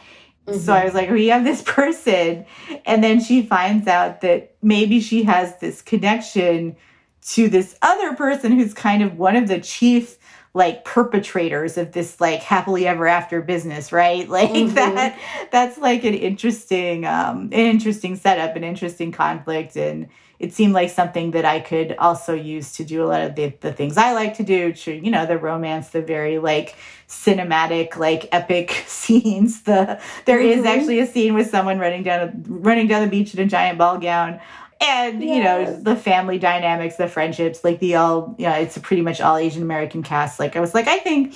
So 0.59 0.73
I 0.73 0.85
was 0.85 0.93
like, 0.93 1.09
we 1.09 1.27
have 1.27 1.43
this 1.43 1.61
person. 1.65 2.45
And 2.85 3.03
then 3.03 3.19
she 3.21 3.41
finds 3.41 3.87
out 3.87 4.21
that 4.21 4.53
maybe 4.61 4.99
she 4.99 5.23
has 5.23 5.57
this 5.57 5.81
connection 5.81 6.75
to 7.29 7.49
this 7.49 7.75
other 7.81 8.13
person 8.15 8.51
who's 8.53 8.73
kind 8.73 9.03
of 9.03 9.17
one 9.17 9.35
of 9.35 9.47
the 9.47 9.59
chief 9.61 10.17
like 10.53 10.83
perpetrators 10.83 11.77
of 11.77 11.93
this 11.93 12.19
like 12.19 12.41
happily 12.41 12.85
ever 12.85 13.07
after 13.07 13.41
business, 13.41 13.91
right? 13.93 14.27
Like 14.37 14.49
Mhm. 14.51 14.73
that 14.73 15.17
that's 15.51 15.77
like 15.77 16.03
an 16.03 16.13
interesting 16.13 17.05
um 17.05 17.43
an 17.45 17.53
interesting 17.53 18.15
setup, 18.15 18.55
an 18.55 18.63
interesting 18.63 19.11
conflict 19.11 19.75
and 19.77 20.09
it 20.39 20.51
seemed 20.53 20.73
like 20.73 20.89
something 20.89 21.31
that 21.31 21.45
I 21.45 21.59
could 21.59 21.95
also 21.99 22.33
use 22.33 22.73
to 22.77 22.83
do 22.83 23.03
a 23.03 23.05
lot 23.05 23.21
of 23.21 23.35
the, 23.35 23.53
the 23.61 23.71
things 23.71 23.95
I 23.95 24.13
like 24.13 24.33
to 24.37 24.43
do, 24.43 24.73
to, 24.73 24.91
you 24.91 25.11
know, 25.11 25.27
the 25.27 25.37
romance, 25.37 25.89
the 25.89 26.01
very 26.01 26.39
like 26.39 26.75
cinematic, 27.07 27.95
like 27.95 28.27
epic 28.31 28.83
scenes. 28.87 29.61
The 29.61 29.99
there 30.25 30.39
is 30.39 30.61
Mhm. 30.63 30.65
actually 30.65 30.99
a 30.99 31.05
scene 31.07 31.33
with 31.35 31.49
someone 31.51 31.77
running 31.79 32.03
down 32.03 32.21
a, 32.27 32.33
running 32.49 32.87
down 32.87 33.03
the 33.03 33.09
beach 33.09 33.33
in 33.35 33.39
a 33.39 33.45
giant 33.45 33.77
ball 33.77 33.97
gown. 33.99 34.39
And 34.81 35.23
you 35.23 35.43
know 35.43 35.79
the 35.79 35.95
family 35.95 36.39
dynamics, 36.39 36.95
the 36.95 37.07
friendships, 37.07 37.63
like 37.63 37.79
the 37.79 37.95
all, 37.95 38.35
yeah, 38.39 38.55
it's 38.57 38.75
a 38.77 38.79
pretty 38.79 39.03
much 39.03 39.21
all 39.21 39.37
Asian 39.37 39.61
American 39.61 40.01
cast. 40.03 40.39
Like 40.39 40.55
I 40.55 40.59
was 40.59 40.73
like, 40.73 40.87
I 40.87 40.97
think 40.97 41.35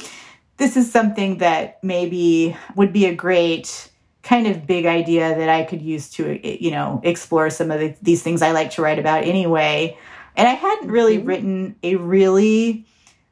this 0.58 0.76
is 0.76 0.92
something 0.92 1.38
that 1.38 1.78
maybe 1.84 2.58
would 2.76 2.92
be 2.92 3.06
a 3.06 3.14
great 3.14 3.92
kind 4.24 4.48
of 4.48 4.66
big 4.66 4.88
idea 4.88 5.38
that 5.38 5.50
I 5.50 5.64
could 5.64 5.82
use 5.84 6.10
to, 6.12 6.40
you 6.64 6.72
know, 6.72 7.00
explore 7.04 7.52
some 7.52 7.70
of 7.70 7.80
the, 7.80 7.96
these 8.02 8.24
things 8.24 8.42
I 8.42 8.52
like 8.52 8.72
to 8.72 8.82
write 8.82 8.98
about 8.98 9.24
anyway. 9.24 9.96
And 10.36 10.48
I 10.48 10.54
hadn't 10.54 10.90
really 10.90 11.20
Mhm. 11.20 11.28
written 11.28 11.76
a 11.84 11.96
really 11.98 12.88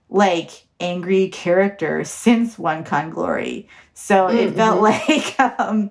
like 0.09 0.51
angry 0.79 1.29
character 1.29 2.03
since 2.03 2.59
One 2.59 2.83
Con 2.83 3.09
Glory. 3.09 3.67
So 3.95 4.27
it 4.27 4.51
Mhm. 4.51 4.55
felt 4.55 4.81
like 5.39 5.39
um 5.59 5.89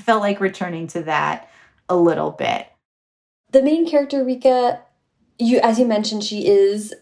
felt 0.00 0.20
like 0.20 0.40
returning 0.40 0.88
to 0.88 1.02
that 1.04 1.48
a 1.88 1.96
little 1.96 2.32
bit. 2.32 2.66
The 3.56 3.62
main 3.62 3.88
character, 3.88 4.22
Rika, 4.22 4.82
you 5.38 5.60
as 5.60 5.78
you 5.78 5.86
mentioned, 5.86 6.22
she 6.22 6.46
is 6.46 6.92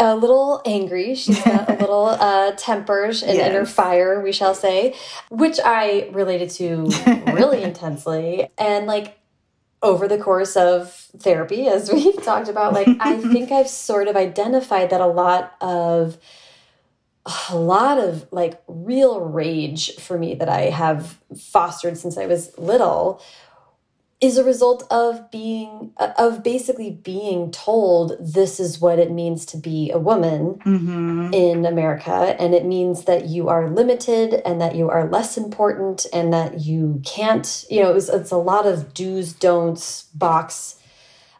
a 0.00 0.16
little 0.16 0.60
angry. 0.66 1.14
She's 1.14 1.40
got 1.44 1.70
a 1.70 1.74
little 1.80 2.06
uh, 2.06 2.56
temper 2.56 3.04
and 3.04 3.22
inner 3.22 3.64
fire, 3.64 4.20
we 4.20 4.32
shall 4.32 4.52
say, 4.52 4.96
which 5.30 5.60
I 5.64 6.08
related 6.10 6.50
to 6.54 6.88
really 7.32 7.62
intensely. 7.70 8.48
And 8.58 8.88
like 8.88 9.16
over 9.80 10.08
the 10.08 10.18
course 10.18 10.56
of 10.56 10.92
therapy, 11.18 11.68
as 11.68 11.92
we've 11.92 12.20
talked 12.24 12.48
about, 12.48 12.72
like 12.72 12.88
I 12.98 13.18
think 13.18 13.52
I've 13.52 13.68
sort 13.68 14.08
of 14.08 14.16
identified 14.16 14.90
that 14.90 15.00
a 15.00 15.06
lot 15.06 15.54
of 15.60 16.18
a 17.48 17.56
lot 17.56 17.98
of 17.98 18.26
like 18.32 18.60
real 18.66 19.20
rage 19.20 19.94
for 19.96 20.18
me 20.18 20.34
that 20.34 20.48
I 20.48 20.62
have 20.62 21.20
fostered 21.38 21.96
since 21.96 22.18
I 22.18 22.26
was 22.26 22.56
little 22.58 23.22
is 24.20 24.38
a 24.38 24.44
result 24.44 24.84
of 24.90 25.30
being 25.30 25.92
of 26.18 26.42
basically 26.42 26.90
being 26.90 27.50
told 27.50 28.16
this 28.18 28.58
is 28.58 28.80
what 28.80 28.98
it 28.98 29.10
means 29.10 29.44
to 29.46 29.56
be 29.58 29.90
a 29.90 29.98
woman 29.98 30.60
hmm 30.62 31.32
in 31.32 31.66
America. 31.66 32.36
And 32.38 32.54
it 32.54 32.64
means 32.64 33.04
that 33.04 33.26
you 33.26 33.48
are 33.48 33.68
limited 33.68 34.34
and 34.46 34.60
that 34.60 34.76
you 34.76 34.88
are 34.88 35.08
less 35.10 35.36
important 35.36 36.06
and 36.12 36.32
that 36.32 36.60
you 36.60 37.02
can't 37.04 37.64
you 37.68 37.82
know 37.82 37.92
it's, 37.94 38.08
it's 38.08 38.30
a 38.30 38.36
lot 38.36 38.64
of 38.66 38.94
do's 38.94 39.32
don'ts 39.32 40.04
box 40.14 40.76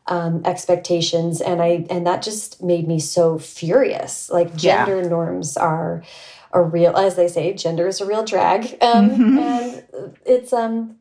um, 0.09 0.43
expectations. 0.45 1.41
And 1.41 1.63
I 1.63 1.87
and 1.89 2.07
that 2.07 2.23
just 2.23 2.63
made 2.63 2.87
me 2.87 2.99
so 2.99 3.39
furious. 3.39 4.29
Like 4.31 4.51
Yeah. 4.63 4.85
gender 4.85 5.09
norms 5.09 5.57
are 5.57 6.03
a 6.53 6.63
real 6.63 6.95
as 6.97 7.15
they 7.17 7.29
say 7.29 7.53
gender 7.55 7.87
is 7.87 8.01
a 8.01 8.07
real 8.07 8.25
drag. 8.25 8.77
Um, 8.83 9.11
Mhm. 9.11 9.39
and 9.39 9.83
it's 10.25 10.53
um 10.53 10.97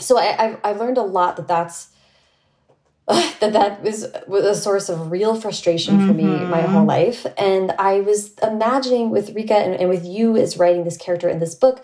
so 0.00 0.18
I, 0.18 0.44
I've, 0.44 0.58
I've 0.64 0.78
learned 0.78 0.98
a 0.98 1.02
lot 1.02 1.36
that 1.36 1.48
that's 1.48 1.88
that 3.40 3.52
that 3.54 3.82
was, 3.82 4.06
was 4.26 4.44
a 4.44 4.54
source 4.54 4.88
of 4.88 5.10
real 5.10 5.34
frustration 5.34 5.94
mm 5.94 6.00
-hmm. 6.00 6.06
for 6.06 6.14
me 6.14 6.24
my 6.56 6.62
whole 6.62 6.86
mm-hmm. 6.86 7.06
life. 7.06 7.26
And 7.36 7.72
I 7.78 8.00
was 8.00 8.32
imagining 8.42 9.10
with 9.10 9.34
Rika 9.34 9.54
and, 9.54 9.80
and 9.80 9.88
with 9.88 10.04
you 10.04 10.36
as 10.36 10.56
writing 10.58 10.84
this 10.84 10.96
character 10.96 11.30
in 11.30 11.38
this 11.38 11.54
book, 11.54 11.76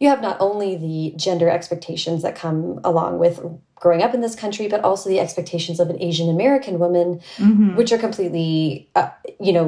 you 0.00 0.08
have 0.08 0.22
not 0.22 0.36
only 0.40 0.76
the 0.76 1.14
gender 1.16 1.48
expectations 1.50 2.22
that 2.22 2.40
come 2.40 2.80
along 2.82 3.20
with 3.20 3.40
growing 3.74 4.02
up 4.02 4.14
in 4.14 4.20
this 4.20 4.36
country, 4.36 4.68
but 4.68 4.80
also 4.84 5.10
the 5.10 5.20
expectations 5.20 5.80
of 5.80 5.90
an 5.90 5.96
Asian 6.00 6.28
American 6.28 6.78
woman, 6.78 7.20
mm 7.38 7.52
-hmm. 7.56 7.76
which 7.76 7.92
are 7.92 8.00
completely, 8.00 8.88
uh, 8.98 9.10
you 9.46 9.52
know, 9.52 9.66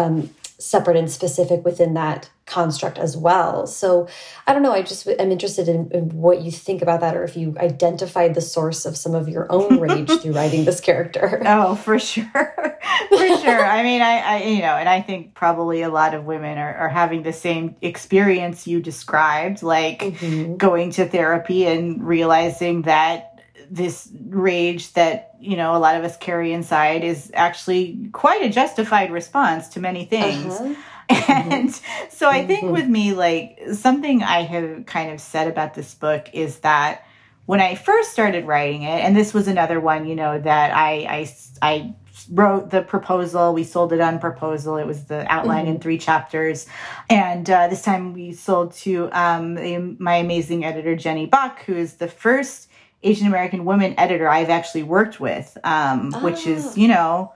um, 0.00 0.30
separate 0.62 0.96
and 0.96 1.10
specific 1.10 1.64
within 1.64 1.94
that 1.94 2.30
construct 2.46 2.98
as 2.98 3.16
well. 3.16 3.66
So 3.66 4.08
I 4.46 4.52
don't 4.52 4.62
know. 4.62 4.72
I 4.72 4.82
just 4.82 5.06
am 5.06 5.30
interested 5.30 5.68
in, 5.68 5.90
in, 5.92 6.10
what 6.10 6.42
you 6.42 6.50
think 6.50 6.82
about 6.82 7.00
that, 7.00 7.16
or 7.16 7.24
if 7.24 7.36
you 7.36 7.54
identified 7.58 8.34
the 8.34 8.40
source 8.40 8.84
of 8.84 8.96
some 8.96 9.14
of 9.14 9.28
your 9.28 9.50
own 9.50 9.80
rage 9.86 10.10
through 10.10 10.32
writing 10.32 10.64
this 10.64 10.80
character. 10.80 11.42
Oh, 11.46 11.74
for 11.74 11.98
sure, 11.98 12.24
for 13.08 13.28
sure. 13.38 13.64
I 13.64 13.82
mean, 13.82 14.02
I, 14.02 14.18
I, 14.18 14.42
you 14.42 14.60
know, 14.60 14.76
and 14.76 14.88
I 14.88 15.00
think 15.00 15.34
probably 15.34 15.82
a 15.82 15.88
lot 15.88 16.14
of 16.14 16.24
women 16.24 16.58
are, 16.58 16.74
are 16.74 16.88
having 16.88 17.22
the 17.22 17.32
same 17.32 17.76
experience 17.80 18.66
you 18.66 18.80
described, 18.80 19.62
like 19.62 20.02
mm 20.02 20.14
-hmm. 20.14 20.56
going 20.56 20.92
to 20.92 21.08
therapy 21.08 21.66
and 21.66 22.06
realizing 22.08 22.82
that 22.82 23.31
this 23.72 24.10
rage 24.28 24.92
that 24.92 25.34
you 25.40 25.56
know 25.56 25.74
a 25.74 25.78
lot 25.78 25.96
of 25.96 26.04
us 26.04 26.16
carry 26.18 26.52
inside 26.52 27.02
is 27.02 27.30
actually 27.32 27.98
quite 28.12 28.42
a 28.42 28.50
justified 28.50 29.10
response 29.10 29.68
to 29.68 29.80
many 29.80 30.04
things 30.04 30.52
uh-huh. 30.52 30.74
and 31.08 31.70
mm-hmm. 31.70 32.04
so 32.10 32.28
i 32.28 32.46
think 32.46 32.64
mm-hmm. 32.64 32.74
with 32.74 32.86
me 32.86 33.14
like 33.14 33.58
something 33.72 34.22
i 34.22 34.42
have 34.42 34.84
kind 34.84 35.10
of 35.10 35.20
said 35.20 35.48
about 35.48 35.72
this 35.72 35.94
book 35.94 36.28
is 36.34 36.58
that 36.58 37.06
when 37.46 37.60
i 37.60 37.74
first 37.74 38.12
started 38.12 38.44
writing 38.46 38.82
it 38.82 39.00
and 39.00 39.16
this 39.16 39.32
was 39.32 39.48
another 39.48 39.80
one 39.80 40.06
you 40.06 40.14
know 40.14 40.38
that 40.38 40.70
i 40.76 41.06
i, 41.08 41.34
I 41.62 41.94
wrote 42.30 42.70
the 42.70 42.82
proposal 42.82 43.54
we 43.54 43.64
sold 43.64 43.94
it 43.94 44.00
on 44.02 44.18
proposal 44.18 44.76
it 44.76 44.86
was 44.86 45.06
the 45.06 45.24
outline 45.32 45.64
mm-hmm. 45.64 45.76
in 45.76 45.80
three 45.80 45.98
chapters 45.98 46.66
and 47.08 47.48
uh, 47.48 47.68
this 47.68 47.80
time 47.80 48.12
we 48.12 48.34
sold 48.34 48.74
to 48.74 49.08
um, 49.12 49.96
my 49.98 50.16
amazing 50.16 50.62
editor 50.62 50.94
jenny 50.94 51.24
bak 51.24 51.62
who 51.64 51.74
is 51.74 51.94
the 51.94 52.06
first 52.06 52.68
Asian 53.02 53.26
American 53.26 53.64
woman 53.64 53.94
editor 53.98 54.28
I've 54.28 54.50
actually 54.50 54.82
worked 54.82 55.20
with, 55.20 55.56
um, 55.64 56.12
oh. 56.14 56.24
which 56.24 56.46
is, 56.46 56.66
ah. 56.66 56.72
you 56.76 56.88
know, 56.88 57.32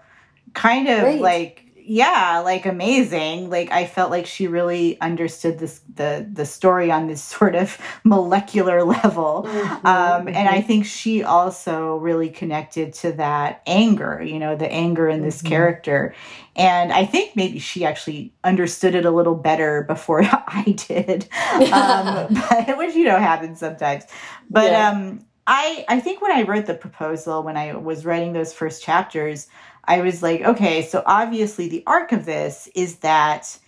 kind 0.55 0.89
of 0.89 1.03
Great. 1.03 1.21
like 1.21 1.67
yeah 1.89 2.43
like 2.45 2.67
amazing 2.67 3.49
like 3.49 3.71
i 3.71 3.87
felt 3.87 4.11
like 4.11 4.27
she 4.27 4.49
really 4.49 5.01
understood 5.01 5.57
this 5.61 5.81
the 5.95 6.29
the 6.33 6.45
story 6.45 6.91
on 6.91 7.07
this 7.07 7.23
sort 7.37 7.55
of 7.55 7.79
molecular 8.03 8.83
level 8.83 9.45
mm-hmm, 9.47 9.87
um, 9.87 10.27
and 10.27 10.49
i 10.49 10.59
mm-hmm. 10.59 10.67
think 10.67 10.85
she 10.85 11.23
also 11.23 11.97
really 11.97 12.29
connected 12.29 12.93
to 12.93 13.12
that 13.12 13.62
anger 13.67 14.21
you 14.21 14.39
know 14.39 14.57
the 14.57 14.71
anger 14.71 15.09
in 15.09 15.23
this 15.23 15.39
mm-hmm. 15.39 15.49
character 15.49 16.12
and 16.57 16.93
i 16.93 17.05
think 17.05 17.37
maybe 17.37 17.61
she 17.61 17.85
actually 17.85 18.33
understood 18.43 18.97
it 18.97 19.05
a 19.05 19.11
little 19.11 19.37
better 19.37 19.85
before 19.85 20.23
i 20.25 20.75
did 20.89 21.29
um, 21.73 22.35
but 22.51 22.77
which 22.79 22.97
you 22.97 23.05
know 23.05 23.19
happens 23.19 23.61
sometimes 23.61 24.05
but 24.51 24.73
yeah. 24.73 24.91
um 24.91 25.25
I 25.47 25.85
I 25.89 26.01
think 26.01 26.21
when 26.21 26.33
I 26.33 26.43
wrote 26.43 26.67
the 26.67 26.75
proposal 26.75 27.43
when 27.43 27.57
I 27.57 27.75
was 27.77 28.05
writing 28.05 28.33
those 28.33 28.53
first 28.53 28.83
chapters, 28.83 29.49
I 29.85 30.01
was 30.01 30.23
like, 30.23 30.43
okay, 30.43 30.83
so 30.83 31.03
obviously 31.07 31.69
the 31.69 31.85
arc 31.87 32.13
of 32.13 32.25
this 32.25 32.69
is 32.75 32.97
that 32.97 33.59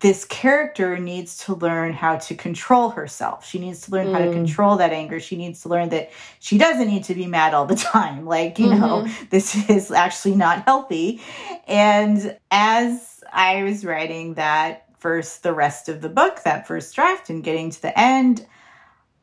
this 0.00 0.24
character 0.24 0.96
needs 0.96 1.38
to 1.38 1.54
learn 1.54 1.92
how 1.92 2.16
to 2.16 2.34
control 2.36 2.90
herself. 2.90 3.44
She 3.44 3.58
needs 3.58 3.82
to 3.82 3.90
learn 3.90 4.08
mm. 4.08 4.12
how 4.12 4.18
to 4.20 4.26
mm. 4.26 4.32
control 4.32 4.76
that 4.76 4.92
anger. 4.92 5.18
She 5.18 5.36
needs 5.36 5.62
to 5.62 5.68
learn 5.68 5.88
that 5.88 6.10
she 6.38 6.56
doesn't 6.56 6.86
need 6.86 7.04
to 7.04 7.14
be 7.14 7.26
mad 7.26 7.52
all 7.52 7.66
the 7.66 7.74
time. 7.94 8.24
Like, 8.24 8.58
you 8.58 8.68
mm-hmm. 8.68 8.80
know, 8.80 9.08
this 9.30 9.68
is 9.68 9.90
actually 9.90 10.36
not 10.36 10.64
healthy. 10.64 11.20
And 11.66 12.38
as 12.52 13.24
I 13.32 13.64
was 13.64 13.84
writing 13.84 14.34
that 14.34 14.86
first, 14.98 15.42
the 15.42 15.52
rest 15.52 15.88
of 15.88 16.00
the 16.00 16.08
book, 16.08 16.42
that 16.44 16.68
first 16.68 16.94
draft, 16.94 17.28
and 17.28 17.42
getting 17.42 17.70
to 17.70 17.82
the 17.82 17.98
end, 17.98 18.46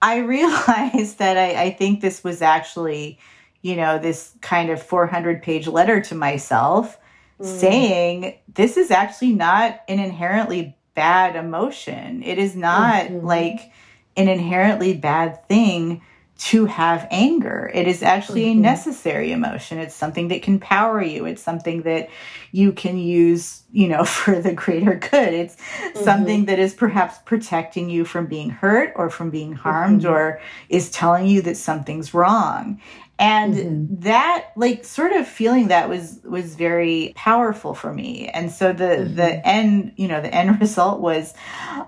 I 0.05 0.17
realized 0.17 1.17
that 1.17 1.35
I, 1.37 1.63
I 1.63 1.69
think 1.71 1.99
this 1.99 2.23
was 2.23 2.41
actually, 2.41 3.17
you 3.63 3.75
know, 3.75 3.97
this 3.97 4.33
kind 4.41 4.69
of 4.69 4.81
400 4.81 5.41
page 5.41 5.67
letter 5.67 5.99
to 6.01 6.15
myself 6.15 6.97
mm. 7.41 7.45
saying 7.45 8.37
this 8.53 8.77
is 8.77 8.91
actually 8.91 9.33
not 9.33 9.81
an 9.87 9.99
inherently 9.99 10.77
bad 10.93 11.35
emotion. 11.35 12.21
It 12.23 12.37
is 12.37 12.55
not 12.55 13.05
mm-hmm. 13.05 13.25
like 13.25 13.71
an 14.15 14.29
inherently 14.29 14.93
bad 14.93 15.45
thing 15.47 16.01
to 16.37 16.65
have 16.65 17.07
anger. 17.11 17.71
It 17.73 17.87
is 17.87 18.03
actually 18.03 18.45
mm-hmm. 18.45 18.59
a 18.59 18.63
necessary 18.63 19.31
emotion. 19.31 19.77
It's 19.77 19.95
something 19.95 20.27
that 20.27 20.41
can 20.41 20.59
power 20.59 21.01
you. 21.01 21.25
It's 21.25 21.41
something 21.41 21.83
that 21.83 22.09
you 22.51 22.73
can 22.73 22.97
use, 22.97 23.63
you 23.71 23.87
know, 23.87 24.03
for 24.05 24.41
the 24.41 24.53
greater 24.53 24.95
good. 24.95 25.33
It's 25.33 25.55
mm-hmm. 25.55 26.03
something 26.03 26.45
that 26.45 26.59
is 26.59 26.73
perhaps 26.73 27.17
protecting 27.25 27.89
you 27.89 28.03
from 28.03 28.25
being 28.25 28.49
hurt 28.49 28.91
or 28.95 29.09
from 29.09 29.29
being 29.29 29.53
harmed 29.53 30.01
mm-hmm. 30.01 30.13
or 30.13 30.41
is 30.67 30.91
telling 30.91 31.25
you 31.25 31.41
that 31.43 31.55
something's 31.55 32.13
wrong. 32.13 32.81
And 33.17 33.53
mm-hmm. 33.53 33.99
that 34.01 34.47
like 34.57 34.83
sort 34.83 35.13
of 35.13 35.25
feeling 35.25 35.69
that 35.69 35.87
was 35.87 36.19
was 36.25 36.55
very 36.55 37.13
powerful 37.15 37.73
for 37.73 37.93
me. 37.93 38.27
And 38.27 38.51
so 38.51 38.73
the 38.73 39.09
the 39.09 39.21
mm-hmm. 39.21 39.41
end, 39.45 39.93
you 39.95 40.09
know, 40.09 40.19
the 40.19 40.35
end 40.35 40.59
result 40.61 40.99
was 40.99 41.33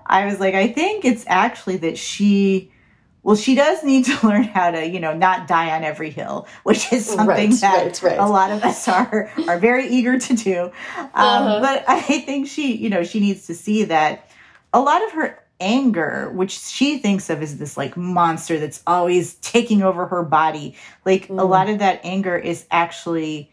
I 0.06 0.24
was 0.24 0.40
like 0.40 0.54
I 0.54 0.68
think 0.68 1.04
it's 1.04 1.24
actually 1.26 1.76
that 1.78 1.98
she 1.98 2.72
well, 3.22 3.36
she 3.36 3.54
does 3.54 3.82
need 3.82 4.04
to 4.06 4.18
learn 4.26 4.44
how 4.44 4.70
to, 4.70 4.86
you 4.86 5.00
know, 5.00 5.14
not 5.14 5.48
die 5.48 5.74
on 5.76 5.84
every 5.84 6.10
hill, 6.10 6.46
which 6.62 6.92
is 6.92 7.06
something 7.06 7.50
right, 7.50 7.60
that 7.60 8.02
right, 8.02 8.02
right. 8.02 8.18
a 8.18 8.26
lot 8.26 8.50
of 8.50 8.62
us 8.62 8.88
are 8.88 9.30
are 9.48 9.58
very 9.58 9.88
eager 9.88 10.18
to 10.18 10.34
do. 10.34 10.62
Um, 10.96 11.10
uh-huh. 11.14 11.60
But 11.60 11.84
I 11.88 12.00
think 12.00 12.48
she, 12.48 12.76
you 12.76 12.90
know, 12.90 13.04
she 13.04 13.20
needs 13.20 13.46
to 13.46 13.54
see 13.54 13.84
that 13.84 14.30
a 14.72 14.80
lot 14.80 15.02
of 15.04 15.12
her 15.12 15.42
anger, 15.60 16.30
which 16.34 16.58
she 16.58 16.98
thinks 16.98 17.30
of 17.30 17.42
as 17.42 17.58
this 17.58 17.76
like 17.76 17.96
monster 17.96 18.58
that's 18.58 18.82
always 18.86 19.34
taking 19.36 19.82
over 19.82 20.06
her 20.06 20.22
body, 20.22 20.76
like 21.04 21.28
mm. 21.28 21.40
a 21.40 21.44
lot 21.44 21.68
of 21.68 21.80
that 21.80 22.00
anger 22.04 22.36
is 22.36 22.66
actually 22.70 23.50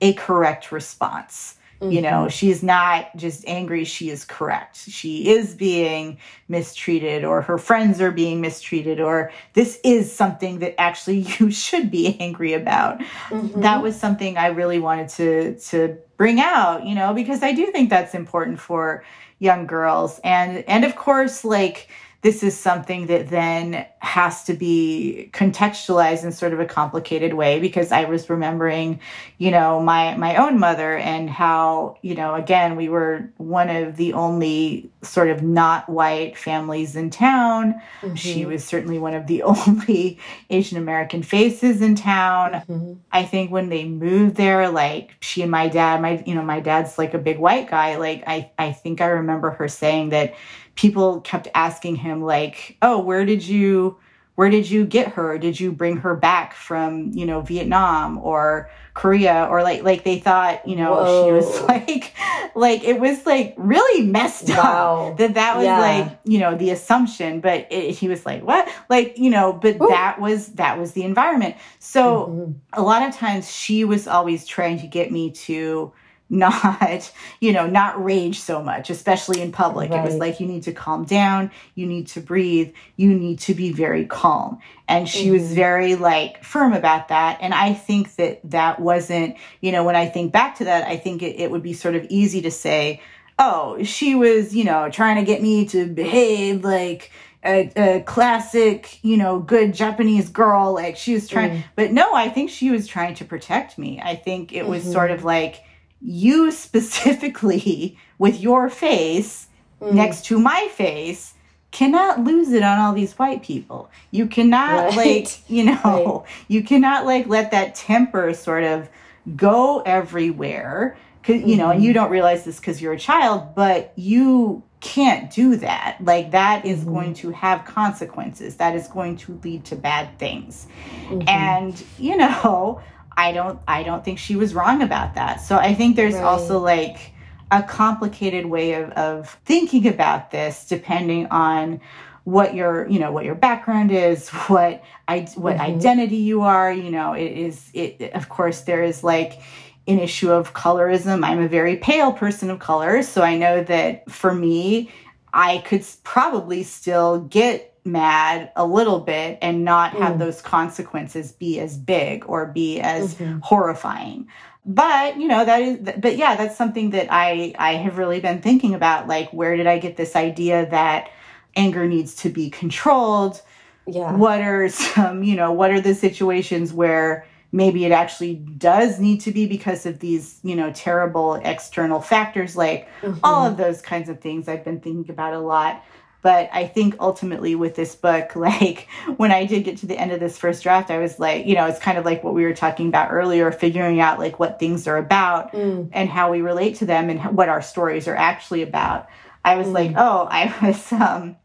a 0.00 0.12
correct 0.14 0.72
response. 0.72 1.55
Mm-hmm. 1.80 1.92
You 1.92 2.02
know, 2.02 2.08
mm-hmm. 2.08 2.28
she's 2.28 2.62
not 2.62 3.14
just 3.16 3.46
angry, 3.46 3.84
she 3.84 4.08
is 4.08 4.24
correct. 4.24 4.76
She 4.76 5.28
is 5.28 5.54
being 5.54 6.18
mistreated, 6.48 7.24
or 7.24 7.42
her 7.42 7.58
friends 7.58 8.00
are 8.00 8.10
being 8.10 8.40
mistreated, 8.40 9.00
or 9.00 9.30
this 9.52 9.78
is 9.84 10.10
something 10.10 10.60
that 10.60 10.80
actually 10.80 11.18
you 11.38 11.50
should 11.50 11.90
be 11.90 12.18
angry 12.18 12.54
about. 12.54 13.00
Mm-hmm. 13.28 13.60
That 13.60 13.82
was 13.82 13.94
something 13.94 14.38
I 14.38 14.48
really 14.48 14.78
wanted 14.78 15.08
to 15.10 15.58
to 15.70 15.98
bring 16.16 16.40
out, 16.40 16.86
you 16.86 16.94
know, 16.94 17.12
because 17.12 17.42
I 17.42 17.52
do 17.52 17.66
think 17.66 17.90
that's 17.90 18.14
important 18.14 18.58
for 18.58 19.04
young 19.38 19.66
girls. 19.66 20.18
And 20.24 20.64
and 20.68 20.84
of 20.84 20.96
course, 20.96 21.44
like 21.44 21.88
this 22.22 22.42
is 22.42 22.58
something 22.58 23.06
that 23.06 23.28
then 23.28 23.86
has 23.98 24.44
to 24.44 24.54
be 24.54 25.30
contextualized 25.32 26.24
in 26.24 26.32
sort 26.32 26.52
of 26.52 26.60
a 26.60 26.64
complicated 26.64 27.34
way 27.34 27.60
because 27.60 27.92
I 27.92 28.04
was 28.04 28.30
remembering, 28.30 29.00
you 29.38 29.50
know, 29.50 29.80
my 29.80 30.16
my 30.16 30.36
own 30.36 30.58
mother 30.58 30.96
and 30.96 31.28
how, 31.28 31.98
you 32.02 32.14
know, 32.14 32.34
again, 32.34 32.74
we 32.74 32.88
were 32.88 33.30
one 33.36 33.68
of 33.68 33.96
the 33.96 34.12
only 34.14 34.90
sort 35.02 35.28
of 35.28 35.42
not 35.42 35.88
white 35.88 36.36
families 36.36 36.96
in 36.96 37.10
town. 37.10 37.74
Mm-hmm. 38.00 38.14
She 38.14 38.46
was 38.46 38.64
certainly 38.64 38.98
one 38.98 39.14
of 39.14 39.26
the 39.26 39.42
only 39.42 40.18
Asian 40.50 40.78
American 40.78 41.22
faces 41.22 41.82
in 41.82 41.94
town. 41.94 42.52
Mm-hmm. 42.52 42.94
I 43.12 43.24
think 43.24 43.50
when 43.50 43.68
they 43.68 43.84
moved 43.84 44.36
there, 44.36 44.68
like 44.70 45.12
she 45.20 45.42
and 45.42 45.50
my 45.50 45.68
dad, 45.68 46.00
my 46.00 46.22
you 46.26 46.34
know, 46.34 46.42
my 46.42 46.60
dad's 46.60 46.98
like 46.98 47.14
a 47.14 47.18
big 47.18 47.38
white 47.38 47.68
guy. 47.68 47.96
Like 47.96 48.24
I 48.26 48.50
I 48.58 48.72
think 48.72 49.00
I 49.00 49.06
remember 49.06 49.50
her 49.50 49.68
saying 49.68 50.08
that 50.10 50.34
people 50.76 51.20
kept 51.22 51.48
asking 51.54 51.96
him 51.96 52.22
like, 52.22 52.76
"Oh, 52.80 53.00
where 53.00 53.24
did 53.24 53.46
you 53.46 53.98
where 54.36 54.50
did 54.50 54.70
you 54.70 54.84
get 54.84 55.12
her? 55.14 55.38
Did 55.38 55.58
you 55.58 55.72
bring 55.72 55.96
her 55.96 56.14
back 56.14 56.52
from, 56.52 57.10
you 57.12 57.24
know, 57.24 57.40
Vietnam 57.40 58.18
or 58.18 58.70
Korea 58.92 59.48
or 59.50 59.62
like 59.62 59.82
like 59.82 60.04
they 60.04 60.18
thought, 60.18 60.66
you 60.68 60.76
know, 60.76 60.92
Whoa. 60.92 61.24
she 61.24 61.32
was 61.32 61.60
like 61.68 62.14
like 62.54 62.84
it 62.84 63.00
was 63.00 63.24
like 63.24 63.54
really 63.56 64.06
messed 64.06 64.50
wow. 64.50 65.08
up 65.08 65.16
that 65.16 65.34
that 65.34 65.56
was 65.56 65.64
yeah. 65.64 65.78
like, 65.78 66.20
you 66.24 66.38
know, 66.38 66.54
the 66.54 66.70
assumption, 66.70 67.40
but 67.40 67.66
it, 67.70 67.92
he 67.92 68.08
was 68.08 68.26
like, 68.26 68.42
"What?" 68.42 68.68
Like, 68.90 69.18
you 69.18 69.30
know, 69.30 69.54
but 69.54 69.76
Ooh. 69.80 69.88
that 69.88 70.20
was 70.20 70.48
that 70.52 70.78
was 70.78 70.92
the 70.92 71.02
environment. 71.02 71.56
So 71.78 72.26
mm-hmm. 72.26 72.52
a 72.74 72.82
lot 72.82 73.02
of 73.02 73.14
times 73.14 73.50
she 73.50 73.84
was 73.84 74.06
always 74.06 74.46
trying 74.46 74.78
to 74.80 74.86
get 74.86 75.10
me 75.10 75.30
to 75.30 75.92
not 76.28 77.12
you 77.40 77.52
know 77.52 77.66
not 77.66 78.02
rage 78.02 78.38
so 78.38 78.62
much 78.62 78.90
especially 78.90 79.40
in 79.40 79.52
public 79.52 79.90
right. 79.90 80.00
it 80.00 80.04
was 80.04 80.16
like 80.16 80.40
you 80.40 80.46
need 80.46 80.62
to 80.62 80.72
calm 80.72 81.04
down 81.04 81.50
you 81.74 81.86
need 81.86 82.06
to 82.06 82.20
breathe 82.20 82.72
you 82.96 83.12
need 83.12 83.38
to 83.38 83.54
be 83.54 83.72
very 83.72 84.04
calm 84.06 84.58
and 84.88 85.08
she 85.08 85.24
mm-hmm. 85.24 85.34
was 85.34 85.52
very 85.52 85.94
like 85.94 86.42
firm 86.42 86.72
about 86.72 87.08
that 87.08 87.38
and 87.40 87.54
i 87.54 87.72
think 87.72 88.14
that 88.16 88.40
that 88.44 88.80
wasn't 88.80 89.36
you 89.60 89.70
know 89.70 89.84
when 89.84 89.96
i 89.96 90.06
think 90.06 90.32
back 90.32 90.56
to 90.56 90.64
that 90.64 90.86
i 90.86 90.96
think 90.96 91.22
it, 91.22 91.38
it 91.40 91.50
would 91.50 91.62
be 91.62 91.72
sort 91.72 91.94
of 91.94 92.04
easy 92.08 92.42
to 92.42 92.50
say 92.50 93.00
oh 93.38 93.82
she 93.84 94.14
was 94.14 94.54
you 94.54 94.64
know 94.64 94.88
trying 94.90 95.16
to 95.16 95.24
get 95.24 95.42
me 95.42 95.66
to 95.66 95.86
behave 95.86 96.64
like 96.64 97.10
a, 97.44 97.70
a, 97.76 98.00
classic, 98.00 98.98
you 99.02 99.16
know, 99.16 99.38
good 99.38 99.72
Japanese 99.72 100.28
girl. 100.28 100.74
Like 100.74 100.96
she 100.96 101.14
was 101.14 101.28
trying, 101.28 101.58
mm. 101.58 101.64
but 101.76 101.92
no, 101.92 102.12
I 102.12 102.28
think 102.28 102.50
she 102.50 102.72
was 102.72 102.88
trying 102.88 103.14
to 103.14 103.24
protect 103.24 103.78
me. 103.78 104.00
I 104.02 104.16
think 104.16 104.52
it 104.52 104.66
was 104.66 104.82
mm-hmm. 104.82 104.92
sort 104.92 105.10
of 105.12 105.22
like 105.22 105.62
you 106.06 106.52
specifically 106.52 107.98
with 108.18 108.40
your 108.40 108.70
face 108.70 109.48
mm. 109.82 109.92
next 109.92 110.24
to 110.26 110.38
my 110.38 110.68
face 110.72 111.34
cannot 111.72 112.24
lose 112.24 112.52
it 112.52 112.62
on 112.62 112.78
all 112.78 112.94
these 112.94 113.12
white 113.18 113.42
people. 113.42 113.90
You 114.10 114.26
cannot 114.28 114.96
right. 114.96 115.24
like, 115.24 115.50
you 115.50 115.64
know, 115.84 116.24
right. 116.24 116.46
you 116.48 116.62
cannot 116.62 117.04
like 117.04 117.26
let 117.26 117.50
that 117.50 117.74
temper 117.74 118.32
sort 118.32 118.64
of 118.64 118.88
go 119.34 119.80
everywhere. 119.80 120.96
Cause, 121.22 121.42
you 121.42 121.56
know, 121.56 121.70
and 121.70 121.82
you 121.82 121.90
mm-hmm. 121.90 121.94
don't 121.94 122.10
realize 122.10 122.44
this 122.44 122.60
because 122.60 122.80
you're 122.80 122.92
a 122.92 122.98
child, 122.98 123.56
but 123.56 123.92
you 123.96 124.62
can't 124.80 125.28
do 125.30 125.56
that. 125.56 125.98
Like 126.00 126.30
that 126.30 126.64
is 126.64 126.80
mm-hmm. 126.80 126.94
going 126.94 127.14
to 127.14 127.30
have 127.32 127.64
consequences. 127.64 128.56
That 128.56 128.76
is 128.76 128.86
going 128.86 129.16
to 129.18 129.38
lead 129.42 129.64
to 129.66 129.76
bad 129.76 130.16
things. 130.20 130.68
Mm-hmm. 131.08 131.28
And, 131.28 131.84
you 131.98 132.16
know, 132.16 132.80
I 133.16 133.32
don't 133.32 133.58
I 133.66 133.82
don't 133.82 134.04
think 134.04 134.18
she 134.18 134.36
was 134.36 134.54
wrong 134.54 134.82
about 134.82 135.14
that. 135.14 135.40
So 135.40 135.56
I 135.56 135.74
think 135.74 135.96
there's 135.96 136.14
right. 136.14 136.24
also 136.24 136.58
like 136.58 137.12
a 137.50 137.62
complicated 137.62 138.46
way 138.46 138.74
of, 138.74 138.90
of 138.92 139.38
thinking 139.44 139.86
about 139.86 140.30
this 140.30 140.66
depending 140.66 141.26
on 141.26 141.80
what 142.24 142.54
your 142.56 142.88
you 142.88 142.98
know 142.98 143.12
what 143.12 143.24
your 143.24 143.36
background 143.36 143.92
is 143.92 144.28
what 144.48 144.82
i 145.06 145.20
what 145.36 145.54
mm-hmm. 145.54 145.62
identity 145.62 146.16
you 146.16 146.42
are 146.42 146.72
you 146.72 146.90
know 146.90 147.12
it 147.12 147.30
is 147.30 147.70
it 147.72 148.12
of 148.14 148.28
course 148.28 148.62
there 148.62 148.82
is 148.82 149.04
like 149.04 149.40
an 149.86 150.00
issue 150.00 150.32
of 150.32 150.52
colorism 150.52 151.24
i'm 151.24 151.40
a 151.40 151.46
very 151.46 151.76
pale 151.76 152.12
person 152.12 152.50
of 152.50 152.58
color 152.58 153.00
so 153.00 153.22
i 153.22 153.36
know 153.36 153.62
that 153.62 154.10
for 154.10 154.34
me 154.34 154.90
i 155.32 155.58
could 155.58 155.86
probably 156.02 156.64
still 156.64 157.20
get 157.20 157.75
mad 157.86 158.50
a 158.56 158.66
little 158.66 159.00
bit 159.00 159.38
and 159.40 159.64
not 159.64 159.92
have 159.92 160.14
mm. 160.14 160.18
those 160.18 160.42
consequences 160.42 161.32
be 161.32 161.60
as 161.60 161.76
big 161.76 162.24
or 162.28 162.46
be 162.46 162.80
as 162.80 163.14
mm-hmm. 163.14 163.38
horrifying 163.38 164.28
but 164.66 165.16
you 165.16 165.28
know 165.28 165.44
that 165.44 165.62
is 165.62 165.78
but 165.98 166.16
yeah 166.16 166.34
that's 166.34 166.56
something 166.56 166.90
that 166.90 167.06
i 167.10 167.54
i 167.58 167.74
have 167.74 167.98
really 167.98 168.18
been 168.18 168.42
thinking 168.42 168.74
about 168.74 169.06
like 169.06 169.30
where 169.32 169.56
did 169.56 169.66
i 169.66 169.78
get 169.78 169.96
this 169.96 170.16
idea 170.16 170.68
that 170.70 171.08
anger 171.54 171.86
needs 171.86 172.16
to 172.16 172.28
be 172.28 172.50
controlled 172.50 173.40
yeah 173.86 174.14
what 174.16 174.40
are 174.40 174.68
some 174.68 175.22
you 175.22 175.36
know 175.36 175.52
what 175.52 175.70
are 175.70 175.80
the 175.80 175.94
situations 175.94 176.72
where 176.72 177.24
maybe 177.52 177.84
it 177.84 177.92
actually 177.92 178.34
does 178.34 178.98
need 178.98 179.20
to 179.20 179.30
be 179.30 179.46
because 179.46 179.86
of 179.86 180.00
these 180.00 180.40
you 180.42 180.56
know 180.56 180.72
terrible 180.72 181.34
external 181.36 182.00
factors 182.00 182.56
like 182.56 182.88
mm-hmm. 183.00 183.18
all 183.22 183.46
of 183.46 183.56
those 183.56 183.80
kinds 183.80 184.08
of 184.08 184.20
things 184.20 184.48
i've 184.48 184.64
been 184.64 184.80
thinking 184.80 185.10
about 185.10 185.32
a 185.32 185.38
lot 185.38 185.84
but 186.22 186.48
I 186.52 186.66
think 186.66 186.96
ultimately 187.00 187.54
with 187.54 187.76
this 187.76 187.94
book, 187.94 188.34
like 188.36 188.88
when 189.16 189.30
I 189.30 189.46
did 189.46 189.64
get 189.64 189.78
to 189.78 189.86
the 189.86 189.98
end 189.98 190.12
of 190.12 190.20
this 190.20 190.38
first 190.38 190.62
draft, 190.62 190.90
I 190.90 190.98
was 190.98 191.18
like, 191.18 191.46
you 191.46 191.54
know, 191.54 191.66
it's 191.66 191.78
kind 191.78 191.98
of 191.98 192.04
like 192.04 192.24
what 192.24 192.34
we 192.34 192.44
were 192.44 192.54
talking 192.54 192.88
about 192.88 193.12
earlier, 193.12 193.50
figuring 193.52 194.00
out 194.00 194.18
like 194.18 194.38
what 194.38 194.58
things 194.58 194.86
are 194.86 194.98
about 194.98 195.52
mm. 195.52 195.88
and 195.92 196.08
how 196.08 196.30
we 196.30 196.40
relate 196.40 196.76
to 196.76 196.86
them 196.86 197.10
and 197.10 197.36
what 197.36 197.48
our 197.48 197.62
stories 197.62 198.08
are 198.08 198.16
actually 198.16 198.62
about. 198.62 199.08
I 199.44 199.56
was 199.56 199.68
mm. 199.68 199.74
like, 199.74 199.92
oh, 199.96 200.26
I 200.30 200.54
was, 200.60 200.92
um, 200.92 201.36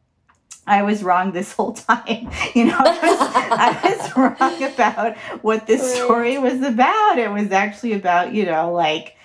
I 0.65 0.84
was 0.84 1.03
wrong 1.03 1.32
this 1.32 1.53
whole 1.57 1.74
time. 1.74 2.30
You 2.55 2.65
know, 2.65 2.78
I 2.80 2.99
was, 3.01 3.19
I 3.51 3.95
was 3.95 4.17
wrong 4.17 4.63
about 4.63 5.17
what 5.43 5.67
this 5.67 5.95
story 5.95 6.38
was 6.38 6.61
about. 6.61 7.17
It 7.17 7.32
was 7.32 7.51
actually 7.51 7.93
about, 7.93 8.34
you 8.34 8.45
know, 8.45 8.72
like 8.72 9.15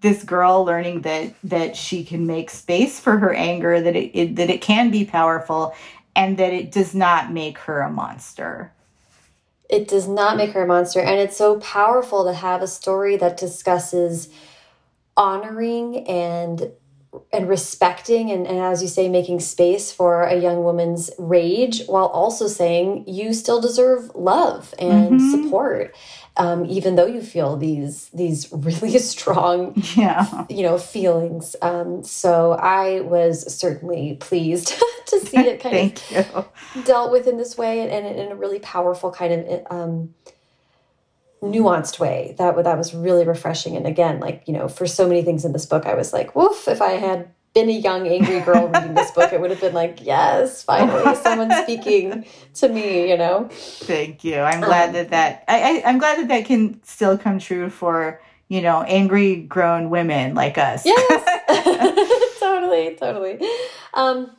this 0.00 0.22
girl 0.22 0.64
learning 0.64 1.02
that 1.02 1.34
that 1.44 1.76
she 1.76 2.04
can 2.04 2.26
make 2.26 2.50
space 2.50 3.00
for 3.00 3.18
her 3.18 3.32
anger 3.34 3.80
that 3.80 3.96
it, 3.96 4.10
it, 4.18 4.36
that 4.36 4.50
it 4.50 4.60
can 4.60 4.90
be 4.90 5.04
powerful 5.04 5.74
and 6.14 6.38
that 6.38 6.52
it 6.52 6.72
does 6.72 6.94
not 6.94 7.32
make 7.32 7.58
her 7.58 7.80
a 7.80 7.90
monster. 7.90 8.72
It 9.68 9.88
does 9.88 10.06
not 10.06 10.36
make 10.36 10.52
her 10.52 10.62
a 10.62 10.66
monster 10.66 11.00
and 11.00 11.18
it's 11.18 11.36
so 11.36 11.58
powerful 11.60 12.24
to 12.24 12.32
have 12.32 12.62
a 12.62 12.68
story 12.68 13.16
that 13.16 13.36
discusses 13.36 14.28
honoring 15.16 16.06
and 16.06 16.70
and 17.32 17.48
respecting 17.48 18.30
and, 18.30 18.46
and 18.46 18.58
as 18.58 18.82
you 18.82 18.88
say 18.88 19.08
making 19.08 19.40
space 19.40 19.92
for 19.92 20.22
a 20.22 20.36
young 20.40 20.62
woman's 20.62 21.10
rage 21.18 21.84
while 21.86 22.06
also 22.06 22.46
saying 22.46 23.04
you 23.06 23.32
still 23.32 23.60
deserve 23.60 24.10
love 24.14 24.74
and 24.78 25.10
mm 25.10 25.18
-hmm. 25.18 25.30
support 25.30 25.94
um, 26.36 26.66
even 26.66 26.96
though 26.96 27.06
you 27.06 27.22
feel 27.22 27.56
these 27.56 28.10
these 28.14 28.48
really 28.66 28.98
strong 28.98 29.74
yeah. 29.96 30.44
you 30.48 30.62
know 30.62 30.78
feelings 30.78 31.56
um, 31.62 32.02
so 32.02 32.52
i 32.52 33.00
was 33.00 33.34
certainly 33.60 34.16
pleased 34.20 34.68
to 35.06 35.20
see 35.20 35.38
it 35.38 35.60
kind 35.60 35.76
of 35.76 36.10
you. 36.74 36.82
dealt 36.84 37.12
with 37.12 37.26
in 37.26 37.36
this 37.36 37.56
way 37.56 37.80
and, 37.80 37.90
and, 37.90 38.18
in 38.18 38.32
a 38.32 38.36
really 38.36 38.60
powerful 38.60 39.10
kind 39.10 39.32
of 39.32 39.66
um, 39.70 40.14
nuanced 41.52 41.98
way 41.98 42.34
that 42.38 42.56
that 42.62 42.78
was 42.78 42.94
really 42.94 43.24
refreshing 43.24 43.76
and 43.76 43.86
again 43.86 44.20
like 44.20 44.42
you 44.46 44.52
know 44.52 44.68
for 44.68 44.86
so 44.86 45.06
many 45.08 45.22
things 45.22 45.44
in 45.44 45.52
this 45.52 45.66
book 45.66 45.86
i 45.86 45.94
was 45.94 46.12
like 46.12 46.34
woof 46.34 46.68
if 46.68 46.80
i 46.82 46.92
had 46.92 47.28
been 47.56 47.70
a 47.70 47.72
young 47.72 48.06
angry 48.06 48.38
girl 48.40 48.68
reading 48.74 48.94
this 48.94 49.10
book, 49.12 49.32
it 49.32 49.40
would 49.40 49.50
have 49.50 49.60
been 49.60 49.72
like, 49.72 50.04
yes, 50.04 50.62
finally 50.62 51.14
someone 51.16 51.50
speaking 51.62 52.26
to 52.54 52.68
me, 52.68 53.08
you 53.10 53.16
know. 53.16 53.48
Thank 53.50 54.22
you. 54.24 54.38
I'm 54.40 54.60
glad 54.60 54.88
um, 54.88 54.92
that 54.92 55.10
that 55.10 55.44
I, 55.48 55.62
I 55.62 55.82
I'm 55.86 55.98
glad 55.98 56.18
that 56.18 56.28
that 56.28 56.44
can 56.44 56.82
still 56.84 57.16
come 57.16 57.38
true 57.38 57.70
for 57.70 58.20
you 58.48 58.60
know 58.60 58.82
angry 58.82 59.36
grown 59.36 59.88
women 59.88 60.34
like 60.34 60.58
us. 60.58 60.84
Yes, 60.84 62.36
totally, 62.40 62.94
totally. 62.96 63.40
Um, 63.94 64.36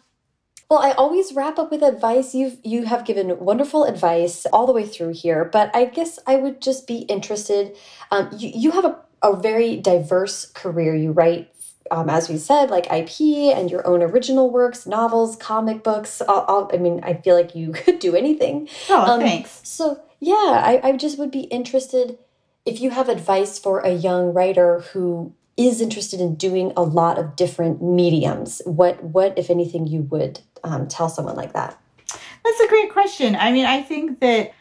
well, 0.70 0.80
I 0.80 0.92
always 0.92 1.34
wrap 1.34 1.58
up 1.58 1.72
with 1.72 1.82
advice. 1.82 2.36
You've 2.36 2.58
you 2.64 2.86
have 2.86 3.06
given 3.06 3.40
wonderful 3.40 3.86
advice 3.86 4.46
all 4.48 4.66
the 4.66 4.74
way 4.74 4.86
through 4.86 5.14
here, 5.14 5.46
but 5.46 5.74
I 5.76 5.86
guess 5.86 6.20
I 6.28 6.36
would 6.36 6.62
just 6.62 6.88
be 6.88 7.00
interested. 7.04 7.76
Um, 8.12 8.30
you, 8.38 8.52
you 8.54 8.72
have 8.72 8.86
a, 8.86 9.00
a 9.24 9.36
very 9.36 9.78
diverse 9.78 10.46
career. 10.46 10.94
You 10.96 11.12
write 11.12 11.52
um, 11.92 12.10
as 12.10 12.30
we 12.30 12.38
said, 12.38 12.70
like 12.70 12.92
IP 12.92 13.22
and 13.56 13.72
your 13.72 13.86
own 13.88 14.02
original 14.02 14.50
works, 14.50 14.86
novels, 14.86 15.36
comic 15.36 15.84
books. 15.84 16.22
All, 16.22 16.42
all, 16.42 16.70
I 16.74 16.78
mean, 16.78 17.02
I 17.04 17.16
feel 17.16 17.36
like 17.36 17.56
you 17.56 17.72
could 17.74 18.00
do 18.00 18.16
anything. 18.16 18.70
Oh, 18.90 19.14
um, 19.14 19.20
thanks. 19.20 19.62
So, 19.64 20.02
yeah, 20.20 20.34
I, 20.34 20.82
I 20.84 20.92
just 20.98 21.18
would 21.18 21.32
be 21.32 21.42
interested 21.42 22.18
if 22.66 22.82
you 22.82 22.90
have 22.90 23.10
advice 23.10 23.58
for 23.60 23.80
a 23.80 23.92
young 23.92 24.34
writer 24.34 24.82
who 24.92 25.34
is 25.56 25.82
interested 25.82 26.20
in 26.20 26.36
doing 26.36 26.72
a 26.76 26.84
lot 26.84 27.18
of 27.18 27.36
different 27.36 27.82
mediums. 27.82 28.62
What, 28.66 29.04
what 29.04 29.38
if 29.38 29.50
anything, 29.50 29.88
you 29.88 30.02
would 30.02 30.42
um, 30.68 30.88
tell 30.88 31.10
someone 31.10 31.36
like 31.36 31.54
that? 31.54 31.80
That's 32.44 32.60
a 32.60 32.68
great 32.68 32.92
question. 32.92 33.36
I 33.36 33.52
mean, 33.52 33.66
I 33.66 33.82
think 33.82 34.20
that 34.20 34.54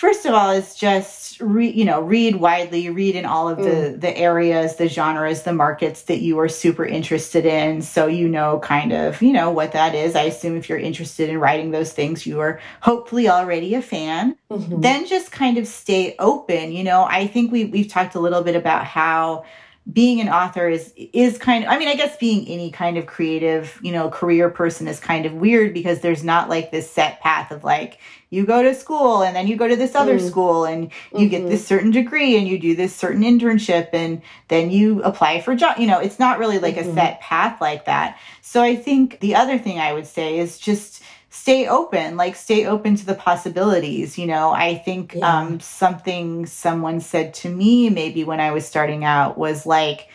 first 0.00 0.24
of 0.24 0.32
all 0.32 0.50
is 0.50 0.74
just 0.74 1.38
read 1.42 1.74
you 1.74 1.84
know 1.84 2.00
read 2.00 2.36
widely 2.36 2.88
read 2.88 3.14
in 3.14 3.26
all 3.26 3.50
of 3.50 3.58
the 3.58 3.64
mm. 3.64 4.00
the 4.00 4.16
areas 4.16 4.76
the 4.76 4.88
genres 4.88 5.42
the 5.42 5.52
markets 5.52 6.04
that 6.04 6.20
you 6.20 6.38
are 6.38 6.48
super 6.48 6.86
interested 6.86 7.44
in 7.44 7.82
so 7.82 8.06
you 8.06 8.26
know 8.26 8.58
kind 8.60 8.94
of 8.94 9.20
you 9.20 9.30
know 9.30 9.50
what 9.50 9.72
that 9.72 9.94
is 9.94 10.16
i 10.16 10.22
assume 10.22 10.56
if 10.56 10.70
you're 10.70 10.78
interested 10.78 11.28
in 11.28 11.36
writing 11.36 11.70
those 11.70 11.92
things 11.92 12.26
you 12.26 12.40
are 12.40 12.58
hopefully 12.80 13.28
already 13.28 13.74
a 13.74 13.82
fan 13.82 14.34
mm-hmm. 14.50 14.80
then 14.80 15.06
just 15.06 15.32
kind 15.32 15.58
of 15.58 15.66
stay 15.66 16.16
open 16.18 16.72
you 16.72 16.82
know 16.82 17.04
i 17.10 17.26
think 17.26 17.52
we 17.52 17.66
we've 17.66 17.88
talked 17.88 18.14
a 18.14 18.20
little 18.20 18.42
bit 18.42 18.56
about 18.56 18.86
how 18.86 19.44
being 19.92 20.20
an 20.20 20.28
author 20.28 20.68
is 20.68 20.92
is 20.96 21.38
kind 21.38 21.64
of 21.64 21.70
i 21.70 21.78
mean 21.78 21.88
i 21.88 21.94
guess 21.94 22.16
being 22.18 22.46
any 22.46 22.70
kind 22.70 22.98
of 22.98 23.06
creative 23.06 23.78
you 23.82 23.90
know 23.92 24.10
career 24.10 24.50
person 24.50 24.86
is 24.86 25.00
kind 25.00 25.24
of 25.24 25.32
weird 25.34 25.72
because 25.72 26.00
there's 26.00 26.22
not 26.22 26.48
like 26.48 26.70
this 26.70 26.90
set 26.90 27.20
path 27.20 27.50
of 27.50 27.64
like 27.64 27.98
you 28.28 28.44
go 28.44 28.62
to 28.62 28.74
school 28.74 29.22
and 29.22 29.34
then 29.34 29.46
you 29.46 29.56
go 29.56 29.66
to 29.66 29.76
this 29.76 29.94
other 29.94 30.18
mm. 30.18 30.28
school 30.28 30.64
and 30.64 30.84
you 31.12 31.20
mm-hmm. 31.20 31.28
get 31.28 31.48
this 31.48 31.66
certain 31.66 31.90
degree 31.90 32.36
and 32.36 32.46
you 32.46 32.58
do 32.58 32.76
this 32.76 32.94
certain 32.94 33.22
internship 33.22 33.88
and 33.92 34.22
then 34.48 34.70
you 34.70 35.02
apply 35.02 35.40
for 35.40 35.54
job 35.54 35.78
you 35.78 35.86
know 35.86 35.98
it's 35.98 36.18
not 36.18 36.38
really 36.38 36.58
like 36.58 36.76
mm-hmm. 36.76 36.90
a 36.90 36.94
set 36.94 37.20
path 37.20 37.60
like 37.60 37.86
that 37.86 38.18
so 38.42 38.62
i 38.62 38.76
think 38.76 39.18
the 39.20 39.34
other 39.34 39.58
thing 39.58 39.78
i 39.78 39.92
would 39.92 40.06
say 40.06 40.38
is 40.38 40.58
just 40.58 41.02
stay 41.30 41.68
open 41.68 42.16
like 42.16 42.34
stay 42.34 42.66
open 42.66 42.96
to 42.96 43.06
the 43.06 43.14
possibilities 43.14 44.18
you 44.18 44.26
know 44.26 44.50
i 44.50 44.74
think 44.74 45.14
yeah. 45.14 45.38
um, 45.38 45.60
something 45.60 46.44
someone 46.44 47.00
said 47.00 47.32
to 47.32 47.48
me 47.48 47.88
maybe 47.88 48.24
when 48.24 48.40
i 48.40 48.50
was 48.50 48.66
starting 48.66 49.04
out 49.04 49.38
was 49.38 49.64
like 49.64 50.08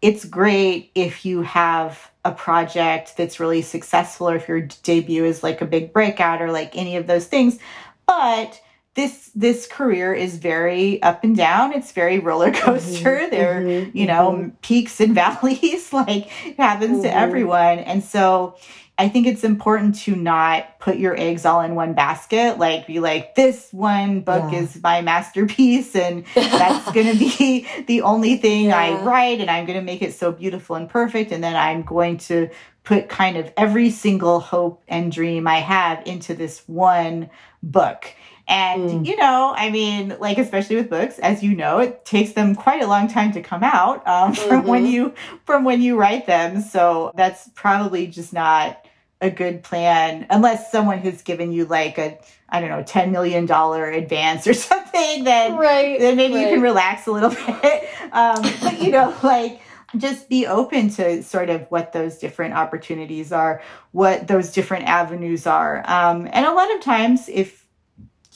it's 0.00 0.24
great 0.24 0.90
if 0.94 1.24
you 1.24 1.42
have 1.42 2.10
a 2.24 2.32
project 2.32 3.16
that's 3.16 3.38
really 3.38 3.62
successful 3.62 4.30
or 4.30 4.36
if 4.36 4.48
your 4.48 4.62
debut 4.82 5.24
is 5.24 5.42
like 5.42 5.60
a 5.60 5.66
big 5.66 5.92
breakout 5.92 6.40
or 6.40 6.50
like 6.50 6.76
any 6.76 6.96
of 6.96 7.06
those 7.06 7.26
things 7.26 7.58
but 8.06 8.60
this 8.94 9.30
this 9.34 9.66
career 9.66 10.12
is 10.12 10.36
very 10.36 11.02
up 11.02 11.24
and 11.24 11.36
down 11.36 11.72
it's 11.72 11.92
very 11.92 12.18
roller 12.18 12.50
mm-hmm. 12.50 12.64
coaster 12.64 13.18
mm-hmm, 13.18 13.30
there 13.30 13.60
mm-hmm, 13.60 13.96
you 13.96 14.06
know 14.06 14.32
mm-hmm. 14.32 14.48
peaks 14.62 15.00
and 15.00 15.14
valleys 15.22 15.92
like 15.92 16.28
happens 16.56 17.02
to 17.02 17.08
mm-hmm. 17.08 17.18
everyone 17.18 17.78
and 17.78 18.02
so 18.02 18.56
I 19.02 19.08
think 19.08 19.26
it's 19.26 19.42
important 19.42 19.96
to 20.02 20.14
not 20.14 20.78
put 20.78 20.96
your 20.96 21.18
eggs 21.18 21.44
all 21.44 21.60
in 21.60 21.74
one 21.74 21.92
basket. 21.92 22.56
Like, 22.56 22.86
be 22.86 23.00
like, 23.00 23.34
this 23.34 23.68
one 23.72 24.20
book 24.20 24.52
yeah. 24.52 24.60
is 24.60 24.80
my 24.80 25.00
masterpiece, 25.00 25.96
and 25.96 26.24
that's 26.36 26.92
going 26.94 27.12
to 27.12 27.18
be 27.18 27.66
the 27.88 28.02
only 28.02 28.36
thing 28.36 28.66
yeah. 28.66 28.78
I 28.78 29.02
write, 29.02 29.40
and 29.40 29.50
I'm 29.50 29.66
going 29.66 29.76
to 29.76 29.84
make 29.84 30.02
it 30.02 30.14
so 30.14 30.30
beautiful 30.30 30.76
and 30.76 30.88
perfect. 30.88 31.32
And 31.32 31.42
then 31.42 31.56
I'm 31.56 31.82
going 31.82 32.18
to 32.18 32.48
put 32.84 33.08
kind 33.08 33.36
of 33.36 33.52
every 33.56 33.90
single 33.90 34.38
hope 34.38 34.84
and 34.86 35.10
dream 35.10 35.48
I 35.48 35.58
have 35.58 36.06
into 36.06 36.34
this 36.34 36.62
one 36.68 37.28
book. 37.60 38.06
And, 38.46 38.88
mm. 38.88 39.06
you 39.06 39.16
know, 39.16 39.52
I 39.56 39.70
mean, 39.70 40.16
like, 40.20 40.38
especially 40.38 40.76
with 40.76 40.90
books, 40.90 41.18
as 41.18 41.42
you 41.42 41.56
know, 41.56 41.78
it 41.78 42.04
takes 42.04 42.34
them 42.34 42.54
quite 42.54 42.82
a 42.82 42.86
long 42.86 43.08
time 43.08 43.32
to 43.32 43.42
come 43.42 43.64
out 43.64 44.06
um, 44.06 44.32
from 44.34 44.60
mm-hmm. 44.60 44.68
when 44.68 44.86
you 44.86 45.14
from 45.44 45.64
when 45.64 45.82
you 45.82 45.96
write 45.96 46.26
them. 46.26 46.60
So 46.60 47.10
that's 47.16 47.50
probably 47.56 48.06
just 48.06 48.32
not 48.32 48.81
a 49.22 49.30
good 49.30 49.62
plan 49.62 50.26
unless 50.28 50.70
someone 50.70 50.98
has 50.98 51.22
given 51.22 51.52
you 51.52 51.64
like 51.64 51.96
a 51.96 52.18
I 52.52 52.60
don't 52.60 52.68
know, 52.68 52.82
$10 52.82 53.10
million 53.10 53.50
advance 53.50 54.46
or 54.46 54.52
something, 54.54 55.24
then, 55.24 55.56
right, 55.56 55.98
then 55.98 56.16
maybe 56.16 56.34
right. 56.34 56.42
you 56.42 56.48
can 56.48 56.60
relax 56.60 57.06
a 57.06 57.12
little 57.12 57.30
bit. 57.62 57.88
Um, 58.12 58.42
but, 58.62 58.80
you 58.80 58.90
know, 58.90 59.16
like, 59.22 59.62
just 59.96 60.28
be 60.28 60.46
open 60.46 60.90
to 60.90 61.22
sort 61.22 61.50
of 61.50 61.66
what 61.70 61.92
those 61.92 62.18
different 62.18 62.54
opportunities 62.54 63.32
are, 63.32 63.62
what 63.92 64.28
those 64.28 64.52
different 64.52 64.84
avenues 64.84 65.46
are. 65.46 65.78
Um, 65.86 66.28
and 66.32 66.46
a 66.46 66.52
lot 66.52 66.74
of 66.74 66.82
times, 66.82 67.28
if 67.28 67.66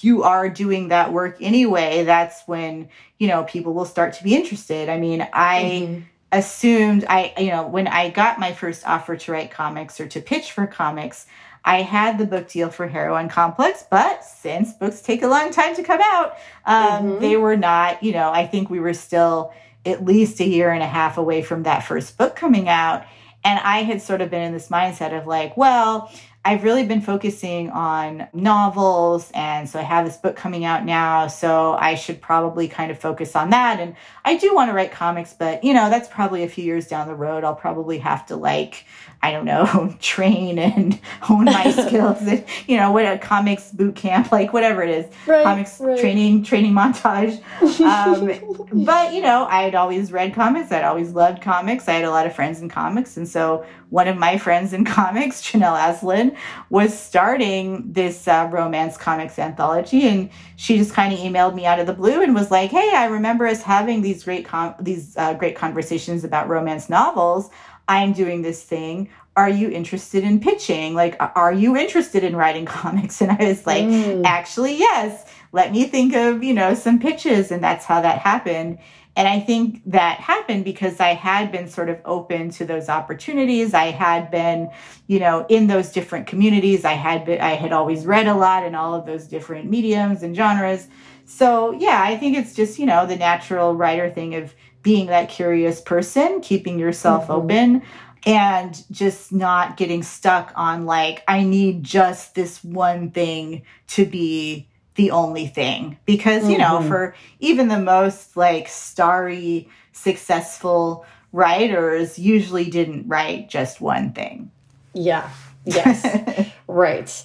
you 0.01 0.23
are 0.23 0.49
doing 0.49 0.89
that 0.89 1.13
work 1.13 1.37
anyway, 1.41 2.05
that's 2.05 2.43
when, 2.47 2.89
you 3.19 3.29
know, 3.29 3.45
people 3.45 3.73
will 3.75 3.87
start 3.87 4.15
to 4.15 4.25
be 4.25 4.35
interested. 4.35 4.89
I 4.89 4.99
mean, 4.99 5.27
I 5.33 5.63
mm-hmm. 5.63 6.01
Assumed 6.33 7.05
I, 7.09 7.33
you 7.39 7.51
know, 7.51 7.67
when 7.67 7.87
I 7.87 8.11
got 8.11 8.39
my 8.39 8.53
first 8.53 8.87
offer 8.87 9.17
to 9.17 9.33
write 9.33 9.51
comics 9.51 10.01
or 10.01 10.07
to 10.09 10.21
pitch 10.21 10.53
for 10.53 10.67
comics, 10.67 11.27
I 11.65 11.83
had 11.83 12.19
the 12.19 12.27
book 12.27 12.49
deal 12.49 12.71
for 12.71 12.87
Heroine 12.87 13.29
Complex, 13.29 13.85
but 13.91 14.25
since 14.25 14.73
books 14.73 15.01
take 15.01 15.23
a 15.23 15.29
long 15.29 15.51
time 15.51 15.75
to 15.75 15.83
come 15.83 16.01
out, 16.01 16.37
um, 16.65 16.87
mm-hmm. 16.87 17.21
they 17.21 17.37
were 17.37 17.57
not, 17.57 18.03
you 18.03 18.13
know, 18.13 18.31
I 18.31 18.47
think 18.47 18.71
we 18.71 18.79
were 18.79 18.95
still 18.95 19.53
at 19.85 20.05
least 20.05 20.41
a 20.41 20.47
year 20.47 20.71
and 20.71 20.83
a 20.83 20.87
half 20.87 21.19
away 21.19 21.43
from 21.43 21.65
that 21.65 21.81
first 21.81 22.17
book 22.17 22.37
coming 22.37 22.69
out. 22.69 23.05
And 23.45 23.59
I 23.61 23.83
had 23.83 24.03
sort 24.03 24.21
of 24.21 24.31
been 24.31 24.43
in 24.43 24.53
this 24.53 24.69
mindset 24.69 25.17
of 25.17 25.27
like, 25.27 25.57
well, 25.57 26.11
I've 26.47 26.63
really 26.63 26.85
been 26.85 27.01
focusing 27.01 27.71
on 27.71 28.29
novels. 28.33 29.33
And 29.35 29.69
so 29.69 29.81
I 29.81 29.83
have 29.83 30.07
this 30.07 30.17
book 30.17 30.37
coming 30.37 30.65
out 30.65 30.85
now. 30.85 31.27
So 31.27 31.73
I 31.73 31.97
should 31.97 32.23
probably 32.23 32.69
kind 32.69 32.93
of 32.93 33.01
focus 33.01 33.35
on 33.35 33.51
that. 33.51 33.81
And 33.81 33.97
I 34.25 34.37
do 34.37 34.55
want 34.55 34.71
to 34.71 34.73
write 34.73 34.93
comics, 34.93 35.35
but 35.37 35.65
you 35.65 35.75
know, 35.75 35.91
that's 35.91 36.09
probably 36.09 36.45
a 36.45 36.49
few 36.49 36.63
years 36.63 36.87
down 36.87 37.09
the 37.09 37.17
road. 37.17 37.43
I'll 37.43 37.57
probably 37.57 37.99
have 37.99 38.27
to 38.27 38.37
like, 38.37 38.85
I 39.25 39.33
don't 39.33 39.45
know, 39.45 39.97
train 40.01 40.61
and 40.61 40.95
hone 41.21 41.47
my 41.47 41.69
skills 41.87 42.23
and, 42.23 42.45
you 42.69 42.77
know, 42.77 42.93
what 42.93 43.07
a 43.07 43.19
comics 43.19 43.73
boot 43.73 43.97
camp, 43.97 44.31
like 44.31 44.53
whatever 44.53 44.85
it 44.85 44.91
is, 44.91 45.07
right, 45.27 45.43
comics 45.43 45.81
right. 45.81 45.99
training, 45.99 46.45
training 46.45 46.75
montage. 46.75 47.43
Um, 47.81 48.85
but, 48.85 49.13
you 49.13 49.21
know, 49.21 49.47
I 49.51 49.63
had 49.63 49.75
always 49.75 50.13
read 50.13 50.33
comics. 50.33 50.71
I'd 50.71 50.85
always 50.85 51.11
loved 51.11 51.43
comics. 51.43 51.89
I 51.89 51.95
had 51.95 52.05
a 52.05 52.11
lot 52.11 52.25
of 52.25 52.37
friends 52.37 52.61
in 52.61 52.69
comics. 52.69 53.17
And 53.17 53.29
so 53.29 53.67
one 53.91 54.09
of 54.09 54.17
my 54.17 54.37
friends 54.37 54.73
in 54.73 54.85
comics, 54.85 55.43
Janelle 55.43 55.79
Asselin, 55.79 56.36
was 56.71 56.99
starting 56.99 57.93
this 57.93 58.27
uh, 58.29 58.49
romance 58.53 58.97
comics 58.97 59.39
anthology. 59.39 60.09
And 60.09 60.31
she 60.57 60.79
just 60.79 60.93
kind 60.93 61.13
of 61.13 61.19
emailed 61.19 61.55
me 61.55 61.67
out 61.67 61.79
of 61.79 61.87
the 61.87 61.93
blue 61.93 62.23
and 62.23 62.35
was 62.35 62.51
like, 62.51 62.71
hey, 62.71 62.93
I 62.95 63.07
remember 63.07 63.47
us 63.47 63.63
having 63.63 64.03
these 64.03 64.25
great, 64.25 64.45
com- 64.45 64.75
these 64.81 65.17
uh, 65.17 65.35
great 65.35 65.57
conversations 65.57 66.25
about 66.25 66.49
romance 66.49 66.89
novels. 66.89 67.51
I'm 67.89 68.13
doing 68.13 68.43
this 68.43 68.63
thing. 68.63 69.09
Are 69.37 69.51
you 69.51 69.71
interested 69.71 70.25
in 70.25 70.41
pitching? 70.41 70.95
Like, 70.95 71.17
are 71.21 71.53
you 71.53 71.77
interested 71.77 72.25
in 72.25 72.35
writing 72.35 72.65
comics? 72.67 73.21
And 73.21 73.31
I 73.31 73.49
was 73.49 73.67
like, 73.67 73.85
mm. 73.85 74.25
actually, 74.25 74.77
yes. 74.77 75.25
Let 75.53 75.73
me 75.73 75.85
think 75.85 76.15
of, 76.15 76.43
you 76.43 76.55
know, 76.55 76.75
some 76.75 76.99
pitches. 76.99 77.51
And 77.51 77.63
that's 77.63 77.85
how 77.85 78.01
that 78.01 78.19
happened. 78.19 78.79
And 79.17 79.27
I 79.27 79.41
think 79.41 79.81
that 79.87 80.21
happened 80.21 80.65
because 80.65 81.01
I 81.01 81.15
had 81.15 81.51
been 81.51 81.69
sort 81.69 81.89
of 81.89 81.99
open 82.05 82.51
to 82.51 82.67
those 82.67 82.91
opportunities. 82.91 83.73
I 83.73 83.87
had 83.87 84.31
been, 84.31 84.71
you 85.07 85.19
know, 85.19 85.47
in 85.49 85.67
those 85.67 85.91
different 85.91 86.27
communities. 86.27 86.85
I 86.85 86.93
had 86.93 87.25
been, 87.25 87.41
I 87.41 87.55
had 87.55 87.73
always 87.73 88.05
read 88.05 88.27
a 88.27 88.35
lot 88.35 88.65
in 88.65 88.75
all 88.75 88.95
of 88.95 89.07
those 89.07 89.27
different 89.27 89.71
mediums 89.71 90.23
and 90.23 90.37
genres. 90.37 90.87
So 91.25 91.73
yeah, 91.73 92.03
I 92.03 92.19
think 92.19 92.37
it's 92.37 92.55
just, 92.55 92.79
you 92.79 92.85
know, 92.85 93.07
the 93.07 93.17
natural 93.17 93.75
writer 93.75 94.11
thing 94.11 94.35
of 94.35 94.55
being 94.83 95.07
that 95.07 95.31
curious 95.31 95.81
person, 95.81 96.41
keeping 96.43 96.79
yourself 96.79 97.25
mm-hmm. 97.25 97.33
open 97.33 97.83
and 98.27 98.85
just 98.91 99.33
not 99.33 99.77
getting 99.77 100.03
stuck 100.03 100.53
on 100.57 100.85
like, 100.85 101.25
I 101.27 101.43
need 101.43 101.85
just 101.85 102.35
this 102.35 102.63
one 102.63 103.13
thing 103.13 103.63
to 103.89 104.05
be 104.05 104.69
the 104.97 105.11
only 105.11 105.47
thing. 105.47 105.99
Because, 106.05 106.43
mm-hmm. 106.43 106.53
you 106.53 106.59
know, 106.59 106.79
mm-hmm. 106.79 106.89
for 106.89 107.15
even 107.41 107.69
the 107.69 107.81
most 107.81 108.37
like 108.37 108.69
starry, 108.69 109.69
successful 109.93 111.07
writers 111.33 112.19
usually 112.19 112.69
didn't 112.71 113.07
write 113.09 113.49
just 113.49 113.81
one 113.81 114.13
thing. 114.13 114.51
Yeah. 114.95 115.31
Yes. 115.65 116.51
right 116.67 117.25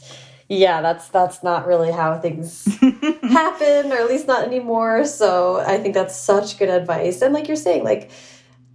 yeah 0.51 0.81
that's 0.81 1.07
that's 1.07 1.43
not 1.43 1.65
really 1.65 1.91
how 1.91 2.19
things 2.19 2.65
happen 3.21 3.89
or 3.89 3.95
at 3.95 4.09
least 4.09 4.27
not 4.27 4.43
anymore 4.43 5.05
so 5.05 5.61
i 5.61 5.77
think 5.77 5.93
that's 5.93 6.15
such 6.15 6.59
good 6.59 6.67
advice 6.67 7.21
and 7.21 7.33
like 7.33 7.47
you're 7.47 7.55
saying 7.55 7.85
like 7.85 8.11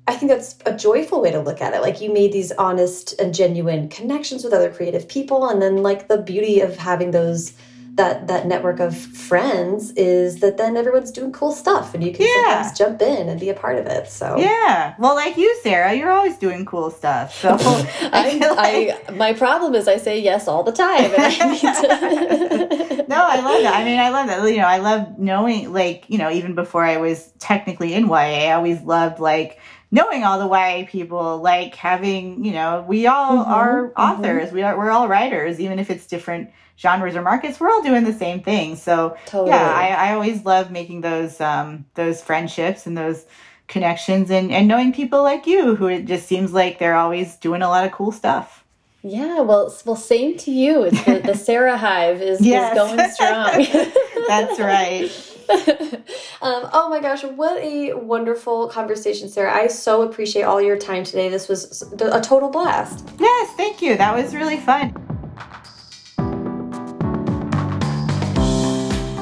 i 0.08 0.14
think 0.14 0.30
that's 0.30 0.56
a 0.64 0.74
joyful 0.74 1.20
way 1.20 1.30
to 1.30 1.38
look 1.38 1.60
at 1.60 1.74
it 1.74 1.82
like 1.82 2.00
you 2.00 2.10
made 2.10 2.32
these 2.32 2.50
honest 2.52 3.12
and 3.20 3.34
genuine 3.34 3.90
connections 3.90 4.42
with 4.42 4.54
other 4.54 4.72
creative 4.72 5.06
people 5.06 5.50
and 5.50 5.60
then 5.60 5.82
like 5.82 6.08
the 6.08 6.16
beauty 6.16 6.60
of 6.60 6.78
having 6.78 7.10
those 7.10 7.52
that 7.96 8.26
that 8.26 8.46
network 8.46 8.78
of 8.78 8.96
friends 8.96 9.90
is 9.92 10.40
that 10.40 10.58
then 10.58 10.76
everyone's 10.76 11.10
doing 11.10 11.32
cool 11.32 11.50
stuff 11.50 11.94
and 11.94 12.04
you 12.04 12.12
can 12.12 12.26
yeah. 12.26 12.62
sometimes 12.62 12.78
jump 12.78 13.02
in 13.02 13.28
and 13.28 13.40
be 13.40 13.48
a 13.48 13.54
part 13.54 13.78
of 13.78 13.86
it. 13.86 14.08
So 14.08 14.36
yeah, 14.36 14.94
well, 14.98 15.14
like 15.14 15.36
you, 15.36 15.58
Sarah, 15.62 15.94
you're 15.94 16.12
always 16.12 16.36
doing 16.36 16.64
cool 16.66 16.90
stuff. 16.90 17.34
So 17.34 17.56
I, 17.58 18.38
like... 18.38 19.08
I, 19.08 19.12
my 19.12 19.32
problem 19.32 19.74
is 19.74 19.88
I 19.88 19.96
say 19.96 20.20
yes 20.20 20.46
all 20.46 20.62
the 20.62 20.72
time. 20.72 21.10
I 21.16 23.04
no, 23.08 23.16
I 23.16 23.40
love 23.40 23.62
that. 23.62 23.74
I 23.74 23.84
mean, 23.84 23.98
I 23.98 24.10
love 24.10 24.26
that. 24.26 24.46
You 24.46 24.58
know, 24.58 24.66
I 24.66 24.78
love 24.78 25.18
knowing, 25.18 25.72
like, 25.72 26.04
you 26.08 26.18
know, 26.18 26.30
even 26.30 26.54
before 26.54 26.84
I 26.84 26.98
was 26.98 27.32
technically 27.38 27.94
in 27.94 28.06
YA, 28.08 28.50
I 28.50 28.52
always 28.52 28.82
loved 28.82 29.20
like 29.20 29.58
knowing 29.90 30.24
all 30.24 30.38
the 30.38 30.48
YA 30.48 30.86
people, 30.86 31.38
like 31.38 31.74
having, 31.74 32.44
you 32.44 32.52
know, 32.52 32.84
we 32.86 33.06
all 33.06 33.38
mm 33.38 33.44
-hmm, 33.44 33.54
are 33.54 33.82
mm-hmm. 33.82 34.00
authors. 34.00 34.44
Mm 34.44 34.48
-hmm. 34.48 34.54
We 34.54 34.64
are 34.64 34.76
we're 34.76 34.90
all 34.90 35.08
writers, 35.08 35.58
even 35.58 35.78
if 35.78 35.90
it's 35.90 36.06
different 36.06 36.50
genres 36.78 37.16
or 37.16 37.22
markets, 37.22 37.58
we're 37.58 37.70
all 37.70 37.82
doing 37.82 38.04
the 38.04 38.12
same 38.12 38.42
thing. 38.42 38.76
So 38.76 39.16
totally. 39.26 39.50
yeah, 39.50 39.70
I, 39.70 40.10
I 40.10 40.14
always 40.14 40.44
love 40.44 40.70
making 40.70 41.00
those 41.00 41.40
um, 41.40 41.86
those 41.94 42.22
friendships 42.22 42.86
and 42.86 42.96
those 42.96 43.26
connections 43.68 44.30
and, 44.30 44.52
and 44.52 44.68
knowing 44.68 44.92
people 44.92 45.22
like 45.22 45.46
you 45.46 45.74
who 45.74 45.86
it 45.88 46.04
just 46.04 46.26
seems 46.26 46.52
like 46.52 46.78
they're 46.78 46.94
always 46.94 47.36
doing 47.36 47.62
a 47.62 47.68
lot 47.68 47.84
of 47.84 47.92
cool 47.92 48.12
stuff. 48.12 48.64
Yeah, 49.02 49.40
well, 49.40 49.72
well, 49.84 49.96
same 49.96 50.36
to 50.38 50.50
you. 50.50 50.82
It's 50.82 51.04
the, 51.04 51.20
the 51.20 51.34
Sarah 51.34 51.76
Hive 51.78 52.20
is, 52.20 52.40
yes. 52.40 52.72
is 52.72 52.78
going 52.78 53.10
strong. 53.10 53.92
That's 54.28 54.58
right. 54.58 55.04
um, 56.42 56.68
oh 56.72 56.88
my 56.90 56.98
gosh, 57.00 57.22
what 57.22 57.62
a 57.62 57.92
wonderful 57.94 58.68
conversation, 58.68 59.28
Sarah. 59.28 59.54
I 59.54 59.68
so 59.68 60.02
appreciate 60.02 60.42
all 60.42 60.60
your 60.60 60.76
time 60.76 61.04
today. 61.04 61.28
This 61.28 61.48
was 61.48 61.82
a 62.00 62.20
total 62.20 62.48
blast. 62.48 63.08
Yes, 63.20 63.56
thank 63.56 63.80
you. 63.80 63.96
That 63.96 64.16
was 64.16 64.34
really 64.34 64.56
fun. 64.56 65.15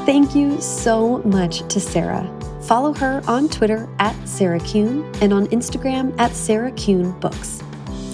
Thank 0.04 0.34
you 0.34 0.60
so 0.60 1.22
much 1.22 1.66
to 1.68 1.80
Sarah. 1.80 2.30
Follow 2.64 2.92
her 2.92 3.22
on 3.26 3.48
Twitter 3.48 3.88
at 3.98 4.14
Sarah 4.28 4.60
Kuhn 4.60 5.02
and 5.22 5.32
on 5.32 5.46
Instagram 5.46 6.14
at 6.20 6.32
Sarah 6.32 6.72
Kuhn 6.72 7.18
Books. 7.20 7.62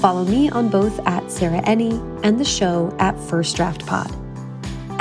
Follow 0.01 0.25
me 0.25 0.49
on 0.51 0.69
both 0.69 1.01
at 1.05 1.29
Sarah 1.33 1.61
Enni 1.63 1.99
and 2.23 2.39
the 2.39 2.45
show 2.45 2.95
at 3.01 3.19
First 3.19 3.57
Draft 3.57 3.85
Pod. 3.87 4.09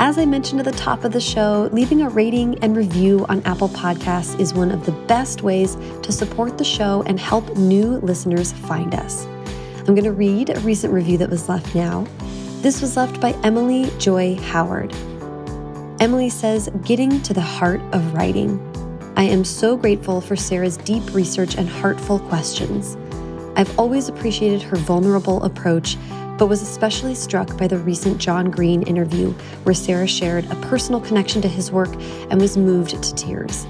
As 0.00 0.18
I 0.18 0.24
mentioned 0.24 0.58
at 0.58 0.64
the 0.64 0.72
top 0.72 1.04
of 1.04 1.12
the 1.12 1.20
show, 1.20 1.70
leaving 1.72 2.02
a 2.02 2.08
rating 2.08 2.58
and 2.58 2.76
review 2.76 3.24
on 3.28 3.40
Apple 3.44 3.68
Podcasts 3.68 4.40
is 4.40 4.52
one 4.52 4.72
of 4.72 4.84
the 4.84 4.92
best 5.06 5.42
ways 5.42 5.76
to 6.02 6.10
support 6.10 6.58
the 6.58 6.64
show 6.64 7.04
and 7.06 7.20
help 7.20 7.56
new 7.56 7.98
listeners 7.98 8.50
find 8.50 8.96
us. 8.96 9.26
I'm 9.86 9.94
going 9.94 10.02
to 10.02 10.12
read 10.12 10.50
a 10.50 10.58
recent 10.60 10.92
review 10.92 11.18
that 11.18 11.30
was 11.30 11.48
left 11.48 11.72
now. 11.72 12.04
This 12.62 12.80
was 12.80 12.96
left 12.96 13.20
by 13.20 13.30
Emily 13.44 13.92
Joy 13.98 14.34
Howard. 14.34 14.92
Emily 16.00 16.30
says, 16.30 16.70
getting 16.82 17.20
to 17.20 17.34
the 17.34 17.42
heart 17.42 17.82
of 17.92 18.14
writing. 18.14 18.58
I 19.18 19.24
am 19.24 19.44
so 19.44 19.76
grateful 19.76 20.22
for 20.22 20.34
Sarah's 20.34 20.78
deep 20.78 21.02
research 21.12 21.56
and 21.58 21.68
heartful 21.68 22.20
questions. 22.20 22.96
I've 23.54 23.78
always 23.78 24.08
appreciated 24.08 24.62
her 24.62 24.78
vulnerable 24.78 25.42
approach, 25.42 25.98
but 26.38 26.46
was 26.46 26.62
especially 26.62 27.14
struck 27.14 27.54
by 27.58 27.66
the 27.66 27.76
recent 27.76 28.16
John 28.16 28.50
Green 28.50 28.82
interview 28.84 29.32
where 29.64 29.74
Sarah 29.74 30.06
shared 30.06 30.50
a 30.50 30.54
personal 30.62 31.02
connection 31.02 31.42
to 31.42 31.48
his 31.48 31.70
work 31.70 31.94
and 32.30 32.40
was 32.40 32.56
moved 32.56 33.02
to 33.02 33.14
tears. 33.14 33.66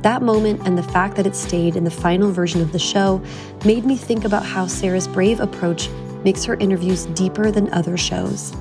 That 0.00 0.22
moment 0.22 0.62
and 0.66 0.78
the 0.78 0.82
fact 0.82 1.14
that 1.16 1.26
it 1.26 1.36
stayed 1.36 1.76
in 1.76 1.84
the 1.84 1.90
final 1.90 2.32
version 2.32 2.62
of 2.62 2.72
the 2.72 2.78
show 2.78 3.22
made 3.66 3.84
me 3.84 3.98
think 3.98 4.24
about 4.24 4.46
how 4.46 4.66
Sarah's 4.66 5.08
brave 5.08 5.40
approach 5.40 5.90
makes 6.24 6.42
her 6.44 6.54
interviews 6.54 7.04
deeper 7.06 7.50
than 7.50 7.70
other 7.74 7.98
shows. 7.98 8.54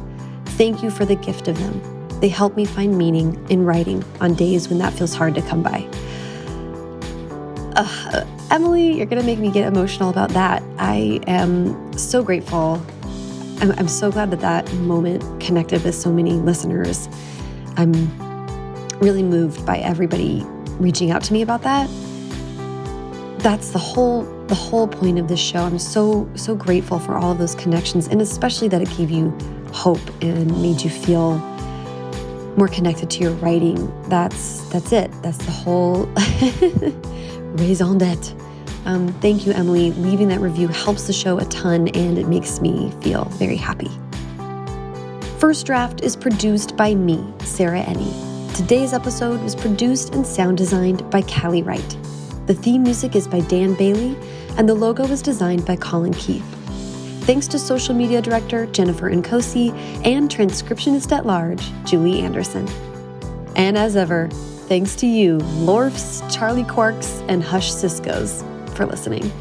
Thank 0.57 0.83
you 0.83 0.89
for 0.89 1.05
the 1.05 1.15
gift 1.15 1.47
of 1.47 1.57
them. 1.57 1.94
They 2.19 2.29
help 2.29 2.55
me 2.55 2.65
find 2.65 2.97
meaning 2.97 3.45
in 3.49 3.65
writing 3.65 4.03
on 4.21 4.33
days 4.33 4.69
when 4.69 4.79
that 4.79 4.93
feels 4.93 5.13
hard 5.13 5.35
to 5.35 5.41
come 5.41 5.61
by. 5.61 5.87
Uh, 7.75 8.25
Emily, 8.51 8.93
you're 8.97 9.05
going 9.05 9.21
to 9.21 9.25
make 9.25 9.39
me 9.39 9.51
get 9.51 9.67
emotional 9.67 10.09
about 10.09 10.29
that. 10.29 10.63
I 10.77 11.19
am 11.27 11.97
so 11.97 12.23
grateful. 12.23 12.81
I'm, 13.59 13.71
I'm 13.73 13.87
so 13.87 14.11
glad 14.11 14.31
that 14.31 14.39
that 14.41 14.71
moment 14.75 15.23
connected 15.41 15.83
with 15.83 15.95
so 15.95 16.11
many 16.11 16.33
listeners. 16.33 17.09
I'm 17.75 17.93
really 18.99 19.23
moved 19.23 19.65
by 19.65 19.79
everybody 19.79 20.43
reaching 20.79 21.11
out 21.11 21.21
to 21.23 21.33
me 21.33 21.41
about 21.41 21.63
that. 21.63 21.89
That's 23.39 23.71
the 23.71 23.79
whole 23.79 24.23
the 24.47 24.55
whole 24.55 24.87
point 24.87 25.17
of 25.17 25.27
this 25.27 25.39
show. 25.39 25.59
I'm 25.59 25.79
so 25.79 26.29
so 26.35 26.55
grateful 26.55 26.99
for 26.99 27.15
all 27.15 27.31
of 27.31 27.37
those 27.37 27.55
connections 27.55 28.07
and 28.07 28.21
especially 28.21 28.67
that 28.69 28.81
it 28.81 28.89
gave 28.97 29.11
you 29.11 29.31
hope 29.73 29.99
and 30.21 30.49
made 30.61 30.81
you 30.81 30.89
feel 30.89 31.33
more 32.57 32.68
connected 32.68 33.10
to 33.11 33.19
your 33.19 33.32
writing. 33.34 33.91
That's 34.10 34.68
that's 34.69 34.91
it. 34.91 35.11
That's 35.22 35.38
the 35.38 35.52
whole 35.52 36.06
raison 37.57 37.98
d'etre. 37.98 38.36
Um, 38.86 39.07
thank 39.19 39.45
you, 39.45 39.52
Emily. 39.53 39.91
Leaving 39.94 40.27
that 40.27 40.40
review 40.40 40.68
helps 40.68 41.07
the 41.07 41.14
show 41.14 41.40
a 41.40 41.45
ton 41.45 41.88
and 41.90 42.18
it 42.18 42.27
makes 42.27 42.61
me 42.61 42.91
feel 43.02 43.26
very 43.26 43.57
happy. 43.57 43.90
First 45.40 45.65
Draft 45.65 46.02
is 46.02 46.15
produced 46.15 46.77
by 46.77 46.95
me, 46.95 47.23
Sarah 47.40 47.84
Enni. 47.84 48.56
Today's 48.56 48.94
episode 48.94 49.41
was 49.41 49.56
produced 49.56 50.14
and 50.15 50.26
sound 50.26 50.57
designed 50.57 51.10
by 51.10 51.22
Callie 51.23 51.64
Wright. 51.64 51.98
The 52.45 52.53
theme 52.53 52.84
music 52.84 53.15
is 53.15 53.27
by 53.27 53.41
Dan 53.41 53.73
Bailey, 53.73 54.15
and 54.57 54.69
the 54.69 54.76
logo 54.76 55.06
was 55.07 55.22
designed 55.22 55.65
by 55.65 55.76
Colin 55.76 56.14
Keith. 56.14 56.45
Thanks 57.26 57.47
to 57.47 57.57
social 57.57 57.95
media 57.95 58.22
director 58.22 58.68
Jennifer 58.68 59.10
Nkosi 59.10 59.72
and 60.06 60.30
transcriptionist 60.30 61.11
at 61.11 61.26
large, 61.26 61.72
Julie 61.84 62.22
Anderson. 62.22 62.68
And 63.56 63.76
as 63.76 63.95
ever, 63.95 64.27
thanks 64.68 64.95
to 64.97 65.07
you, 65.07 65.39
Lorfs, 65.39 66.22
Charlie 66.31 66.65
Quarks, 66.65 67.26
and 67.27 67.43
Hush 67.43 67.72
Ciscos, 67.72 68.43
for 68.76 68.85
listening. 68.85 69.31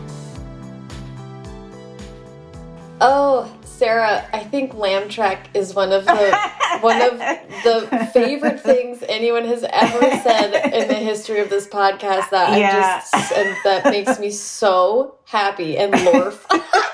Oh, 3.03 3.55
Sarah, 3.65 4.27
I 4.33 4.45
think 4.45 4.73
lamb 4.73 5.11
track 5.11 5.51
is 5.53 5.75
one 5.75 5.93
of 5.93 6.07
the 6.07 6.39
one 6.81 7.03
of 7.03 7.19
the 7.19 8.09
favorite 8.15 8.61
things 8.61 9.05
anyone 9.11 9.45
has 9.45 9.63
ever 9.69 10.01
said 10.23 10.73
in 10.73 10.89
the 10.89 10.95
history 10.95 11.41
of 11.41 11.51
this 11.51 11.69
podcast 11.69 12.31
that 12.31 12.59
yeah. 12.59 13.03
I 13.13 13.19
just 13.19 13.33
and 13.33 13.57
that 13.65 13.85
makes 13.91 14.19
me 14.19 14.31
so 14.31 15.17
happy 15.27 15.77
and 15.77 15.93
lorf. 15.93 16.47